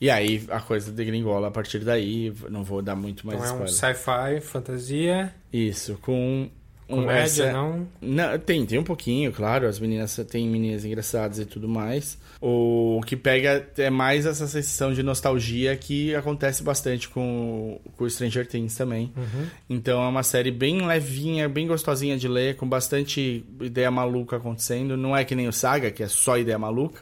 E 0.04 0.10
aí 0.10 0.44
a 0.50 0.60
coisa 0.60 0.92
degringola 0.92 1.48
a 1.48 1.50
partir 1.50 1.78
daí, 1.78 2.30
não 2.50 2.62
vou 2.62 2.82
dar 2.82 2.94
muito 2.94 3.26
mais 3.26 3.38
Então 3.42 3.58
é 3.58 3.62
um 3.62 3.64
spoiler. 3.64 3.94
sci-fi, 3.96 4.40
fantasia, 4.46 5.34
Isso, 5.50 5.98
com 6.02 6.50
um 6.86 6.96
comédia, 6.96 7.44
essa- 7.44 7.52
não? 7.54 7.88
Não, 8.02 8.38
tem, 8.38 8.66
tem 8.66 8.78
um 8.78 8.84
pouquinho, 8.84 9.32
claro. 9.32 9.66
As 9.66 9.78
meninas 9.80 10.14
tem 10.30 10.46
meninas 10.46 10.84
engraçadas 10.84 11.38
e 11.38 11.46
tudo 11.46 11.66
mais. 11.66 12.18
O 12.38 13.00
que 13.06 13.16
pega 13.16 13.66
é 13.78 13.88
mais 13.88 14.26
essa 14.26 14.46
sensação 14.46 14.92
de 14.92 15.02
nostalgia 15.02 15.74
que 15.74 16.14
acontece 16.14 16.62
bastante 16.62 17.08
com, 17.08 17.80
com 17.96 18.04
o 18.04 18.10
Stranger 18.10 18.46
Things 18.46 18.74
também. 18.76 19.10
Então 19.70 20.02
é 20.04 20.06
uma 20.08 20.22
série 20.22 20.50
bem 20.50 20.86
levinha, 20.86 21.48
bem 21.48 21.66
gostosinha 21.66 22.18
de 22.18 22.28
ler, 22.28 22.56
com 22.56 22.68
bastante 22.68 23.42
ideia 23.62 23.90
maluca 23.90 24.36
acontecendo. 24.36 24.98
Não 24.98 25.16
é 25.16 25.24
que 25.24 25.34
nem 25.34 25.48
o 25.48 25.52
Saga, 25.52 25.90
que 25.90 26.02
é 26.02 26.08
só 26.08 26.36
ideia 26.36 26.58
maluca 26.58 27.00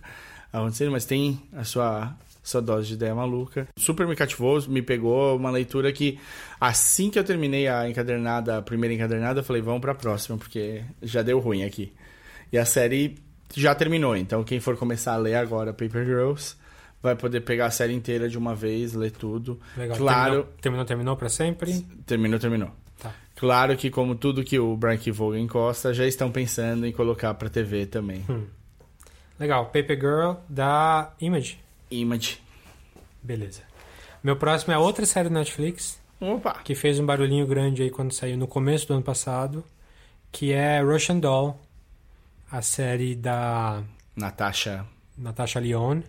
acontecendo, 0.53 0.93
mas 0.93 1.05
tem 1.05 1.41
a 1.53 1.65
sua, 1.65 2.15
sua 2.43 2.61
dose 2.61 2.89
de 2.89 2.95
ideia 2.95 3.15
maluca. 3.15 3.69
Super 3.77 4.07
me 4.07 4.17
cativou, 4.17 4.61
me 4.69 4.83
pegou 4.83 5.37
uma 5.37 5.51
leitura 5.51 5.93
que 5.93 6.19
assim 6.61 7.11
que 7.11 7.19
eu 7.19 7.25
terminei 7.25 7.69
a 7.69 7.89
encadernada, 7.89 8.59
a 8.59 8.63
primeira 8.63 8.95
encadernada, 8.95 9.41
eu 9.41 9.45
falei, 9.45 9.63
vamos 9.63 9.81
pra 9.81 9.95
próxima, 9.95 10.37
porque 10.37 10.83
já 11.03 11.23
deu 11.23 11.39
ruim 11.39 11.63
aqui. 11.65 11.93
E 12.53 12.59
a 12.59 12.65
série 12.65 13.17
já 13.55 13.75
terminou, 13.75 14.17
então 14.17 14.43
quem 14.45 14.59
for 14.61 14.77
começar 14.77 15.13
a 15.15 15.17
ler 15.17 15.35
agora 15.37 15.73
Paper 15.73 16.05
Girls 16.05 16.57
vai 17.03 17.17
poder 17.17 17.41
pegar 17.41 17.67
a 17.67 17.71
série 17.71 17.93
inteira 17.93 18.29
de 18.29 18.39
uma 18.39 18.55
vez, 18.55 18.93
ler 18.93 19.11
tudo. 19.11 19.59
Legal. 19.77 19.97
Claro, 19.97 20.31
Terminou, 20.31 20.47
terminou, 20.61 20.85
terminou 20.85 21.17
pra 21.17 21.29
sempre? 21.29 21.81
terminou, 22.07 22.39
terminou. 22.39 22.71
Tá. 23.01 23.13
Claro 23.35 23.77
que 23.77 23.91
como 23.91 24.15
tudo 24.15 24.45
que 24.45 24.59
o 24.59 24.77
Brian 24.77 24.97
Kevogan 24.97 25.41
encosta, 25.41 25.93
já 25.93 26.07
estão 26.07 26.31
pensando 26.31 26.87
em 26.87 26.93
colocar 26.93 27.35
pra 27.35 27.49
TV 27.49 27.87
também. 27.87 28.25
Legal. 29.39 29.67
Paper 29.67 29.99
Girl 30.01 30.33
da 30.49 31.13
Image. 31.21 31.59
Image. 32.01 32.41
Beleza. 33.23 33.63
Meu 34.23 34.37
próximo 34.37 34.73
é 34.73 34.79
outra 34.79 35.05
série 35.05 35.29
do 35.29 35.35
Netflix, 35.35 36.01
Opa! 36.21 36.61
que 36.65 36.75
fez 36.75 36.99
um 36.99 37.07
barulhinho 37.07 37.47
grande 37.47 37.83
aí 37.83 37.91
quando 37.91 38.13
saiu 38.13 38.37
no 38.37 38.47
começo 38.47 38.87
do 38.87 38.95
ano 38.95 39.03
passado, 39.03 39.65
que 40.31 40.53
é 40.53 40.81
Russian 40.81 41.19
Doll, 41.19 41.61
a 42.51 42.63
série 42.63 43.15
da 43.15 43.83
Natasha 44.15 44.87
Natasha 45.17 45.61
Lyonne 45.61 46.05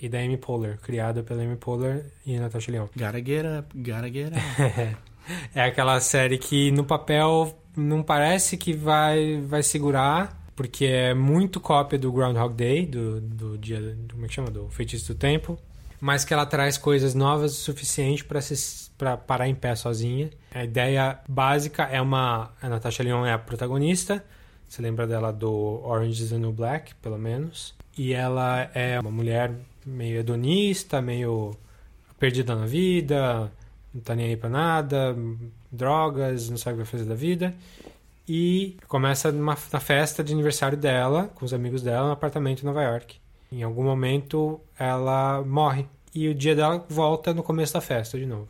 e 0.00 0.08
da 0.08 0.18
Amy 0.18 0.36
Poehler, 0.36 0.78
criada 0.80 1.22
pela 1.22 1.42
Amy 1.42 1.56
Poehler 1.56 2.12
e 2.24 2.38
Natasha 2.38 2.70
Lyonne. 2.70 2.90
Gotta 2.96 3.18
get 3.24 3.44
up, 3.44 3.78
gotta 3.78 4.08
get 4.10 4.32
up. 4.32 5.08
É 5.54 5.60
aquela 5.62 6.00
série 6.00 6.38
que 6.38 6.70
no 6.70 6.84
papel 6.84 7.54
não 7.76 8.02
parece 8.02 8.56
que 8.56 8.72
vai, 8.72 9.38
vai 9.42 9.62
segurar, 9.62 10.34
porque 10.58 10.86
é 10.86 11.14
muito 11.14 11.60
cópia 11.60 11.96
do 11.96 12.10
Groundhog 12.10 12.52
Day, 12.52 12.84
do, 12.84 13.20
do 13.20 13.56
dia. 13.56 13.80
Do, 13.80 14.14
como 14.14 14.24
é 14.24 14.28
que 14.28 14.34
chama? 14.34 14.50
Do 14.50 14.68
Feitiço 14.68 15.14
do 15.14 15.16
Tempo. 15.16 15.56
Mas 16.00 16.24
que 16.24 16.34
ela 16.34 16.44
traz 16.44 16.76
coisas 16.76 17.14
novas 17.14 17.52
o 17.52 17.54
suficiente 17.54 18.24
para 18.24 18.40
se 18.40 18.90
para 18.98 19.16
parar 19.16 19.48
em 19.48 19.54
pé 19.54 19.76
sozinha. 19.76 20.30
A 20.52 20.64
ideia 20.64 21.20
básica 21.28 21.84
é 21.84 22.02
uma. 22.02 22.50
A 22.60 22.68
Natasha 22.68 23.04
Lyonne 23.04 23.28
é 23.28 23.34
a 23.34 23.38
protagonista. 23.38 24.24
Você 24.68 24.82
lembra 24.82 25.06
dela 25.06 25.32
do 25.32 25.80
Orange 25.84 26.24
is 26.24 26.30
the 26.30 26.38
New 26.38 26.52
Black, 26.52 26.92
pelo 26.96 27.18
menos. 27.18 27.76
E 27.96 28.12
ela 28.12 28.68
é 28.74 28.98
uma 28.98 29.12
mulher 29.12 29.54
meio 29.86 30.18
hedonista, 30.18 31.00
meio 31.00 31.56
perdida 32.18 32.56
na 32.56 32.66
vida, 32.66 33.52
não 33.94 34.00
tá 34.00 34.16
nem 34.16 34.26
aí 34.26 34.36
pra 34.36 34.50
nada, 34.50 35.16
drogas, 35.70 36.50
não 36.50 36.56
sabe 36.56 36.74
o 36.74 36.78
que 36.78 36.82
vai 36.82 36.90
fazer 36.90 37.08
da 37.08 37.14
vida. 37.14 37.54
E 38.28 38.76
começa 38.86 39.32
numa, 39.32 39.56
na 39.72 39.80
festa 39.80 40.22
de 40.22 40.32
aniversário 40.32 40.76
dela, 40.76 41.30
com 41.34 41.44
os 41.44 41.54
amigos 41.54 41.82
dela, 41.82 42.06
no 42.06 42.12
apartamento 42.12 42.62
em 42.62 42.66
Nova 42.66 42.82
York. 42.82 43.16
Em 43.50 43.62
algum 43.62 43.82
momento 43.82 44.60
ela 44.78 45.42
morre. 45.42 45.86
E 46.14 46.28
o 46.28 46.34
dia 46.34 46.54
dela 46.54 46.84
volta 46.88 47.32
no 47.32 47.42
começo 47.42 47.72
da 47.72 47.80
festa 47.80 48.18
de 48.18 48.26
novo. 48.26 48.48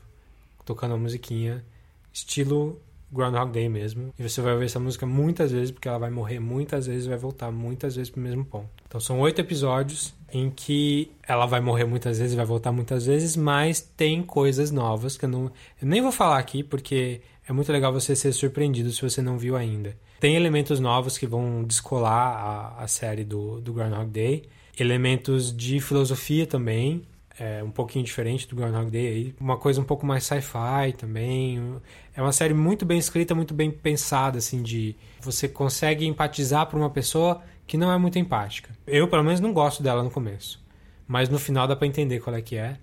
Tocando 0.64 0.92
uma 0.92 0.98
musiquinha, 0.98 1.64
estilo 2.12 2.80
Groundhog 3.10 3.52
Day 3.52 3.68
mesmo. 3.68 4.12
E 4.18 4.28
você 4.28 4.40
vai 4.40 4.52
ouvir 4.52 4.66
essa 4.66 4.78
música 4.78 5.06
muitas 5.06 5.50
vezes, 5.50 5.70
porque 5.70 5.88
ela 5.88 5.98
vai 5.98 6.10
morrer 6.10 6.40
muitas 6.40 6.86
vezes 6.86 7.06
vai 7.06 7.16
voltar 7.16 7.50
muitas 7.50 7.96
vezes 7.96 8.10
pro 8.10 8.20
mesmo 8.20 8.44
ponto. 8.44 8.68
Então 8.86 9.00
são 9.00 9.20
oito 9.20 9.40
episódios 9.40 10.14
em 10.30 10.50
que 10.50 11.10
ela 11.26 11.46
vai 11.46 11.60
morrer 11.60 11.84
muitas 11.84 12.18
vezes 12.18 12.36
vai 12.36 12.44
voltar 12.44 12.70
muitas 12.70 13.06
vezes, 13.06 13.34
mas 13.34 13.80
tem 13.80 14.22
coisas 14.22 14.70
novas 14.70 15.16
que 15.16 15.24
eu 15.24 15.28
não. 15.28 15.44
Eu 15.80 15.88
nem 15.88 16.02
vou 16.02 16.12
falar 16.12 16.38
aqui, 16.38 16.62
porque 16.62 17.22
é 17.48 17.52
muito 17.52 17.72
legal 17.72 17.90
você 17.90 18.14
ser 18.14 18.32
surpreendido 18.32 18.92
se 18.92 19.00
você 19.00 19.22
não 19.22 19.38
viu 19.38 19.56
ainda. 19.56 19.96
Tem 20.20 20.36
elementos 20.36 20.78
novos 20.78 21.16
que 21.16 21.26
vão 21.26 21.64
descolar 21.64 22.36
a, 22.36 22.84
a 22.84 22.86
série 22.86 23.24
do, 23.24 23.58
do 23.60 23.72
Groundhog 23.72 24.10
Day. 24.10 24.44
Elementos 24.78 25.56
de 25.56 25.80
filosofia 25.80 26.46
também, 26.46 27.02
é 27.40 27.64
um 27.64 27.70
pouquinho 27.70 28.04
diferente 28.04 28.46
do 28.46 28.54
Groundhog 28.54 28.90
Day 28.90 29.06
aí. 29.06 29.34
Uma 29.40 29.56
coisa 29.56 29.80
um 29.80 29.84
pouco 29.84 30.04
mais 30.04 30.24
sci-fi 30.24 30.92
também. 30.98 31.80
É 32.14 32.20
uma 32.20 32.32
série 32.32 32.52
muito 32.52 32.84
bem 32.84 32.98
escrita, 32.98 33.34
muito 33.34 33.54
bem 33.54 33.70
pensada, 33.70 34.36
assim, 34.38 34.62
de... 34.62 34.94
Você 35.22 35.48
consegue 35.48 36.04
empatizar 36.04 36.66
por 36.66 36.78
uma 36.78 36.90
pessoa 36.90 37.40
que 37.66 37.78
não 37.78 37.90
é 37.90 37.96
muito 37.96 38.18
empática. 38.18 38.76
Eu, 38.86 39.08
pelo 39.08 39.24
menos, 39.24 39.40
não 39.40 39.54
gosto 39.54 39.82
dela 39.82 40.02
no 40.02 40.10
começo. 40.10 40.62
Mas 41.06 41.30
no 41.30 41.38
final 41.38 41.66
dá 41.66 41.74
pra 41.74 41.86
entender 41.86 42.20
qual 42.20 42.36
é 42.36 42.42
que 42.42 42.56
é. 42.56 42.76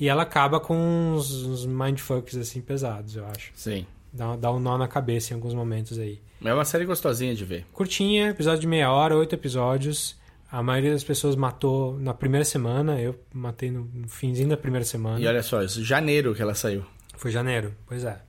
E 0.00 0.08
ela 0.08 0.22
acaba 0.22 0.58
com 0.58 0.74
uns, 0.76 1.44
uns 1.44 1.66
mindfucks, 1.66 2.36
assim, 2.36 2.62
pesados, 2.62 3.16
eu 3.16 3.26
acho. 3.26 3.50
Sim. 3.54 3.84
Dá, 4.18 4.34
dá 4.34 4.52
um 4.52 4.58
nó 4.58 4.76
na 4.76 4.88
cabeça 4.88 5.32
em 5.32 5.36
alguns 5.36 5.54
momentos 5.54 5.96
aí. 5.96 6.20
É 6.44 6.52
uma 6.52 6.64
série 6.64 6.84
gostosinha 6.84 7.34
de 7.36 7.44
ver. 7.44 7.64
Curtinha, 7.72 8.30
episódio 8.30 8.60
de 8.60 8.66
meia 8.66 8.90
hora, 8.90 9.16
oito 9.16 9.32
episódios. 9.32 10.18
A 10.50 10.60
maioria 10.60 10.92
das 10.92 11.04
pessoas 11.04 11.36
matou 11.36 11.96
na 12.00 12.12
primeira 12.12 12.44
semana. 12.44 13.00
Eu 13.00 13.14
matei 13.32 13.70
no 13.70 13.88
finzinho 14.08 14.48
da 14.48 14.56
primeira 14.56 14.84
semana. 14.84 15.20
E 15.20 15.26
olha 15.26 15.42
só, 15.42 15.62
isso 15.62 15.84
janeiro 15.84 16.34
que 16.34 16.42
ela 16.42 16.54
saiu. 16.54 16.84
Foi 17.16 17.30
janeiro, 17.30 17.72
pois 17.86 18.02
é. 18.02 18.20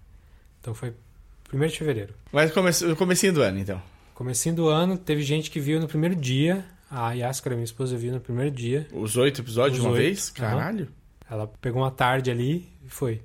Então 0.61 0.75
foi 0.75 0.93
primeiro 1.47 1.71
de 1.71 1.79
fevereiro. 1.79 2.13
Mas 2.31 2.51
come... 2.51 2.69
o 2.91 2.95
comecinho 2.95 3.33
do 3.33 3.41
ano, 3.41 3.57
então. 3.57 3.81
Comecinho 4.13 4.53
do 4.53 4.67
ano, 4.67 4.95
teve 4.95 5.23
gente 5.23 5.49
que 5.49 5.59
viu 5.59 5.79
no 5.79 5.87
primeiro 5.87 6.15
dia. 6.15 6.63
A 6.91 7.13
Yaskara, 7.13 7.55
minha 7.55 7.65
esposa, 7.65 7.97
viu 7.97 8.13
no 8.13 8.19
primeiro 8.19 8.51
dia. 8.51 8.87
Os 8.91 9.17
oito 9.17 9.41
episódios 9.41 9.79
Os 9.79 9.83
de 9.83 9.89
uma 9.89 9.95
vez? 9.95 10.29
Caralho. 10.29 10.87
Ela 11.29 11.47
pegou 11.61 11.81
uma 11.81 11.91
tarde 11.91 12.29
ali 12.29 12.67
e 12.85 12.89
foi. 12.89 13.21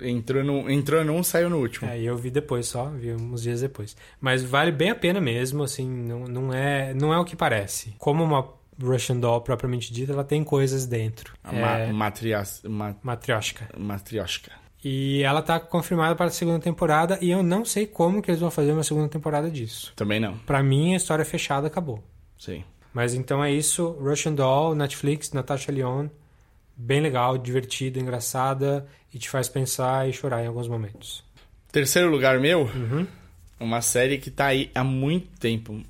Entrou, 0.00 0.42
no... 0.42 0.70
Entrou 0.70 1.04
num, 1.04 1.22
saiu 1.22 1.48
no 1.48 1.58
último. 1.58 1.88
É, 1.88 2.00
eu 2.00 2.16
vi 2.16 2.30
depois 2.30 2.66
só, 2.66 2.86
vi 2.86 3.12
uns 3.12 3.42
dias 3.42 3.60
depois. 3.60 3.96
Mas 4.20 4.42
vale 4.42 4.72
bem 4.72 4.90
a 4.90 4.94
pena 4.94 5.20
mesmo, 5.20 5.62
assim, 5.62 5.88
não, 5.88 6.24
não, 6.24 6.52
é, 6.52 6.92
não 6.94 7.12
é 7.12 7.18
o 7.18 7.24
que 7.24 7.36
parece. 7.36 7.94
Como 7.98 8.24
uma 8.24 8.48
Russian 8.80 9.18
Doll 9.18 9.40
propriamente 9.42 9.92
dita, 9.92 10.12
ela 10.12 10.24
tem 10.24 10.42
coisas 10.42 10.86
dentro. 10.86 11.34
A 11.44 11.52
ma... 11.52 11.78
É, 11.78 11.92
matrias... 11.92 12.62
ma... 12.64 12.96
matrioshka. 13.02 13.68
Matrioshka. 13.78 14.50
E 14.84 15.22
ela 15.22 15.40
tá 15.40 15.60
confirmada 15.60 16.16
para 16.16 16.26
a 16.26 16.30
segunda 16.30 16.58
temporada 16.58 17.16
e 17.20 17.30
eu 17.30 17.42
não 17.42 17.64
sei 17.64 17.86
como 17.86 18.20
que 18.20 18.30
eles 18.30 18.40
vão 18.40 18.50
fazer 18.50 18.72
uma 18.72 18.82
segunda 18.82 19.08
temporada 19.08 19.48
disso. 19.48 19.92
Também 19.94 20.18
não. 20.18 20.36
Pra 20.38 20.60
mim, 20.60 20.94
a 20.94 20.96
história 20.96 21.24
fechada 21.24 21.68
acabou. 21.68 22.02
Sim. 22.36 22.64
Mas 22.92 23.14
então 23.14 23.42
é 23.42 23.52
isso, 23.52 23.90
Russian 24.00 24.34
Doll, 24.34 24.74
Netflix, 24.74 25.30
Natasha 25.32 25.70
Lyonne. 25.70 26.10
Bem 26.76 27.00
legal, 27.00 27.38
divertida, 27.38 28.00
engraçada 28.00 28.86
e 29.12 29.18
te 29.18 29.28
faz 29.28 29.48
pensar 29.48 30.08
e 30.08 30.12
chorar 30.12 30.42
em 30.42 30.46
alguns 30.46 30.68
momentos. 30.68 31.22
Terceiro 31.70 32.10
lugar 32.10 32.38
meu, 32.40 32.62
Uhum. 32.62 33.06
uma 33.60 33.80
série 33.80 34.18
que 34.18 34.30
tá 34.30 34.46
aí 34.46 34.70
há 34.74 34.84
muito 34.84 35.28
tempo. 35.38 35.80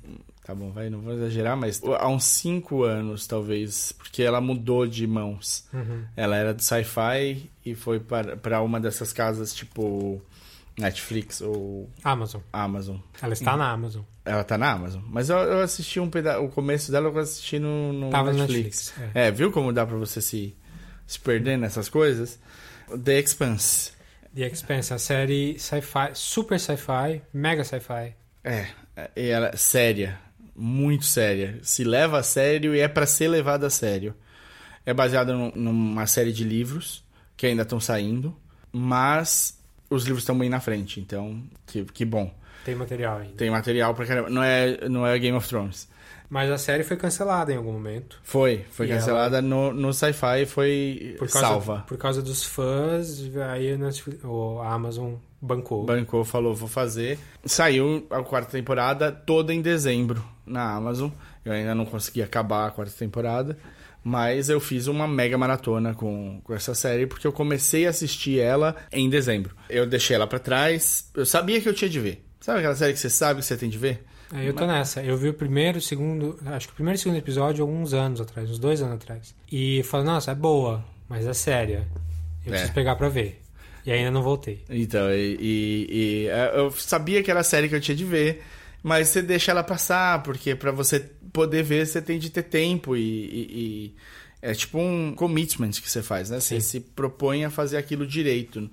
Tá 0.45 0.53
bom, 0.53 0.71
vai, 0.71 0.89
não 0.89 0.99
vou 0.99 1.13
exagerar, 1.13 1.55
mas 1.55 1.81
há 1.83 2.07
uns 2.09 2.25
cinco 2.25 2.83
anos, 2.83 3.25
talvez, 3.25 3.93
porque 3.93 4.21
ela 4.21 4.41
mudou 4.41 4.85
de 4.85 5.07
mãos. 5.07 5.65
Uhum. 5.73 6.03
Ela 6.17 6.35
era 6.35 6.53
do 6.53 6.61
sci-fi 6.61 7.49
e 7.65 7.73
foi 7.75 7.99
para 7.99 8.61
uma 8.61 8.77
dessas 8.79 9.13
casas, 9.13 9.53
tipo 9.53 10.21
Netflix 10.77 11.39
ou 11.39 11.89
Amazon. 12.03 12.41
Amazon. 12.51 12.97
Ela 13.21 13.33
está 13.33 13.55
na 13.55 13.71
Amazon. 13.71 14.01
Ela 14.25 14.43
tá 14.43 14.57
na 14.57 14.71
Amazon. 14.71 15.01
Mas 15.07 15.29
eu, 15.29 15.37
eu 15.37 15.59
assisti 15.61 15.99
um 15.99 16.09
pedaço. 16.09 16.43
O 16.43 16.49
começo 16.49 16.91
dela 16.91 17.07
eu 17.09 17.17
assisti 17.19 17.57
no, 17.59 17.93
no 17.93 18.09
Tava 18.09 18.33
Netflix. 18.33 18.93
Netflix, 18.97 19.15
é. 19.15 19.31
viu 19.31 19.49
como 19.51 19.71
dá 19.71 19.85
pra 19.85 19.95
você 19.97 20.21
se, 20.21 20.55
se 21.07 21.19
perder 21.19 21.57
nessas 21.57 21.87
coisas? 21.87 22.37
The 23.03 23.19
Expanse. 23.19 23.91
The 24.35 24.47
Expanse, 24.47 24.93
a 24.93 24.97
série 24.97 25.57
sci-fi, 25.59 26.09
super 26.13 26.59
sci-fi, 26.59 27.21
mega 27.33 27.63
sci-fi. 27.63 28.15
É, 28.43 28.67
ela 29.15 29.47
é 29.49 29.55
séria. 29.55 30.19
Muito 30.55 31.05
séria. 31.05 31.59
Se 31.63 31.83
leva 31.83 32.19
a 32.19 32.23
sério 32.23 32.75
e 32.75 32.79
é 32.79 32.87
pra 32.87 33.05
ser 33.05 33.27
levada 33.27 33.67
a 33.67 33.69
sério. 33.69 34.13
É 34.85 34.93
baseada 34.93 35.33
num- 35.33 35.51
numa 35.55 36.05
série 36.07 36.31
de 36.33 36.43
livros 36.43 37.03
que 37.37 37.45
ainda 37.47 37.61
estão 37.63 37.79
saindo, 37.79 38.35
mas 38.71 39.57
os 39.89 40.03
livros 40.03 40.23
estão 40.23 40.37
bem 40.37 40.49
na 40.49 40.59
frente, 40.59 40.99
então 40.99 41.41
que, 41.65 41.83
que 41.85 42.03
bom. 42.05 42.33
Tem 42.65 42.75
material 42.75 43.17
ainda. 43.19 43.35
Tem 43.35 43.49
material 43.49 43.93
pra 43.95 44.05
caramba. 44.05 44.29
Não 44.29 44.43
é, 44.43 44.87
não 44.89 45.05
é 45.07 45.17
Game 45.19 45.35
of 45.37 45.47
Thrones. 45.47 45.87
Mas 46.33 46.49
a 46.49 46.57
série 46.57 46.83
foi 46.83 46.97
cancelada 46.97 47.53
em 47.53 47.57
algum 47.57 47.71
momento. 47.71 48.19
Foi, 48.23 48.65
foi 48.71 48.87
E 48.87 48.89
cancelada 48.89 49.39
no, 49.39 49.71
no 49.71 49.93
sci-fi 49.93 50.41
e 50.41 50.45
foi 50.47 51.15
Por 51.19 51.29
causa, 51.29 51.47
salva. 51.47 51.85
Por 51.87 51.95
causa 51.95 52.23
dos 52.23 52.43
fãs, 52.43 53.21
aí 53.51 53.71
a 53.71 54.27
o 54.27 54.59
Amazon 54.59 55.13
bancou. 55.39 55.85
Bancou, 55.85 56.25
falou, 56.25 56.55
vou 56.55 56.67
fazer. 56.67 57.19
Saiu 57.45 58.07
a 58.09 58.23
quarta 58.23 58.49
temporada 58.49 59.11
toda 59.11 59.53
em 59.53 59.61
dezembro 59.61 60.25
na 60.43 60.73
Amazon. 60.73 61.11
Eu 61.45 61.51
ainda 61.51 61.75
não 61.75 61.85
consegui 61.85 62.23
acabar 62.23 62.65
a 62.65 62.71
quarta 62.71 62.93
temporada. 62.97 63.55
Mas 64.03 64.49
eu 64.49 64.59
fiz 64.59 64.87
uma 64.87 65.07
mega 65.07 65.37
maratona 65.37 65.93
com, 65.93 66.41
com 66.43 66.51
essa 66.51 66.73
série, 66.73 67.05
porque 67.05 67.27
eu 67.27 67.31
comecei 67.31 67.85
a 67.85 67.91
assistir 67.91 68.39
ela 68.39 68.75
em 68.91 69.07
dezembro. 69.07 69.55
Eu 69.69 69.85
deixei 69.85 70.15
ela 70.15 70.25
pra 70.25 70.39
trás, 70.39 71.11
eu 71.13 71.27
sabia 71.27 71.61
que 71.61 71.69
eu 71.69 71.75
tinha 71.75 71.91
de 71.91 71.99
ver. 71.99 72.25
Sabe 72.41 72.57
aquela 72.57 72.75
série 72.75 72.93
que 72.93 72.99
você 72.99 73.09
sabe 73.11 73.39
que 73.39 73.45
você 73.45 73.55
tem 73.55 73.69
de 73.69 73.77
ver? 73.77 74.03
Aí 74.33 74.47
eu 74.47 74.53
tô 74.53 74.65
nessa. 74.65 75.03
Eu 75.03 75.15
vi 75.15 75.29
o 75.29 75.33
primeiro, 75.33 75.79
segundo, 75.79 76.39
acho 76.47 76.67
que 76.67 76.73
o 76.73 76.75
primeiro 76.75 76.97
e 76.97 76.99
o 76.99 77.01
segundo 77.01 77.17
episódio 77.17 77.63
alguns 77.63 77.93
anos 77.93 78.19
atrás, 78.19 78.49
uns 78.49 78.59
dois 78.59 78.81
anos 78.81 78.95
atrás. 78.95 79.35
E 79.51 79.83
falei, 79.83 80.05
nossa, 80.07 80.31
é 80.31 80.35
boa, 80.35 80.83
mas 81.07 81.25
é 81.25 81.33
séria. 81.33 81.87
Eu 82.45 82.49
É. 82.49 82.49
preciso 82.51 82.73
pegar 82.73 82.95
pra 82.95 83.09
ver. 83.09 83.41
E 83.85 83.91
ainda 83.91 84.09
não 84.11 84.23
voltei. 84.23 84.63
Então, 84.69 85.11
e, 85.11 85.37
e- 85.39 85.87
e, 85.89 86.27
é, 86.29 86.51
eu 86.55 86.71
sabia 86.71 87.21
que 87.21 87.29
era 87.29 87.41
a 87.41 87.43
série 87.43 87.67
que 87.69 87.75
eu 87.75 87.81
tinha 87.81 87.95
de 87.95 88.05
ver, 88.05 88.41
mas 88.81 89.09
você 89.09 89.21
deixa 89.21 89.51
ela 89.51 89.63
passar, 89.63 90.23
porque 90.23 90.55
pra 90.55 90.71
você 90.71 90.99
poder 91.31 91.63
ver, 91.63 91.85
você 91.85 92.01
tem 92.01 92.17
de 92.17 92.29
ter 92.29 92.43
tempo 92.43 92.95
e, 92.95 93.01
e- 93.01 93.95
é 94.41 94.53
tipo 94.53 94.77
um 94.79 95.13
commitment 95.15 95.71
que 95.71 95.89
você 95.89 96.01
faz, 96.01 96.29
né? 96.29 96.39
Você 96.39 96.59
Sim. 96.59 96.67
se 96.67 96.79
propõe 96.79 97.45
a 97.45 97.49
fazer 97.49 97.77
aquilo 97.77 98.05
direito. 98.07 98.69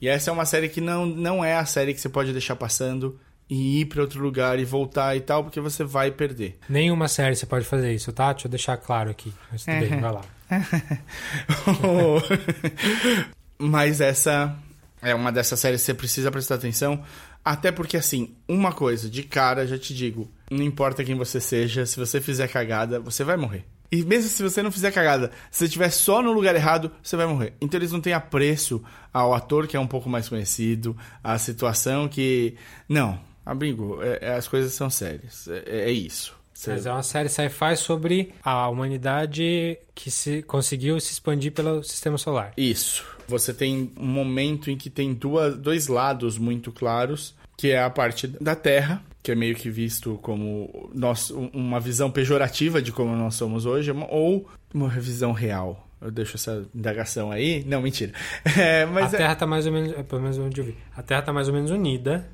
E 0.00 0.08
essa 0.08 0.30
é 0.30 0.32
uma 0.32 0.44
série 0.44 0.68
que 0.68 0.80
não, 0.80 1.06
não 1.06 1.44
é 1.44 1.54
a 1.56 1.64
série 1.64 1.94
que 1.94 2.00
você 2.00 2.08
pode 2.08 2.32
deixar 2.32 2.56
passando 2.56 3.18
e 3.48 3.80
ir 3.80 3.86
pra 3.86 4.02
outro 4.02 4.22
lugar 4.22 4.58
e 4.58 4.64
voltar 4.64 5.16
e 5.16 5.20
tal, 5.20 5.44
porque 5.44 5.60
você 5.60 5.84
vai 5.84 6.10
perder. 6.10 6.58
Nenhuma 6.68 7.08
série 7.08 7.36
você 7.36 7.46
pode 7.46 7.64
fazer 7.64 7.92
isso, 7.92 8.12
tá? 8.12 8.32
Deixa 8.32 8.46
eu 8.46 8.50
deixar 8.50 8.76
claro 8.76 9.10
aqui. 9.10 9.32
Mas 9.50 9.64
tudo 9.64 9.80
bem, 9.80 10.00
vai 10.00 10.12
lá. 10.12 10.22
Mas 13.58 14.00
essa 14.00 14.56
é 15.02 15.14
uma 15.14 15.30
dessas 15.30 15.60
séries 15.60 15.80
que 15.80 15.86
você 15.86 15.94
precisa 15.94 16.30
prestar 16.30 16.56
atenção. 16.56 17.02
Até 17.44 17.70
porque, 17.70 17.96
assim, 17.96 18.34
uma 18.48 18.72
coisa, 18.72 19.10
de 19.10 19.22
cara, 19.22 19.66
já 19.66 19.78
te 19.78 19.94
digo: 19.94 20.30
não 20.50 20.64
importa 20.64 21.04
quem 21.04 21.14
você 21.14 21.40
seja, 21.40 21.84
se 21.84 21.98
você 21.98 22.20
fizer 22.20 22.48
cagada, 22.48 22.98
você 22.98 23.22
vai 23.22 23.36
morrer. 23.36 23.64
E 23.92 24.02
mesmo 24.02 24.28
se 24.28 24.42
você 24.42 24.62
não 24.62 24.72
fizer 24.72 24.90
cagada, 24.90 25.30
se 25.50 25.58
você 25.58 25.64
estiver 25.66 25.90
só 25.90 26.22
no 26.22 26.32
lugar 26.32 26.56
errado, 26.56 26.90
você 27.02 27.16
vai 27.16 27.26
morrer. 27.26 27.52
Então 27.60 27.78
eles 27.78 27.92
não 27.92 28.00
têm 28.00 28.12
apreço 28.12 28.82
ao 29.12 29.34
ator 29.34 29.68
que 29.68 29.76
é 29.76 29.80
um 29.80 29.86
pouco 29.86 30.08
mais 30.08 30.28
conhecido, 30.28 30.96
à 31.22 31.38
situação 31.38 32.08
que. 32.08 32.56
Não, 32.88 33.20
amigo, 33.44 34.02
é- 34.02 34.18
é- 34.20 34.34
as 34.34 34.48
coisas 34.48 34.72
são 34.72 34.88
sérias. 34.90 35.48
É, 35.48 35.88
é 35.88 35.90
isso. 35.90 36.34
Você- 36.52 36.70
Mas 36.70 36.86
é 36.86 36.92
uma 36.92 37.02
série 37.02 37.28
sci-fi 37.28 37.76
sobre 37.76 38.32
a 38.42 38.68
humanidade 38.68 39.76
que 39.94 40.10
se 40.10 40.42
conseguiu 40.42 40.98
se 41.00 41.12
expandir 41.12 41.52
pelo 41.52 41.82
sistema 41.82 42.16
solar. 42.16 42.52
Isso. 42.56 43.04
Você 43.26 43.52
tem 43.52 43.90
um 43.98 44.06
momento 44.06 44.70
em 44.70 44.76
que 44.76 44.88
tem 44.88 45.12
duas, 45.14 45.56
dois 45.56 45.88
lados 45.88 46.38
muito 46.38 46.70
claros, 46.70 47.34
que 47.56 47.70
é 47.70 47.82
a 47.82 47.90
parte 47.90 48.26
da 48.26 48.54
Terra, 48.54 49.02
que 49.22 49.32
é 49.32 49.34
meio 49.34 49.54
que 49.54 49.68
visto 49.70 50.18
como 50.22 50.90
nós, 50.94 51.30
uma 51.30 51.80
visão 51.80 52.10
pejorativa 52.10 52.80
de 52.80 52.92
como 52.92 53.14
nós 53.16 53.34
somos 53.34 53.66
hoje, 53.66 53.90
ou 54.10 54.48
uma 54.72 54.88
visão 54.88 55.32
real. 55.32 55.86
Eu 56.00 56.10
deixo 56.10 56.36
essa 56.36 56.66
indagação 56.74 57.30
aí. 57.32 57.64
Não, 57.66 57.80
mentira. 57.80 58.12
É, 58.58 58.84
a 58.84 59.00
é 59.00 59.08
Terra 59.08 59.34
tá 59.34 59.46
mais 59.46 59.66
ou 59.66 59.72
menos, 59.72 59.92
é, 59.92 60.02
pelo 60.02 60.20
menos 60.20 60.38
onde 60.38 60.60
eu 60.60 60.64
vi. 60.66 60.76
A 60.94 61.02
Terra 61.02 61.22
tá 61.22 61.32
mais 61.32 61.48
ou 61.48 61.54
menos 61.54 61.70
unida, 61.70 62.28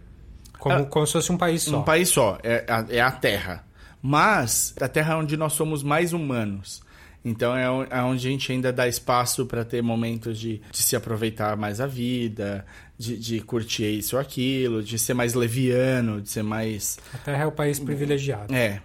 como, 0.60 0.74
Ah, 0.76 0.84
como 0.84 1.06
se 1.06 1.12
fosse 1.14 1.32
um 1.32 1.36
país 1.36 1.62
só. 1.62 1.80
um 1.80 1.82
país 1.82 2.08
só. 2.08 2.38
É 2.42 2.64
a, 2.68 2.86
é 2.88 3.00
a 3.00 3.10
Terra. 3.10 3.64
Mas 4.02 4.74
a 4.80 4.88
Terra 4.88 5.14
é 5.14 5.16
onde 5.16 5.36
nós 5.36 5.52
somos 5.54 5.82
mais 5.82 6.12
humanos. 6.12 6.82
Então 7.22 7.54
é 7.54 7.64
é 7.90 8.02
onde 8.02 8.26
a 8.26 8.30
gente 8.30 8.50
ainda 8.50 8.72
dá 8.72 8.88
espaço 8.88 9.44
para 9.44 9.62
ter 9.64 9.82
momentos 9.82 10.38
de, 10.38 10.62
de 10.70 10.78
se 10.78 10.96
aproveitar 10.96 11.54
mais 11.54 11.78
a 11.78 11.86
vida, 11.86 12.64
de, 12.96 13.18
de 13.18 13.40
curtir 13.40 13.98
isso 13.98 14.16
ou 14.16 14.22
aquilo, 14.22 14.82
de 14.82 14.98
ser 14.98 15.12
mais 15.12 15.34
leviano, 15.34 16.22
de 16.22 16.30
ser 16.30 16.42
mais. 16.42 16.98
A 17.12 17.18
Terra 17.18 17.42
é 17.42 17.46
o 17.46 17.52
país 17.52 17.78
privilegiado. 17.78 18.54
É. 18.54 18.80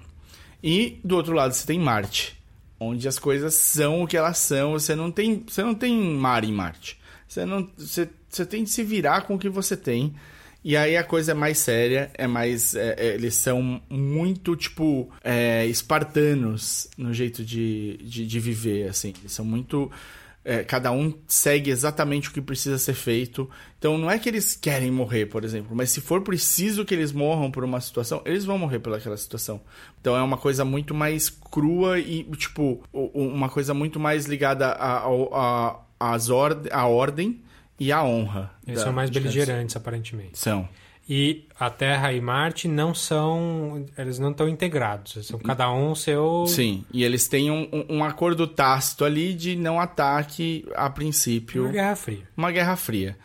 E 0.61 0.99
do 1.03 1.15
outro 1.15 1.33
lado 1.33 1.53
você 1.53 1.65
tem 1.65 1.79
Marte, 1.79 2.37
onde 2.77 3.07
as 3.07 3.17
coisas 3.17 3.53
são 3.53 4.03
o 4.03 4.07
que 4.07 4.17
elas 4.17 4.37
são. 4.37 4.73
Você 4.73 4.95
não 4.95 5.09
tem, 5.11 5.45
você 5.47 5.63
não 5.63 5.73
tem 5.73 5.97
mar 5.97 6.43
em 6.43 6.51
Marte. 6.51 6.99
Você 7.27 7.45
não, 7.45 7.69
você, 7.77 8.09
você 8.29 8.45
tem 8.45 8.65
de 8.65 8.69
se 8.69 8.83
virar 8.83 9.21
com 9.21 9.35
o 9.35 9.39
que 9.39 9.47
você 9.47 9.77
tem. 9.77 10.13
E 10.67 10.75
aí 10.75 10.97
a 10.97 11.03
coisa 11.03 11.29
é 11.29 11.35
mais 11.35 11.59
séria, 11.59 12.09
é 12.15 12.25
mais, 12.25 12.73
é, 12.73 12.95
é, 12.97 13.13
eles 13.13 13.35
são 13.35 13.79
muito 13.87 14.55
tipo 14.55 15.11
é, 15.23 15.63
espartanos 15.67 16.89
no 16.97 17.13
jeito 17.13 17.45
de, 17.45 17.97
de, 17.97 18.25
de 18.25 18.39
viver, 18.39 18.89
assim. 18.89 19.13
Eles 19.21 19.31
são 19.31 19.45
muito 19.45 19.91
é, 20.43 20.63
cada 20.63 20.91
um 20.91 21.13
segue 21.27 21.69
exatamente 21.69 22.29
o 22.29 22.31
que 22.31 22.41
precisa 22.41 22.79
ser 22.79 22.95
feito. 22.95 23.47
Então 23.77 23.95
não 23.95 24.09
é 24.09 24.17
que 24.17 24.27
eles 24.27 24.55
querem 24.55 24.89
morrer, 24.89 25.27
por 25.27 25.43
exemplo, 25.43 25.75
mas 25.75 25.91
se 25.91 26.01
for 26.01 26.21
preciso 26.21 26.83
que 26.83 26.95
eles 26.95 27.11
morram 27.11 27.51
por 27.51 27.63
uma 27.63 27.79
situação, 27.79 28.23
eles 28.25 28.43
vão 28.43 28.57
morrer 28.57 28.79
pelaquela 28.79 29.17
situação. 29.17 29.61
Então 30.01 30.17
é 30.17 30.23
uma 30.23 30.37
coisa 30.37 30.65
muito 30.65 30.95
mais 30.95 31.29
crua 31.29 31.99
e, 31.99 32.23
tipo, 32.37 32.81
uma 32.91 33.49
coisa 33.49 33.71
muito 33.71 33.99
mais 33.99 34.25
ligada 34.25 34.69
a, 34.69 35.05
a, 35.05 35.79
a, 35.99 36.17
à 36.71 36.87
ordem 36.87 37.44
e 37.79 37.91
à 37.91 38.03
honra. 38.03 38.51
Eles 38.65 38.79
da- 38.79 38.85
são 38.85 38.93
mais 38.93 39.09
beligerantes, 39.09 39.75
aparentemente. 39.75 40.37
São. 40.39 40.67
E 41.07 41.45
a 41.59 41.69
Terra 41.69 42.11
e 42.13 42.19
Marte 42.19 42.67
não 42.67 42.95
são. 42.95 43.85
Eles 43.95 44.17
não 44.17 44.31
estão 44.31 44.49
integrados. 44.49 45.23
São 45.27 45.37
cada 45.39 45.71
um 45.71 45.93
seu. 45.93 46.45
Sim, 46.47 46.83
e 46.91 47.03
eles 47.03 47.27
têm 47.27 47.51
um, 47.51 47.69
um- 47.71 47.97
um 47.97 48.03
acordo 48.03 48.47
tácito 48.47 49.05
ali 49.05 49.33
de 49.35 49.55
não 49.55 49.79
ataque 49.79 50.67
a 50.75 50.89
princípio. 50.89 51.63
Uma 51.65 51.71
Guerra 51.71 51.95
Fria. 51.95 52.23
uma 52.35 52.51
guerra 52.51 52.75
fria. 52.75 53.17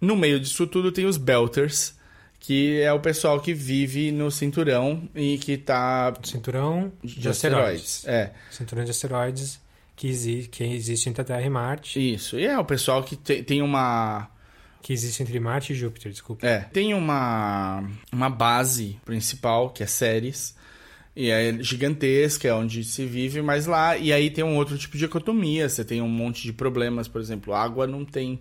No 0.00 0.16
meio 0.16 0.40
disso 0.40 0.66
tudo 0.66 0.90
tem 0.90 1.06
os 1.06 1.16
Belters, 1.16 1.94
que 2.40 2.80
é 2.80 2.92
o 2.92 2.98
pessoal 2.98 3.38
que 3.38 3.54
vive 3.54 4.10
no 4.10 4.28
cinturão 4.30 5.08
e 5.14 5.38
que 5.38 5.56
tá 5.56 6.12
Cinturão 6.24 6.90
de, 7.04 7.20
de 7.20 7.28
asteroides. 7.28 7.98
asteroides. 7.98 8.08
É, 8.08 8.32
Cinturão 8.50 8.82
de 8.84 8.90
asteroides 8.90 9.60
que, 10.00 10.08
exi 10.08 10.48
que 10.50 10.64
existe 10.64 11.08
entre 11.08 11.22
a 11.22 11.24
Terra 11.24 11.42
e 11.42 11.50
Marte. 11.50 11.98
isso. 12.14 12.38
E 12.38 12.44
é 12.46 12.58
o 12.58 12.64
pessoal 12.64 13.02
que 13.02 13.16
te- 13.16 13.42
tem 13.42 13.60
uma 13.62 14.28
Que 14.82 14.92
existe 14.94 15.22
entre 15.22 15.38
Marte 15.38 15.72
e 15.72 15.76
Júpiter, 15.76 16.10
desculpa. 16.10 16.46
é, 16.46 16.60
tem 16.72 16.94
uma 16.94 17.84
uma 18.10 18.30
base 18.30 18.98
principal 19.04 19.70
que 19.70 19.82
é 19.82 19.86
Ceres. 19.86 20.58
E 21.14 21.28
é 21.28 21.60
gigantesca, 21.60 22.46
é 22.48 22.54
onde 22.54 22.82
se 22.84 23.04
vive, 23.04 23.42
mas 23.42 23.66
lá. 23.66 23.96
E 23.98 24.12
aí 24.12 24.30
tem 24.30 24.44
um 24.44 24.56
outro 24.56 24.78
tipo 24.78 24.96
de 24.96 25.04
economia. 25.04 25.68
Você 25.68 25.84
tem 25.84 26.00
um 26.00 26.08
monte 26.08 26.42
de 26.44 26.52
problemas, 26.52 27.08
por 27.08 27.20
exemplo, 27.20 27.52
água 27.52 27.84
não 27.86 28.04
tem 28.04 28.40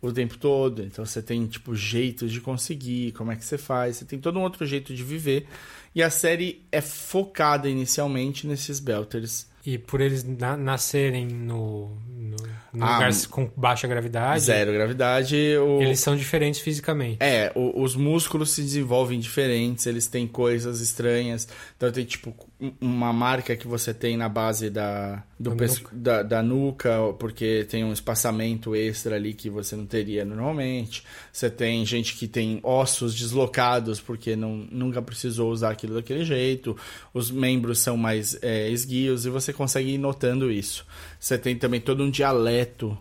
o 0.00 0.10
tempo 0.10 0.36
todo. 0.38 0.82
Então 0.82 1.04
você 1.04 1.20
tem, 1.22 1.46
tipo, 1.46 1.76
jeitos 1.76 2.32
de 2.32 2.40
conseguir, 2.40 3.12
como 3.12 3.30
é 3.30 3.36
que 3.36 3.44
você 3.44 3.58
faz. 3.58 3.96
Você 3.98 4.04
tem 4.06 4.18
todo 4.18 4.38
um 4.38 4.42
outro 4.42 4.64
jeito 4.66 4.94
de 4.94 5.04
viver. 5.04 5.46
E 5.94 6.02
a 6.02 6.08
série 6.10 6.64
é 6.72 6.80
focada 6.80 7.68
inicialmente 7.68 8.46
nesses 8.46 8.80
Belters. 8.80 9.46
E 9.70 9.76
por 9.76 10.00
eles 10.00 10.24
na- 10.24 10.56
nascerem 10.56 11.26
no, 11.26 11.88
no, 12.08 12.36
no 12.72 12.84
Ah, 12.84 12.94
lugar 12.94 13.10
com 13.28 13.50
baixa 13.56 13.86
gravidade, 13.86 14.40
Zero 14.44 14.72
gravidade. 14.72 15.36
O... 15.58 15.82
eles 15.82 16.00
são 16.00 16.16
diferentes 16.16 16.60
fisicamente. 16.60 17.18
É, 17.20 17.52
o- 17.54 17.82
os 17.82 17.94
músculos 17.94 18.50
se 18.52 18.62
desenvolvem 18.62 19.20
diferentes, 19.20 19.84
eles 19.86 20.06
têm 20.06 20.26
coisas 20.26 20.80
estranhas. 20.80 21.46
Então 21.76 21.92
tem 21.92 22.04
tipo 22.06 22.34
uma 22.80 23.12
marca 23.12 23.56
que 23.56 23.68
você 23.68 23.94
tem 23.94 24.16
na 24.16 24.28
base 24.28 24.68
da, 24.68 25.22
do 25.38 25.54
pes- 25.54 25.80
nuca. 25.80 25.96
da, 25.96 26.22
da 26.24 26.42
nuca, 26.42 26.90
porque 27.18 27.64
tem 27.70 27.84
um 27.84 27.92
espaçamento 27.92 28.74
extra 28.74 29.14
ali 29.14 29.32
que 29.32 29.48
você 29.48 29.76
não 29.76 29.86
teria 29.86 30.24
normalmente. 30.24 31.04
Você 31.32 31.48
tem 31.48 31.86
gente 31.86 32.16
que 32.16 32.26
tem 32.26 32.58
ossos 32.64 33.14
deslocados 33.14 34.00
porque 34.00 34.34
não, 34.34 34.66
nunca 34.70 35.00
precisou 35.00 35.52
usar 35.52 35.70
aquilo 35.70 35.94
daquele 35.94 36.24
jeito. 36.24 36.76
Os 37.14 37.30
membros 37.30 37.78
são 37.78 37.96
mais 37.96 38.36
é, 38.42 38.68
esguios 38.68 39.24
e 39.24 39.30
você 39.30 39.52
consegue 39.52 39.90
ir 39.90 39.98
notando 39.98 40.50
isso. 40.50 40.84
Você 41.20 41.38
tem 41.38 41.56
também 41.56 41.80
todo 41.80 42.02
um 42.02 42.10
dialeto 42.10 42.98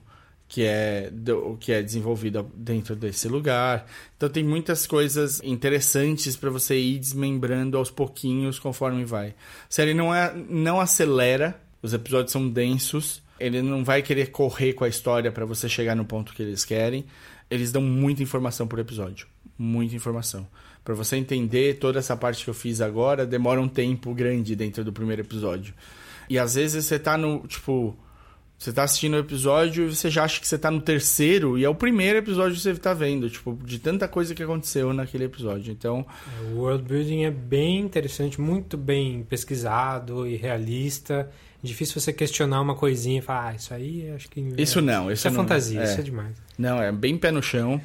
que 0.47 0.63
é, 0.63 1.09
do, 1.11 1.57
que 1.59 1.71
é 1.71 1.81
desenvolvida 1.81 2.45
dentro 2.55 2.95
desse 2.95 3.27
lugar. 3.27 3.85
Então 4.15 4.29
tem 4.29 4.43
muitas 4.43 4.87
coisas 4.87 5.41
interessantes 5.43 6.35
para 6.35 6.49
você 6.49 6.77
ir 6.79 6.99
desmembrando 6.99 7.77
aos 7.77 7.91
pouquinhos 7.91 8.57
conforme 8.57 9.03
vai. 9.03 9.29
A 9.29 9.33
série 9.69 9.93
não, 9.93 10.13
é, 10.13 10.33
não 10.49 10.79
acelera, 10.79 11.59
os 11.81 11.93
episódios 11.93 12.31
são 12.31 12.47
densos, 12.47 13.21
ele 13.39 13.61
não 13.61 13.83
vai 13.83 14.01
querer 14.01 14.31
correr 14.31 14.73
com 14.73 14.83
a 14.83 14.87
história 14.87 15.31
para 15.31 15.45
você 15.45 15.67
chegar 15.67 15.95
no 15.95 16.05
ponto 16.05 16.33
que 16.33 16.41
eles 16.41 16.63
querem. 16.63 17.05
Eles 17.49 17.71
dão 17.71 17.81
muita 17.81 18.23
informação 18.23 18.67
por 18.67 18.79
episódio, 18.79 19.27
muita 19.57 19.95
informação. 19.95 20.47
Para 20.83 20.95
você 20.95 21.17
entender 21.17 21.75
toda 21.79 21.99
essa 21.99 22.15
parte 22.15 22.43
que 22.43 22.49
eu 22.49 22.53
fiz 22.53 22.81
agora, 22.81 23.25
demora 23.25 23.61
um 23.61 23.67
tempo 23.67 24.13
grande 24.13 24.55
dentro 24.55 24.83
do 24.83 24.93
primeiro 24.93 25.21
episódio. 25.21 25.73
E 26.29 26.39
às 26.39 26.55
vezes 26.55 26.85
você 26.85 26.97
tá 26.97 27.17
no, 27.17 27.45
tipo, 27.47 27.97
você 28.57 28.73
tá 28.73 28.83
assistindo 28.83 29.13
o 29.13 29.19
episódio 29.19 29.85
e 29.85 29.95
você 29.95 30.09
já 30.09 30.23
acha 30.23 30.39
que 30.39 30.47
você 30.47 30.57
tá 30.57 30.71
no 30.71 30.81
terceiro 30.81 31.59
e 31.59 31.63
é 31.63 31.69
o 31.69 31.75
primeiro 31.75 32.17
episódio 32.17 32.55
que 32.55 32.61
você 32.61 32.73
tá 32.75 32.91
vendo, 32.91 33.29
tipo, 33.29 33.57
de 33.63 33.77
tanta 33.77 34.07
coisa 34.07 34.33
que 34.33 34.41
aconteceu 34.41 34.91
naquele 34.93 35.25
episódio. 35.25 35.71
Então. 35.71 36.05
É, 36.39 36.53
o 36.53 36.57
world 36.57 36.83
building 36.83 37.23
é 37.23 37.31
bem 37.31 37.79
interessante, 37.79 38.41
muito 38.41 38.75
bem 38.75 39.23
pesquisado 39.23 40.25
e 40.25 40.35
realista. 40.35 41.29
Difícil 41.61 42.01
você 42.01 42.11
questionar 42.11 42.61
uma 42.61 42.75
coisinha 42.75 43.19
e 43.19 43.21
falar, 43.21 43.49
ah, 43.49 43.55
isso 43.55 43.73
aí 43.73 44.09
acho 44.11 44.27
que. 44.29 44.39
Isso 44.57 44.81
não, 44.81 45.11
isso, 45.11 45.13
isso 45.13 45.27
é 45.27 45.31
não, 45.31 45.37
fantasia, 45.37 45.81
é. 45.81 45.83
isso 45.83 45.99
é 45.99 46.03
demais. 46.03 46.35
Não, 46.57 46.81
é 46.81 46.91
bem 46.91 47.15
pé 47.15 47.29
no 47.29 47.43
chão 47.43 47.79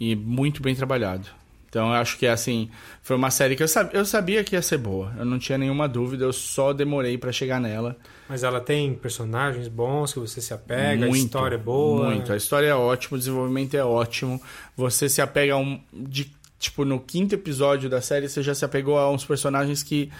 e 0.00 0.16
muito 0.16 0.60
bem 0.60 0.74
trabalhado. 0.74 1.28
Então 1.68 1.88
eu 1.88 1.94
acho 1.94 2.18
que 2.18 2.26
assim, 2.26 2.70
foi 3.02 3.16
uma 3.16 3.30
série 3.30 3.54
que 3.54 3.62
eu 3.62 3.68
sabia, 3.68 3.98
eu 3.98 4.04
sabia 4.04 4.42
que 4.42 4.56
ia 4.56 4.62
ser 4.62 4.78
boa. 4.78 5.12
Eu 5.18 5.24
não 5.24 5.38
tinha 5.38 5.58
nenhuma 5.58 5.88
dúvida, 5.88 6.24
eu 6.24 6.32
só 6.32 6.72
demorei 6.72 7.18
para 7.18 7.30
chegar 7.30 7.60
nela. 7.60 7.96
Mas 8.28 8.42
ela 8.42 8.60
tem 8.60 8.94
personagens 8.94 9.68
bons 9.68 10.12
que 10.12 10.18
você 10.18 10.40
se 10.40 10.52
apega, 10.52 11.06
muito, 11.06 11.14
a 11.14 11.18
história 11.18 11.54
é 11.54 11.58
boa. 11.58 12.06
Muito, 12.06 12.32
a 12.32 12.36
história 12.36 12.66
é 12.66 12.74
ótima, 12.74 13.16
o 13.16 13.18
desenvolvimento 13.18 13.74
é 13.74 13.84
ótimo. 13.84 14.40
Você 14.76 15.08
se 15.08 15.20
apega 15.20 15.54
a 15.54 15.56
um 15.56 15.80
de 15.92 16.30
tipo 16.58 16.84
no 16.84 16.98
quinto 16.98 17.34
episódio 17.34 17.88
da 17.88 18.00
série, 18.00 18.28
você 18.28 18.42
já 18.42 18.54
se 18.54 18.64
apegou 18.64 18.98
a 18.98 19.10
uns 19.10 19.24
personagens 19.24 19.82
que 19.82 20.10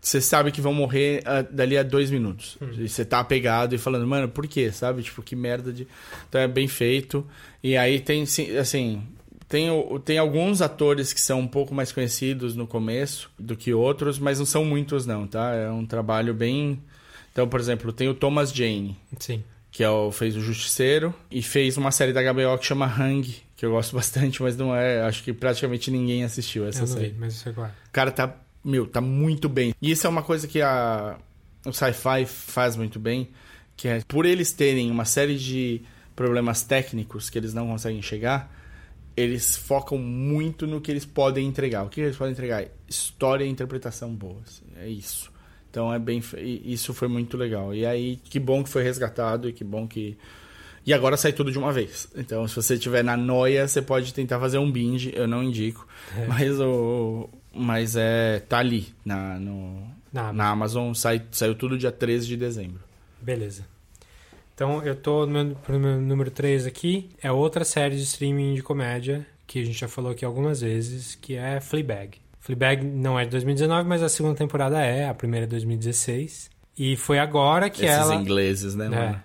você 0.00 0.20
sabe 0.20 0.52
que 0.52 0.60
vão 0.60 0.72
morrer 0.72 1.22
uh, 1.22 1.52
dali 1.52 1.76
a 1.76 1.82
dois 1.82 2.10
minutos. 2.10 2.56
Hum. 2.60 2.70
E 2.78 2.88
você 2.88 3.04
tá 3.04 3.20
apegado 3.20 3.74
e 3.74 3.78
falando, 3.78 4.06
mano, 4.06 4.28
por 4.28 4.46
quê? 4.46 4.70
Sabe? 4.70 5.02
Tipo, 5.02 5.22
que 5.22 5.34
merda 5.34 5.72
de. 5.72 5.86
Então 6.28 6.40
é 6.40 6.46
bem 6.46 6.68
feito. 6.68 7.26
E 7.62 7.76
aí 7.76 7.98
tem, 7.98 8.22
assim, 8.22 9.02
tem, 9.48 9.70
tem 10.04 10.18
alguns 10.18 10.60
atores 10.60 11.12
que 11.12 11.20
são 11.20 11.40
um 11.40 11.48
pouco 11.48 11.74
mais 11.74 11.90
conhecidos 11.90 12.54
no 12.54 12.66
começo 12.66 13.30
do 13.38 13.56
que 13.56 13.72
outros, 13.72 14.18
mas 14.18 14.38
não 14.38 14.44
são 14.44 14.62
muitos, 14.62 15.06
não, 15.06 15.26
tá? 15.26 15.54
É 15.54 15.70
um 15.70 15.86
trabalho 15.86 16.34
bem. 16.34 16.78
Então, 17.32 17.48
por 17.48 17.58
exemplo, 17.58 17.90
tem 17.90 18.08
o 18.08 18.14
Thomas 18.14 18.52
Jane. 18.52 18.94
Sim. 19.18 19.42
Que 19.70 19.82
é 19.82 19.88
o, 19.88 20.12
fez 20.12 20.36
o 20.36 20.40
Justiceiro 20.40 21.14
e 21.30 21.42
fez 21.42 21.78
uma 21.78 21.90
série 21.90 22.12
da 22.12 22.20
HBO 22.20 22.58
que 22.58 22.66
chama 22.66 22.86
Hang, 22.86 23.36
que 23.56 23.64
eu 23.64 23.70
gosto 23.70 23.96
bastante, 23.96 24.42
mas 24.42 24.54
não 24.54 24.76
é. 24.76 25.00
Acho 25.00 25.24
que 25.24 25.32
praticamente 25.32 25.90
ninguém 25.90 26.24
assistiu 26.24 26.66
essa 26.66 26.82
eu 26.82 26.86
série. 26.86 27.08
Vi, 27.08 27.16
mas 27.18 27.32
isso 27.32 27.48
é 27.48 27.52
claro. 27.52 27.72
O 27.88 27.90
cara 27.90 28.10
tá. 28.10 28.36
Meu, 28.62 28.86
tá 28.86 29.00
muito 29.00 29.48
bem. 29.48 29.74
E 29.80 29.90
isso 29.90 30.06
é 30.06 30.10
uma 30.10 30.22
coisa 30.22 30.46
que 30.46 30.60
a, 30.60 31.16
o 31.64 31.72
sci-fi 31.72 32.26
faz 32.26 32.76
muito 32.76 32.98
bem, 32.98 33.30
que 33.76 33.88
é 33.88 34.02
por 34.06 34.26
eles 34.26 34.52
terem 34.52 34.90
uma 34.90 35.06
série 35.06 35.38
de 35.38 35.80
problemas 36.14 36.62
técnicos 36.62 37.30
que 37.30 37.38
eles 37.38 37.54
não 37.54 37.66
conseguem 37.68 38.02
chegar 38.02 38.57
eles 39.18 39.56
focam 39.56 39.98
muito 39.98 40.66
no 40.66 40.80
que 40.80 40.90
eles 40.90 41.04
podem 41.04 41.46
entregar. 41.46 41.84
O 41.84 41.88
que 41.88 42.00
eles 42.00 42.16
podem 42.16 42.32
entregar? 42.32 42.64
História 42.88 43.44
e 43.44 43.48
interpretação 43.48 44.14
boas. 44.14 44.62
É 44.76 44.88
isso. 44.88 45.30
Então 45.70 45.92
é 45.92 45.98
bem. 45.98 46.22
Isso 46.64 46.94
foi 46.94 47.08
muito 47.08 47.36
legal. 47.36 47.74
E 47.74 47.84
aí, 47.84 48.16
que 48.16 48.38
bom 48.38 48.62
que 48.62 48.70
foi 48.70 48.82
resgatado 48.82 49.48
e 49.48 49.52
que 49.52 49.64
bom 49.64 49.86
que. 49.86 50.16
E 50.86 50.94
agora 50.94 51.16
sai 51.16 51.32
tudo 51.32 51.50
de 51.50 51.58
uma 51.58 51.72
vez. 51.72 52.08
Então, 52.16 52.46
se 52.46 52.54
você 52.54 52.78
tiver 52.78 53.02
na 53.02 53.16
noia, 53.16 53.66
você 53.66 53.82
pode 53.82 54.14
tentar 54.14 54.38
fazer 54.38 54.58
um 54.58 54.70
binge. 54.70 55.12
Eu 55.14 55.26
não 55.26 55.42
indico. 55.42 55.86
É. 56.16 56.26
Mas 56.26 56.60
o. 56.60 57.28
Mas 57.52 57.96
é. 57.96 58.40
Tá 58.40 58.58
ali 58.58 58.88
na, 59.04 59.38
no, 59.38 59.82
na 60.12 60.20
Amazon. 60.20 60.36
Na 60.36 60.48
Amazon 60.48 60.94
sai, 60.94 61.22
saiu 61.32 61.54
tudo 61.54 61.76
dia 61.76 61.92
13 61.92 62.26
de 62.26 62.36
dezembro. 62.36 62.80
Beleza. 63.20 63.64
Então 64.58 64.82
eu 64.82 64.96
tô 64.96 65.24
no 65.24 65.30
meu, 65.30 65.44
no 65.68 65.78
meu 65.78 66.00
número 66.00 66.32
3 66.32 66.66
aqui. 66.66 67.10
É 67.22 67.30
outra 67.30 67.64
série 67.64 67.94
de 67.94 68.02
streaming 68.02 68.54
de 68.54 68.62
comédia 68.62 69.24
que 69.46 69.60
a 69.60 69.64
gente 69.64 69.78
já 69.78 69.86
falou 69.86 70.10
aqui 70.10 70.24
algumas 70.24 70.62
vezes, 70.62 71.14
que 71.14 71.36
é 71.36 71.60
Fleabag. 71.60 72.18
Fleabag 72.40 72.84
não 72.84 73.16
é 73.16 73.24
de 73.24 73.30
2019, 73.30 73.88
mas 73.88 74.02
a 74.02 74.08
segunda 74.08 74.34
temporada 74.34 74.80
é, 74.82 75.08
a 75.08 75.14
primeira 75.14 75.46
é 75.46 75.48
2016. 75.48 76.50
E 76.76 76.96
foi 76.96 77.20
agora 77.20 77.70
que 77.70 77.84
Esses 77.84 77.96
ela... 77.96 78.14
Esses 78.14 78.20
ingleses, 78.20 78.74
né, 78.74 78.88
mano? 78.88 79.22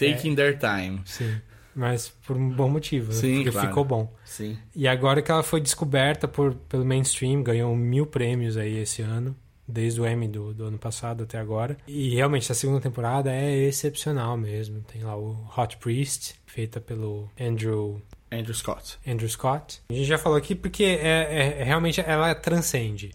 É, 0.00 0.12
Taking 0.12 0.32
é, 0.32 0.36
their 0.36 0.58
time. 0.58 1.02
Sim, 1.04 1.36
mas 1.76 2.08
por 2.08 2.34
um 2.34 2.48
bom 2.48 2.70
motivo, 2.70 3.12
sim, 3.12 3.34
porque 3.34 3.50
claro. 3.50 3.68
ficou 3.68 3.84
bom. 3.84 4.14
Sim. 4.24 4.56
E 4.74 4.88
agora 4.88 5.20
que 5.20 5.30
ela 5.30 5.42
foi 5.42 5.60
descoberta 5.60 6.26
por, 6.26 6.54
pelo 6.54 6.86
mainstream, 6.86 7.42
ganhou 7.42 7.76
mil 7.76 8.06
prêmios 8.06 8.56
aí 8.56 8.78
esse 8.78 9.02
ano 9.02 9.36
desde 9.66 10.00
o 10.00 10.06
M 10.06 10.28
do, 10.28 10.52
do 10.52 10.64
ano 10.64 10.78
passado 10.78 11.24
até 11.24 11.38
agora. 11.38 11.76
E 11.86 12.14
realmente 12.14 12.50
a 12.50 12.54
segunda 12.54 12.80
temporada 12.80 13.32
é 13.32 13.54
excepcional 13.62 14.36
mesmo. 14.36 14.80
Tem 14.82 15.02
lá 15.02 15.16
o 15.16 15.46
Hot 15.56 15.76
Priest, 15.78 16.34
feita 16.46 16.80
pelo 16.80 17.28
Andrew 17.40 18.00
Andrew 18.30 18.54
Scott. 18.54 18.98
Andrew 19.06 19.28
Scott. 19.28 19.80
A 19.88 19.92
gente 19.92 20.06
já 20.06 20.18
falou 20.18 20.36
aqui 20.36 20.54
porque 20.54 20.84
é, 20.84 21.06
é, 21.30 21.60
é 21.60 21.64
realmente 21.64 22.00
ela 22.00 22.34
transcende. 22.34 23.12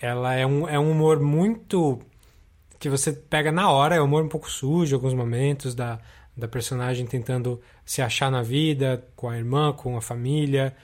Ela 0.00 0.34
é 0.34 0.46
um, 0.46 0.68
é 0.68 0.78
um 0.78 0.90
humor 0.90 1.20
muito 1.20 1.98
que 2.78 2.88
você 2.88 3.12
pega 3.12 3.50
na 3.50 3.70
hora, 3.70 3.96
é 3.96 4.00
um 4.00 4.04
humor 4.04 4.24
um 4.24 4.28
pouco 4.28 4.48
sujo 4.48 4.92
em 4.92 4.94
alguns 4.94 5.12
momentos 5.12 5.74
da, 5.74 5.98
da 6.36 6.46
personagem 6.46 7.04
tentando 7.06 7.60
se 7.84 8.00
achar 8.00 8.30
na 8.30 8.42
vida, 8.42 9.04
com 9.16 9.28
a 9.28 9.36
irmã, 9.36 9.72
com 9.72 9.96
a 9.96 10.00
família, 10.00 10.74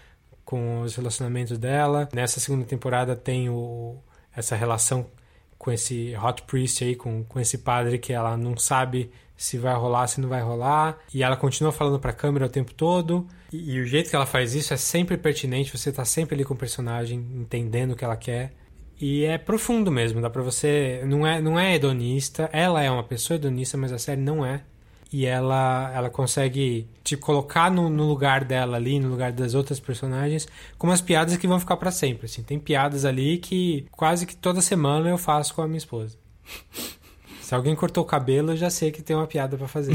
com 0.44 0.80
os 0.80 0.96
relacionamentos 0.96 1.56
dela. 1.56 2.08
Nessa 2.12 2.40
segunda 2.40 2.64
temporada 2.64 3.14
tem 3.14 3.48
o 3.48 3.96
essa 4.36 4.56
relação 4.56 5.06
com 5.58 5.70
esse 5.70 6.14
hot 6.16 6.42
priest 6.42 6.84
aí, 6.84 6.94
com, 6.94 7.24
com 7.24 7.40
esse 7.40 7.58
padre 7.58 7.98
que 7.98 8.12
ela 8.12 8.36
não 8.36 8.56
sabe 8.56 9.10
se 9.36 9.58
vai 9.58 9.74
rolar, 9.74 10.06
se 10.06 10.20
não 10.20 10.28
vai 10.28 10.42
rolar. 10.42 10.98
E 11.12 11.22
ela 11.22 11.36
continua 11.36 11.72
falando 11.72 11.98
pra 11.98 12.12
câmera 12.12 12.46
o 12.46 12.50
tempo 12.50 12.72
todo. 12.74 13.26
E, 13.52 13.74
e 13.74 13.80
o 13.80 13.86
jeito 13.86 14.10
que 14.10 14.16
ela 14.16 14.26
faz 14.26 14.54
isso 14.54 14.74
é 14.74 14.76
sempre 14.76 15.16
pertinente, 15.16 15.76
você 15.76 15.90
tá 15.90 16.04
sempre 16.04 16.34
ali 16.34 16.44
com 16.44 16.54
o 16.54 16.56
personagem, 16.56 17.18
entendendo 17.34 17.92
o 17.92 17.96
que 17.96 18.04
ela 18.04 18.16
quer. 18.16 18.52
E 19.00 19.24
é 19.24 19.38
profundo 19.38 19.90
mesmo, 19.90 20.20
dá 20.20 20.30
pra 20.30 20.42
você. 20.42 21.02
Não 21.06 21.26
é, 21.26 21.40
não 21.40 21.58
é 21.58 21.74
hedonista, 21.74 22.48
ela 22.52 22.82
é 22.82 22.90
uma 22.90 23.02
pessoa 23.02 23.36
hedonista, 23.36 23.76
mas 23.76 23.92
a 23.92 23.98
série 23.98 24.20
não 24.20 24.44
é 24.44 24.62
e 25.14 25.26
ela, 25.26 25.92
ela 25.94 26.10
consegue 26.10 26.88
te 27.04 27.16
colocar 27.16 27.70
no, 27.70 27.88
no, 27.88 28.02
lugar 28.08 28.44
dela 28.44 28.76
ali, 28.76 28.98
no 28.98 29.08
lugar 29.08 29.30
das 29.30 29.54
outras 29.54 29.78
personagens, 29.78 30.48
com 30.76 30.88
umas 30.88 31.00
piadas 31.00 31.36
que 31.36 31.46
vão 31.46 31.60
ficar 31.60 31.76
para 31.76 31.92
sempre. 31.92 32.26
Assim. 32.26 32.42
Tem 32.42 32.58
piadas 32.58 33.04
ali 33.04 33.38
que 33.38 33.86
quase 33.92 34.26
que 34.26 34.34
toda 34.34 34.60
semana 34.60 35.08
eu 35.08 35.16
faço 35.16 35.54
com 35.54 35.62
a 35.62 35.68
minha 35.68 35.78
esposa. 35.78 36.18
Se 37.40 37.54
alguém 37.54 37.76
cortou 37.76 38.02
o 38.02 38.06
cabelo, 38.06 38.50
eu 38.50 38.56
já 38.56 38.68
sei 38.68 38.90
que 38.90 39.02
tem 39.02 39.14
uma 39.14 39.28
piada 39.28 39.56
para 39.56 39.68
fazer. 39.68 39.94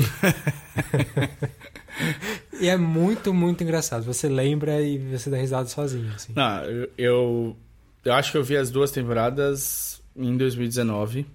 e 2.61 2.69
é 2.69 2.77
muito, 2.77 3.33
muito 3.33 3.61
engraçado. 3.61 4.05
Você 4.05 4.29
lembra 4.29 4.81
e 4.81 4.99
você 4.99 5.29
dá 5.29 5.35
risada 5.35 5.67
sozinho. 5.67 6.13
Assim. 6.15 6.31
Não, 6.33 6.63
eu, 6.97 7.57
eu 8.05 8.13
acho 8.13 8.31
que 8.31 8.37
eu 8.37 8.43
vi 8.43 8.55
as 8.55 8.71
duas 8.71 8.89
temporadas 8.89 10.01
em 10.15 10.37
2019. 10.37 11.25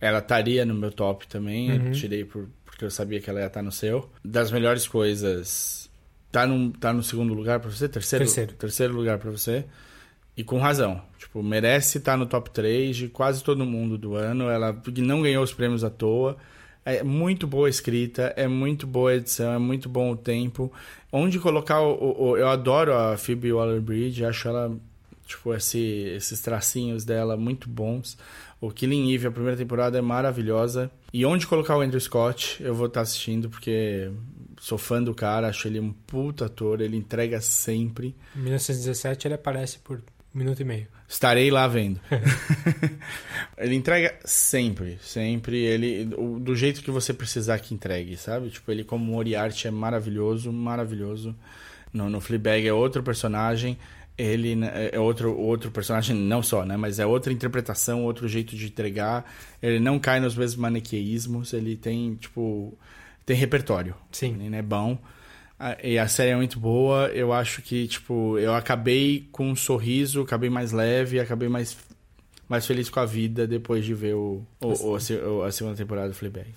Ela 0.00 0.18
estaria 0.18 0.64
no 0.64 0.74
meu 0.74 0.92
top 0.92 1.26
também. 1.26 1.72
Uhum. 1.72 1.86
Eu 1.86 1.92
tirei 1.92 2.24
por 2.24 2.46
porque 2.76 2.84
eu 2.84 2.90
sabia 2.90 3.18
que 3.18 3.30
ela 3.30 3.40
ia 3.40 3.46
estar 3.46 3.62
no 3.62 3.72
seu. 3.72 4.10
Das 4.22 4.50
melhores 4.50 4.86
coisas, 4.86 5.88
tá, 6.30 6.46
num, 6.46 6.70
tá 6.70 6.92
no 6.92 7.02
segundo 7.02 7.32
lugar 7.32 7.58
para 7.58 7.70
você? 7.70 7.88
Terceiro, 7.88 8.26
terceiro. 8.26 8.52
terceiro 8.52 8.94
lugar 8.94 9.18
para 9.18 9.30
você. 9.30 9.64
E 10.36 10.44
com 10.44 10.58
razão. 10.58 11.00
Tipo, 11.16 11.42
merece 11.42 11.96
estar 11.96 12.18
no 12.18 12.26
top 12.26 12.50
3 12.50 12.94
de 12.94 13.08
quase 13.08 13.42
todo 13.42 13.64
mundo 13.64 13.96
do 13.96 14.14
ano. 14.14 14.50
Ela 14.50 14.78
não 14.98 15.22
ganhou 15.22 15.42
os 15.42 15.54
prêmios 15.54 15.82
à 15.84 15.88
toa. 15.88 16.36
É 16.84 17.02
muito 17.02 17.46
boa 17.46 17.66
a 17.66 17.70
escrita, 17.70 18.34
é 18.36 18.46
muito 18.46 18.86
boa 18.86 19.10
a 19.10 19.16
edição, 19.16 19.54
é 19.54 19.58
muito 19.58 19.88
bom 19.88 20.12
o 20.12 20.16
tempo. 20.16 20.70
Onde 21.10 21.38
colocar 21.38 21.80
o. 21.80 21.94
o, 21.94 22.28
o 22.28 22.36
eu 22.36 22.46
adoro 22.46 22.92
a 22.94 23.16
Phoebe 23.16 23.54
Waller-Bridge, 23.54 24.22
acho 24.22 24.48
ela, 24.48 24.70
tipo, 25.26 25.54
esse, 25.54 25.80
esses 25.80 26.42
tracinhos 26.42 27.06
dela 27.06 27.38
muito 27.38 27.70
bons. 27.70 28.18
O 28.60 28.70
Killing 28.70 29.14
Eve, 29.14 29.28
a 29.28 29.30
primeira 29.30 29.56
temporada, 29.56 29.96
é 29.96 30.02
maravilhosa. 30.02 30.90
E 31.16 31.24
onde 31.24 31.46
colocar 31.46 31.78
o 31.78 31.80
Andrew 31.80 31.98
Scott, 31.98 32.62
eu 32.62 32.74
vou 32.74 32.88
estar 32.88 33.00
assistindo, 33.00 33.48
porque 33.48 34.12
sou 34.60 34.76
fã 34.76 35.02
do 35.02 35.14
cara, 35.14 35.48
acho 35.48 35.66
ele 35.66 35.80
um 35.80 35.90
puta 35.90 36.44
ator, 36.44 36.82
ele 36.82 36.94
entrega 36.94 37.40
sempre. 37.40 38.14
Em 38.36 38.40
1917 38.40 39.26
ele 39.26 39.32
aparece 39.32 39.78
por 39.78 39.96
um 39.96 40.38
minuto 40.38 40.60
e 40.60 40.64
meio. 40.66 40.86
Estarei 41.08 41.50
lá 41.50 41.66
vendo. 41.66 41.98
ele 43.56 43.74
entrega 43.74 44.14
sempre, 44.26 44.98
sempre. 45.00 45.56
Ele 45.56 46.04
do 46.04 46.54
jeito 46.54 46.82
que 46.82 46.90
você 46.90 47.14
precisar 47.14 47.60
que 47.60 47.72
entregue, 47.72 48.18
sabe? 48.18 48.50
Tipo, 48.50 48.70
ele 48.70 48.84
como 48.84 49.02
Moriarty 49.06 49.68
é 49.68 49.70
maravilhoso, 49.70 50.52
maravilhoso. 50.52 51.34
No, 51.94 52.10
no 52.10 52.20
Fleabag 52.20 52.68
é 52.68 52.74
outro 52.74 53.02
personagem 53.02 53.78
ele 54.18 54.56
né, 54.56 54.90
é 54.92 54.98
outro, 54.98 55.36
outro 55.38 55.70
personagem, 55.70 56.16
não 56.16 56.42
só, 56.42 56.64
né? 56.64 56.76
Mas 56.76 56.98
é 56.98 57.06
outra 57.06 57.32
interpretação, 57.32 58.04
outro 58.04 58.26
jeito 58.28 58.56
de 58.56 58.66
entregar. 58.66 59.24
Ele 59.62 59.78
não 59.78 59.98
cai 59.98 60.20
nos 60.20 60.34
mesmos 60.36 60.56
maniqueísmos. 60.60 61.52
Ele 61.52 61.76
tem, 61.76 62.14
tipo... 62.16 62.76
tem 63.24 63.36
repertório. 63.36 63.94
Sim. 64.12 64.32
Menino 64.32 64.56
é 64.56 64.62
bom. 64.62 64.98
Ah, 65.58 65.76
E 65.82 65.98
a 65.98 66.08
série 66.08 66.30
é 66.30 66.36
muito 66.36 66.58
boa. 66.58 67.08
Eu 67.08 67.32
acho 67.32 67.60
que, 67.62 67.86
tipo, 67.88 68.38
eu 68.38 68.54
acabei 68.54 69.28
com 69.32 69.48
um 69.50 69.56
sorriso, 69.56 70.22
acabei 70.22 70.48
mais 70.50 70.72
leve, 70.72 71.18
acabei 71.20 71.48
mais, 71.48 71.76
mais 72.48 72.66
feliz 72.66 72.88
com 72.90 73.00
a 73.00 73.06
vida 73.06 73.46
depois 73.46 73.84
de 73.84 73.92
ver 73.94 74.14
o, 74.14 74.42
o- 74.60 74.92
o- 74.92 75.42
a 75.42 75.48
a 75.48 75.52
segunda 75.52 75.76
temporada 75.76 76.08
do 76.08 76.14
Fleabag. 76.14 76.48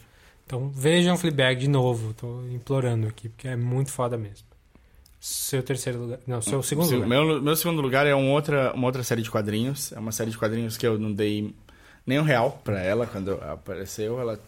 Então 0.45 0.69
vejam 0.69 1.15
Fleabag 1.17 1.59
de 1.61 1.67
novo. 1.69 2.13
Tô 2.13 2.41
implorando 2.47 3.07
aqui, 3.07 3.29
porque 3.29 3.47
é 3.47 3.55
muito 3.55 3.91
foda 3.91 4.17
mesmo. 4.17 4.48
Seu 5.19 5.61
terceiro 5.61 5.99
lugar. 5.99 6.19
Não, 6.25 6.41
seu 6.41 6.63
segundo 6.63 6.87
Se- 6.87 6.93
lugar. 6.95 7.09
Meu, 7.09 7.41
meu 7.41 7.55
segundo 7.55 7.81
lugar 7.81 8.05
é 8.07 8.15
um 8.15 8.31
outra, 8.31 8.71
uma 8.73 8.87
outra 8.87 9.03
série 9.03 9.21
de 9.21 9.29
quadrinhos. 9.29 9.91
É 9.91 9.99
uma 9.99 10.11
série 10.11 10.31
de 10.31 10.37
quadrinhos 10.37 10.77
que 10.77 10.87
eu 10.87 10.97
não 10.97 11.11
dei 11.11 11.53
nem 12.05 12.19
um 12.19 12.23
real 12.23 12.61
pra 12.63 12.81
ela 12.81 13.05
quando 13.05 13.31
apareceu. 13.33 14.19
Ela 14.19 14.39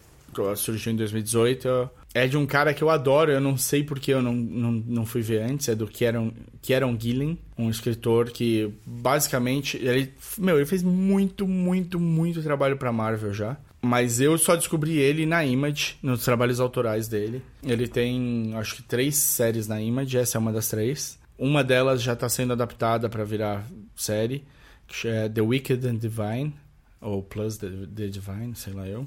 surgiu 0.56 0.92
em 0.92 0.96
2018. 0.96 1.68
Eu- 1.68 1.90
É 2.14 2.26
de 2.26 2.36
um 2.36 2.44
cara 2.46 2.72
que 2.74 2.82
eu 2.82 2.88
adoro. 2.90 3.30
Eu 3.32 3.40
não 3.40 3.56
sei 3.56 3.84
porque 3.84 4.12
eu 4.12 4.22
não, 4.22 4.32
não, 4.34 4.72
não 4.72 5.06
fui 5.06 5.20
ver 5.22 5.42
antes. 5.42 5.68
É 5.68 5.74
do 5.74 5.86
Kieron, 5.86 6.30
Kieron 6.62 6.96
Gillen, 6.98 7.38
um 7.58 7.68
escritor 7.70 8.30
que 8.30 8.72
basicamente... 8.86 9.76
Ele, 9.76 10.10
meu, 10.38 10.56
ele 10.56 10.66
fez 10.66 10.82
muito, 10.82 11.46
muito, 11.46 11.98
muito 12.00 12.42
trabalho 12.42 12.76
pra 12.78 12.92
Marvel 12.92 13.32
já. 13.34 13.56
Mas 13.84 14.20
eu 14.20 14.38
só 14.38 14.54
descobri 14.54 14.96
ele 14.98 15.26
na 15.26 15.44
Image, 15.44 15.96
nos 16.00 16.24
trabalhos 16.24 16.60
autorais 16.60 17.08
dele. 17.08 17.42
Ele 17.64 17.88
tem, 17.88 18.54
acho 18.54 18.76
que, 18.76 18.82
três 18.82 19.16
séries 19.16 19.66
na 19.66 19.82
Image. 19.82 20.16
Essa 20.16 20.38
é 20.38 20.40
uma 20.40 20.52
das 20.52 20.68
três. 20.68 21.18
Uma 21.36 21.64
delas 21.64 22.00
já 22.00 22.12
está 22.12 22.28
sendo 22.28 22.52
adaptada 22.52 23.08
para 23.08 23.24
virar 23.24 23.66
série, 23.96 24.44
que 24.86 25.08
é 25.08 25.28
The 25.28 25.40
Wicked 25.40 25.84
and 25.88 25.96
Divine, 25.96 26.54
ou 27.00 27.22
Plus 27.22 27.56
the, 27.56 27.68
the 27.92 28.06
Divine, 28.06 28.54
sei 28.54 28.72
lá 28.72 28.86
eu. 28.86 29.06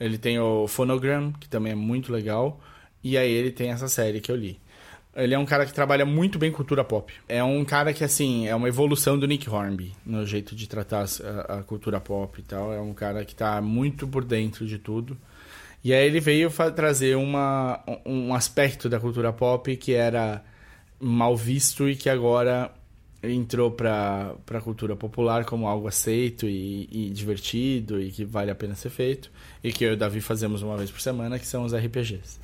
Ele 0.00 0.16
tem 0.16 0.38
o 0.38 0.66
Phonogram, 0.66 1.30
que 1.32 1.46
também 1.46 1.72
é 1.72 1.76
muito 1.76 2.10
legal, 2.10 2.60
e 3.02 3.18
aí 3.18 3.30
ele 3.30 3.50
tem 3.50 3.70
essa 3.70 3.88
série 3.88 4.20
que 4.20 4.32
eu 4.32 4.36
li. 4.36 4.58
Ele 5.16 5.34
é 5.34 5.38
um 5.38 5.44
cara 5.44 5.64
que 5.64 5.72
trabalha 5.72 6.04
muito 6.04 6.38
bem 6.38 6.50
cultura 6.50 6.82
pop. 6.82 7.12
É 7.28 7.42
um 7.42 7.64
cara 7.64 7.92
que, 7.92 8.02
assim, 8.02 8.48
é 8.48 8.54
uma 8.54 8.68
evolução 8.68 9.18
do 9.18 9.26
Nick 9.26 9.48
Hornby 9.48 9.92
no 10.04 10.26
jeito 10.26 10.56
de 10.56 10.68
tratar 10.68 11.04
a, 11.48 11.58
a 11.58 11.62
cultura 11.62 12.00
pop 12.00 12.40
e 12.40 12.42
tal. 12.42 12.72
É 12.72 12.80
um 12.80 12.92
cara 12.92 13.24
que 13.24 13.34
tá 13.34 13.60
muito 13.60 14.08
por 14.08 14.24
dentro 14.24 14.66
de 14.66 14.78
tudo. 14.78 15.16
E 15.84 15.92
aí 15.92 16.06
ele 16.06 16.18
veio 16.18 16.50
trazer 16.74 17.16
uma, 17.16 17.80
um 18.06 18.34
aspecto 18.34 18.88
da 18.88 18.98
cultura 18.98 19.32
pop 19.32 19.76
que 19.76 19.92
era 19.92 20.42
mal 20.98 21.36
visto 21.36 21.88
e 21.88 21.94
que 21.94 22.08
agora 22.08 22.72
entrou 23.30 23.70
para 23.70 24.34
a 24.50 24.60
cultura 24.60 24.94
popular 24.96 25.44
como 25.44 25.66
algo 25.66 25.86
aceito 25.88 26.46
e, 26.48 26.88
e 26.90 27.10
divertido 27.10 28.00
e 28.00 28.10
que 28.10 28.24
vale 28.24 28.50
a 28.50 28.54
pena 28.54 28.74
ser 28.74 28.90
feito 28.90 29.30
e 29.62 29.72
que 29.72 29.84
eu 29.84 29.90
e 29.90 29.94
o 29.94 29.96
Davi 29.96 30.20
fazemos 30.20 30.62
uma 30.62 30.76
vez 30.76 30.90
por 30.90 31.00
semana 31.00 31.38
que 31.38 31.46
são 31.46 31.64
os 31.64 31.74
RPGs. 31.74 32.38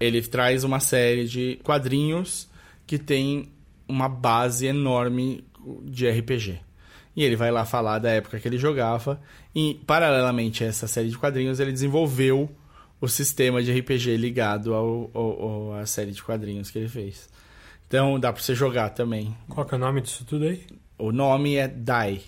Ele 0.00 0.20
traz 0.22 0.64
uma 0.64 0.80
série 0.80 1.26
de 1.26 1.58
quadrinhos 1.62 2.48
que 2.86 2.98
tem 2.98 3.48
uma 3.88 4.08
base 4.08 4.66
enorme 4.66 5.44
de 5.84 6.08
RPG. 6.08 6.60
E 7.14 7.22
ele 7.22 7.36
vai 7.36 7.50
lá 7.50 7.64
falar 7.64 7.98
da 7.98 8.10
época 8.10 8.40
que 8.40 8.48
ele 8.48 8.56
jogava 8.58 9.20
e 9.54 9.78
paralelamente 9.86 10.64
a 10.64 10.66
essa 10.66 10.86
série 10.86 11.10
de 11.10 11.18
quadrinhos 11.18 11.60
ele 11.60 11.70
desenvolveu 11.72 12.50
o 13.00 13.06
sistema 13.08 13.62
de 13.62 13.70
RPG 13.72 14.16
ligado 14.16 14.72
ao, 14.74 15.10
ao- 15.12 15.42
ao- 15.42 15.74
à 15.74 15.84
série 15.86 16.12
de 16.12 16.22
quadrinhos 16.22 16.70
que 16.70 16.78
ele 16.78 16.88
fez. 16.88 17.28
Então 17.92 18.18
dá 18.18 18.32
pra 18.32 18.40
você 18.40 18.54
jogar 18.54 18.88
também. 18.88 19.36
Qual 19.50 19.66
que 19.66 19.74
é 19.74 19.76
o 19.76 19.78
nome 19.80 20.00
disso 20.00 20.24
tudo 20.24 20.46
aí? 20.46 20.64
O 20.96 21.12
nome 21.12 21.56
é 21.56 21.68
DAI, 21.68 22.22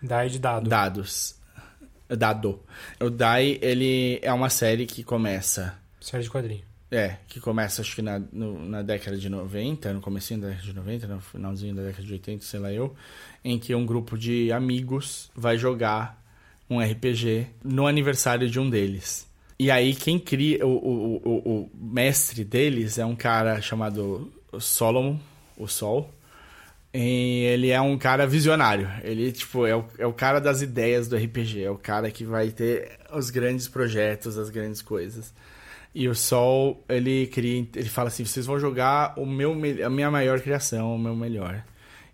Dai 0.00 0.30
de 0.30 0.38
dado. 0.38 0.70
Dados. 0.70 1.38
Dado. 2.08 2.58
O 2.98 3.10
DAI, 3.10 3.58
ele 3.60 4.18
é 4.22 4.32
uma 4.32 4.48
série 4.48 4.86
que 4.86 5.04
começa... 5.04 5.74
Série 6.00 6.22
de 6.22 6.30
quadrinho. 6.30 6.62
É, 6.90 7.16
que 7.28 7.38
começa 7.38 7.82
acho 7.82 7.94
que 7.94 8.00
na, 8.00 8.18
no- 8.32 8.66
na 8.66 8.80
década 8.80 9.18
de 9.18 9.28
90, 9.28 9.92
no 9.92 10.00
comecinho 10.00 10.40
da 10.40 10.48
década 10.48 10.66
de 10.68 10.72
90, 10.74 11.06
no 11.06 11.20
finalzinho 11.20 11.74
da 11.74 11.82
década 11.82 12.02
de 12.02 12.12
80, 12.14 12.42
sei 12.42 12.60
lá 12.60 12.72
eu, 12.72 12.94
em 13.44 13.58
que 13.58 13.74
um 13.74 13.84
grupo 13.84 14.16
de 14.16 14.50
amigos 14.52 15.30
vai 15.36 15.58
jogar 15.58 16.18
um 16.70 16.80
RPG 16.80 17.46
no 17.62 17.86
aniversário 17.86 18.48
de 18.48 18.58
um 18.58 18.70
deles. 18.70 19.28
E 19.58 19.70
aí 19.70 19.94
quem 19.94 20.18
cria, 20.18 20.66
o, 20.66 20.70
o, 20.70 21.16
o, 21.28 21.60
o 21.64 21.70
mestre 21.74 22.42
deles 22.42 22.96
é 22.98 23.04
um 23.04 23.14
cara 23.14 23.60
chamado 23.60 24.32
Solomon, 24.60 25.18
o 25.56 25.66
Sol, 25.68 26.12
e 26.92 27.44
ele 27.52 27.70
é 27.70 27.80
um 27.80 27.98
cara 27.98 28.26
visionário. 28.26 28.88
Ele, 29.02 29.32
tipo, 29.32 29.66
é 29.66 29.74
o, 29.74 29.84
é 29.98 30.06
o 30.06 30.12
cara 30.12 30.40
das 30.40 30.62
ideias 30.62 31.08
do 31.08 31.16
RPG. 31.16 31.64
É 31.64 31.70
o 31.70 31.76
cara 31.76 32.10
que 32.10 32.24
vai 32.24 32.50
ter 32.50 32.98
os 33.12 33.30
grandes 33.30 33.66
projetos, 33.68 34.38
as 34.38 34.48
grandes 34.50 34.80
coisas. 34.80 35.34
E 35.94 36.08
o 36.08 36.14
Sol, 36.14 36.84
ele 36.88 37.26
cria, 37.28 37.66
ele 37.74 37.88
fala 37.88 38.08
assim: 38.08 38.24
vocês 38.24 38.46
vão 38.46 38.58
jogar 38.60 39.14
o 39.18 39.26
meu, 39.26 39.54
me- 39.54 39.82
a 39.82 39.90
minha 39.90 40.10
maior 40.10 40.40
criação, 40.40 40.94
o 40.94 40.98
meu 40.98 41.16
melhor. 41.16 41.64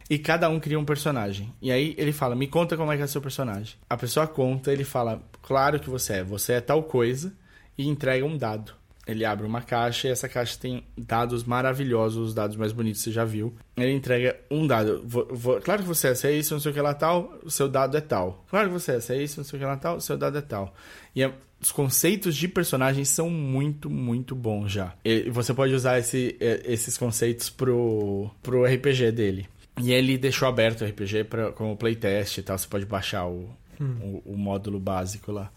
E 0.08 0.18
cada 0.18 0.48
um 0.50 0.58
cria 0.58 0.78
um 0.78 0.84
personagem. 0.84 1.52
E 1.62 1.70
aí 1.70 1.94
ele 1.98 2.12
fala: 2.12 2.34
me 2.34 2.46
conta 2.46 2.76
como 2.76 2.90
é 2.90 2.96
que 2.96 3.02
é 3.02 3.06
seu 3.06 3.20
personagem. 3.20 3.76
A 3.88 3.96
pessoa 3.96 4.26
conta, 4.26 4.72
ele 4.72 4.84
fala: 4.84 5.22
claro 5.42 5.78
que 5.78 5.90
você 5.90 6.14
é, 6.14 6.24
você 6.24 6.54
é 6.54 6.60
tal 6.60 6.82
coisa, 6.84 7.32
e 7.76 7.86
entrega 7.86 8.24
um 8.24 8.36
dado. 8.36 8.72
Ele 9.10 9.24
abre 9.24 9.46
uma 9.46 9.60
caixa 9.62 10.08
e 10.08 10.10
essa 10.10 10.28
caixa 10.28 10.56
tem 10.58 10.84
dados 10.96 11.44
maravilhosos, 11.44 12.28
os 12.28 12.34
dados 12.34 12.56
mais 12.56 12.72
bonitos 12.72 13.00
que 13.00 13.04
você 13.04 13.12
já 13.12 13.24
viu. 13.24 13.54
Ele 13.76 13.92
entrega 13.92 14.36
um 14.50 14.66
dado. 14.66 15.02
Vo- 15.04 15.26
vo- 15.30 15.60
claro 15.60 15.82
que 15.82 15.88
você 15.88 16.08
é, 16.08 16.14
é 16.28 16.32
isso, 16.32 16.54
não 16.54 16.60
sei 16.60 16.70
o 16.70 16.74
que 16.74 16.80
lá 16.80 16.94
tal, 16.94 17.38
o 17.44 17.50
seu 17.50 17.68
dado 17.68 17.96
é 17.96 18.00
tal. 18.00 18.44
Claro 18.48 18.68
que 18.68 18.72
você 18.74 18.92
é, 18.92 19.16
é 19.18 19.22
isso, 19.22 19.38
não 19.40 19.44
sei 19.44 19.56
o 19.56 19.60
que 19.60 19.66
lá 19.66 19.76
tal, 19.76 19.96
o 19.96 20.00
seu 20.00 20.16
dado 20.16 20.38
é 20.38 20.40
tal. 20.42 20.74
E 21.14 21.22
é- 21.22 21.32
os 21.62 21.70
conceitos 21.70 22.34
de 22.36 22.48
personagens 22.48 23.08
são 23.10 23.28
muito, 23.28 23.90
muito 23.90 24.34
bons 24.34 24.72
já. 24.72 24.94
E 25.04 25.28
você 25.30 25.52
pode 25.52 25.74
usar 25.74 25.98
esse- 25.98 26.36
eh, 26.40 26.62
esses 26.64 26.96
conceitos 26.96 27.50
pro, 27.50 28.30
pro 28.42 28.64
RPG 28.64 29.12
dele. 29.12 29.46
E 29.82 29.92
ele 29.92 30.16
deixou 30.18 30.48
aberto 30.48 30.82
o 30.82 30.84
RPG 30.86 31.24
pra, 31.24 31.52
como 31.52 31.76
playtest 31.76 32.38
e 32.38 32.42
tal. 32.42 32.56
Você 32.56 32.66
pode 32.68 32.86
baixar 32.86 33.26
o, 33.26 33.48
o, 33.80 34.22
o 34.26 34.36
módulo 34.36 34.78
básico 34.80 35.32
lá. 35.32 35.50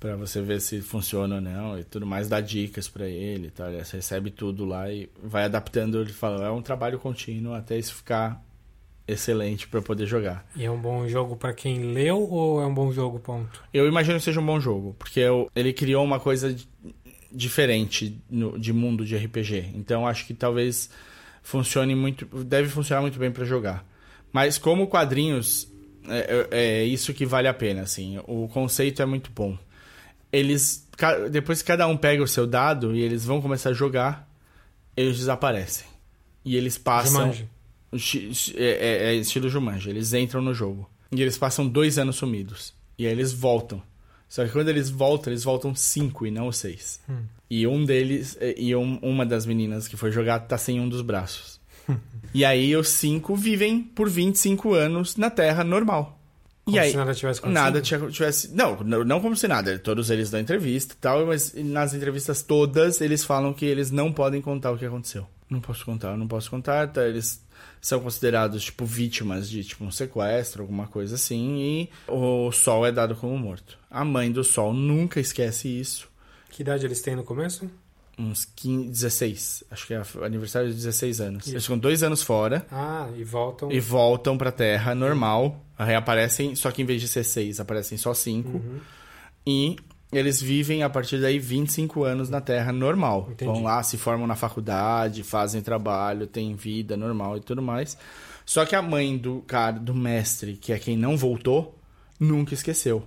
Pra 0.00 0.16
você 0.16 0.40
ver 0.40 0.60
se 0.62 0.80
funciona 0.80 1.34
ou 1.34 1.40
não 1.42 1.78
e 1.78 1.84
tudo 1.84 2.06
mais, 2.06 2.26
dá 2.26 2.40
dicas 2.40 2.88
pra 2.88 3.06
ele 3.06 3.48
e 3.48 3.50
tal. 3.50 3.70
Você 3.70 3.98
recebe 3.98 4.30
tudo 4.30 4.64
lá 4.64 4.90
e 4.90 5.10
vai 5.22 5.44
adaptando. 5.44 6.00
Ele 6.00 6.10
fala, 6.12 6.46
é 6.46 6.50
um 6.50 6.62
trabalho 6.62 6.98
contínuo 6.98 7.52
até 7.52 7.76
isso 7.78 7.94
ficar 7.94 8.42
excelente 9.06 9.68
pra 9.68 9.82
poder 9.82 10.06
jogar. 10.06 10.46
E 10.56 10.64
é 10.64 10.70
um 10.70 10.80
bom 10.80 11.06
jogo 11.06 11.36
pra 11.36 11.52
quem 11.52 11.92
leu 11.92 12.18
ou 12.30 12.62
é 12.62 12.66
um 12.66 12.72
bom 12.72 12.90
jogo, 12.92 13.18
ponto? 13.18 13.62
Eu 13.74 13.86
imagino 13.86 14.16
que 14.18 14.24
seja 14.24 14.40
um 14.40 14.46
bom 14.46 14.58
jogo, 14.58 14.96
porque 14.98 15.20
eu- 15.20 15.50
ele 15.54 15.72
criou 15.72 16.02
uma 16.02 16.18
coisa 16.18 16.50
di- 16.54 16.66
diferente 17.30 18.18
no- 18.30 18.58
de 18.58 18.72
mundo 18.72 19.04
de 19.04 19.16
RPG. 19.16 19.70
Então 19.74 20.06
acho 20.06 20.26
que 20.26 20.34
talvez 20.34 20.88
funcione 21.42 21.94
muito, 21.94 22.24
deve 22.44 22.68
funcionar 22.68 23.02
muito 23.02 23.18
bem 23.18 23.30
pra 23.30 23.44
jogar. 23.44 23.84
Mas 24.32 24.58
como 24.58 24.86
quadrinhos, 24.86 25.68
é, 26.08 26.46
é- 26.52 26.58
é 26.80 26.84
isso 26.84 27.12
que 27.12 27.26
vale 27.26 27.48
a 27.48 27.54
pena, 27.54 27.82
assim. 27.82 28.18
O 28.26 28.48
conceito 28.48 29.02
é 29.02 29.06
muito 29.06 29.30
bom. 29.30 29.58
Eles, 30.32 30.86
depois 31.30 31.60
que 31.62 31.66
cada 31.68 31.86
um 31.86 31.96
pega 31.96 32.22
o 32.22 32.28
seu 32.28 32.46
dado 32.46 32.94
e 32.94 33.00
eles 33.00 33.24
vão 33.24 33.40
começar 33.42 33.70
a 33.70 33.74
jogar, 33.74 34.28
eles 34.96 35.18
desaparecem. 35.18 35.86
E 36.44 36.56
eles 36.56 36.78
passam. 36.78 37.32
Jumanji. 37.92 38.54
É, 38.56 38.64
é- 38.64 39.04
é 39.10 39.14
estilo 39.14 39.48
Jumanji. 39.48 39.90
Eles 39.90 40.12
entram 40.14 40.40
no 40.40 40.54
jogo. 40.54 40.88
E 41.12 41.20
eles 41.20 41.36
passam 41.36 41.66
dois 41.66 41.98
anos 41.98 42.16
sumidos. 42.16 42.72
E 42.96 43.06
aí 43.06 43.12
eles 43.12 43.32
voltam. 43.32 43.82
Só 44.28 44.44
que 44.46 44.52
quando 44.52 44.68
eles 44.68 44.88
voltam, 44.88 45.32
eles 45.32 45.42
voltam 45.42 45.74
cinco 45.74 46.24
e 46.24 46.30
não 46.30 46.52
seis. 46.52 47.00
E 47.50 47.66
um 47.66 47.84
deles, 47.84 48.38
e 48.56 48.74
um- 48.76 48.98
uma 49.02 49.26
das 49.26 49.44
meninas 49.44 49.88
que 49.88 49.96
foi 49.96 50.12
jogar 50.12 50.38
tá 50.40 50.56
sem 50.56 50.78
um 50.78 50.88
dos 50.88 51.02
braços. 51.02 51.58
e 52.32 52.44
aí 52.44 52.76
os 52.76 52.88
cinco 52.88 53.34
vivem 53.34 53.82
por 53.82 54.08
25 54.08 54.72
anos 54.74 55.16
na 55.16 55.28
Terra 55.30 55.64
normal. 55.64 56.19
Como 56.70 56.76
e 56.76 56.78
aí, 56.78 56.90
se 56.90 56.96
nada 56.96 57.14
tivesse 57.14 57.40
acontecido? 57.40 57.62
Nada 57.64 57.80
tinha- 57.80 58.10
tivesse. 58.10 58.54
Não, 58.54 58.76
não, 58.82 59.04
não 59.04 59.20
como 59.20 59.36
se 59.36 59.46
nada. 59.48 59.78
Todos 59.78 60.10
eles 60.10 60.30
dão 60.30 60.40
entrevista 60.40 60.94
e 60.94 60.96
tal, 60.96 61.26
mas 61.26 61.52
nas 61.54 61.94
entrevistas 61.94 62.42
todas 62.42 63.00
eles 63.00 63.24
falam 63.24 63.52
que 63.52 63.64
eles 63.64 63.90
não 63.90 64.12
podem 64.12 64.40
contar 64.40 64.70
o 64.72 64.78
que 64.78 64.84
aconteceu. 64.84 65.26
Não 65.48 65.60
posso 65.60 65.84
contar, 65.84 66.16
não 66.16 66.28
posso 66.28 66.50
contar. 66.50 66.88
Tá? 66.88 67.06
Eles 67.06 67.42
são 67.80 68.00
considerados, 68.00 68.62
tipo, 68.64 68.84
vítimas 68.84 69.48
de 69.48 69.64
tipo, 69.64 69.84
um 69.84 69.90
sequestro, 69.90 70.62
alguma 70.62 70.86
coisa 70.86 71.14
assim, 71.14 71.58
e 71.58 71.90
o 72.06 72.52
Sol 72.52 72.86
é 72.86 72.92
dado 72.92 73.14
como 73.16 73.36
morto. 73.38 73.78
A 73.90 74.04
mãe 74.04 74.30
do 74.30 74.44
Sol 74.44 74.72
nunca 74.72 75.18
esquece 75.18 75.68
isso. 75.68 76.08
Que 76.50 76.62
idade 76.62 76.84
eles 76.84 77.00
têm 77.00 77.16
no 77.16 77.24
começo? 77.24 77.70
Uns 78.20 78.44
15, 78.44 78.88
16. 78.90 79.64
Acho 79.70 79.86
que 79.86 79.94
é 79.94 80.02
aniversário 80.24 80.68
de 80.68 80.74
16 80.74 81.20
anos. 81.20 81.48
Eles 81.48 81.62
ficam 81.64 81.78
dois 81.78 82.02
anos 82.02 82.22
fora 82.22 82.66
Ah, 82.70 83.08
e 83.16 83.24
voltam. 83.24 83.72
e 83.72 83.80
voltam 83.80 84.36
pra 84.36 84.52
Terra 84.52 84.94
normal. 84.94 85.64
Reaparecem, 85.78 86.54
só 86.54 86.70
que 86.70 86.82
em 86.82 86.84
vez 86.84 87.00
de 87.00 87.08
ser 87.08 87.24
seis, 87.24 87.58
aparecem 87.60 87.96
só 87.96 88.12
cinco. 88.12 88.60
E 89.46 89.76
eles 90.12 90.40
vivem 90.42 90.82
a 90.82 90.90
partir 90.90 91.20
daí 91.20 91.38
25 91.38 92.04
anos 92.04 92.28
na 92.28 92.40
Terra 92.40 92.72
normal. 92.72 93.28
Entendi. 93.30 93.50
Vão 93.50 93.62
lá, 93.62 93.82
se 93.82 93.96
formam 93.96 94.26
na 94.26 94.36
faculdade, 94.36 95.22
fazem 95.22 95.62
trabalho, 95.62 96.26
têm 96.26 96.54
vida 96.54 96.96
normal 96.96 97.36
e 97.38 97.40
tudo 97.40 97.62
mais. 97.62 97.96
Só 98.44 98.66
que 98.66 98.74
a 98.74 98.82
mãe 98.82 99.16
do 99.16 99.42
cara, 99.46 99.78
do 99.78 99.94
mestre, 99.94 100.54
que 100.56 100.72
é 100.72 100.78
quem 100.78 100.96
não 100.96 101.16
voltou, 101.16 101.78
nunca 102.18 102.52
esqueceu. 102.52 103.06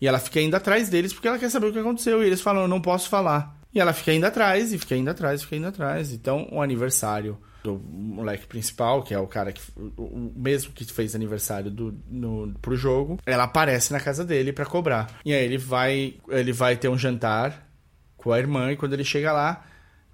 E 0.00 0.08
ela 0.08 0.18
fica 0.18 0.40
indo 0.40 0.54
atrás 0.56 0.88
deles 0.88 1.12
porque 1.12 1.28
ela 1.28 1.38
quer 1.38 1.50
saber 1.50 1.68
o 1.68 1.72
que 1.72 1.78
aconteceu. 1.78 2.22
E 2.22 2.26
eles 2.26 2.40
falam, 2.40 2.62
eu 2.62 2.68
não 2.68 2.80
posso 2.80 3.08
falar. 3.08 3.59
E 3.72 3.80
ela 3.80 3.92
fica 3.92 4.12
indo 4.12 4.26
atrás, 4.26 4.72
e 4.72 4.78
fica 4.78 4.96
indo 4.96 5.10
atrás, 5.10 5.42
fica 5.42 5.56
indo 5.56 5.66
atrás. 5.66 6.12
Então, 6.12 6.48
o 6.50 6.60
aniversário 6.60 7.38
do 7.62 7.78
moleque 7.78 8.46
principal, 8.46 9.02
que 9.02 9.14
é 9.14 9.18
o 9.18 9.26
cara 9.26 9.52
que 9.52 9.60
o 9.76 10.32
mesmo 10.34 10.72
que 10.72 10.84
fez 10.84 11.14
aniversário 11.14 11.70
do 11.70 11.94
no, 12.08 12.54
pro 12.60 12.76
jogo, 12.76 13.18
ela 13.26 13.44
aparece 13.44 13.92
na 13.92 14.00
casa 14.00 14.24
dele 14.24 14.52
para 14.52 14.66
cobrar. 14.66 15.20
E 15.24 15.32
aí 15.32 15.44
ele 15.44 15.58
vai, 15.58 16.14
ele 16.28 16.52
vai 16.52 16.76
ter 16.76 16.88
um 16.88 16.98
jantar 16.98 17.68
com 18.16 18.32
a 18.32 18.38
irmã 18.38 18.72
e 18.72 18.76
quando 18.76 18.94
ele 18.94 19.04
chega 19.04 19.32
lá, 19.32 19.64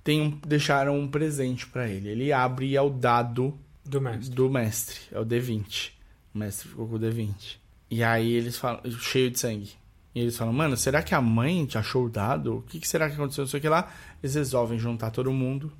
tem 0.02 0.20
um, 0.20 0.30
deixaram 0.46 0.98
um 0.98 1.08
presente 1.08 1.66
para 1.66 1.88
ele. 1.88 2.08
Ele 2.08 2.32
abre 2.32 2.66
e 2.66 2.76
é 2.76 2.82
o 2.82 2.90
dado 2.90 3.58
do 3.84 4.00
mestre. 4.00 4.34
Do 4.34 4.50
mestre, 4.50 4.98
é 5.12 5.18
o 5.18 5.24
D20. 5.24 5.90
O 6.34 6.38
mestre 6.38 6.68
ficou 6.68 6.86
com 6.86 6.96
o 6.96 6.98
D20. 6.98 7.58
E 7.90 8.02
aí 8.02 8.32
eles 8.32 8.58
falam, 8.58 8.80
cheio 9.00 9.30
de 9.30 9.38
sangue. 9.38 9.72
E 10.16 10.20
eles 10.20 10.34
falam, 10.34 10.54
mano, 10.54 10.78
será 10.78 11.02
que 11.02 11.14
a 11.14 11.20
mãe 11.20 11.66
te 11.66 11.76
achou 11.76 12.06
o 12.06 12.08
dado? 12.08 12.56
O 12.56 12.62
que, 12.62 12.80
que 12.80 12.88
será 12.88 13.06
que 13.06 13.16
aconteceu? 13.16 13.42
Não 13.42 13.50
sei 13.50 13.58
o 13.58 13.60
que 13.60 13.68
lá. 13.68 13.92
Eles 14.22 14.34
resolvem 14.34 14.78
juntar 14.78 15.10
todo 15.10 15.30
mundo 15.30 15.70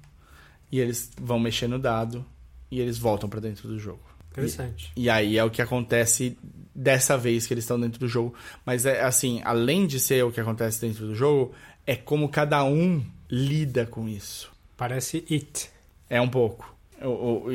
e 0.71 0.79
eles 0.79 1.11
vão 1.19 1.41
mexer 1.41 1.67
no 1.67 1.79
dado 1.79 2.23
e 2.71 2.79
eles 2.79 2.99
voltam 2.99 3.31
para 3.31 3.41
dentro 3.41 3.67
do 3.67 3.79
jogo. 3.79 4.03
Interessante. 4.31 4.93
E, 4.95 5.05
e, 5.05 5.09
aí 5.09 5.39
é 5.39 5.43
o 5.43 5.49
que 5.49 5.63
acontece 5.63 6.37
dessa 6.75 7.17
vez 7.17 7.47
que 7.47 7.55
eles 7.55 7.65
estão 7.65 7.81
dentro 7.81 7.99
do 7.99 8.07
jogo. 8.07 8.35
Mas 8.63 8.85
é 8.85 9.03
assim, 9.03 9.41
além 9.43 9.87
de 9.87 9.99
ser 9.99 10.23
o 10.23 10.31
que 10.31 10.39
acontece 10.39 10.83
dentro 10.83 11.07
do 11.07 11.15
jogo, 11.15 11.55
é 11.87 11.97
como 11.97 12.29
cada 12.29 12.63
um 12.63 13.03
lida 13.31 13.87
com 13.87 14.07
isso. 14.07 14.53
Parece 14.77 15.25
It. 15.31 15.71
É 16.11 16.21
um 16.21 16.29
pouco. 16.29 16.77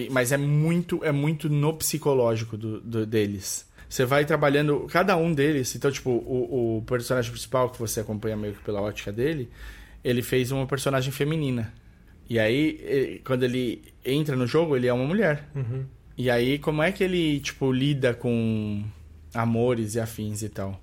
Mas 0.09 0.31
é 0.31 0.37
muito, 0.37 1.05
é 1.05 1.11
muito 1.11 1.47
no 1.47 1.75
psicológico 1.75 2.57
do, 2.57 2.81
do 2.81 3.05
deles. 3.05 3.69
Você 3.91 4.05
vai 4.05 4.23
trabalhando 4.23 4.87
cada 4.89 5.17
um 5.17 5.33
deles. 5.33 5.75
Então, 5.75 5.91
tipo, 5.91 6.11
o, 6.11 6.77
o 6.77 6.81
personagem 6.83 7.29
principal 7.29 7.69
que 7.69 7.77
você 7.77 7.99
acompanha 7.99 8.37
meio 8.37 8.53
que 8.53 8.63
pela 8.63 8.79
ótica 8.79 9.11
dele, 9.11 9.49
ele 10.01 10.21
fez 10.21 10.49
uma 10.49 10.65
personagem 10.65 11.11
feminina. 11.11 11.73
E 12.29 12.39
aí, 12.39 13.21
quando 13.25 13.43
ele 13.43 13.83
entra 14.05 14.33
no 14.37 14.47
jogo, 14.47 14.77
ele 14.77 14.87
é 14.87 14.93
uma 14.93 15.03
mulher. 15.03 15.45
Uhum. 15.53 15.83
E 16.17 16.29
aí, 16.29 16.57
como 16.57 16.81
é 16.81 16.89
que 16.89 17.03
ele, 17.03 17.41
tipo, 17.41 17.69
lida 17.69 18.13
com 18.13 18.81
amores 19.33 19.95
e 19.95 19.99
afins 19.99 20.41
e 20.41 20.47
tal? 20.47 20.81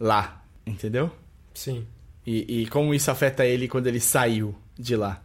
Lá, 0.00 0.44
entendeu? 0.66 1.12
Sim. 1.54 1.86
E, 2.26 2.62
e 2.62 2.66
como 2.66 2.92
isso 2.92 3.08
afeta 3.08 3.46
ele 3.46 3.68
quando 3.68 3.86
ele 3.86 4.00
saiu 4.00 4.52
de 4.76 4.96
lá, 4.96 5.22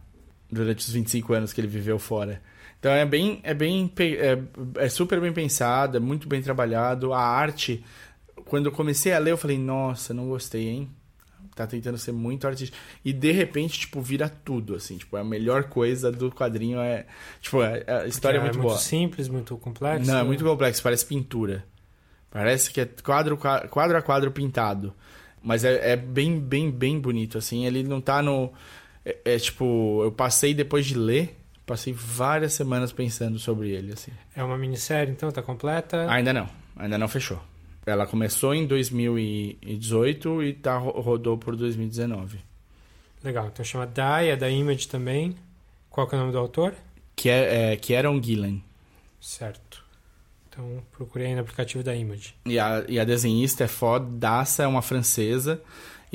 durante 0.48 0.86
os 0.86 0.92
25 0.92 1.32
anos 1.32 1.52
que 1.52 1.60
ele 1.60 1.66
viveu 1.66 1.98
fora. 1.98 2.40
Então 2.84 2.92
é 2.92 3.06
bem, 3.06 3.40
é 3.42 3.54
bem, 3.54 3.90
é, 3.98 4.84
é 4.84 4.88
super 4.90 5.18
bem 5.18 5.32
pensado, 5.32 5.96
é 5.96 6.00
muito 6.00 6.28
bem 6.28 6.42
trabalhado. 6.42 7.14
A 7.14 7.18
arte, 7.18 7.82
quando 8.44 8.66
eu 8.66 8.72
comecei 8.72 9.14
a 9.14 9.18
ler, 9.18 9.30
eu 9.30 9.38
falei, 9.38 9.56
nossa, 9.56 10.12
não 10.12 10.28
gostei, 10.28 10.68
hein? 10.68 10.90
tá 11.54 11.66
tentando 11.66 11.96
ser 11.96 12.12
muito 12.12 12.46
artista. 12.46 12.76
E 13.02 13.10
de 13.10 13.32
repente, 13.32 13.80
tipo, 13.80 14.02
vira 14.02 14.28
tudo, 14.28 14.74
assim. 14.74 14.98
Tipo, 14.98 15.16
a 15.16 15.24
melhor 15.24 15.64
coisa 15.64 16.12
do 16.12 16.30
quadrinho 16.30 16.78
é. 16.78 17.06
Tipo, 17.40 17.62
é, 17.62 17.84
a 18.02 18.06
história 18.06 18.36
é 18.36 18.40
muito, 18.42 18.56
é 18.56 18.58
muito 18.58 18.68
boa. 18.68 18.78
simples, 18.78 19.28
muito 19.28 19.56
complexo. 19.56 20.06
Não, 20.10 20.18
é 20.18 20.22
muito 20.22 20.44
complexo, 20.44 20.82
parece 20.82 21.06
pintura. 21.06 21.64
Parece 22.30 22.70
que 22.70 22.82
é 22.82 22.88
quadro, 23.02 23.38
quadro 23.70 23.96
a 23.96 24.02
quadro 24.02 24.30
pintado. 24.30 24.92
Mas 25.42 25.64
é, 25.64 25.92
é 25.92 25.96
bem, 25.96 26.38
bem, 26.38 26.70
bem 26.70 27.00
bonito, 27.00 27.38
assim. 27.38 27.64
Ele 27.64 27.82
não 27.82 28.02
tá 28.02 28.20
no. 28.20 28.52
É, 29.06 29.16
é, 29.24 29.38
tipo, 29.38 30.02
eu 30.04 30.12
passei 30.12 30.52
depois 30.52 30.84
de 30.84 30.98
ler. 30.98 31.43
Passei 31.66 31.92
várias 31.92 32.52
semanas 32.52 32.92
pensando 32.92 33.38
sobre 33.38 33.70
ele, 33.70 33.92
assim. 33.92 34.12
É 34.36 34.42
uma 34.44 34.58
minissérie, 34.58 35.12
então? 35.12 35.30
Tá 35.30 35.42
completa? 35.42 36.10
Ainda 36.10 36.32
não. 36.32 36.48
Ainda 36.76 36.98
não 36.98 37.08
fechou. 37.08 37.40
Ela 37.86 38.06
começou 38.06 38.54
em 38.54 38.66
2018 38.66 40.42
e 40.42 40.52
tá, 40.54 40.76
rodou 40.76 41.36
por 41.38 41.56
2019. 41.56 42.38
Legal, 43.22 43.46
então 43.46 43.64
chama 43.64 43.86
Die, 43.86 44.28
é 44.30 44.36
da 44.36 44.50
Image 44.50 44.88
também. 44.88 45.34
Qual 45.88 46.08
é 46.10 46.14
o 46.14 46.18
nome 46.18 46.32
do 46.32 46.38
autor? 46.38 46.74
Que 47.16 47.30
é, 47.30 47.72
é 47.72 47.76
Kieron 47.76 48.22
Gillen. 48.22 48.62
Certo. 49.20 49.82
Então 50.48 50.82
procurei 50.92 51.28
aí 51.28 51.34
no 51.34 51.40
aplicativo 51.40 51.82
da 51.82 51.94
Image. 51.94 52.34
E 52.46 52.58
a, 52.58 52.84
e 52.88 52.98
a 53.00 53.04
desenhista 53.04 53.64
é 53.64 53.68
fodaça, 53.68 54.62
é 54.62 54.66
uma 54.66 54.82
francesa. 54.82 55.60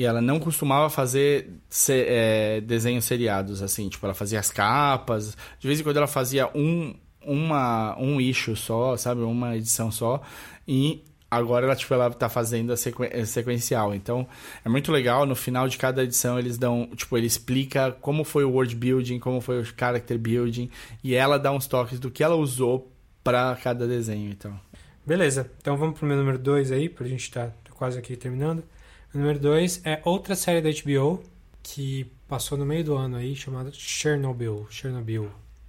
E 0.00 0.04
ela 0.06 0.22
não 0.22 0.40
costumava 0.40 0.88
fazer 0.88 1.60
se, 1.68 1.92
é, 1.92 2.62
desenhos 2.62 3.04
seriados, 3.04 3.60
assim. 3.60 3.86
Tipo, 3.90 4.06
ela 4.06 4.14
fazia 4.14 4.40
as 4.40 4.50
capas. 4.50 5.36
De 5.58 5.66
vez 5.66 5.78
em 5.78 5.82
quando 5.82 5.98
ela 5.98 6.06
fazia 6.06 6.48
um, 6.56 6.94
uma, 7.22 7.94
um 7.98 8.18
issue 8.18 8.56
só, 8.56 8.96
sabe? 8.96 9.20
Uma 9.20 9.58
edição 9.58 9.90
só. 9.90 10.22
E 10.66 11.04
agora 11.30 11.66
ela, 11.66 11.76
tipo, 11.76 11.92
ela 11.92 12.10
tá 12.10 12.30
fazendo 12.30 12.72
a 12.72 12.78
sequ... 12.78 13.02
sequencial. 13.26 13.94
Então, 13.94 14.26
é 14.64 14.70
muito 14.70 14.90
legal. 14.90 15.26
No 15.26 15.36
final 15.36 15.68
de 15.68 15.76
cada 15.76 16.02
edição, 16.02 16.38
eles 16.38 16.56
dão, 16.56 16.88
tipo, 16.96 17.14
ele 17.18 17.26
explica 17.26 17.92
como 18.00 18.24
foi 18.24 18.42
o 18.42 18.52
world 18.52 18.74
building, 18.74 19.18
como 19.18 19.38
foi 19.42 19.60
o 19.60 19.64
character 19.66 20.18
building, 20.18 20.70
e 21.04 21.14
ela 21.14 21.38
dá 21.38 21.52
uns 21.52 21.66
toques 21.66 22.00
do 22.00 22.10
que 22.10 22.24
ela 22.24 22.36
usou 22.36 22.90
para 23.22 23.54
cada 23.62 23.86
desenho, 23.86 24.30
então. 24.30 24.58
Beleza. 25.04 25.50
Então 25.60 25.76
vamos 25.76 25.98
pro 25.98 26.08
meu 26.08 26.16
número 26.16 26.38
2 26.38 26.72
aí, 26.72 26.88
pra 26.88 27.06
gente 27.06 27.30
tá 27.30 27.52
quase 27.74 27.98
aqui 27.98 28.16
terminando. 28.16 28.64
Número 29.12 29.40
2 29.40 29.82
é 29.84 30.00
outra 30.04 30.36
série 30.36 30.60
da 30.60 30.70
HBO 30.70 31.20
que 31.62 32.04
passou 32.28 32.56
no 32.56 32.64
meio 32.64 32.84
do 32.84 32.94
ano 32.94 33.16
aí, 33.16 33.34
chamada 33.34 33.72
Chernobyl. 33.72 34.68
Chernobyl. 34.70 35.28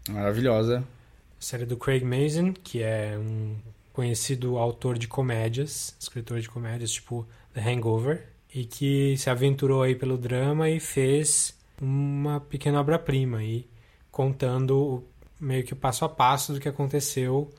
Maravilhosa. 0.09 0.83
série 1.39 1.65
do 1.65 1.75
Craig 1.75 2.03
Mazin, 2.05 2.53
que 2.53 2.83
é 2.83 3.17
um 3.17 3.55
conhecido 3.91 4.59
autor 4.59 4.95
de 4.95 5.07
comédias, 5.07 5.95
escritor 5.99 6.39
de 6.39 6.47
comédias 6.47 6.91
tipo 6.91 7.27
The 7.53 7.61
Hangover, 7.61 8.27
e 8.53 8.63
que 8.63 9.17
se 9.17 9.29
aventurou 9.29 9.81
aí 9.81 9.95
pelo 9.95 10.19
drama 10.19 10.69
e 10.69 10.79
fez 10.79 11.57
uma 11.81 12.39
pequena 12.39 12.79
obra-prima 12.79 13.39
aí, 13.39 13.67
contando 14.11 15.03
meio 15.39 15.63
que 15.63 15.73
o 15.73 15.75
passo 15.75 16.05
a 16.05 16.09
passo 16.09 16.53
do 16.53 16.59
que 16.59 16.69
aconteceu 16.69 17.51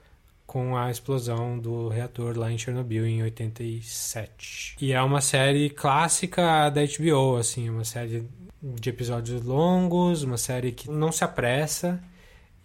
com 0.53 0.77
a 0.77 0.91
explosão 0.91 1.59
do 1.59 1.89
reator 1.89 2.39
lá 2.39 2.53
em 2.53 2.59
Chernobyl 2.59 3.07
em 3.07 3.23
87. 3.23 4.77
E 4.79 4.93
é 4.93 5.01
uma 5.01 5.23
série 5.23 5.71
clássica 5.71 6.69
da 6.69 6.83
HBO, 6.83 7.37
assim, 7.37 7.71
uma 7.71 7.87
série 7.87 8.29
de 8.63 8.91
episódios 8.91 9.43
longos, 9.43 10.23
uma 10.23 10.37
série 10.37 10.71
que 10.71 10.91
não 10.91 11.11
se 11.11 11.25
apressa, 11.25 11.99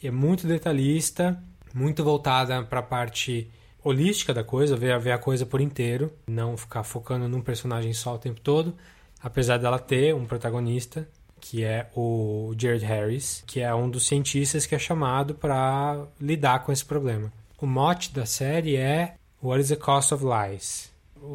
é 0.03 0.11
muito 0.11 0.45
detalhista, 0.45 1.41
muito 1.73 2.03
voltada 2.03 2.61
para 2.61 2.81
a 2.81 2.83
parte 2.83 3.49
holística 3.81 4.33
da 4.33 4.43
coisa, 4.43 4.75
ver, 4.75 4.99
ver 4.99 5.13
a 5.13 5.17
coisa 5.17 5.45
por 5.45 5.61
inteiro, 5.61 6.11
não 6.27 6.57
ficar 6.57 6.83
focando 6.83 7.29
num 7.29 7.39
personagem 7.39 7.93
só 7.93 8.15
o 8.15 8.19
tempo 8.19 8.41
todo, 8.41 8.75
apesar 9.23 9.59
dela 9.59 9.79
ter 9.79 10.13
um 10.13 10.25
protagonista 10.25 11.07
que 11.39 11.63
é 11.63 11.89
o 11.95 12.53
Jared 12.57 12.83
Harris, 12.83 13.45
que 13.47 13.61
é 13.61 13.73
um 13.73 13.89
dos 13.89 14.05
cientistas 14.05 14.65
que 14.65 14.75
é 14.75 14.79
chamado 14.79 15.33
para 15.33 16.05
lidar 16.19 16.65
com 16.65 16.73
esse 16.73 16.83
problema. 16.83 17.31
O 17.59 17.65
mote 17.65 18.13
da 18.13 18.25
série 18.25 18.75
é 18.75 19.15
What 19.41 19.61
is 19.61 19.69
the 19.69 19.75
Cost 19.75 20.13
of 20.13 20.23
Lies? 20.23 20.91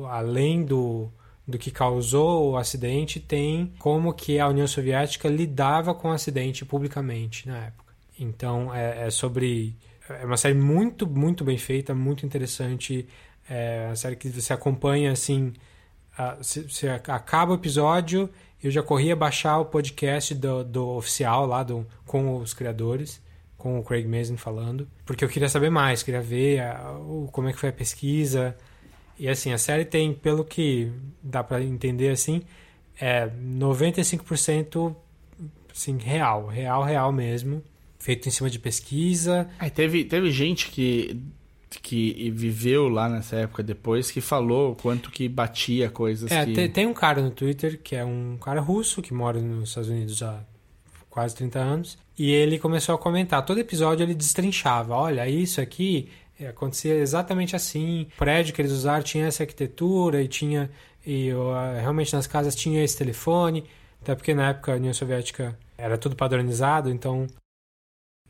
Além 0.09 0.65
do, 0.65 1.11
do 1.47 1.59
que 1.59 1.71
causou 1.71 2.53
o 2.53 2.57
acidente, 2.57 3.19
tem 3.19 3.73
como 3.79 4.15
que 4.15 4.39
a 4.39 4.47
União 4.47 4.67
Soviética 4.67 5.29
lidava 5.29 5.93
com 5.95 6.09
o 6.09 6.13
acidente 6.13 6.65
publicamente 6.65 7.49
na 7.49 7.67
época. 7.67 7.93
Então 8.19 8.73
é, 8.73 9.07
é 9.07 9.11
sobre 9.11 9.77
é 10.09 10.25
uma 10.25 10.37
série 10.37 10.55
muito, 10.55 11.07
muito 11.07 11.45
bem 11.45 11.59
feita, 11.59 11.95
muito 11.95 12.25
interessante. 12.27 13.07
É 13.49 13.87
uma 13.87 13.97
série 13.97 14.17
que 14.17 14.29
você 14.29 14.53
acompanha 14.53 15.13
assim. 15.13 15.53
Você 16.41 16.89
acaba 16.89 17.53
o 17.53 17.55
episódio, 17.57 18.29
eu 18.63 18.71
já 18.71 18.83
corria 18.83 19.17
baixar 19.17 19.59
o 19.59 19.65
podcast 19.65 20.35
do, 20.35 20.63
do 20.63 20.89
oficial 20.91 21.47
lá 21.47 21.63
do, 21.63 21.87
com 22.07 22.37
os 22.37 22.53
criadores, 22.53 23.21
com 23.63 23.79
o 23.79 23.85
Craig 23.85 24.09
Mazin 24.09 24.37
falando, 24.37 24.89
porque 25.07 25.25
eu 25.25 25.29
queria 25.29 25.49
saber 25.49 25.71
mais, 25.71 26.03
queria 26.03 26.21
ver 26.21 26.59
a, 26.63 26.99
o, 26.99 27.29
como 27.31 27.49
é 27.49 27.53
que 27.53 27.61
foi 27.61 27.69
a 27.69 27.73
pesquisa. 27.73 28.57
E 29.17 29.29
assim, 29.29 29.53
a 29.53 29.59
série 29.59 29.85
tem, 29.85 30.13
pelo 30.13 30.45
que 30.45 30.91
dá 31.23 31.45
para 31.45 31.63
entender 31.63 32.09
assim, 32.09 32.43
é 33.01 33.29
95% 33.29 34.97
assim, 35.73 35.97
real, 35.97 36.49
real, 36.49 36.83
real 36.83 37.13
mesmo 37.13 37.63
feito 38.01 38.29
em 38.29 38.33
cima 38.33 38.51
de 38.51 38.59
pesquisa. 38.59 39.49
É, 39.61 39.71
teve, 39.71 40.05
teve 40.05 40.29
gente 40.33 40.69
que, 40.69 41.23
que 41.71 42.33
viveu 42.33 42.89
lá 42.89 43.09
nessa 43.09 43.37
época 43.37 43.63
depois 43.63 44.11
que 44.11 44.21
falou 44.21 44.75
quanto 44.75 45.09
que 45.09 45.29
batia 45.29 45.89
coisas. 45.89 46.33
É, 46.33 46.45
que... 46.45 46.53
tem, 46.53 46.69
tem 46.69 46.87
um 46.87 46.93
cara 46.93 47.23
no 47.23 47.31
Twitter 47.31 47.81
que 47.81 47.95
é 47.95 48.05
um 48.05 48.37
cara 48.39 48.61
russo 48.61 49.01
que 49.01 49.15
mora 49.15 49.41
nos 49.41 49.69
Estados 49.69 49.89
Unidos 49.89 50.21
há 50.21 50.43
quase 51.13 51.37
30 51.37 51.59
anos. 51.59 51.99
E 52.19 52.33
ele 52.33 52.59
começou 52.59 52.95
a 52.95 52.99
comentar. 52.99 53.45
Todo 53.45 53.61
episódio 53.61 54.03
ele 54.03 54.15
destrinchava: 54.15 54.97
olha, 54.97 55.29
isso 55.29 55.61
aqui 55.61 56.09
é, 56.41 56.49
acontecia 56.49 56.95
exatamente 56.95 57.55
assim. 57.55 58.09
O 58.15 58.19
prédio 58.19 58.55
que 58.55 58.63
eles 58.63 58.73
usaram 58.73 59.05
tinha 59.05 59.27
essa 59.27 59.43
arquitetura 59.43 60.23
e 60.23 60.27
tinha. 60.27 60.71
E 61.07 61.31
realmente 61.81 62.15
nas 62.15 62.27
casas 62.27 62.57
tinha 62.57 62.83
esse 62.83 62.97
telefone. 62.97 63.65
Até 64.01 64.15
porque 64.15 64.35
na 64.35 64.49
época 64.49 64.73
a 64.73 64.77
União 64.77 64.93
Soviética 64.93 65.57
era 65.79 65.97
tudo 65.97 66.17
padronizado, 66.17 66.91
então 66.91 67.27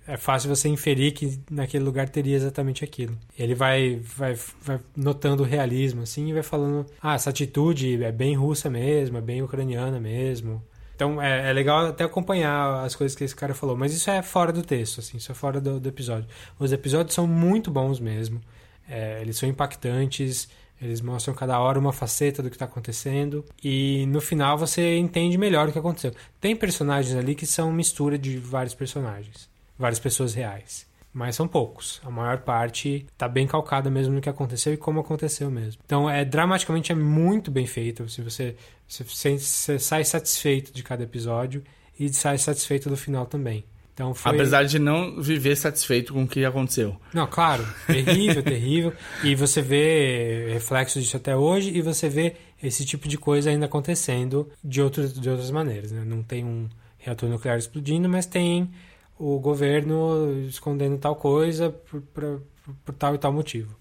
é 0.07 0.17
fácil 0.17 0.55
você 0.55 0.69
inferir 0.69 1.13
que 1.13 1.41
naquele 1.51 1.85
lugar 1.85 2.09
teria 2.09 2.37
exatamente 2.37 2.85
aquilo. 2.85 3.17
Ele 3.39 3.55
vai, 3.55 3.97
vai, 3.97 4.35
vai 4.61 4.81
notando 4.97 5.43
o 5.43 5.47
realismo, 5.47 6.03
assim, 6.03 6.29
e 6.29 6.33
vai 6.33 6.43
falando, 6.43 6.85
ah, 7.01 7.15
essa 7.15 7.31
atitude 7.31 8.03
é 8.03 8.13
bem 8.13 8.35
russa 8.35 8.69
mesmo, 8.69 9.17
é 9.17 9.21
bem 9.21 9.43
ucraniana 9.43 10.01
mesmo. 10.01 10.63
Então 11.03 11.20
é, 11.20 11.51
é, 11.51 11.53
legal 11.53 11.87
até 11.87 12.05
acompanhar 12.05 12.85
as 12.85 12.95
coisas 12.95 13.16
que 13.16 13.24
esse 13.24 13.35
cara 13.35 13.55
falou, 13.55 13.77
mas 13.77 13.93
isso 13.93 14.09
é 14.09 14.23
fora 14.23 14.53
do 14.53 14.62
texto, 14.62 15.01
assim, 15.01 15.16
isso 15.16 15.33
é 15.33 15.35
fora 15.35 15.61
do, 15.61 15.81
do 15.81 15.89
episódio. 15.89 16.29
Os 16.61 16.70
episódios 16.70 17.12
são 17.12 17.27
muito 17.27 17.73
bons 17.73 17.99
mesmo, 17.99 18.41
é, 18.89 19.20
eles 19.20 19.37
são 19.37 19.49
impactantes, 19.49 20.49
eles 20.81 21.01
mostram 21.01 21.35
cada 21.35 21.59
hora 21.59 21.77
uma 21.77 21.93
faceta 21.93 22.41
do 22.41 22.49
que 22.49 22.55
está 22.55 22.66
acontecendo 22.66 23.45
e 23.65 24.07
no 24.07 24.20
final 24.20 24.57
você 24.57 24.97
entende 24.97 25.37
melhor 25.37 25.69
o 25.69 25.73
que 25.73 25.79
aconteceu. 25.79 26.12
Tem 26.41 26.55
personagens 26.55 27.16
ali 27.16 27.35
que 27.35 27.47
são 27.47 27.73
mistura 27.73 28.16
de 28.16 28.39
vários 28.39 28.74
personagens, 28.74 29.51
várias 29.77 29.99
pessoas 29.99 30.35
reais 30.35 30.87
mas 31.12 31.37
são 31.37 31.47
poucos. 31.47 32.01
A 32.05 32.11
maior 32.11 32.39
parte 32.39 33.07
está 33.12 33.29
bem 33.29 33.47
calcada 33.47 33.91
mesmo 33.91 34.15
no 34.15 34.20
que 34.20 34.29
aconteceu 34.29 34.73
e 34.73 34.77
como 34.77 35.01
aconteceu 35.01 35.51
mesmo. 35.51 35.83
Então, 35.85 36.09
é 36.09 36.24
dramaticamente 36.24 36.91
é 36.91 36.95
muito 36.95 37.51
bem 37.51 37.66
feito. 37.66 38.09
Se 38.09 38.23
você, 38.23 38.57
você, 38.93 39.39
você 39.39 39.78
sai 39.78 40.05
satisfeito 40.05 40.73
de 40.73 40.82
cada 40.82 41.02
episódio 41.02 41.62
e 41.98 42.12
sai 42.12 42.36
satisfeito 42.36 42.89
do 42.90 42.97
final 42.97 43.24
também. 43.24 43.64
Então 43.94 44.14
foi... 44.14 44.32
Apesar 44.32 44.64
de 44.64 44.78
não 44.78 45.20
viver 45.20 45.56
satisfeito 45.56 46.12
com 46.12 46.24
o 46.24 46.28
que 46.28 46.44
aconteceu. 46.44 46.97
Não, 47.12 47.27
claro. 47.27 47.66
Terrível, 47.86 48.43
terrível. 48.44 48.93
E 49.23 49.35
você 49.35 49.60
vê 49.60 50.52
reflexos 50.52 51.02
disso 51.02 51.16
até 51.16 51.36
hoje 51.36 51.70
e 51.70 51.82
você 51.82 52.09
vê 52.09 52.35
esse 52.62 52.85
tipo 52.85 53.09
de 53.09 53.19
coisa 53.19 53.51
ainda 53.51 53.66
acontecendo 53.66 54.51
de, 54.62 54.81
outros, 54.81 55.12
de 55.12 55.28
outras 55.28 55.51
maneiras. 55.51 55.93
Né? 55.93 56.05
Não 56.05 56.23
tem 56.23 56.44
um 56.44 56.69
reator 56.98 57.28
nuclear 57.28 57.59
explodindo, 57.59 58.09
mas 58.09 58.27
tem 58.27 58.70
o 59.19 59.39
governo 59.39 60.47
escondendo 60.48 60.97
tal 60.98 61.16
coisa 61.16 61.70
por, 61.70 62.01
por, 62.01 62.43
por, 62.85 62.94
tal 62.94 63.14
e 63.14 63.19
tal 63.19 63.32
motivo. 63.32 63.77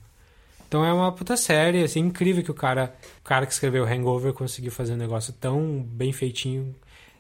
Então 0.72 0.86
é 0.86 0.94
uma 0.94 1.12
puta 1.12 1.36
série, 1.36 1.84
assim, 1.84 2.00
incrível 2.00 2.42
que 2.42 2.50
o 2.50 2.54
cara, 2.54 2.96
o 3.20 3.24
cara 3.26 3.46
que 3.46 3.52
escreveu 3.52 3.84
Hangover 3.84 4.32
conseguiu 4.32 4.72
fazer 4.72 4.94
um 4.94 4.96
negócio 4.96 5.34
tão 5.34 5.84
bem 5.84 6.14
feitinho. 6.14 6.74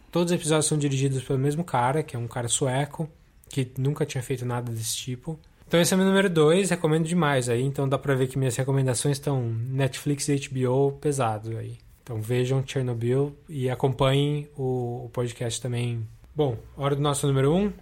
Todos 0.09 0.31
os 0.31 0.37
episódios 0.37 0.67
são 0.67 0.77
dirigidos 0.77 1.21
pelo 1.21 1.37
mesmo 1.37 1.61
cara, 1.61 2.01
que 2.01 2.15
é 2.15 2.19
um 2.19 2.29
cara 2.29 2.47
sueco, 2.47 3.09
que 3.49 3.69
nunca 3.77 4.05
tinha 4.05 4.23
feito 4.23 4.45
nada 4.45 4.71
desse 4.71 4.95
tipo. 4.95 5.37
Então 5.67 5.81
esse 5.81 5.93
é 5.93 5.95
o 5.95 5.97
meu 5.97 6.07
número 6.07 6.29
2, 6.29 6.69
recomendo 6.69 7.05
demais 7.05 7.49
aí. 7.49 7.61
Então 7.61 7.89
dá 7.89 7.97
pra 7.97 8.15
ver 8.15 8.27
que 8.27 8.37
minhas 8.37 8.55
recomendações 8.55 9.17
estão 9.17 9.41
Netflix 9.43 10.29
e 10.29 10.37
HBO 10.47 10.93
pesados 10.93 11.53
aí. 11.53 11.77
Então 12.03 12.21
vejam 12.21 12.63
Chernobyl 12.65 13.35
e 13.49 13.69
acompanhem 13.69 14.47
o, 14.55 15.07
o 15.07 15.09
podcast 15.11 15.59
também. 15.59 16.07
Bom, 16.33 16.57
hora 16.77 16.95
do 16.95 17.01
nosso 17.01 17.27
número 17.27 17.53
1. 17.53 17.57
Um. 17.57 17.73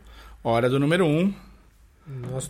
Hora 0.44 0.68
do 0.68 0.80
número 0.80 1.06
1. 1.06 1.10
Um. 1.10 1.34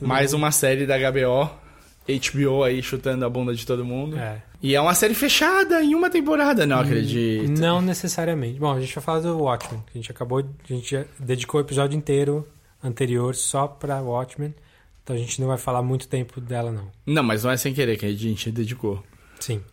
Mais 0.07 0.31
uma 0.31 0.53
série 0.53 0.85
da 0.85 0.97
HBO. 0.97 1.68
HBO 2.17 2.63
aí 2.63 2.81
chutando 2.81 3.25
a 3.25 3.29
bunda 3.29 3.53
de 3.53 3.65
todo 3.65 3.85
mundo. 3.85 4.17
É. 4.17 4.41
E 4.61 4.75
é 4.75 4.81
uma 4.81 4.93
série 4.93 5.13
fechada 5.13 5.81
em 5.81 5.95
uma 5.95 6.09
temporada, 6.09 6.65
não 6.65 6.77
hum, 6.77 6.81
acredito. 6.81 7.59
Não 7.59 7.81
necessariamente. 7.81 8.59
Bom, 8.59 8.73
a 8.73 8.79
gente 8.79 8.93
vai 8.93 9.03
falar 9.03 9.19
do 9.19 9.37
Watchmen. 9.37 9.83
A 9.93 9.97
gente 9.97 10.11
acabou, 10.11 10.39
a 10.39 10.73
gente 10.73 11.05
dedicou 11.19 11.61
o 11.61 11.63
episódio 11.63 11.97
inteiro 11.97 12.47
anterior 12.83 13.35
só 13.35 13.67
pra 13.67 14.01
Watchmen. 14.01 14.53
Então 15.03 15.15
a 15.15 15.19
gente 15.19 15.39
não 15.39 15.47
vai 15.47 15.57
falar 15.57 15.81
muito 15.81 16.07
tempo 16.07 16.41
dela, 16.41 16.71
não. 16.71 16.91
Não, 17.05 17.23
mas 17.23 17.43
não 17.43 17.51
é 17.51 17.57
sem 17.57 17.73
querer 17.73 17.97
que 17.97 18.05
a 18.05 18.13
gente 18.13 18.51
dedicou. 18.51 19.03
Sim. 19.39 19.63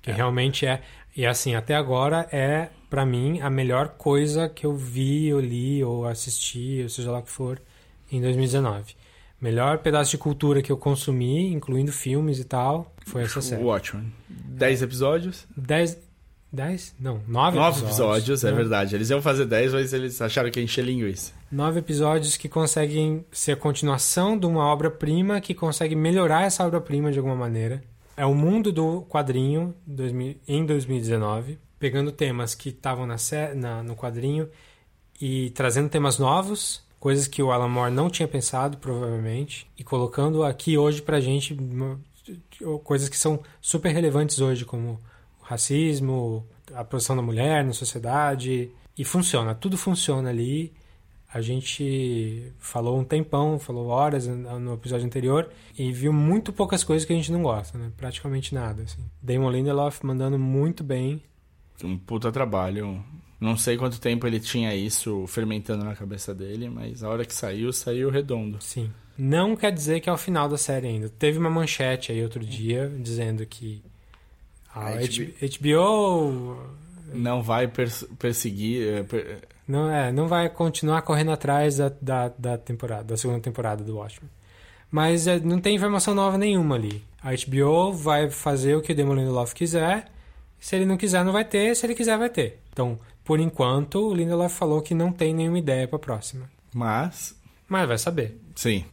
Que 0.00 0.10
é. 0.10 0.14
realmente 0.14 0.66
é. 0.66 0.82
E 1.16 1.26
assim, 1.26 1.54
até 1.54 1.74
agora 1.74 2.28
é 2.32 2.70
para 2.90 3.06
mim, 3.06 3.40
a 3.40 3.48
melhor 3.48 3.90
coisa 3.90 4.48
que 4.48 4.66
eu 4.66 4.74
vi, 4.74 5.32
ou 5.32 5.40
li, 5.40 5.82
ou 5.84 6.04
assisti, 6.06 6.80
ou 6.82 6.88
seja 6.88 7.12
lá 7.12 7.20
o 7.20 7.22
que 7.22 7.30
for, 7.30 7.62
em 8.10 8.20
2019. 8.20 8.96
Melhor 9.40 9.78
pedaço 9.78 10.10
de 10.10 10.18
cultura 10.18 10.62
que 10.62 10.70
eu 10.70 10.76
consumi, 10.76 11.52
incluindo 11.52 11.92
filmes 11.92 12.38
e 12.38 12.44
tal, 12.44 12.94
foi 13.06 13.22
essa 13.22 13.40
série. 13.40 13.62
Watchmen. 13.62 14.12
Dez 14.28 14.82
episódios? 14.82 15.46
Dez... 15.56 15.98
Dez? 16.52 16.92
Não, 16.98 17.20
nove, 17.28 17.56
nove 17.56 17.78
episódios. 17.78 17.82
episódios, 17.82 18.44
é 18.44 18.50
né? 18.50 18.56
verdade. 18.56 18.94
Eles 18.96 19.08
iam 19.08 19.22
fazer 19.22 19.46
dez, 19.46 19.72
mas 19.72 19.92
eles 19.92 20.20
acharam 20.20 20.50
que 20.50 20.58
ia 20.58 20.64
encher 20.64 20.84
linguiça. 20.84 21.32
Nove 21.50 21.78
episódios 21.78 22.36
que 22.36 22.48
conseguem 22.48 23.24
ser 23.30 23.52
a 23.52 23.56
continuação 23.56 24.36
de 24.36 24.46
uma 24.46 24.64
obra-prima, 24.66 25.40
que 25.40 25.54
consegue 25.54 25.94
melhorar 25.94 26.42
essa 26.42 26.66
obra-prima 26.66 27.12
de 27.12 27.18
alguma 27.18 27.36
maneira. 27.36 27.80
É 28.16 28.26
o 28.26 28.34
mundo 28.34 28.72
do 28.72 29.02
quadrinho 29.02 29.74
em 30.48 30.66
2019 30.66 31.56
pegando 31.80 32.12
temas 32.12 32.54
que 32.54 32.68
estavam 32.68 33.06
na, 33.06 33.16
na, 33.56 33.82
no 33.82 33.96
quadrinho 33.96 34.48
e 35.18 35.50
trazendo 35.50 35.88
temas 35.88 36.18
novos, 36.18 36.82
coisas 37.00 37.26
que 37.26 37.42
o 37.42 37.50
Alan 37.50 37.68
Moore 37.68 37.92
não 37.92 38.10
tinha 38.10 38.28
pensado, 38.28 38.76
provavelmente, 38.76 39.66
e 39.76 39.82
colocando 39.82 40.44
aqui 40.44 40.76
hoje 40.78 41.00
pra 41.00 41.18
gente 41.18 41.56
coisas 42.84 43.08
que 43.08 43.16
são 43.16 43.42
super 43.60 43.90
relevantes 43.92 44.40
hoje, 44.40 44.64
como 44.66 45.00
racismo, 45.40 46.46
a 46.74 46.84
posição 46.84 47.16
da 47.16 47.22
mulher 47.22 47.64
na 47.64 47.72
sociedade. 47.72 48.70
E 48.96 49.04
funciona, 49.04 49.54
tudo 49.54 49.78
funciona 49.78 50.28
ali. 50.28 50.72
A 51.32 51.40
gente 51.40 52.52
falou 52.58 52.98
um 52.98 53.04
tempão, 53.04 53.58
falou 53.58 53.86
horas 53.86 54.26
no 54.26 54.74
episódio 54.74 55.06
anterior 55.06 55.48
e 55.78 55.92
viu 55.92 56.12
muito 56.12 56.52
poucas 56.52 56.84
coisas 56.84 57.06
que 57.06 57.12
a 57.12 57.16
gente 57.16 57.32
não 57.32 57.42
gosta, 57.42 57.78
né? 57.78 57.90
Praticamente 57.96 58.52
nada, 58.54 58.82
assim. 58.82 59.00
Damon 59.22 59.50
Lindelof 59.50 60.04
mandando 60.04 60.38
muito 60.38 60.84
bem 60.84 61.22
um 61.82 61.96
puta 61.96 62.30
trabalho. 62.30 63.02
Não 63.40 63.56
sei 63.56 63.78
quanto 63.78 63.98
tempo 63.98 64.26
ele 64.26 64.38
tinha 64.38 64.74
isso 64.74 65.26
fermentando 65.26 65.82
na 65.82 65.96
cabeça 65.96 66.34
dele, 66.34 66.68
mas 66.68 67.02
a 67.02 67.08
hora 67.08 67.24
que 67.24 67.34
saiu, 67.34 67.72
saiu 67.72 68.10
redondo. 68.10 68.58
Sim. 68.60 68.90
Não 69.16 69.56
quer 69.56 69.72
dizer 69.72 70.00
que 70.00 70.10
é 70.10 70.12
o 70.12 70.18
final 70.18 70.46
da 70.46 70.58
série 70.58 70.88
ainda. 70.88 71.08
Teve 71.08 71.38
uma 71.38 71.48
manchete 71.48 72.12
aí 72.12 72.22
outro 72.22 72.44
dia 72.44 72.92
dizendo 73.00 73.44
que 73.46 73.82
a 74.74 74.90
HBO 75.58 76.58
não 77.14 77.42
vai 77.42 77.66
pers 77.66 78.04
perseguir. 78.18 78.86
É, 78.86 79.02
per... 79.02 79.38
Não, 79.66 79.90
é, 79.90 80.12
não 80.12 80.28
vai 80.28 80.48
continuar 80.50 81.00
correndo 81.02 81.30
atrás 81.30 81.78
da, 81.78 81.90
da, 82.00 82.28
da, 82.28 82.58
temporada, 82.58 83.04
da 83.04 83.16
segunda 83.16 83.40
temporada 83.40 83.82
do 83.82 83.96
Watchmen. 83.96 84.30
Mas 84.90 85.26
é, 85.26 85.40
não 85.40 85.60
tem 85.60 85.76
informação 85.76 86.14
nova 86.14 86.36
nenhuma 86.36 86.74
ali. 86.74 87.02
A 87.22 87.30
HBO 87.30 87.92
vai 87.92 88.30
fazer 88.30 88.74
o 88.74 88.82
que 88.82 88.92
o 88.92 88.94
Demon 88.94 89.14
Lindelof 89.14 89.54
quiser 89.54 90.10
se 90.60 90.76
ele 90.76 90.84
não 90.84 90.98
quiser, 90.98 91.24
não 91.24 91.32
vai 91.32 91.44
ter. 91.44 91.74
Se 91.74 91.86
ele 91.86 91.94
quiser, 91.94 92.18
vai 92.18 92.28
ter. 92.28 92.60
Então, 92.70 92.98
por 93.30 93.38
enquanto, 93.38 94.08
o 94.08 94.12
Lindelof 94.12 94.52
falou 94.52 94.82
que 94.82 94.92
não 94.92 95.12
tem 95.12 95.32
nenhuma 95.32 95.60
ideia 95.60 95.86
para 95.86 95.94
a 95.94 96.00
próxima. 96.00 96.50
Mas. 96.74 97.32
Mas 97.68 97.86
vai 97.86 97.96
saber. 97.96 98.36
Sim. 98.56 98.84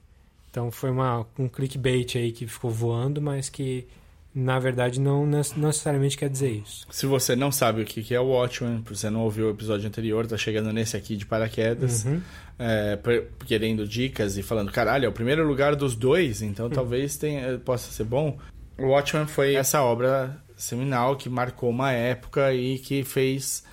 Então 0.52 0.70
foi 0.70 0.92
uma, 0.92 1.26
um 1.40 1.48
clickbait 1.48 2.16
aí 2.16 2.32
que 2.32 2.46
ficou 2.46 2.70
voando, 2.70 3.20
mas 3.20 3.50
que 3.50 3.88
na 4.36 4.60
verdade 4.60 5.00
não 5.00 5.26
necessariamente 5.26 6.16
quer 6.16 6.30
dizer 6.30 6.52
isso. 6.52 6.86
Se 6.92 7.08
você 7.08 7.36
não 7.36 7.52
sabe 7.52 7.82
o 7.82 7.86
que 7.86 8.14
é 8.14 8.20
o 8.20 8.28
Watchmen, 8.28 8.84
você 8.88 9.10
não 9.10 9.22
ouviu 9.22 9.48
o 9.48 9.50
episódio 9.50 9.88
anterior, 9.88 10.28
tá 10.28 10.38
chegando 10.38 10.72
nesse 10.72 10.96
aqui 10.96 11.18
de 11.18 11.26
paraquedas, 11.26 12.06
uhum. 12.06 12.22
é, 12.60 13.00
querendo 13.44 13.88
dicas 13.88 14.38
e 14.38 14.44
falando, 14.44 14.72
caralho, 14.72 15.08
é 15.08 15.10
o 15.10 15.14
primeiro 15.14 15.48
lugar 15.48 15.76
dos 15.76 15.96
dois, 15.96 16.44
então 16.44 16.68
uhum. 16.68 16.72
talvez 16.72 17.18
tenha, 17.18 17.58
possa 17.58 17.92
ser 17.92 18.04
bom. 18.04 18.38
O 18.78 18.90
Watchmen 18.90 19.26
foi 19.26 19.56
essa 19.56 19.82
obra 19.82 20.40
seminal 20.56 21.16
que 21.16 21.28
marcou 21.28 21.72
uma 21.72 21.92
época 21.92 22.54
e 22.54 22.78
que 22.78 23.04
fez 23.04 23.64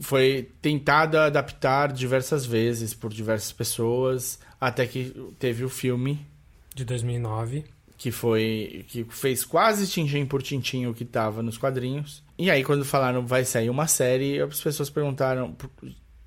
foi 0.00 0.50
tentado 0.60 1.18
adaptar 1.18 1.92
diversas 1.92 2.44
vezes 2.44 2.94
por 2.94 3.12
diversas 3.12 3.52
pessoas 3.52 4.38
até 4.60 4.86
que 4.86 5.12
teve 5.38 5.64
o 5.64 5.68
filme. 5.68 6.24
De 6.74 6.84
2009 6.84 7.64
que 7.96 8.10
foi 8.10 8.84
que 8.88 9.04
fez 9.04 9.44
quase 9.44 9.86
tintim 9.86 10.26
por 10.26 10.42
tintim 10.42 10.86
o 10.86 10.94
que 10.94 11.02
estava 11.02 11.42
nos 11.42 11.56
quadrinhos. 11.56 12.22
E 12.38 12.50
aí 12.50 12.62
quando 12.62 12.84
falaram 12.84 13.26
vai 13.26 13.44
sair 13.44 13.70
uma 13.70 13.86
série 13.86 14.40
as 14.40 14.60
pessoas 14.60 14.90
perguntaram 14.90 15.56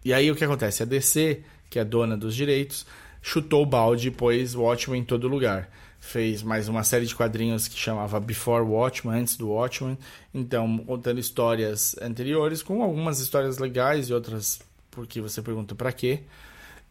e 0.04 0.14
aí 0.14 0.32
o 0.32 0.36
que 0.36 0.44
acontece? 0.44 0.84
A 0.84 0.86
DC 0.86 1.44
que 1.70 1.78
é 1.78 1.86
dona 1.86 2.18
dos 2.18 2.36
direitos 2.36 2.86
chutou 3.22 3.64
o 3.64 3.66
balde 3.66 4.08
e 4.08 4.12
pôs 4.12 4.56
Watchmen 4.56 5.02
em 5.02 5.06
todo 5.06 5.28
lugar 5.28 5.70
fez 6.00 6.42
mais 6.42 6.68
uma 6.68 6.84
série 6.84 7.06
de 7.06 7.16
quadrinhos 7.16 7.68
que 7.68 7.78
chamava 7.78 8.20
Before 8.20 8.64
Watchmen, 8.64 9.20
antes 9.20 9.38
do 9.38 9.50
Watchmen, 9.50 9.98
então 10.34 10.78
contando 10.80 11.20
histórias 11.20 11.96
anteriores 12.02 12.64
com 12.64 12.82
algumas 12.82 13.20
histórias 13.20 13.58
legais 13.58 14.10
e 14.10 14.14
outras 14.14 14.60
porque 14.92 15.22
você 15.22 15.42
pergunta 15.42 15.76
para 15.76 15.92
quê. 15.92 16.22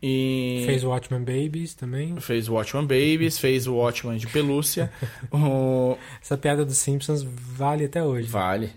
E 0.01 0.62
fez 0.64 0.85
o 0.85 0.90
Watchmen 0.90 1.20
Babies 1.20 1.74
também. 1.74 2.18
Fez 2.20 2.48
o 2.48 2.55
Watchmen 2.55 2.85
Babies, 2.85 3.36
fez 3.40 3.66
o 3.66 3.74
Watchmen 3.74 4.16
de 4.16 4.28
pelúcia. 4.28 4.93
o... 5.32 5.97
Essa 6.22 6.36
piada 6.36 6.64
dos 6.64 6.78
Simpsons 6.78 7.22
vale 7.22 7.85
até 7.85 8.02
hoje. 8.02 8.28
Vale. 8.28 8.70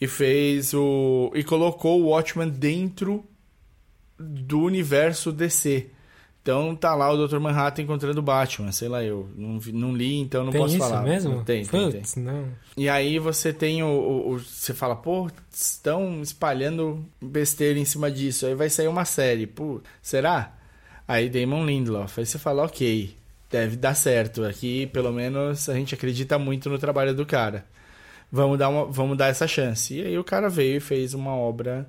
E 0.00 0.06
fez 0.06 0.74
o 0.74 1.30
e 1.34 1.44
colocou 1.44 2.00
o 2.00 2.08
Watchmen 2.08 2.48
dentro 2.48 3.24
do 4.18 4.60
universo 4.60 5.30
DC. 5.30 5.90
Então 6.48 6.74
tá 6.74 6.94
lá 6.94 7.12
o 7.12 7.28
Dr. 7.28 7.38
Manhattan 7.38 7.82
encontrando 7.82 8.20
o 8.20 8.22
Batman, 8.22 8.72
sei 8.72 8.88
lá, 8.88 9.04
eu 9.04 9.28
não, 9.36 9.60
não 9.74 9.94
li, 9.94 10.18
então 10.18 10.44
não 10.44 10.50
tem 10.50 10.62
posso 10.62 10.76
isso 10.76 10.82
falar. 10.82 11.02
mesmo? 11.02 11.44
Tem, 11.44 11.62
tem, 11.62 11.90
Puts, 11.90 12.14
tem. 12.14 12.22
Não. 12.22 12.48
E 12.74 12.88
aí 12.88 13.18
você 13.18 13.52
tem 13.52 13.82
o, 13.82 13.86
o, 13.86 14.30
o, 14.30 14.38
Você 14.38 14.72
fala, 14.72 14.96
pô, 14.96 15.30
estão 15.52 16.22
espalhando 16.22 17.04
besteira 17.20 17.78
em 17.78 17.84
cima 17.84 18.10
disso. 18.10 18.46
Aí 18.46 18.54
vai 18.54 18.70
sair 18.70 18.88
uma 18.88 19.04
série. 19.04 19.46
Pô, 19.46 19.82
será? 20.00 20.54
Aí 21.06 21.28
Damon 21.28 21.66
Lindelof. 21.66 22.18
Aí 22.18 22.24
você 22.24 22.38
fala, 22.38 22.64
ok, 22.64 23.14
deve 23.50 23.76
dar 23.76 23.92
certo. 23.92 24.42
Aqui, 24.42 24.86
pelo 24.86 25.12
menos, 25.12 25.68
a 25.68 25.74
gente 25.74 25.94
acredita 25.94 26.38
muito 26.38 26.70
no 26.70 26.78
trabalho 26.78 27.14
do 27.14 27.26
cara. 27.26 27.66
Vamos 28.32 28.58
dar, 28.58 28.70
uma, 28.70 28.86
vamos 28.86 29.18
dar 29.18 29.26
essa 29.26 29.46
chance. 29.46 29.92
E 29.92 30.00
aí 30.00 30.18
o 30.18 30.24
cara 30.24 30.48
veio 30.48 30.78
e 30.78 30.80
fez 30.80 31.12
uma 31.12 31.36
obra 31.36 31.86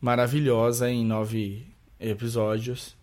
maravilhosa 0.00 0.88
em 0.88 1.04
nove 1.04 1.66
episódios 1.98 2.96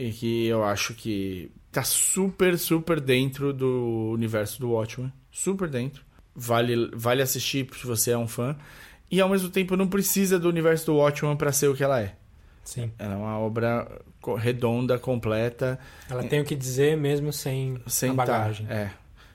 e 0.00 0.12
que 0.12 0.46
eu 0.46 0.64
acho 0.64 0.94
que 0.94 1.50
tá 1.70 1.82
super, 1.82 2.58
super 2.58 3.00
dentro 3.00 3.52
do 3.52 4.10
universo 4.14 4.58
do 4.60 4.70
Watchmen. 4.70 5.12
Super 5.30 5.68
dentro. 5.68 6.02
Vale, 6.34 6.90
vale 6.94 7.20
assistir 7.22 7.68
se 7.74 7.86
você 7.86 8.12
é 8.12 8.18
um 8.18 8.26
fã. 8.26 8.56
E 9.10 9.20
ao 9.20 9.28
mesmo 9.28 9.50
tempo 9.50 9.76
não 9.76 9.86
precisa 9.88 10.38
do 10.38 10.48
universo 10.48 10.86
do 10.86 10.96
Watchmen 10.96 11.36
para 11.36 11.52
ser 11.52 11.68
o 11.68 11.74
que 11.74 11.84
ela 11.84 12.00
é. 12.00 12.14
Sim. 12.64 12.90
Ela 12.98 13.14
é 13.14 13.16
uma 13.16 13.38
obra 13.38 14.00
redonda, 14.38 14.98
completa. 14.98 15.78
Ela 16.08 16.24
tem 16.24 16.40
o 16.40 16.44
que 16.44 16.54
dizer 16.54 16.96
mesmo 16.96 17.32
sem, 17.32 17.78
sem 17.86 18.10
a 18.10 18.14
tá- 18.14 18.16
bagagem. 18.16 18.66
É. 18.70 18.90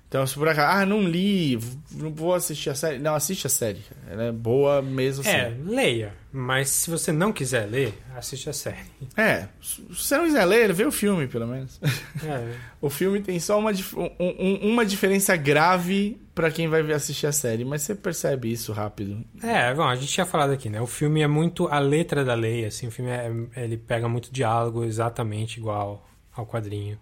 Então, 0.08 0.26
se 0.26 0.36
por 0.36 0.48
acaso, 0.48 0.78
ah, 0.82 0.86
não 0.86 1.02
li, 1.02 1.60
não 1.92 2.14
vou 2.14 2.34
assistir 2.34 2.70
a 2.70 2.76
série. 2.76 3.00
Não, 3.00 3.16
assiste 3.16 3.48
a 3.48 3.50
série. 3.50 3.82
Ela 4.10 4.26
é 4.26 4.32
boa 4.32 4.82
mesmo 4.82 5.28
É, 5.28 5.48
assim. 5.48 5.64
leia. 5.66 6.14
Mas 6.32 6.70
se 6.70 6.90
você 6.90 7.12
não 7.12 7.34
quiser 7.34 7.66
ler, 7.70 7.94
assiste 8.16 8.50
a 8.50 8.54
série. 8.54 8.78
É, 9.18 9.48
se 9.62 9.82
você 9.90 10.16
não 10.18 10.26
quiser 10.26 10.46
ler, 10.46 10.72
vê 10.74 10.86
o 10.86 10.92
filme, 10.92 11.28
pelo 11.28 11.48
menos. 11.48 11.82
É, 12.24 12.54
o 12.80 12.90
filme 12.90 13.20
tem 13.22 13.40
só 13.40 13.58
uma, 13.60 13.72
um- 13.72 14.12
um- 14.20 14.72
uma 14.74 14.86
diferença 14.86 15.36
grave 15.36 16.18
pra 16.36 16.52
quem 16.52 16.68
vai 16.68 16.82
assistir 16.94 17.28
a 17.28 17.32
série, 17.32 17.66
mas 17.66 17.82
você 17.82 17.96
percebe 17.96 18.52
isso 18.52 18.72
rápido. 18.72 19.22
É, 19.42 19.74
bom, 19.74 19.84
a 19.84 19.96
gente 19.96 20.12
tinha 20.14 20.26
falado 20.26 20.52
aqui, 20.52 20.70
né? 20.70 20.80
O 20.82 20.88
filme 20.88 21.22
é 21.22 21.28
muito 21.28 21.68
a 21.68 21.80
letra 21.80 22.24
da 22.24 22.36
lei, 22.36 22.64
assim, 22.66 22.88
o 22.88 22.92
filme 22.92 23.10
é, 23.12 23.32
ele 23.64 23.76
pega 23.78 24.08
muito 24.08 24.32
diálogo 24.32 24.84
exatamente 24.86 25.58
igual 25.60 26.08
ao 26.34 26.46
quadrinho, 26.46 26.98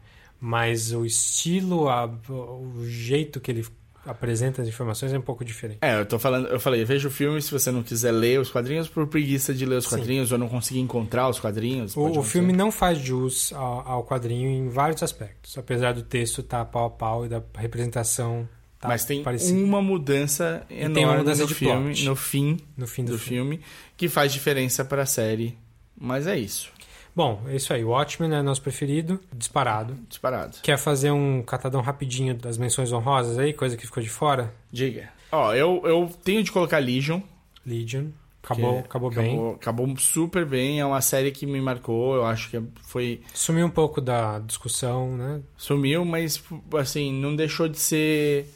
mas 0.45 0.91
o 0.91 1.06
estilo, 1.06 1.88
a- 1.88 2.06
o 2.30 2.84
jeito 2.86 3.40
que 3.40 3.49
ele 3.49 3.65
apresenta 4.06 4.61
as 4.61 4.68
informações 4.68 5.14
é 5.14 5.18
um 5.18 5.22
pouco 5.22 5.45
diferente. 5.45 5.78
É, 5.82 5.98
eu 5.98 6.06
tô 6.06 6.20
falando, 6.20 6.48
eu 6.49 6.60
falei, 6.60 6.84
veja 6.84 7.07
o 7.07 7.11
filme 7.11 7.41
se 7.41 7.49
você 7.49 7.72
não 7.72 7.82
quiser 7.82 8.11
ler 8.11 8.38
os 8.41 8.52
quadrinhos 8.52 8.90
por 8.90 9.07
preguiça 9.07 9.53
de 9.53 9.65
ler 9.65 9.78
os 9.78 9.86
Sim. 9.86 9.91
quadrinhos 9.91 10.34
ou 10.34 10.38
não 10.38 10.49
conseguir 10.49 10.82
encontrar 10.82 11.30
os 11.30 11.40
quadrinhos. 11.40 11.95
O, 11.95 12.20
o 12.20 12.22
filme 12.24 12.52
não 12.52 12.70
faz 12.70 12.98
jus 12.99 13.53
ao, 13.53 13.88
ao 13.88 14.03
quadrinho 14.03 14.49
em 14.49 14.68
vários 14.68 15.02
aspectos, 15.02 15.57
apesar 15.57 15.94
do 15.94 16.03
texto 16.03 16.41
estar 16.41 16.65
pau 16.65 16.88
a 16.88 16.90
pau 16.90 17.26
e 17.26 17.30
da 17.30 17.41
representação 17.56 18.45
tá 18.78 18.90
Mas 18.90 19.06
tem 19.06 19.24
parecida 19.24 19.57
uma 19.57 19.82
mudança 19.82 20.65
enorme 20.70 20.94
tem 20.95 21.06
uma 21.06 21.18
mudança 21.20 21.41
no 21.44 21.48
de 21.48 21.56
filme, 21.56 21.86
plot. 21.94 22.03
no 22.06 22.15
fim 22.18 22.57
no 22.76 22.86
fim 22.88 23.06
do, 23.06 23.14
do 23.14 23.18
filme. 23.18 23.56
filme, 23.57 23.65
que 23.95 24.10
faz 24.10 24.34
diferença 24.34 24.84
pra 24.84 25.06
série. 25.06 25.57
Mas 25.98 26.28
é 26.28 26.38
isso, 26.38 26.70
Bom, 27.15 27.44
é 27.48 27.56
isso 27.56 27.73
aí. 27.73 27.84
O 27.84 27.90
Watchmen 27.90 28.34
é 28.34 28.41
nosso 28.41 28.61
preferido, 28.61 29.19
disparado. 29.31 29.95
disparado. 30.10 30.57
Quer 30.64 30.77
fazer 30.77 31.11
um 31.11 31.44
catadão 31.44 31.81
rapidinho 31.81 32.34
das 32.34 32.57
menções 32.57 32.91
honrosas 32.91 33.38
aí, 33.38 33.53
coisa 33.53 33.77
que 33.77 33.85
ficou 33.85 34.02
de 34.02 34.10
fora? 34.10 34.53
Diga. 34.72 35.10
Ó, 35.31 35.53
eu, 35.53 35.81
eu 35.85 36.11
tenho 36.23 36.44
de 36.44 36.52
colocar 36.52 36.80
Legion. 36.80 37.22
Legion. 37.65 38.07
Acabou, 38.44 38.81
que 38.81 38.88
acabou 38.88 39.10
bem. 39.10 39.34
Acabou, 39.34 39.53
acabou 39.53 39.98
super 39.98 40.45
bem. 40.45 40.80
É 40.80 40.85
uma 40.85 41.02
série 41.02 41.31
que 41.31 41.45
me 41.45 41.61
marcou. 41.61 42.15
Eu 42.15 42.26
acho 42.26 42.49
que 42.49 42.61
foi. 42.81 43.22
Sumiu 43.34 43.65
um 43.65 43.69
pouco 43.69 44.02
da 44.02 44.40
discussão, 44.40 45.15
né? 45.15 45.41
Sumiu, 45.56 46.03
mas 46.03 46.44
assim, 46.77 47.14
não 47.14 47.35
deixou 47.35 47.69
de 47.69 47.80
ser 47.80 48.48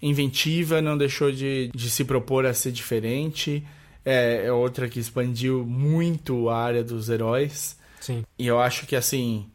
inventiva, 0.00 0.80
não 0.80 0.96
deixou 0.96 1.32
de, 1.32 1.70
de 1.74 1.90
se 1.90 2.04
propor 2.04 2.46
a 2.46 2.54
ser 2.54 2.70
diferente. 2.70 3.64
É, 4.04 4.46
é 4.46 4.52
outra 4.52 4.88
que 4.88 5.00
expandiu 5.00 5.64
muito 5.64 6.48
a 6.48 6.56
área 6.56 6.84
dos 6.84 7.08
heróis. 7.08 7.76
Sim. 8.02 8.24
E 8.38 8.46
eu 8.46 8.60
acho 8.60 8.86
que 8.86 8.94
assim. 8.96 9.46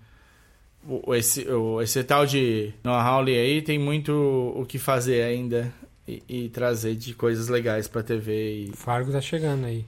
Esse, 1.13 1.45
esse 1.83 2.03
tal 2.05 2.25
de 2.25 2.73
Noah 2.81 3.03
Hawley 3.03 3.37
aí 3.37 3.61
tem 3.61 3.77
muito 3.77 4.13
o 4.55 4.65
que 4.65 4.79
fazer 4.79 5.21
ainda 5.23 5.73
e, 6.07 6.23
e 6.29 6.49
trazer 6.49 6.95
de 6.95 7.13
coisas 7.13 7.49
legais 7.49 7.89
pra 7.89 8.01
TV. 8.01 8.67
E, 8.67 8.71
Fargo 8.73 9.11
tá 9.11 9.19
chegando 9.19 9.65
aí. 9.65 9.83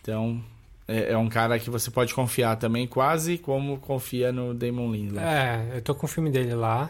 então, 0.00 0.40
é, 0.86 1.10
é 1.12 1.18
um 1.18 1.28
cara 1.28 1.58
que 1.58 1.68
você 1.68 1.90
pode 1.90 2.14
confiar 2.14 2.54
também, 2.56 2.86
quase 2.86 3.36
como 3.36 3.78
confia 3.78 4.30
no 4.30 4.54
Damon 4.54 4.92
Lindelof. 4.92 5.26
É, 5.26 5.72
eu 5.74 5.82
tô 5.82 5.92
com 5.92 6.06
o 6.06 6.08
filme 6.08 6.30
dele 6.30 6.54
lá, 6.54 6.88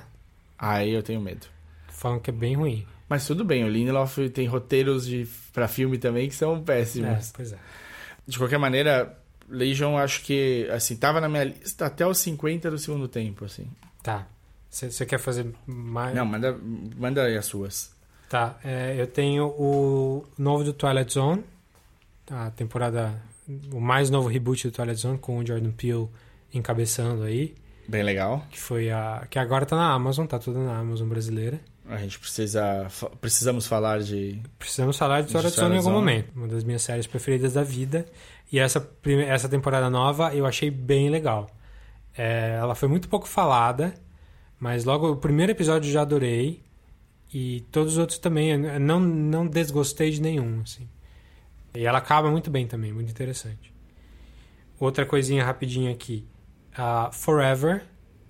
Aí 0.59 0.91
eu 0.93 1.03
tenho 1.03 1.21
medo. 1.23 1.47
falando 1.89 2.21
que 2.21 2.29
é 2.31 2.33
bem 2.35 2.55
ruim. 2.57 2.87
Mas 3.09 3.27
tudo 3.27 3.45
bem, 3.47 3.65
o 3.65 3.69
Lindelof 3.69 4.19
tem 4.31 4.47
roteiros 4.47 5.07
de, 5.07 5.27
pra 5.55 5.69
filme 5.69 5.97
também 5.97 6.29
que 6.29 6.35
são 6.35 6.57
É, 6.57 6.61
péssimos. 6.61 7.33
pois 7.35 7.53
é. 7.53 7.59
De 8.27 8.37
qualquer 8.37 8.59
maneira, 8.59 9.17
Legion 9.49 9.97
acho 9.97 10.23
que, 10.23 10.69
assim, 10.71 10.97
tava 10.97 11.21
na 11.21 11.29
minha 11.29 11.45
lista 11.45 11.87
até 11.87 12.07
os 12.07 12.19
50 12.19 12.71
do 12.71 12.79
segundo 12.79 13.09
tempo, 13.09 13.45
assim. 13.45 13.69
Tá. 14.03 14.27
Você 14.71 15.07
quer 15.07 15.19
fazer 15.19 15.47
mais? 15.67 16.15
Não, 16.15 16.25
manda, 16.27 16.59
manda 16.97 17.23
aí 17.23 17.37
as 17.37 17.47
suas. 17.47 17.95
Tá, 18.29 18.59
é, 18.65 18.97
eu 18.99 19.07
tenho 19.07 19.47
o 19.47 20.27
novo 20.37 20.65
do 20.65 20.73
Twilight 20.73 21.13
Zone, 21.13 21.45
a 22.29 22.51
temporada, 22.51 23.23
o 23.73 23.81
mais 23.81 24.11
novo 24.11 24.29
reboot 24.29 24.67
do 24.69 24.73
Twilight 24.73 25.01
Zone, 25.01 25.19
com 25.19 25.39
o 25.39 25.47
Jordan 25.47 25.71
Peele 25.71 26.09
encabeçando 26.53 27.23
aí, 27.23 27.55
Bem 27.87 28.03
legal. 28.03 28.45
que 28.51 28.59
foi 28.59 28.91
a... 28.91 29.27
que 29.31 29.39
agora 29.39 29.67
tá 29.67 29.77
na 29.77 29.93
Amazon, 29.93 30.27
tá 30.27 30.39
tudo 30.39 30.59
na 30.59 30.77
Amazon 30.79 31.09
brasileira. 31.09 31.61
A 31.87 31.99
gente 31.99 32.19
precisa. 32.19 32.87
Precisamos 33.21 33.67
falar 33.67 34.01
de. 34.01 34.41
Precisamos 34.59 34.97
falar 34.97 35.21
de 35.21 35.27
De 35.27 35.33
Twilight 35.33 35.57
Zone 35.57 35.75
em 35.75 35.79
algum 35.79 35.91
momento. 35.91 36.33
Uma 36.35 36.49
das 36.49 36.65
minhas 36.65 36.83
séries 36.83 37.07
preferidas 37.07 37.53
da 37.53 37.63
vida. 37.63 38.07
E 38.51 38.59
essa, 38.59 38.89
essa 39.29 39.49
temporada 39.49 39.91
nova 39.91 40.35
eu 40.35 40.47
achei 40.47 40.71
bem 40.71 41.11
legal. 41.11 41.51
É, 42.17 42.57
ela 42.59 42.75
foi 42.75 42.89
muito 42.89 43.09
pouco 43.09 43.29
falada, 43.29 43.93
mas 44.59 44.85
logo 44.85 45.11
o 45.11 45.17
primeiro 45.17 45.53
episódio 45.53 45.89
eu 45.89 45.93
já 45.93 46.03
adorei. 46.03 46.63
E 47.33 47.61
todos 47.71 47.95
os 47.95 47.99
outros 47.99 48.19
também. 48.19 48.51
Eu 48.51 48.81
não, 48.81 48.99
não 49.01 49.47
desgostei 49.47 50.11
de 50.11 50.23
nenhum. 50.23 50.61
Assim. 50.63 50.89
E 51.75 51.85
ela 51.85 51.99
acaba 51.99 52.31
muito 52.31 52.51
bem 52.51 52.67
também, 52.67 52.93
muito 52.95 53.11
interessante. 53.11 53.75
Outra 54.81 55.05
coisinha 55.05 55.45
rapidinha 55.45 55.93
aqui. 55.93 56.27
A 56.77 57.11
Forever, 57.13 57.85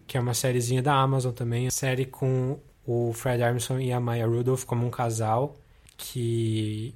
que 0.09 0.18
é 0.18 0.20
uma 0.20 0.35
sériezinha 0.35 0.82
da 0.82 0.94
Amazon 0.94 1.32
também. 1.32 1.70
Série 1.70 2.05
com 2.05 2.59
o 2.86 3.12
Fred 3.12 3.43
Armisen 3.43 3.81
e 3.82 3.93
a 3.93 4.01
Maya 4.01 4.27
Rudolph 4.27 4.65
como 4.65 4.86
um 4.86 4.90
casal 4.90 5.56
que 5.97 6.94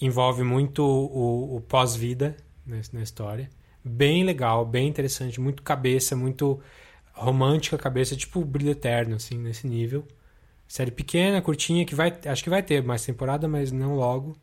envolve 0.00 0.42
muito 0.42 0.82
o, 0.82 1.56
o 1.56 1.60
pós-vida 1.60 2.36
na, 2.64 2.76
na 2.92 3.02
história. 3.02 3.50
Bem 3.84 4.24
legal, 4.24 4.64
bem 4.64 4.88
interessante, 4.88 5.40
muito 5.40 5.62
cabeça, 5.62 6.16
muito 6.16 6.60
romântica 7.12 7.78
cabeça, 7.78 8.14
tipo 8.14 8.44
Brilho 8.44 8.72
Eterno, 8.72 9.16
assim, 9.16 9.38
nesse 9.38 9.66
nível. 9.66 10.06
Série 10.68 10.90
pequena, 10.90 11.40
curtinha, 11.40 11.84
que 11.84 11.94
vai, 11.94 12.12
acho 12.26 12.42
que 12.42 12.50
vai 12.50 12.62
ter 12.62 12.82
mais 12.82 13.04
temporada, 13.04 13.48
mas 13.48 13.70
não 13.72 13.94
logo. 13.94 14.36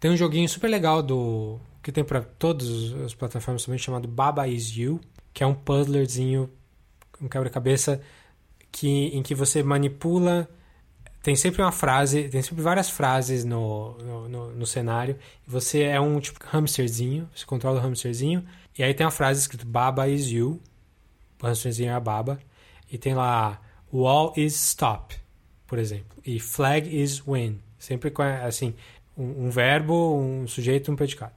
Tem 0.00 0.10
um 0.10 0.16
joguinho 0.16 0.48
super 0.48 0.68
legal 0.68 1.02
do 1.02 1.58
que 1.82 1.92
tem 1.92 2.04
para 2.04 2.20
todas 2.20 2.92
as 3.04 3.14
plataformas 3.14 3.64
também 3.64 3.78
chamado 3.78 4.06
Baba 4.06 4.46
Is 4.46 4.76
You, 4.76 5.00
que 5.32 5.42
é 5.42 5.46
um 5.46 5.54
puzzlerzinho, 5.54 6.50
um 7.20 7.28
quebra-cabeça 7.28 8.00
que 8.70 9.06
em 9.06 9.22
que 9.22 9.34
você 9.34 9.62
manipula 9.62 10.48
tem 11.22 11.34
sempre 11.34 11.60
uma 11.60 11.72
frase, 11.72 12.28
tem 12.28 12.40
sempre 12.40 12.62
várias 12.62 12.88
frases 12.88 13.44
no, 13.44 13.98
no, 13.98 14.28
no, 14.28 14.54
no 14.54 14.66
cenário. 14.66 15.18
Você 15.46 15.82
é 15.82 16.00
um 16.00 16.18
tipo 16.20 16.38
hamsterzinho, 16.52 17.28
você 17.34 17.44
controla 17.44 17.80
o 17.80 17.84
hamsterzinho. 17.84 18.44
E 18.78 18.82
aí 18.82 18.94
tem 18.94 19.04
uma 19.04 19.10
frase 19.10 19.40
escrito 19.40 19.66
Baba 19.66 20.08
is 20.08 20.26
you. 20.28 20.60
O 21.42 21.46
hamsterzinho 21.46 21.90
é 21.90 21.92
a 21.92 22.00
baba. 22.00 22.38
E 22.90 22.96
tem 22.96 23.14
lá 23.14 23.60
Wall 23.92 24.32
is 24.36 24.54
stop, 24.54 25.16
por 25.66 25.78
exemplo. 25.78 26.16
E 26.24 26.38
flag 26.38 26.88
is 26.88 27.20
win. 27.26 27.60
Sempre 27.78 28.10
com, 28.10 28.22
assim, 28.22 28.74
um, 29.16 29.46
um 29.46 29.50
verbo, 29.50 30.16
um 30.16 30.46
sujeito 30.46 30.90
um 30.90 30.96
predicado. 30.96 31.32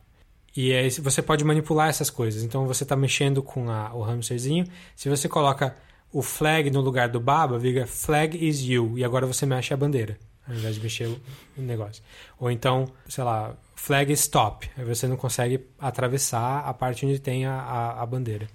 E 0.55 0.73
aí 0.73 0.89
você 0.89 1.21
pode 1.21 1.43
manipular 1.43 1.89
essas 1.89 2.09
coisas. 2.09 2.43
Então 2.43 2.67
você 2.67 2.83
está 2.83 2.95
mexendo 2.95 3.41
com 3.41 3.69
a, 3.69 3.93
o 3.93 4.03
hamsterzinho. 4.03 4.65
Se 4.95 5.09
você 5.09 5.27
coloca 5.27 5.75
o 6.11 6.21
flag 6.21 6.69
no 6.69 6.81
lugar 6.81 7.09
do 7.09 7.19
baba, 7.19 7.57
vira 7.57 7.88
flag 7.88 8.38
is 8.38 8.61
you. 8.61 8.97
E 8.97 9.03
agora 9.03 9.25
você 9.25 9.45
mexe 9.45 9.73
a 9.73 9.77
bandeira, 9.77 10.17
ao 10.47 10.53
invés 10.53 10.75
de 10.75 10.81
mexer 10.81 11.07
o 11.07 11.61
negócio. 11.61 12.03
Ou 12.39 12.51
então, 12.51 12.91
sei 13.07 13.23
lá, 13.23 13.55
flag 13.75 14.11
stop. 14.13 14.69
Aí 14.77 14.83
você 14.83 15.07
não 15.07 15.15
consegue 15.15 15.65
atravessar 15.79 16.59
a 16.59 16.73
parte 16.73 17.05
onde 17.05 17.19
tem 17.19 17.45
a, 17.45 17.53
a, 17.53 18.01
a 18.01 18.05
bandeira. 18.05 18.47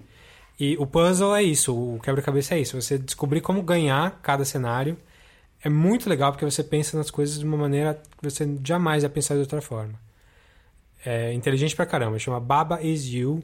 E 0.59 0.75
o 0.77 0.87
puzzle 0.87 1.35
é 1.35 1.43
isso, 1.43 1.75
o 1.75 1.99
quebra-cabeça 1.99 2.55
é 2.55 2.59
isso. 2.59 2.79
Você 2.79 2.97
descobrir 2.97 3.41
como 3.41 3.61
ganhar 3.61 4.19
cada 4.21 4.43
cenário 4.43 4.97
é 5.61 5.69
muito 5.69 6.09
legal 6.09 6.31
porque 6.31 6.45
você 6.45 6.63
pensa 6.63 6.97
nas 6.97 7.11
coisas 7.11 7.39
de 7.39 7.45
uma 7.45 7.57
maneira 7.57 7.95
que 7.95 8.29
você 8.29 8.47
jamais 8.63 9.03
ia 9.03 9.09
pensar 9.09 9.35
de 9.35 9.41
outra 9.41 9.61
forma. 9.61 9.99
É 11.05 11.31
inteligente 11.33 11.75
pra 11.75 11.85
caramba, 11.85 12.17
chama 12.19 12.39
Baba 12.39 12.81
Is 12.81 13.05
You. 13.05 13.43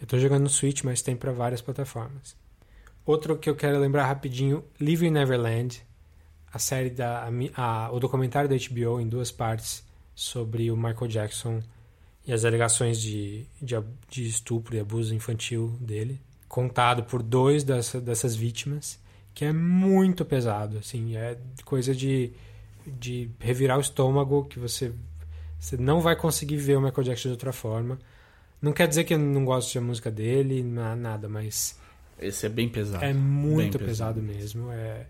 Eu 0.00 0.06
tô 0.06 0.18
jogando 0.18 0.44
no 0.44 0.48
Switch, 0.48 0.82
mas 0.82 1.02
tem 1.02 1.14
para 1.14 1.30
várias 1.30 1.60
plataformas. 1.60 2.34
Outro 3.04 3.36
que 3.38 3.48
eu 3.50 3.56
quero 3.56 3.78
lembrar 3.78 4.06
rapidinho, 4.06 4.64
Living 4.80 5.10
Neverland, 5.10 5.82
a 6.52 6.58
série 6.58 6.90
da 6.90 7.28
a, 7.56 7.86
a, 7.86 7.92
o 7.92 7.98
documentário 8.00 8.48
da 8.48 8.56
HBO 8.56 9.00
em 9.00 9.08
duas 9.08 9.30
partes 9.30 9.84
sobre 10.14 10.70
o 10.70 10.76
Michael 10.76 11.08
Jackson 11.08 11.62
e 12.26 12.32
as 12.32 12.44
alegações 12.44 13.00
de, 13.00 13.46
de, 13.60 13.74
de 14.08 14.26
estupro 14.26 14.76
e 14.76 14.80
abuso 14.80 15.14
infantil 15.14 15.74
dele, 15.80 16.20
contado 16.48 17.04
por 17.04 17.22
dois 17.22 17.64
dessa, 17.64 18.00
dessas 18.00 18.34
vítimas, 18.36 18.98
que 19.34 19.44
é 19.44 19.52
muito 19.52 20.24
pesado, 20.24 20.78
assim, 20.78 21.16
é 21.16 21.38
coisa 21.64 21.94
de, 21.94 22.32
de 22.86 23.30
revirar 23.40 23.78
o 23.78 23.80
estômago 23.80 24.44
que 24.44 24.58
você 24.58 24.92
você 25.58 25.76
não 25.76 26.00
vai 26.00 26.16
conseguir 26.16 26.56
ver 26.56 26.76
o 26.76 26.80
Michael 26.80 27.04
Jackson 27.04 27.28
de 27.28 27.32
outra 27.32 27.52
forma. 27.52 27.98
Não 28.62 28.72
quer 28.72 28.88
dizer 28.88 29.04
que 29.04 29.14
eu 29.14 29.18
não 29.18 29.44
gosto 29.44 29.74
da 29.74 29.80
música 29.80 30.10
dele, 30.10 30.62
na- 30.62 30.96
nada, 30.96 31.28
mas 31.28 31.78
Esse 32.20 32.46
é 32.46 32.48
bem 32.48 32.68
pesado. 32.68 33.04
é 33.04 33.12
muito 33.12 33.78
Bem 33.78 33.86
pesado 33.88 34.20
mesmo. 34.22 34.70
É, 34.70 35.06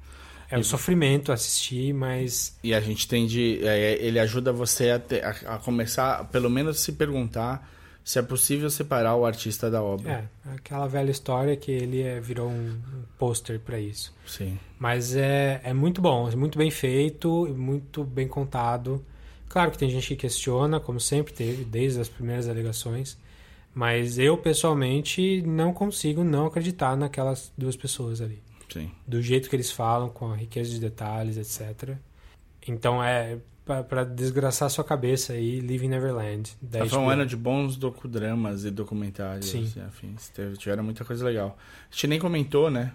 é 0.51 0.59
um 0.59 0.62
sofrimento 0.62 1.32
assistir, 1.32 1.93
mas 1.93 2.57
E 2.62 2.73
a 2.74 2.81
gente 2.81 3.07
tende. 3.09 3.61
é, 3.66 3.99
ele 4.01 4.19
ajuda 4.19 4.53
você 4.53 4.91
a, 4.91 4.99
ter- 4.99 5.24
a- 5.24 5.55
a 5.55 5.59
começar, 5.59 6.24
pelo 6.31 6.49
menos 6.51 6.81
se 6.81 6.93
perguntar 6.93 7.69
se 8.03 8.19
é 8.19 8.23
possível 8.23 8.70
separar 8.70 9.15
o 9.15 9.24
artista 9.27 9.70
da 9.70 9.82
obra. 9.82 10.28
é 10.47 10.55
aquela 10.55 10.87
velha 10.89 11.11
história 11.11 11.55
que 11.57 11.70
ele 11.70 12.01
é- 12.03 12.19
virou 12.20 12.49
um, 12.49 12.81
pôster 13.19 13.61
pra 13.61 13.78
isso. 13.78 14.12
Sim. 14.27 14.59
Mas 14.78 15.15
é, 15.15 15.61
é 15.62 15.73
muito 15.74 16.01
bom, 16.01 16.28
é 16.28 16.35
muito 16.35 16.57
bem 16.59 16.70
feito, 16.70 17.47
e 17.47 17.53
muito 17.53 18.03
bem 18.03 18.27
contado. 18.27 19.05
Claro 19.49 19.70
que 19.70 19.78
tem 19.78 19.91
gente 19.91 20.09
que 20.09 20.16
questiona, 20.16 20.81
como 20.81 20.99
sempre 20.99 21.32
teve, 21.35 21.65
desde 21.65 22.01
as 22.01 22.09
primeiras 22.09 22.49
alegações. 22.49 23.19
Mas 23.75 24.19
eu, 24.19 24.37
pessoalmente, 24.37 25.43
não 25.43 25.73
consigo 25.73 26.25
não 26.25 26.47
acreditar 26.47 26.97
naquelas 26.97 27.53
duas 27.57 27.77
pessoas 27.77 28.21
ali. 28.21 28.43
Sim. 28.73 28.91
Do 29.07 29.21
jeito 29.23 29.49
que 29.49 29.57
eles 29.57 29.71
falam, 29.71 30.09
com 30.09 30.33
a 30.33 30.37
riqueza 30.37 30.71
de 30.71 30.79
detalhes, 30.81 31.37
etc. 31.37 31.97
Então 32.67 33.03
é 33.03 33.39
pra- 33.65 33.83
pra 33.83 34.05
desgraçar 34.05 34.69
sua 34.71 34.85
cabeça 34.85 35.33
aí, 35.33 35.61
Living 35.61 35.89
Neverland. 35.89 36.53
Tá 36.71 36.85
foi 36.87 36.99
um 36.99 37.09
ano 37.09 37.25
de 37.27 37.37
bons 37.37 37.77
docudramas 37.77 38.65
e 38.65 38.71
documentários 38.71 39.47
Sim. 39.51 39.73
e 39.77 39.81
afins. 39.81 40.29
Teve, 40.31 40.57
tiveram 40.57 40.83
muita 40.85 41.05
coisa 41.05 41.25
legal. 41.25 41.57
A 41.91 41.95
gente 41.95 42.07
nem 42.09 42.19
comentou, 42.19 42.71
né? 42.71 42.93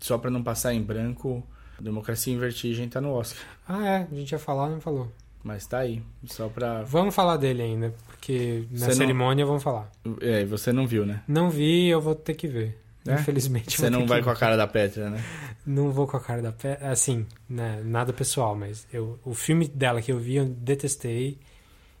Só 0.00 0.18
pra 0.18 0.30
não 0.30 0.42
passar 0.42 0.72
em 0.74 0.82
branco, 0.82 1.42
Democracia 1.80 2.32
em 2.32 2.38
Vertigem 2.38 2.88
tá 2.88 3.00
no 3.00 3.12
Oscar. 3.12 3.44
Ah, 3.68 3.86
é, 3.86 4.08
a 4.10 4.14
gente 4.14 4.32
ia 4.32 4.38
falar, 4.38 4.68
não 4.70 4.80
falou. 4.80 5.10
Mas 5.44 5.66
tá 5.66 5.78
aí. 5.78 6.02
Só 6.26 6.48
pra. 6.48 6.82
Vamos 6.82 7.14
falar 7.14 7.36
dele 7.36 7.62
ainda, 7.62 7.92
porque 8.06 8.64
na 8.70 8.78
Você 8.78 8.86
não- 8.86 8.92
cerimônia 8.94 9.44
vamos 9.46 9.62
falar. 9.62 9.90
É, 10.20 10.44
você 10.44 10.72
não 10.72 10.86
viu, 10.86 11.04
né? 11.04 11.22
Não 11.26 11.50
vi, 11.50 11.88
eu 11.88 12.00
vou 12.00 12.14
ter 12.14 12.34
que 12.34 12.46
ver. 12.46 12.78
É? 13.06 13.14
Infelizmente. 13.14 13.76
Você 13.76 13.90
não 13.90 14.06
vai 14.06 14.18
que 14.20 14.24
com 14.24 14.30
a 14.30 14.36
cara 14.36 14.56
da 14.56 14.66
Petra, 14.68 15.10
né? 15.10 15.20
Não 15.66 15.90
vou 15.90 16.06
com 16.06 16.16
a 16.16 16.20
cara 16.20 16.40
da 16.40 16.52
pé. 16.52 16.78
Assim, 16.82 17.26
né, 17.48 17.82
nada 17.84 18.12
pessoal, 18.12 18.54
mas 18.54 18.86
eu, 18.92 19.18
o 19.24 19.34
filme 19.34 19.66
dela 19.66 20.00
que 20.00 20.12
eu 20.12 20.18
vi, 20.20 20.36
eu 20.36 20.44
detestei. 20.46 21.36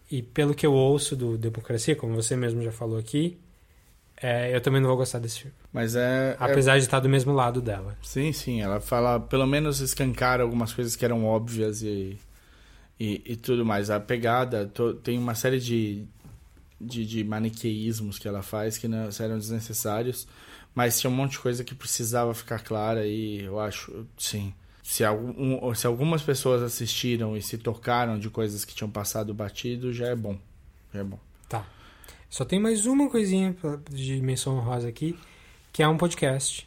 E 0.08 0.22
pelo 0.22 0.54
que 0.54 0.64
eu 0.64 0.72
ouço 0.72 1.16
do 1.16 1.36
Democracia, 1.36 1.96
como 1.96 2.14
você 2.14 2.36
mesmo 2.36 2.62
já 2.62 2.70
falou 2.70 2.98
aqui, 2.98 3.36
é, 4.20 4.54
eu 4.54 4.60
também 4.60 4.80
não 4.80 4.88
vou 4.88 4.96
gostar 4.96 5.18
desse 5.18 5.40
filme. 5.40 5.56
Mas 5.72 5.96
é. 5.96 6.32
é- 6.32 6.36
Apesar 6.38 6.76
de 6.78 6.84
estar 6.84 7.00
do 7.00 7.08
mesmo 7.08 7.32
lado 7.32 7.60
dela. 7.60 7.96
Sim, 8.02 8.32
sim. 8.32 8.60
Ela 8.62 8.78
fala, 8.80 9.18
pelo 9.18 9.46
menos 9.46 9.80
escancara 9.80 10.42
algumas 10.44 10.72
coisas 10.72 10.94
que 10.94 11.04
eram 11.04 11.24
óbvias 11.24 11.82
e, 11.82 12.16
e, 13.04 13.22
e 13.32 13.36
tudo 13.36 13.64
mais. 13.64 13.90
A 13.90 13.98
pegada 13.98 14.66
to- 14.66 14.94
tem 14.94 15.18
uma 15.18 15.34
série 15.34 15.58
de, 15.58 16.04
de, 16.80 17.04
de 17.04 17.24
maniqueísmos 17.24 18.18
que 18.18 18.28
ela 18.28 18.42
faz 18.42 18.78
que 18.78 18.86
não 18.86 19.08
eram 19.18 19.38
desnecessários, 19.38 20.26
mas 20.74 21.00
tinha 21.00 21.10
um 21.10 21.14
monte 21.14 21.32
de 21.32 21.38
coisa 21.40 21.64
que 21.64 21.74
precisava 21.74 22.32
ficar 22.34 22.60
clara 22.60 23.06
e 23.06 23.40
eu 23.42 23.58
acho, 23.58 24.06
sim. 24.16 24.54
Se, 24.82 25.04
algum, 25.04 25.72
se 25.74 25.86
algumas 25.86 26.22
pessoas 26.22 26.60
assistiram 26.62 27.36
e 27.36 27.42
se 27.42 27.56
tocaram 27.56 28.18
de 28.18 28.28
coisas 28.28 28.64
que 28.64 28.74
tinham 28.74 28.90
passado 28.90 29.32
batido, 29.32 29.92
já 29.92 30.08
é 30.08 30.16
bom. 30.16 30.36
Já 30.92 31.00
é 31.00 31.04
bom. 31.04 31.18
Tá. 31.48 31.64
Só 32.28 32.44
tem 32.44 32.58
mais 32.58 32.84
uma 32.86 33.08
coisinha 33.08 33.54
de 33.90 34.20
menção 34.20 34.56
honrosa 34.58 34.88
aqui, 34.88 35.16
que 35.72 35.82
é 35.82 35.88
um 35.88 35.96
podcast. 35.96 36.66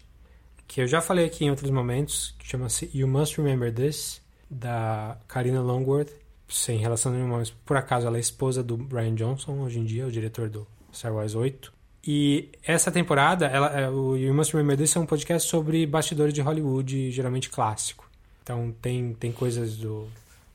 Que 0.67 0.81
eu 0.81 0.87
já 0.87 1.01
falei 1.01 1.25
aqui 1.25 1.43
em 1.45 1.49
outros 1.49 1.69
momentos, 1.69 2.33
que 2.39 2.47
chama-se 2.47 2.89
You 2.93 3.07
Must 3.07 3.35
Remember 3.39 3.71
This, 3.73 4.21
da 4.49 5.17
Karina 5.27 5.61
Longworth, 5.61 6.11
sem 6.47 6.77
relação 6.77 7.11
nenhuma, 7.11 7.37
mas 7.37 7.49
por 7.49 7.77
acaso 7.77 8.07
ela 8.07 8.17
é 8.17 8.19
esposa 8.19 8.63
do 8.63 8.77
Brian 8.77 9.15
Johnson, 9.15 9.59
hoje 9.59 9.79
em 9.79 9.85
dia, 9.85 10.05
o 10.05 10.11
diretor 10.11 10.49
do 10.49 10.67
Star 10.93 11.13
Wars 11.13 11.35
8. 11.35 11.73
E 12.07 12.49
essa 12.63 12.91
temporada, 12.91 13.47
ela, 13.47 13.67
é, 13.79 13.89
o 13.89 14.15
You 14.15 14.33
Must 14.33 14.53
Remember 14.53 14.77
This 14.77 14.95
é 14.95 14.99
um 14.99 15.07
podcast 15.07 15.49
sobre 15.49 15.85
bastidores 15.87 16.33
de 16.33 16.41
Hollywood, 16.41 17.09
geralmente 17.11 17.49
clássico. 17.49 18.07
Então 18.43 18.73
tem, 18.79 19.13
tem 19.15 19.31
coisas 19.31 19.75
do, 19.77 20.07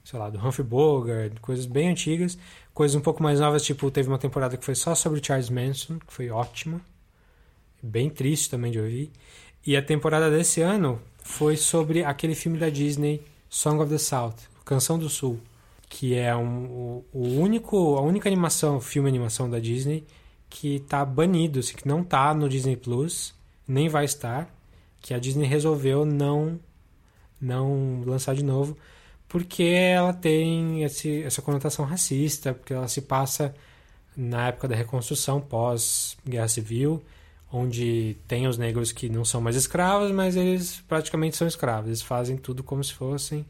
sei 0.04 0.18
lá, 0.18 0.30
do 0.30 0.38
Humphrey 0.38 0.66
Bogart, 0.66 1.32
coisas 1.40 1.66
bem 1.66 1.88
antigas, 1.88 2.38
coisas 2.72 2.94
um 2.94 3.00
pouco 3.00 3.20
mais 3.20 3.40
novas, 3.40 3.64
tipo, 3.64 3.90
teve 3.90 4.08
uma 4.08 4.18
temporada 4.18 4.56
que 4.56 4.64
foi 4.64 4.76
só 4.76 4.94
sobre 4.94 5.20
Charles 5.22 5.50
Manson, 5.50 5.98
que 5.98 6.12
foi 6.12 6.30
ótima. 6.30 6.80
Bem 7.82 8.08
triste 8.08 8.48
também 8.48 8.70
de 8.70 8.78
ouvir. 8.78 9.10
E 9.66 9.76
a 9.76 9.82
temporada 9.82 10.30
desse 10.30 10.60
ano 10.60 11.00
foi 11.22 11.56
sobre 11.56 12.04
aquele 12.04 12.36
filme 12.36 12.58
da 12.58 12.68
Disney, 12.68 13.22
Song 13.48 13.82
of 13.82 13.90
the 13.90 13.98
South, 13.98 14.36
Canção 14.64 14.96
do 14.96 15.08
Sul, 15.08 15.40
que 15.90 16.14
é 16.14 16.34
um, 16.34 17.02
o, 17.12 17.28
único, 17.40 17.96
a 17.96 18.00
única 18.00 18.28
animação, 18.28 18.80
filme 18.80 19.08
animação 19.08 19.50
da 19.50 19.58
Disney 19.58 20.06
que 20.48 20.80
tá 20.80 21.04
banido, 21.04 21.58
assim, 21.58 21.74
que 21.74 21.86
não 21.86 22.02
tá 22.04 22.32
no 22.32 22.48
Disney 22.48 22.76
Plus, 22.76 23.34
nem 23.66 23.88
vai 23.88 24.04
estar, 24.04 24.48
que 25.02 25.12
a 25.12 25.18
Disney 25.18 25.46
resolveu 25.46 26.06
não 26.06 26.58
não 27.40 28.02
lançar 28.06 28.34
de 28.34 28.44
novo, 28.44 28.76
porque 29.28 29.62
ela 29.62 30.12
tem 30.12 30.82
esse, 30.84 31.22
essa 31.22 31.42
conotação 31.42 31.84
racista, 31.84 32.54
porque 32.54 32.74
ela 32.74 32.86
se 32.86 33.02
passa 33.02 33.54
na 34.16 34.48
época 34.48 34.68
da 34.68 34.76
reconstrução 34.76 35.40
pós-guerra 35.40 36.48
civil, 36.48 37.02
onde 37.50 38.16
tem 38.28 38.46
os 38.46 38.58
negros 38.58 38.92
que 38.92 39.08
não 39.08 39.24
são 39.24 39.40
mais 39.40 39.56
escravos, 39.56 40.12
mas 40.12 40.36
eles 40.36 40.82
praticamente 40.86 41.36
são 41.36 41.48
escravos, 41.48 41.88
eles 41.88 42.02
fazem 42.02 42.36
tudo 42.36 42.62
como 42.62 42.84
se 42.84 42.92
fossem, 42.92 43.46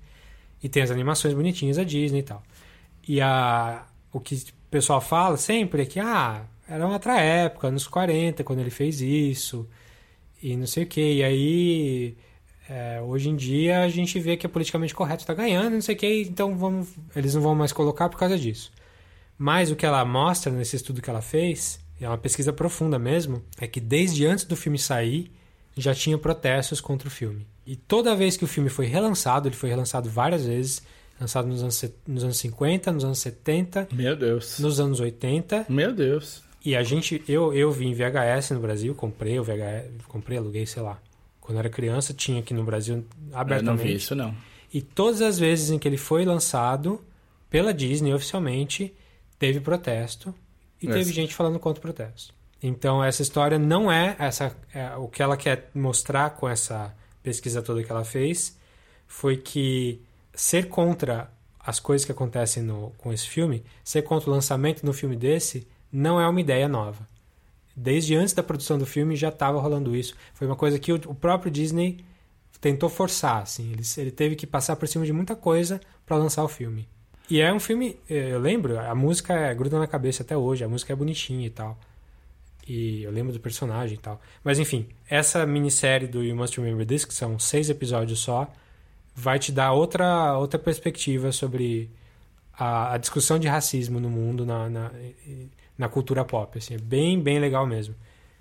e 0.62 0.68
tem 0.68 0.82
as 0.82 0.90
animações 0.90 1.34
bonitinhas 1.34 1.76
da 1.76 1.84
Disney 1.84 2.20
e 2.20 2.22
tal. 2.22 2.42
E 3.06 3.20
a, 3.20 3.86
o 4.12 4.20
que 4.20 4.34
o 4.34 4.70
pessoal 4.70 5.00
fala 5.00 5.36
sempre 5.36 5.82
é 5.82 5.86
que, 5.86 5.98
ah, 5.98 6.44
era 6.68 6.84
uma 6.84 6.94
outra 6.94 7.20
época, 7.20 7.68
anos 7.68 7.86
40, 7.86 8.44
quando 8.44 8.60
ele 8.60 8.70
fez 8.70 9.00
isso, 9.00 9.68
e 10.42 10.56
não 10.56 10.66
sei 10.66 10.84
o 10.84 10.86
que, 10.86 11.14
e 11.14 11.24
aí 11.24 12.16
é, 12.68 13.00
hoje 13.02 13.28
em 13.28 13.36
dia 13.36 13.82
a 13.82 13.88
gente 13.88 14.20
vê 14.20 14.36
que 14.36 14.46
é 14.46 14.48
politicamente 14.48 14.94
correto 14.94 15.22
está 15.22 15.34
ganhando, 15.34 15.74
não 15.74 15.80
sei 15.80 15.96
o 15.96 15.98
que, 15.98 16.22
então 16.22 16.56
vamos, 16.56 16.88
eles 17.16 17.34
não 17.34 17.42
vão 17.42 17.54
mais 17.54 17.72
colocar 17.72 18.08
por 18.08 18.18
causa 18.18 18.38
disso. 18.38 18.70
Mas 19.36 19.70
o 19.70 19.76
que 19.76 19.84
ela 19.84 20.04
mostra 20.04 20.52
nesse 20.52 20.76
estudo 20.76 21.02
que 21.02 21.10
ela 21.10 21.22
fez, 21.22 21.80
é 22.00 22.06
uma 22.06 22.18
pesquisa 22.18 22.52
profunda 22.52 22.98
mesmo, 22.98 23.42
é 23.60 23.66
que 23.66 23.80
desde 23.80 24.24
antes 24.26 24.44
do 24.44 24.56
filme 24.56 24.78
sair 24.78 25.32
já 25.76 25.94
tinha 25.94 26.18
protestos 26.18 26.80
contra 26.80 27.08
o 27.08 27.10
filme. 27.10 27.46
E 27.66 27.76
toda 27.76 28.14
vez 28.16 28.36
que 28.36 28.44
o 28.44 28.48
filme 28.48 28.68
foi 28.68 28.86
relançado, 28.86 29.48
ele 29.48 29.56
foi 29.56 29.68
relançado 29.70 30.08
várias 30.10 30.44
vezes, 30.44 30.82
lançado 31.20 31.46
nos 31.46 31.62
anos, 31.62 31.84
nos 32.06 32.24
anos 32.24 32.36
50, 32.38 32.92
nos 32.92 33.04
anos 33.04 33.18
70, 33.18 33.88
Meu 33.92 34.16
Deus. 34.16 34.58
nos 34.58 34.80
anos 34.80 34.98
80, 35.00 35.66
Meu 35.68 35.92
Deus. 35.92 36.42
e 36.64 36.74
a 36.74 36.82
gente, 36.82 37.22
eu, 37.28 37.52
eu 37.54 37.70
vi 37.70 37.86
em 37.86 37.94
VHS 37.94 38.50
no 38.50 38.60
Brasil, 38.60 38.94
comprei 38.94 39.38
o 39.38 39.44
VHS, 39.44 40.04
comprei, 40.08 40.38
aluguei, 40.38 40.66
sei 40.66 40.82
lá. 40.82 40.98
Quando 41.40 41.58
era 41.58 41.68
criança, 41.68 42.12
tinha 42.14 42.40
aqui 42.40 42.52
no 42.54 42.64
Brasil 42.64 42.96
Eu 42.96 43.04
não 43.32 43.38
abertamente. 43.38 43.82
vi 43.86 43.94
isso, 43.94 44.14
não. 44.14 44.34
E 44.72 44.80
todas 44.80 45.20
as 45.20 45.38
vezes 45.38 45.70
em 45.70 45.78
que 45.78 45.86
ele 45.88 45.96
foi 45.96 46.24
lançado 46.24 47.00
pela 47.48 47.74
Disney 47.74 48.12
oficialmente, 48.14 48.94
teve 49.38 49.58
protesto 49.60 50.32
e 50.80 50.86
Essa- 50.86 50.98
teve 50.98 51.12
gente 51.12 51.34
falando 51.34 51.58
contra 51.58 51.78
o 51.78 51.82
protesto. 51.82 52.32
Então 52.62 53.02
essa 53.02 53.22
história 53.22 53.58
não 53.58 53.90
é 53.90 54.16
essa 54.18 54.54
é, 54.74 54.94
o 54.96 55.08
que 55.08 55.22
ela 55.22 55.36
quer 55.36 55.70
mostrar 55.74 56.30
com 56.30 56.48
essa 56.48 56.94
pesquisa 57.22 57.62
toda 57.62 57.82
que 57.82 57.90
ela 57.90 58.04
fez 58.04 58.56
foi 59.06 59.36
que 59.36 60.00
ser 60.34 60.68
contra 60.68 61.30
as 61.58 61.78
coisas 61.78 62.04
que 62.04 62.12
acontecem 62.12 62.62
no, 62.62 62.92
com 62.98 63.12
esse 63.12 63.28
filme, 63.28 63.62
ser 63.84 64.02
contra 64.02 64.30
o 64.30 64.32
lançamento 64.32 64.88
um 64.88 64.92
filme 64.92 65.16
desse, 65.16 65.66
não 65.92 66.20
é 66.20 66.26
uma 66.26 66.40
ideia 66.40 66.68
nova. 66.68 67.06
Desde 67.76 68.14
antes 68.14 68.34
da 68.34 68.42
produção 68.42 68.78
do 68.78 68.86
filme 68.86 69.16
já 69.16 69.28
estava 69.28 69.60
rolando 69.60 69.94
isso. 69.94 70.14
Foi 70.34 70.46
uma 70.46 70.56
coisa 70.56 70.78
que 70.78 70.92
o, 70.92 70.96
o 71.06 71.14
próprio 71.14 71.50
Disney 71.50 72.04
tentou 72.60 72.88
forçar, 72.88 73.42
assim. 73.42 73.72
Ele, 73.72 73.82
ele 73.96 74.10
teve 74.10 74.36
que 74.36 74.46
passar 74.46 74.76
por 74.76 74.86
cima 74.88 75.04
de 75.04 75.12
muita 75.12 75.34
coisa 75.34 75.80
para 76.04 76.16
lançar 76.16 76.44
o 76.44 76.48
filme. 76.48 76.88
E 77.28 77.40
é 77.40 77.52
um 77.52 77.60
filme, 77.60 77.96
eh, 78.08 78.32
eu 78.32 78.40
lembro, 78.40 78.78
a 78.78 78.94
música 78.94 79.34
é, 79.34 79.54
gruda 79.54 79.78
na 79.78 79.86
cabeça 79.86 80.22
até 80.22 80.36
hoje, 80.36 80.64
a 80.64 80.68
música 80.68 80.92
é 80.92 80.96
bonitinha 80.96 81.46
e 81.46 81.50
tal. 81.50 81.78
E 82.72 83.02
eu 83.02 83.10
lembro 83.10 83.32
do 83.32 83.40
personagem 83.40 83.96
e 83.96 84.00
tal. 84.00 84.20
Mas 84.44 84.60
enfim, 84.60 84.86
essa 85.08 85.44
minissérie 85.44 86.06
do 86.06 86.22
You 86.22 86.36
Must 86.36 86.60
Remember 86.60 86.86
This, 86.86 87.04
que 87.04 87.12
são 87.12 87.36
seis 87.36 87.68
episódios 87.68 88.20
só, 88.20 88.48
vai 89.12 89.40
te 89.40 89.50
dar 89.50 89.72
outra, 89.72 90.38
outra 90.38 90.56
perspectiva 90.56 91.32
sobre 91.32 91.90
a, 92.56 92.94
a 92.94 92.96
discussão 92.96 93.40
de 93.40 93.48
racismo 93.48 93.98
no 93.98 94.08
mundo, 94.08 94.46
na, 94.46 94.70
na, 94.70 94.90
na 95.76 95.88
cultura 95.88 96.24
pop. 96.24 96.56
Assim, 96.56 96.74
é 96.74 96.78
bem, 96.78 97.20
bem 97.20 97.40
legal 97.40 97.66
mesmo. 97.66 97.92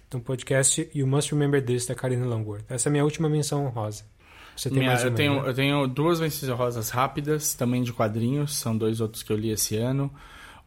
Então, 0.07 0.19
podcast 0.19 0.87
You 0.93 1.07
Must 1.07 1.31
Remember 1.33 1.63
This, 1.65 1.87
da 1.87 1.95
Karina 1.95 2.25
Longworth. 2.25 2.65
Essa 2.69 2.87
é 2.87 2.89
a 2.89 2.91
minha 2.91 3.03
última 3.03 3.27
menção 3.27 3.65
honrosa. 3.65 4.03
Você 4.55 4.69
tem 4.69 4.79
Minha- 4.79 4.91
mais 4.91 5.03
uma? 5.03 5.09
eu, 5.09 5.15
tenho, 5.15 5.41
né? 5.41 5.49
eu 5.49 5.53
tenho 5.55 5.87
duas 5.87 6.19
menções 6.19 6.51
rosas 6.51 6.91
rápidas, 6.91 7.55
também 7.55 7.81
de 7.81 7.91
quadrinhos, 7.93 8.57
são 8.57 8.77
dois 8.77 9.01
outros 9.01 9.23
que 9.23 9.31
eu 9.31 9.37
li 9.37 9.49
esse 9.49 9.75
ano. 9.75 10.13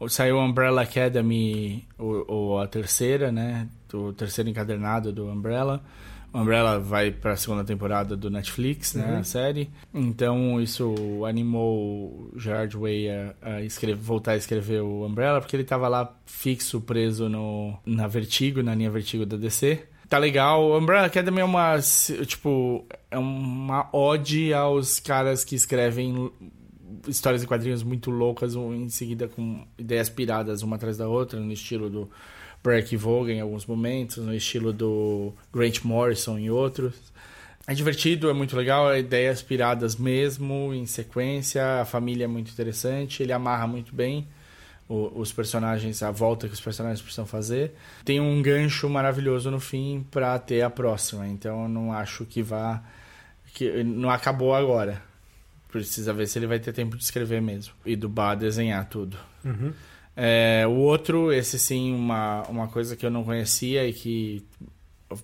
O- 0.05 0.09
Saiu 0.09 0.39
Umbrella 0.39 0.83
Academy, 0.83 1.85
o, 1.99 2.53
o- 2.55 2.59
a 2.59 2.67
terceira, 2.67 3.31
né? 3.33 3.69
O 3.93 4.13
terceiro 4.13 4.49
encadernado 4.51 5.13
do 5.13 5.27
Umbrella. 5.29 5.83
Umbrella 6.35 6.79
vai 6.81 7.11
para 7.11 7.33
a 7.33 7.37
segunda 7.37 7.63
temporada 7.63 8.17
do 8.17 8.31
Netflix, 8.31 8.95
né, 8.95 9.19
a 9.21 9.23
série. 9.25 9.69
Então 9.93 10.59
isso 10.63 10.95
animou 11.27 12.31
Gerard 12.39 12.75
Way 12.75 13.11
a, 13.11 13.35
a 13.43 13.61
escrever, 13.63 14.01
voltar 14.01 14.33
a 14.33 14.37
escrever 14.37 14.81
o 14.81 15.05
Umbrella, 15.05 15.41
porque 15.43 15.55
ele 15.55 15.63
estava 15.63 15.89
lá 15.89 16.11
fixo, 16.25 16.81
preso 16.81 17.29
no, 17.29 17.77
na 17.85 18.07
Vertigo, 18.07 18.63
na 18.63 18.75
linha 18.75 18.91
Vertigo 18.91 19.27
da 19.27 19.37
DC. 19.37 19.85
Tá 20.09 20.17
legal. 20.17 20.63
O 20.71 20.79
Umbrella 20.79 21.07
Academy 21.07 21.41
é 21.41 21.45
uma, 21.45 21.77
tipo, 22.27 22.87
é 23.11 23.19
uma 23.19 23.89
ode 23.93 24.55
aos 24.55 25.01
caras 25.01 25.45
que 25.45 25.55
escrevem 25.55 26.31
histórias 27.09 27.43
e 27.43 27.47
quadrinhos 27.47 27.83
muito 27.83 28.11
loucas, 28.11 28.55
em 28.55 28.89
seguida 28.89 29.29
com 29.29 29.67
ideias 29.79 30.09
piradas 30.09 30.63
uma 30.63 30.77
atrás 30.77 30.97
da 30.97 31.09
outra, 31.09 31.39
no 31.41 31.53
estilo 31.53 31.91
do 31.91 32.11
Breck 32.63 32.97
Vogan 32.97 33.33
em 33.33 33.41
alguns 33.41 33.67
momentos, 33.67 34.19
no 34.19 34.35
estilo 34.35 34.73
do 34.73 35.33
Grant 35.53 35.83
Morrison 35.85 36.39
em 36.39 36.51
outros. 36.51 36.95
É 37.67 37.75
divertido, 37.75 38.29
é 38.29 38.33
muito 38.33 38.57
legal, 38.57 38.97
ideias 38.97 39.41
piradas 39.41 39.97
mesmo, 39.97 40.75
em 40.75 40.85
sequência, 40.85 41.81
a 41.81 41.85
família 41.85 42.25
é 42.25 42.27
muito 42.27 42.51
interessante, 42.51 43.23
ele 43.23 43.33
amarra 43.33 43.67
muito 43.67 43.95
bem 43.95 44.27
os 44.89 45.33
personagens, 45.33 46.03
a 46.03 46.11
volta 46.11 46.47
que 46.47 46.55
os 46.55 46.61
personagens 46.61 47.01
precisam 47.01 47.25
fazer. 47.25 47.73
Tem 48.05 48.21
um 48.21 48.43
gancho 48.43 48.89
maravilhoso 48.91 49.51
no 49.51 49.59
fim 49.59 50.05
para 50.11 50.39
ter 50.39 50.61
a 50.63 50.69
próxima, 50.69 51.27
então 51.27 51.63
eu 51.63 51.69
não 51.69 51.93
acho 51.93 52.25
que 52.27 52.43
vá 52.43 52.83
que 53.55 53.85
não 53.85 54.11
acabou 54.11 54.55
agora. 54.55 55.03
Precisa 55.73 56.13
ver 56.13 56.29
se 56.29 56.39
ele 56.39 56.47
vai 56.47 56.61
ter 56.61 56.71
tempo 56.75 56.99
de 56.99 57.03
escrever 57.03 57.41
mesmo 57.41 57.73
e 57.87 57.97
do 57.97 58.07
Bar 58.07 58.35
desenhar 58.35 58.87
tudo. 58.91 59.17
Uhum. 59.43 59.73
É, 60.15 60.67
o 60.67 60.73
outro, 60.73 61.33
esse 61.33 61.59
sim, 61.59 61.95
uma, 61.95 62.43
uma 62.43 62.69
coisa 62.69 62.95
que 62.95 63.07
eu 63.07 63.11
não 63.11 63.25
conhecia 63.25 63.89
e 63.89 63.95
que 63.95 64.47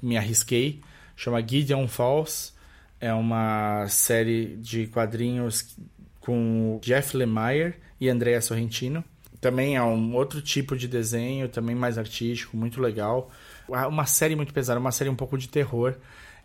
me 0.00 0.16
arrisquei, 0.16 0.80
chama 1.14 1.46
Gideon 1.46 1.86
Falls. 1.86 2.54
É 2.98 3.12
uma 3.12 3.86
série 3.88 4.56
de 4.56 4.86
quadrinhos 4.86 5.76
com 6.18 6.80
Jeff 6.82 7.14
Lemire 7.14 7.74
e 8.00 8.08
Andrea 8.08 8.40
Sorrentino. 8.40 9.04
Também 9.42 9.76
é 9.76 9.82
um 9.82 10.14
outro 10.16 10.40
tipo 10.40 10.74
de 10.74 10.88
desenho, 10.88 11.46
também 11.48 11.76
mais 11.76 11.98
artístico, 11.98 12.56
muito 12.56 12.80
legal. 12.80 13.30
Uma 13.68 14.06
série 14.06 14.34
muito 14.34 14.54
pesada, 14.54 14.80
uma 14.80 14.90
série 14.90 15.10
um 15.10 15.14
pouco 15.14 15.36
de 15.36 15.46
terror, 15.46 15.94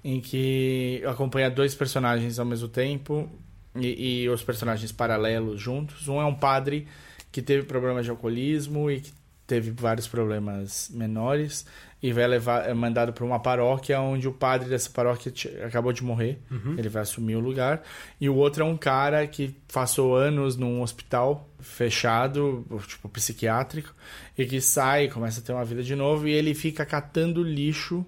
em 0.04 0.20
que 0.20 1.02
acompanha 1.08 1.50
dois 1.50 1.74
personagens 1.74 2.38
ao 2.38 2.46
mesmo 2.46 2.68
tempo 2.68 3.32
e, 3.76 4.24
e 4.24 4.30
os 4.30 4.44
personagens 4.44 4.92
paralelos 4.92 5.60
juntos. 5.60 6.08
Um 6.08 6.22
é 6.22 6.26
um 6.26 6.36
padre 6.36 6.88
que 7.32 7.42
teve 7.42 7.64
problemas 7.66 8.06
de 8.06 8.12
alcoolismo 8.12 8.92
e 8.92 9.02
que 9.02 9.12
teve 9.46 9.72
vários 9.72 10.08
problemas 10.08 10.90
menores 10.94 11.66
e 12.02 12.12
vai 12.14 12.26
levar 12.28 12.70
é 12.70 12.74
mandado 12.74 13.12
para 13.12 13.26
uma 13.26 13.40
paróquia 13.40 14.00
onde 14.00 14.28
o 14.28 14.32
padre 14.32 14.70
dessa 14.70 14.90
paróquia 14.90 15.32
acabou 15.66 15.92
de 15.92 16.02
morrer 16.04 16.40
Uhum. 16.50 16.76
ele 16.78 16.88
vai 16.88 17.02
assumir 17.02 17.36
o 17.36 17.40
lugar 17.42 17.82
e 18.22 18.30
o 18.30 18.36
outro 18.36 18.64
é 18.64 18.66
um 18.66 18.78
cara 18.78 19.28
que 19.28 19.54
passou 19.72 20.16
anos 20.16 20.56
num 20.56 20.82
hospital 20.82 21.50
fechado 21.60 22.66
tipo 22.88 23.10
psiquiátrico 23.10 23.94
e 24.38 24.46
que 24.46 24.62
sai 24.62 25.10
começa 25.10 25.42
a 25.42 25.44
ter 25.44 25.52
uma 25.52 25.66
vida 25.66 25.84
de 25.84 25.96
novo 25.96 26.28
e 26.28 26.32
ele 26.32 26.54
fica 26.54 26.86
catando 26.86 27.44
lixo 27.44 28.06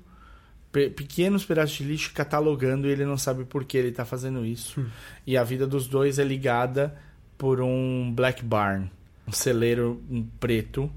pe- 0.76 0.90
pequenos 0.90 1.46
pedaços 1.46 1.78
de 1.78 1.86
lixo 1.86 2.12
catalogando 2.14 2.86
e 2.86 2.92
ele 2.92 3.06
não 3.06 3.18
sabe 3.18 3.46
por 3.46 3.64
que 3.64 3.78
ele 3.78 3.88
está 3.88 4.04
fazendo 4.04 4.46
isso 4.46 4.86
e 5.26 5.38
a 5.38 5.44
vida 5.46 5.66
dos 5.66 5.88
dois 5.88 6.20
é 6.20 6.24
ligada 6.26 6.94
por 7.38 7.62
um 7.62 8.12
black 8.14 8.44
barn 8.44 8.90
um 9.26 9.32
celeiro 9.32 10.04
preto 10.38 10.92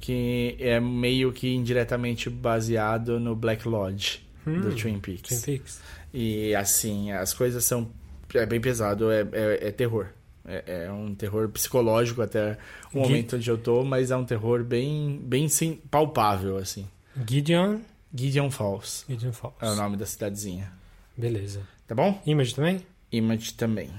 que 0.00 0.56
é 0.58 0.80
meio 0.80 1.30
que 1.32 1.52
indiretamente 1.54 2.30
baseado 2.30 3.20
no 3.20 3.36
Black 3.36 3.68
Lodge 3.68 4.22
do 4.46 4.74
Twin 4.74 4.98
Peaks. 4.98 5.42
Twin 5.42 5.58
Peaks. 5.58 5.80
E 6.14 6.54
assim, 6.54 7.12
as 7.12 7.34
coisas 7.34 7.62
são. 7.62 7.90
É 8.32 8.46
bem 8.46 8.60
pesado, 8.60 9.10
é, 9.12 9.20
é, 9.32 9.68
é 9.68 9.70
terror. 9.70 10.06
É, 10.46 10.84
é 10.86 10.90
um 10.90 11.14
terror 11.14 11.48
psicológico 11.50 12.22
até 12.22 12.56
o 12.94 13.00
momento 13.00 13.36
onde 13.36 13.50
eu 13.50 13.58
tô, 13.58 13.84
mas 13.84 14.10
é 14.10 14.16
um 14.16 14.24
terror 14.24 14.64
bem, 14.64 15.20
bem 15.22 15.46
sim, 15.48 15.78
palpável, 15.90 16.56
assim. 16.56 16.88
Gideon. 17.28 17.80
Gideon 18.14 18.50
Falls 18.50 19.04
Gideon 19.08 19.32
Falls. 19.32 19.56
é 19.60 19.68
o 19.70 19.76
nome 19.76 19.96
da 19.96 20.06
cidadezinha. 20.06 20.72
Beleza. 21.16 21.60
Tá 21.86 21.94
bom? 21.94 22.20
Image 22.26 22.54
também? 22.54 22.84
Image 23.12 23.54
também. 23.54 23.90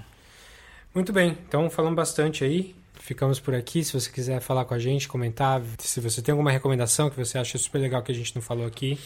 Muito 0.94 1.14
bem, 1.14 1.38
então 1.48 1.70
falamos 1.70 1.96
bastante 1.96 2.44
aí. 2.44 2.76
Ficamos 2.96 3.40
por 3.40 3.56
aqui. 3.56 3.84
Se 3.84 3.94
você 3.94 4.12
quiser 4.12 4.40
falar 4.42 4.66
com 4.66 4.74
a 4.74 4.80
gente, 4.80 5.08
comentar, 5.08 5.62
se 5.80 6.00
você 6.00 6.22
tem 6.22 6.32
alguma 6.34 6.52
recomendação 6.52 7.10
que 7.10 7.18
você 7.18 7.38
acha 7.38 7.58
super 7.58 7.80
legal 7.80 8.04
que 8.04 8.12
a 8.12 8.16
gente 8.16 8.36
não 8.36 8.42
falou 8.42 8.66
aqui, 8.66 9.00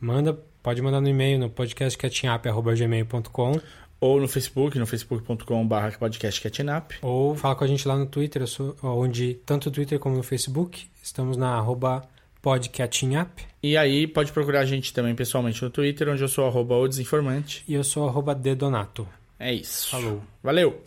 manda, 0.00 0.32
pode 0.62 0.80
mandar 0.82 1.00
no 1.00 1.08
e-mail 1.08 1.38
no 1.38 1.48
podcastcatchingup.gmail.com 1.50 3.60
Ou 4.00 4.20
no 4.20 4.28
Facebook, 4.28 4.78
no 4.78 4.86
facebook.com.br 4.86 5.98
podcastcatnap. 5.98 6.92
ou 7.02 7.34
fala 7.36 7.54
com 7.54 7.64
a 7.64 7.66
gente 7.66 7.86
lá 7.86 7.96
no 7.96 8.06
Twitter, 8.06 8.42
onde 8.82 9.34
tanto 9.46 9.68
no 9.68 9.74
Twitter 9.74 9.98
como 9.98 10.16
no 10.16 10.22
Facebook, 10.22 10.88
estamos 11.02 11.36
na 11.36 11.56
arroba 11.56 12.08
podcatchingup 12.48 13.40
E 13.62 13.76
aí 13.76 14.06
pode 14.06 14.32
procurar 14.32 14.60
a 14.60 14.64
gente 14.64 14.94
também 14.94 15.14
pessoalmente 15.14 15.62
no 15.62 15.68
Twitter, 15.68 16.08
onde 16.08 16.22
eu 16.22 16.28
sou 16.28 16.46
arroba 16.46 16.76
o 16.76 16.88
desinformante. 16.88 17.62
e 17.68 17.74
eu 17.74 17.84
sou 17.84 18.08
arroba 18.08 18.34
dedonato. 18.34 19.06
É 19.38 19.52
isso. 19.52 19.90
Falou. 19.90 20.22
Valeu! 20.42 20.82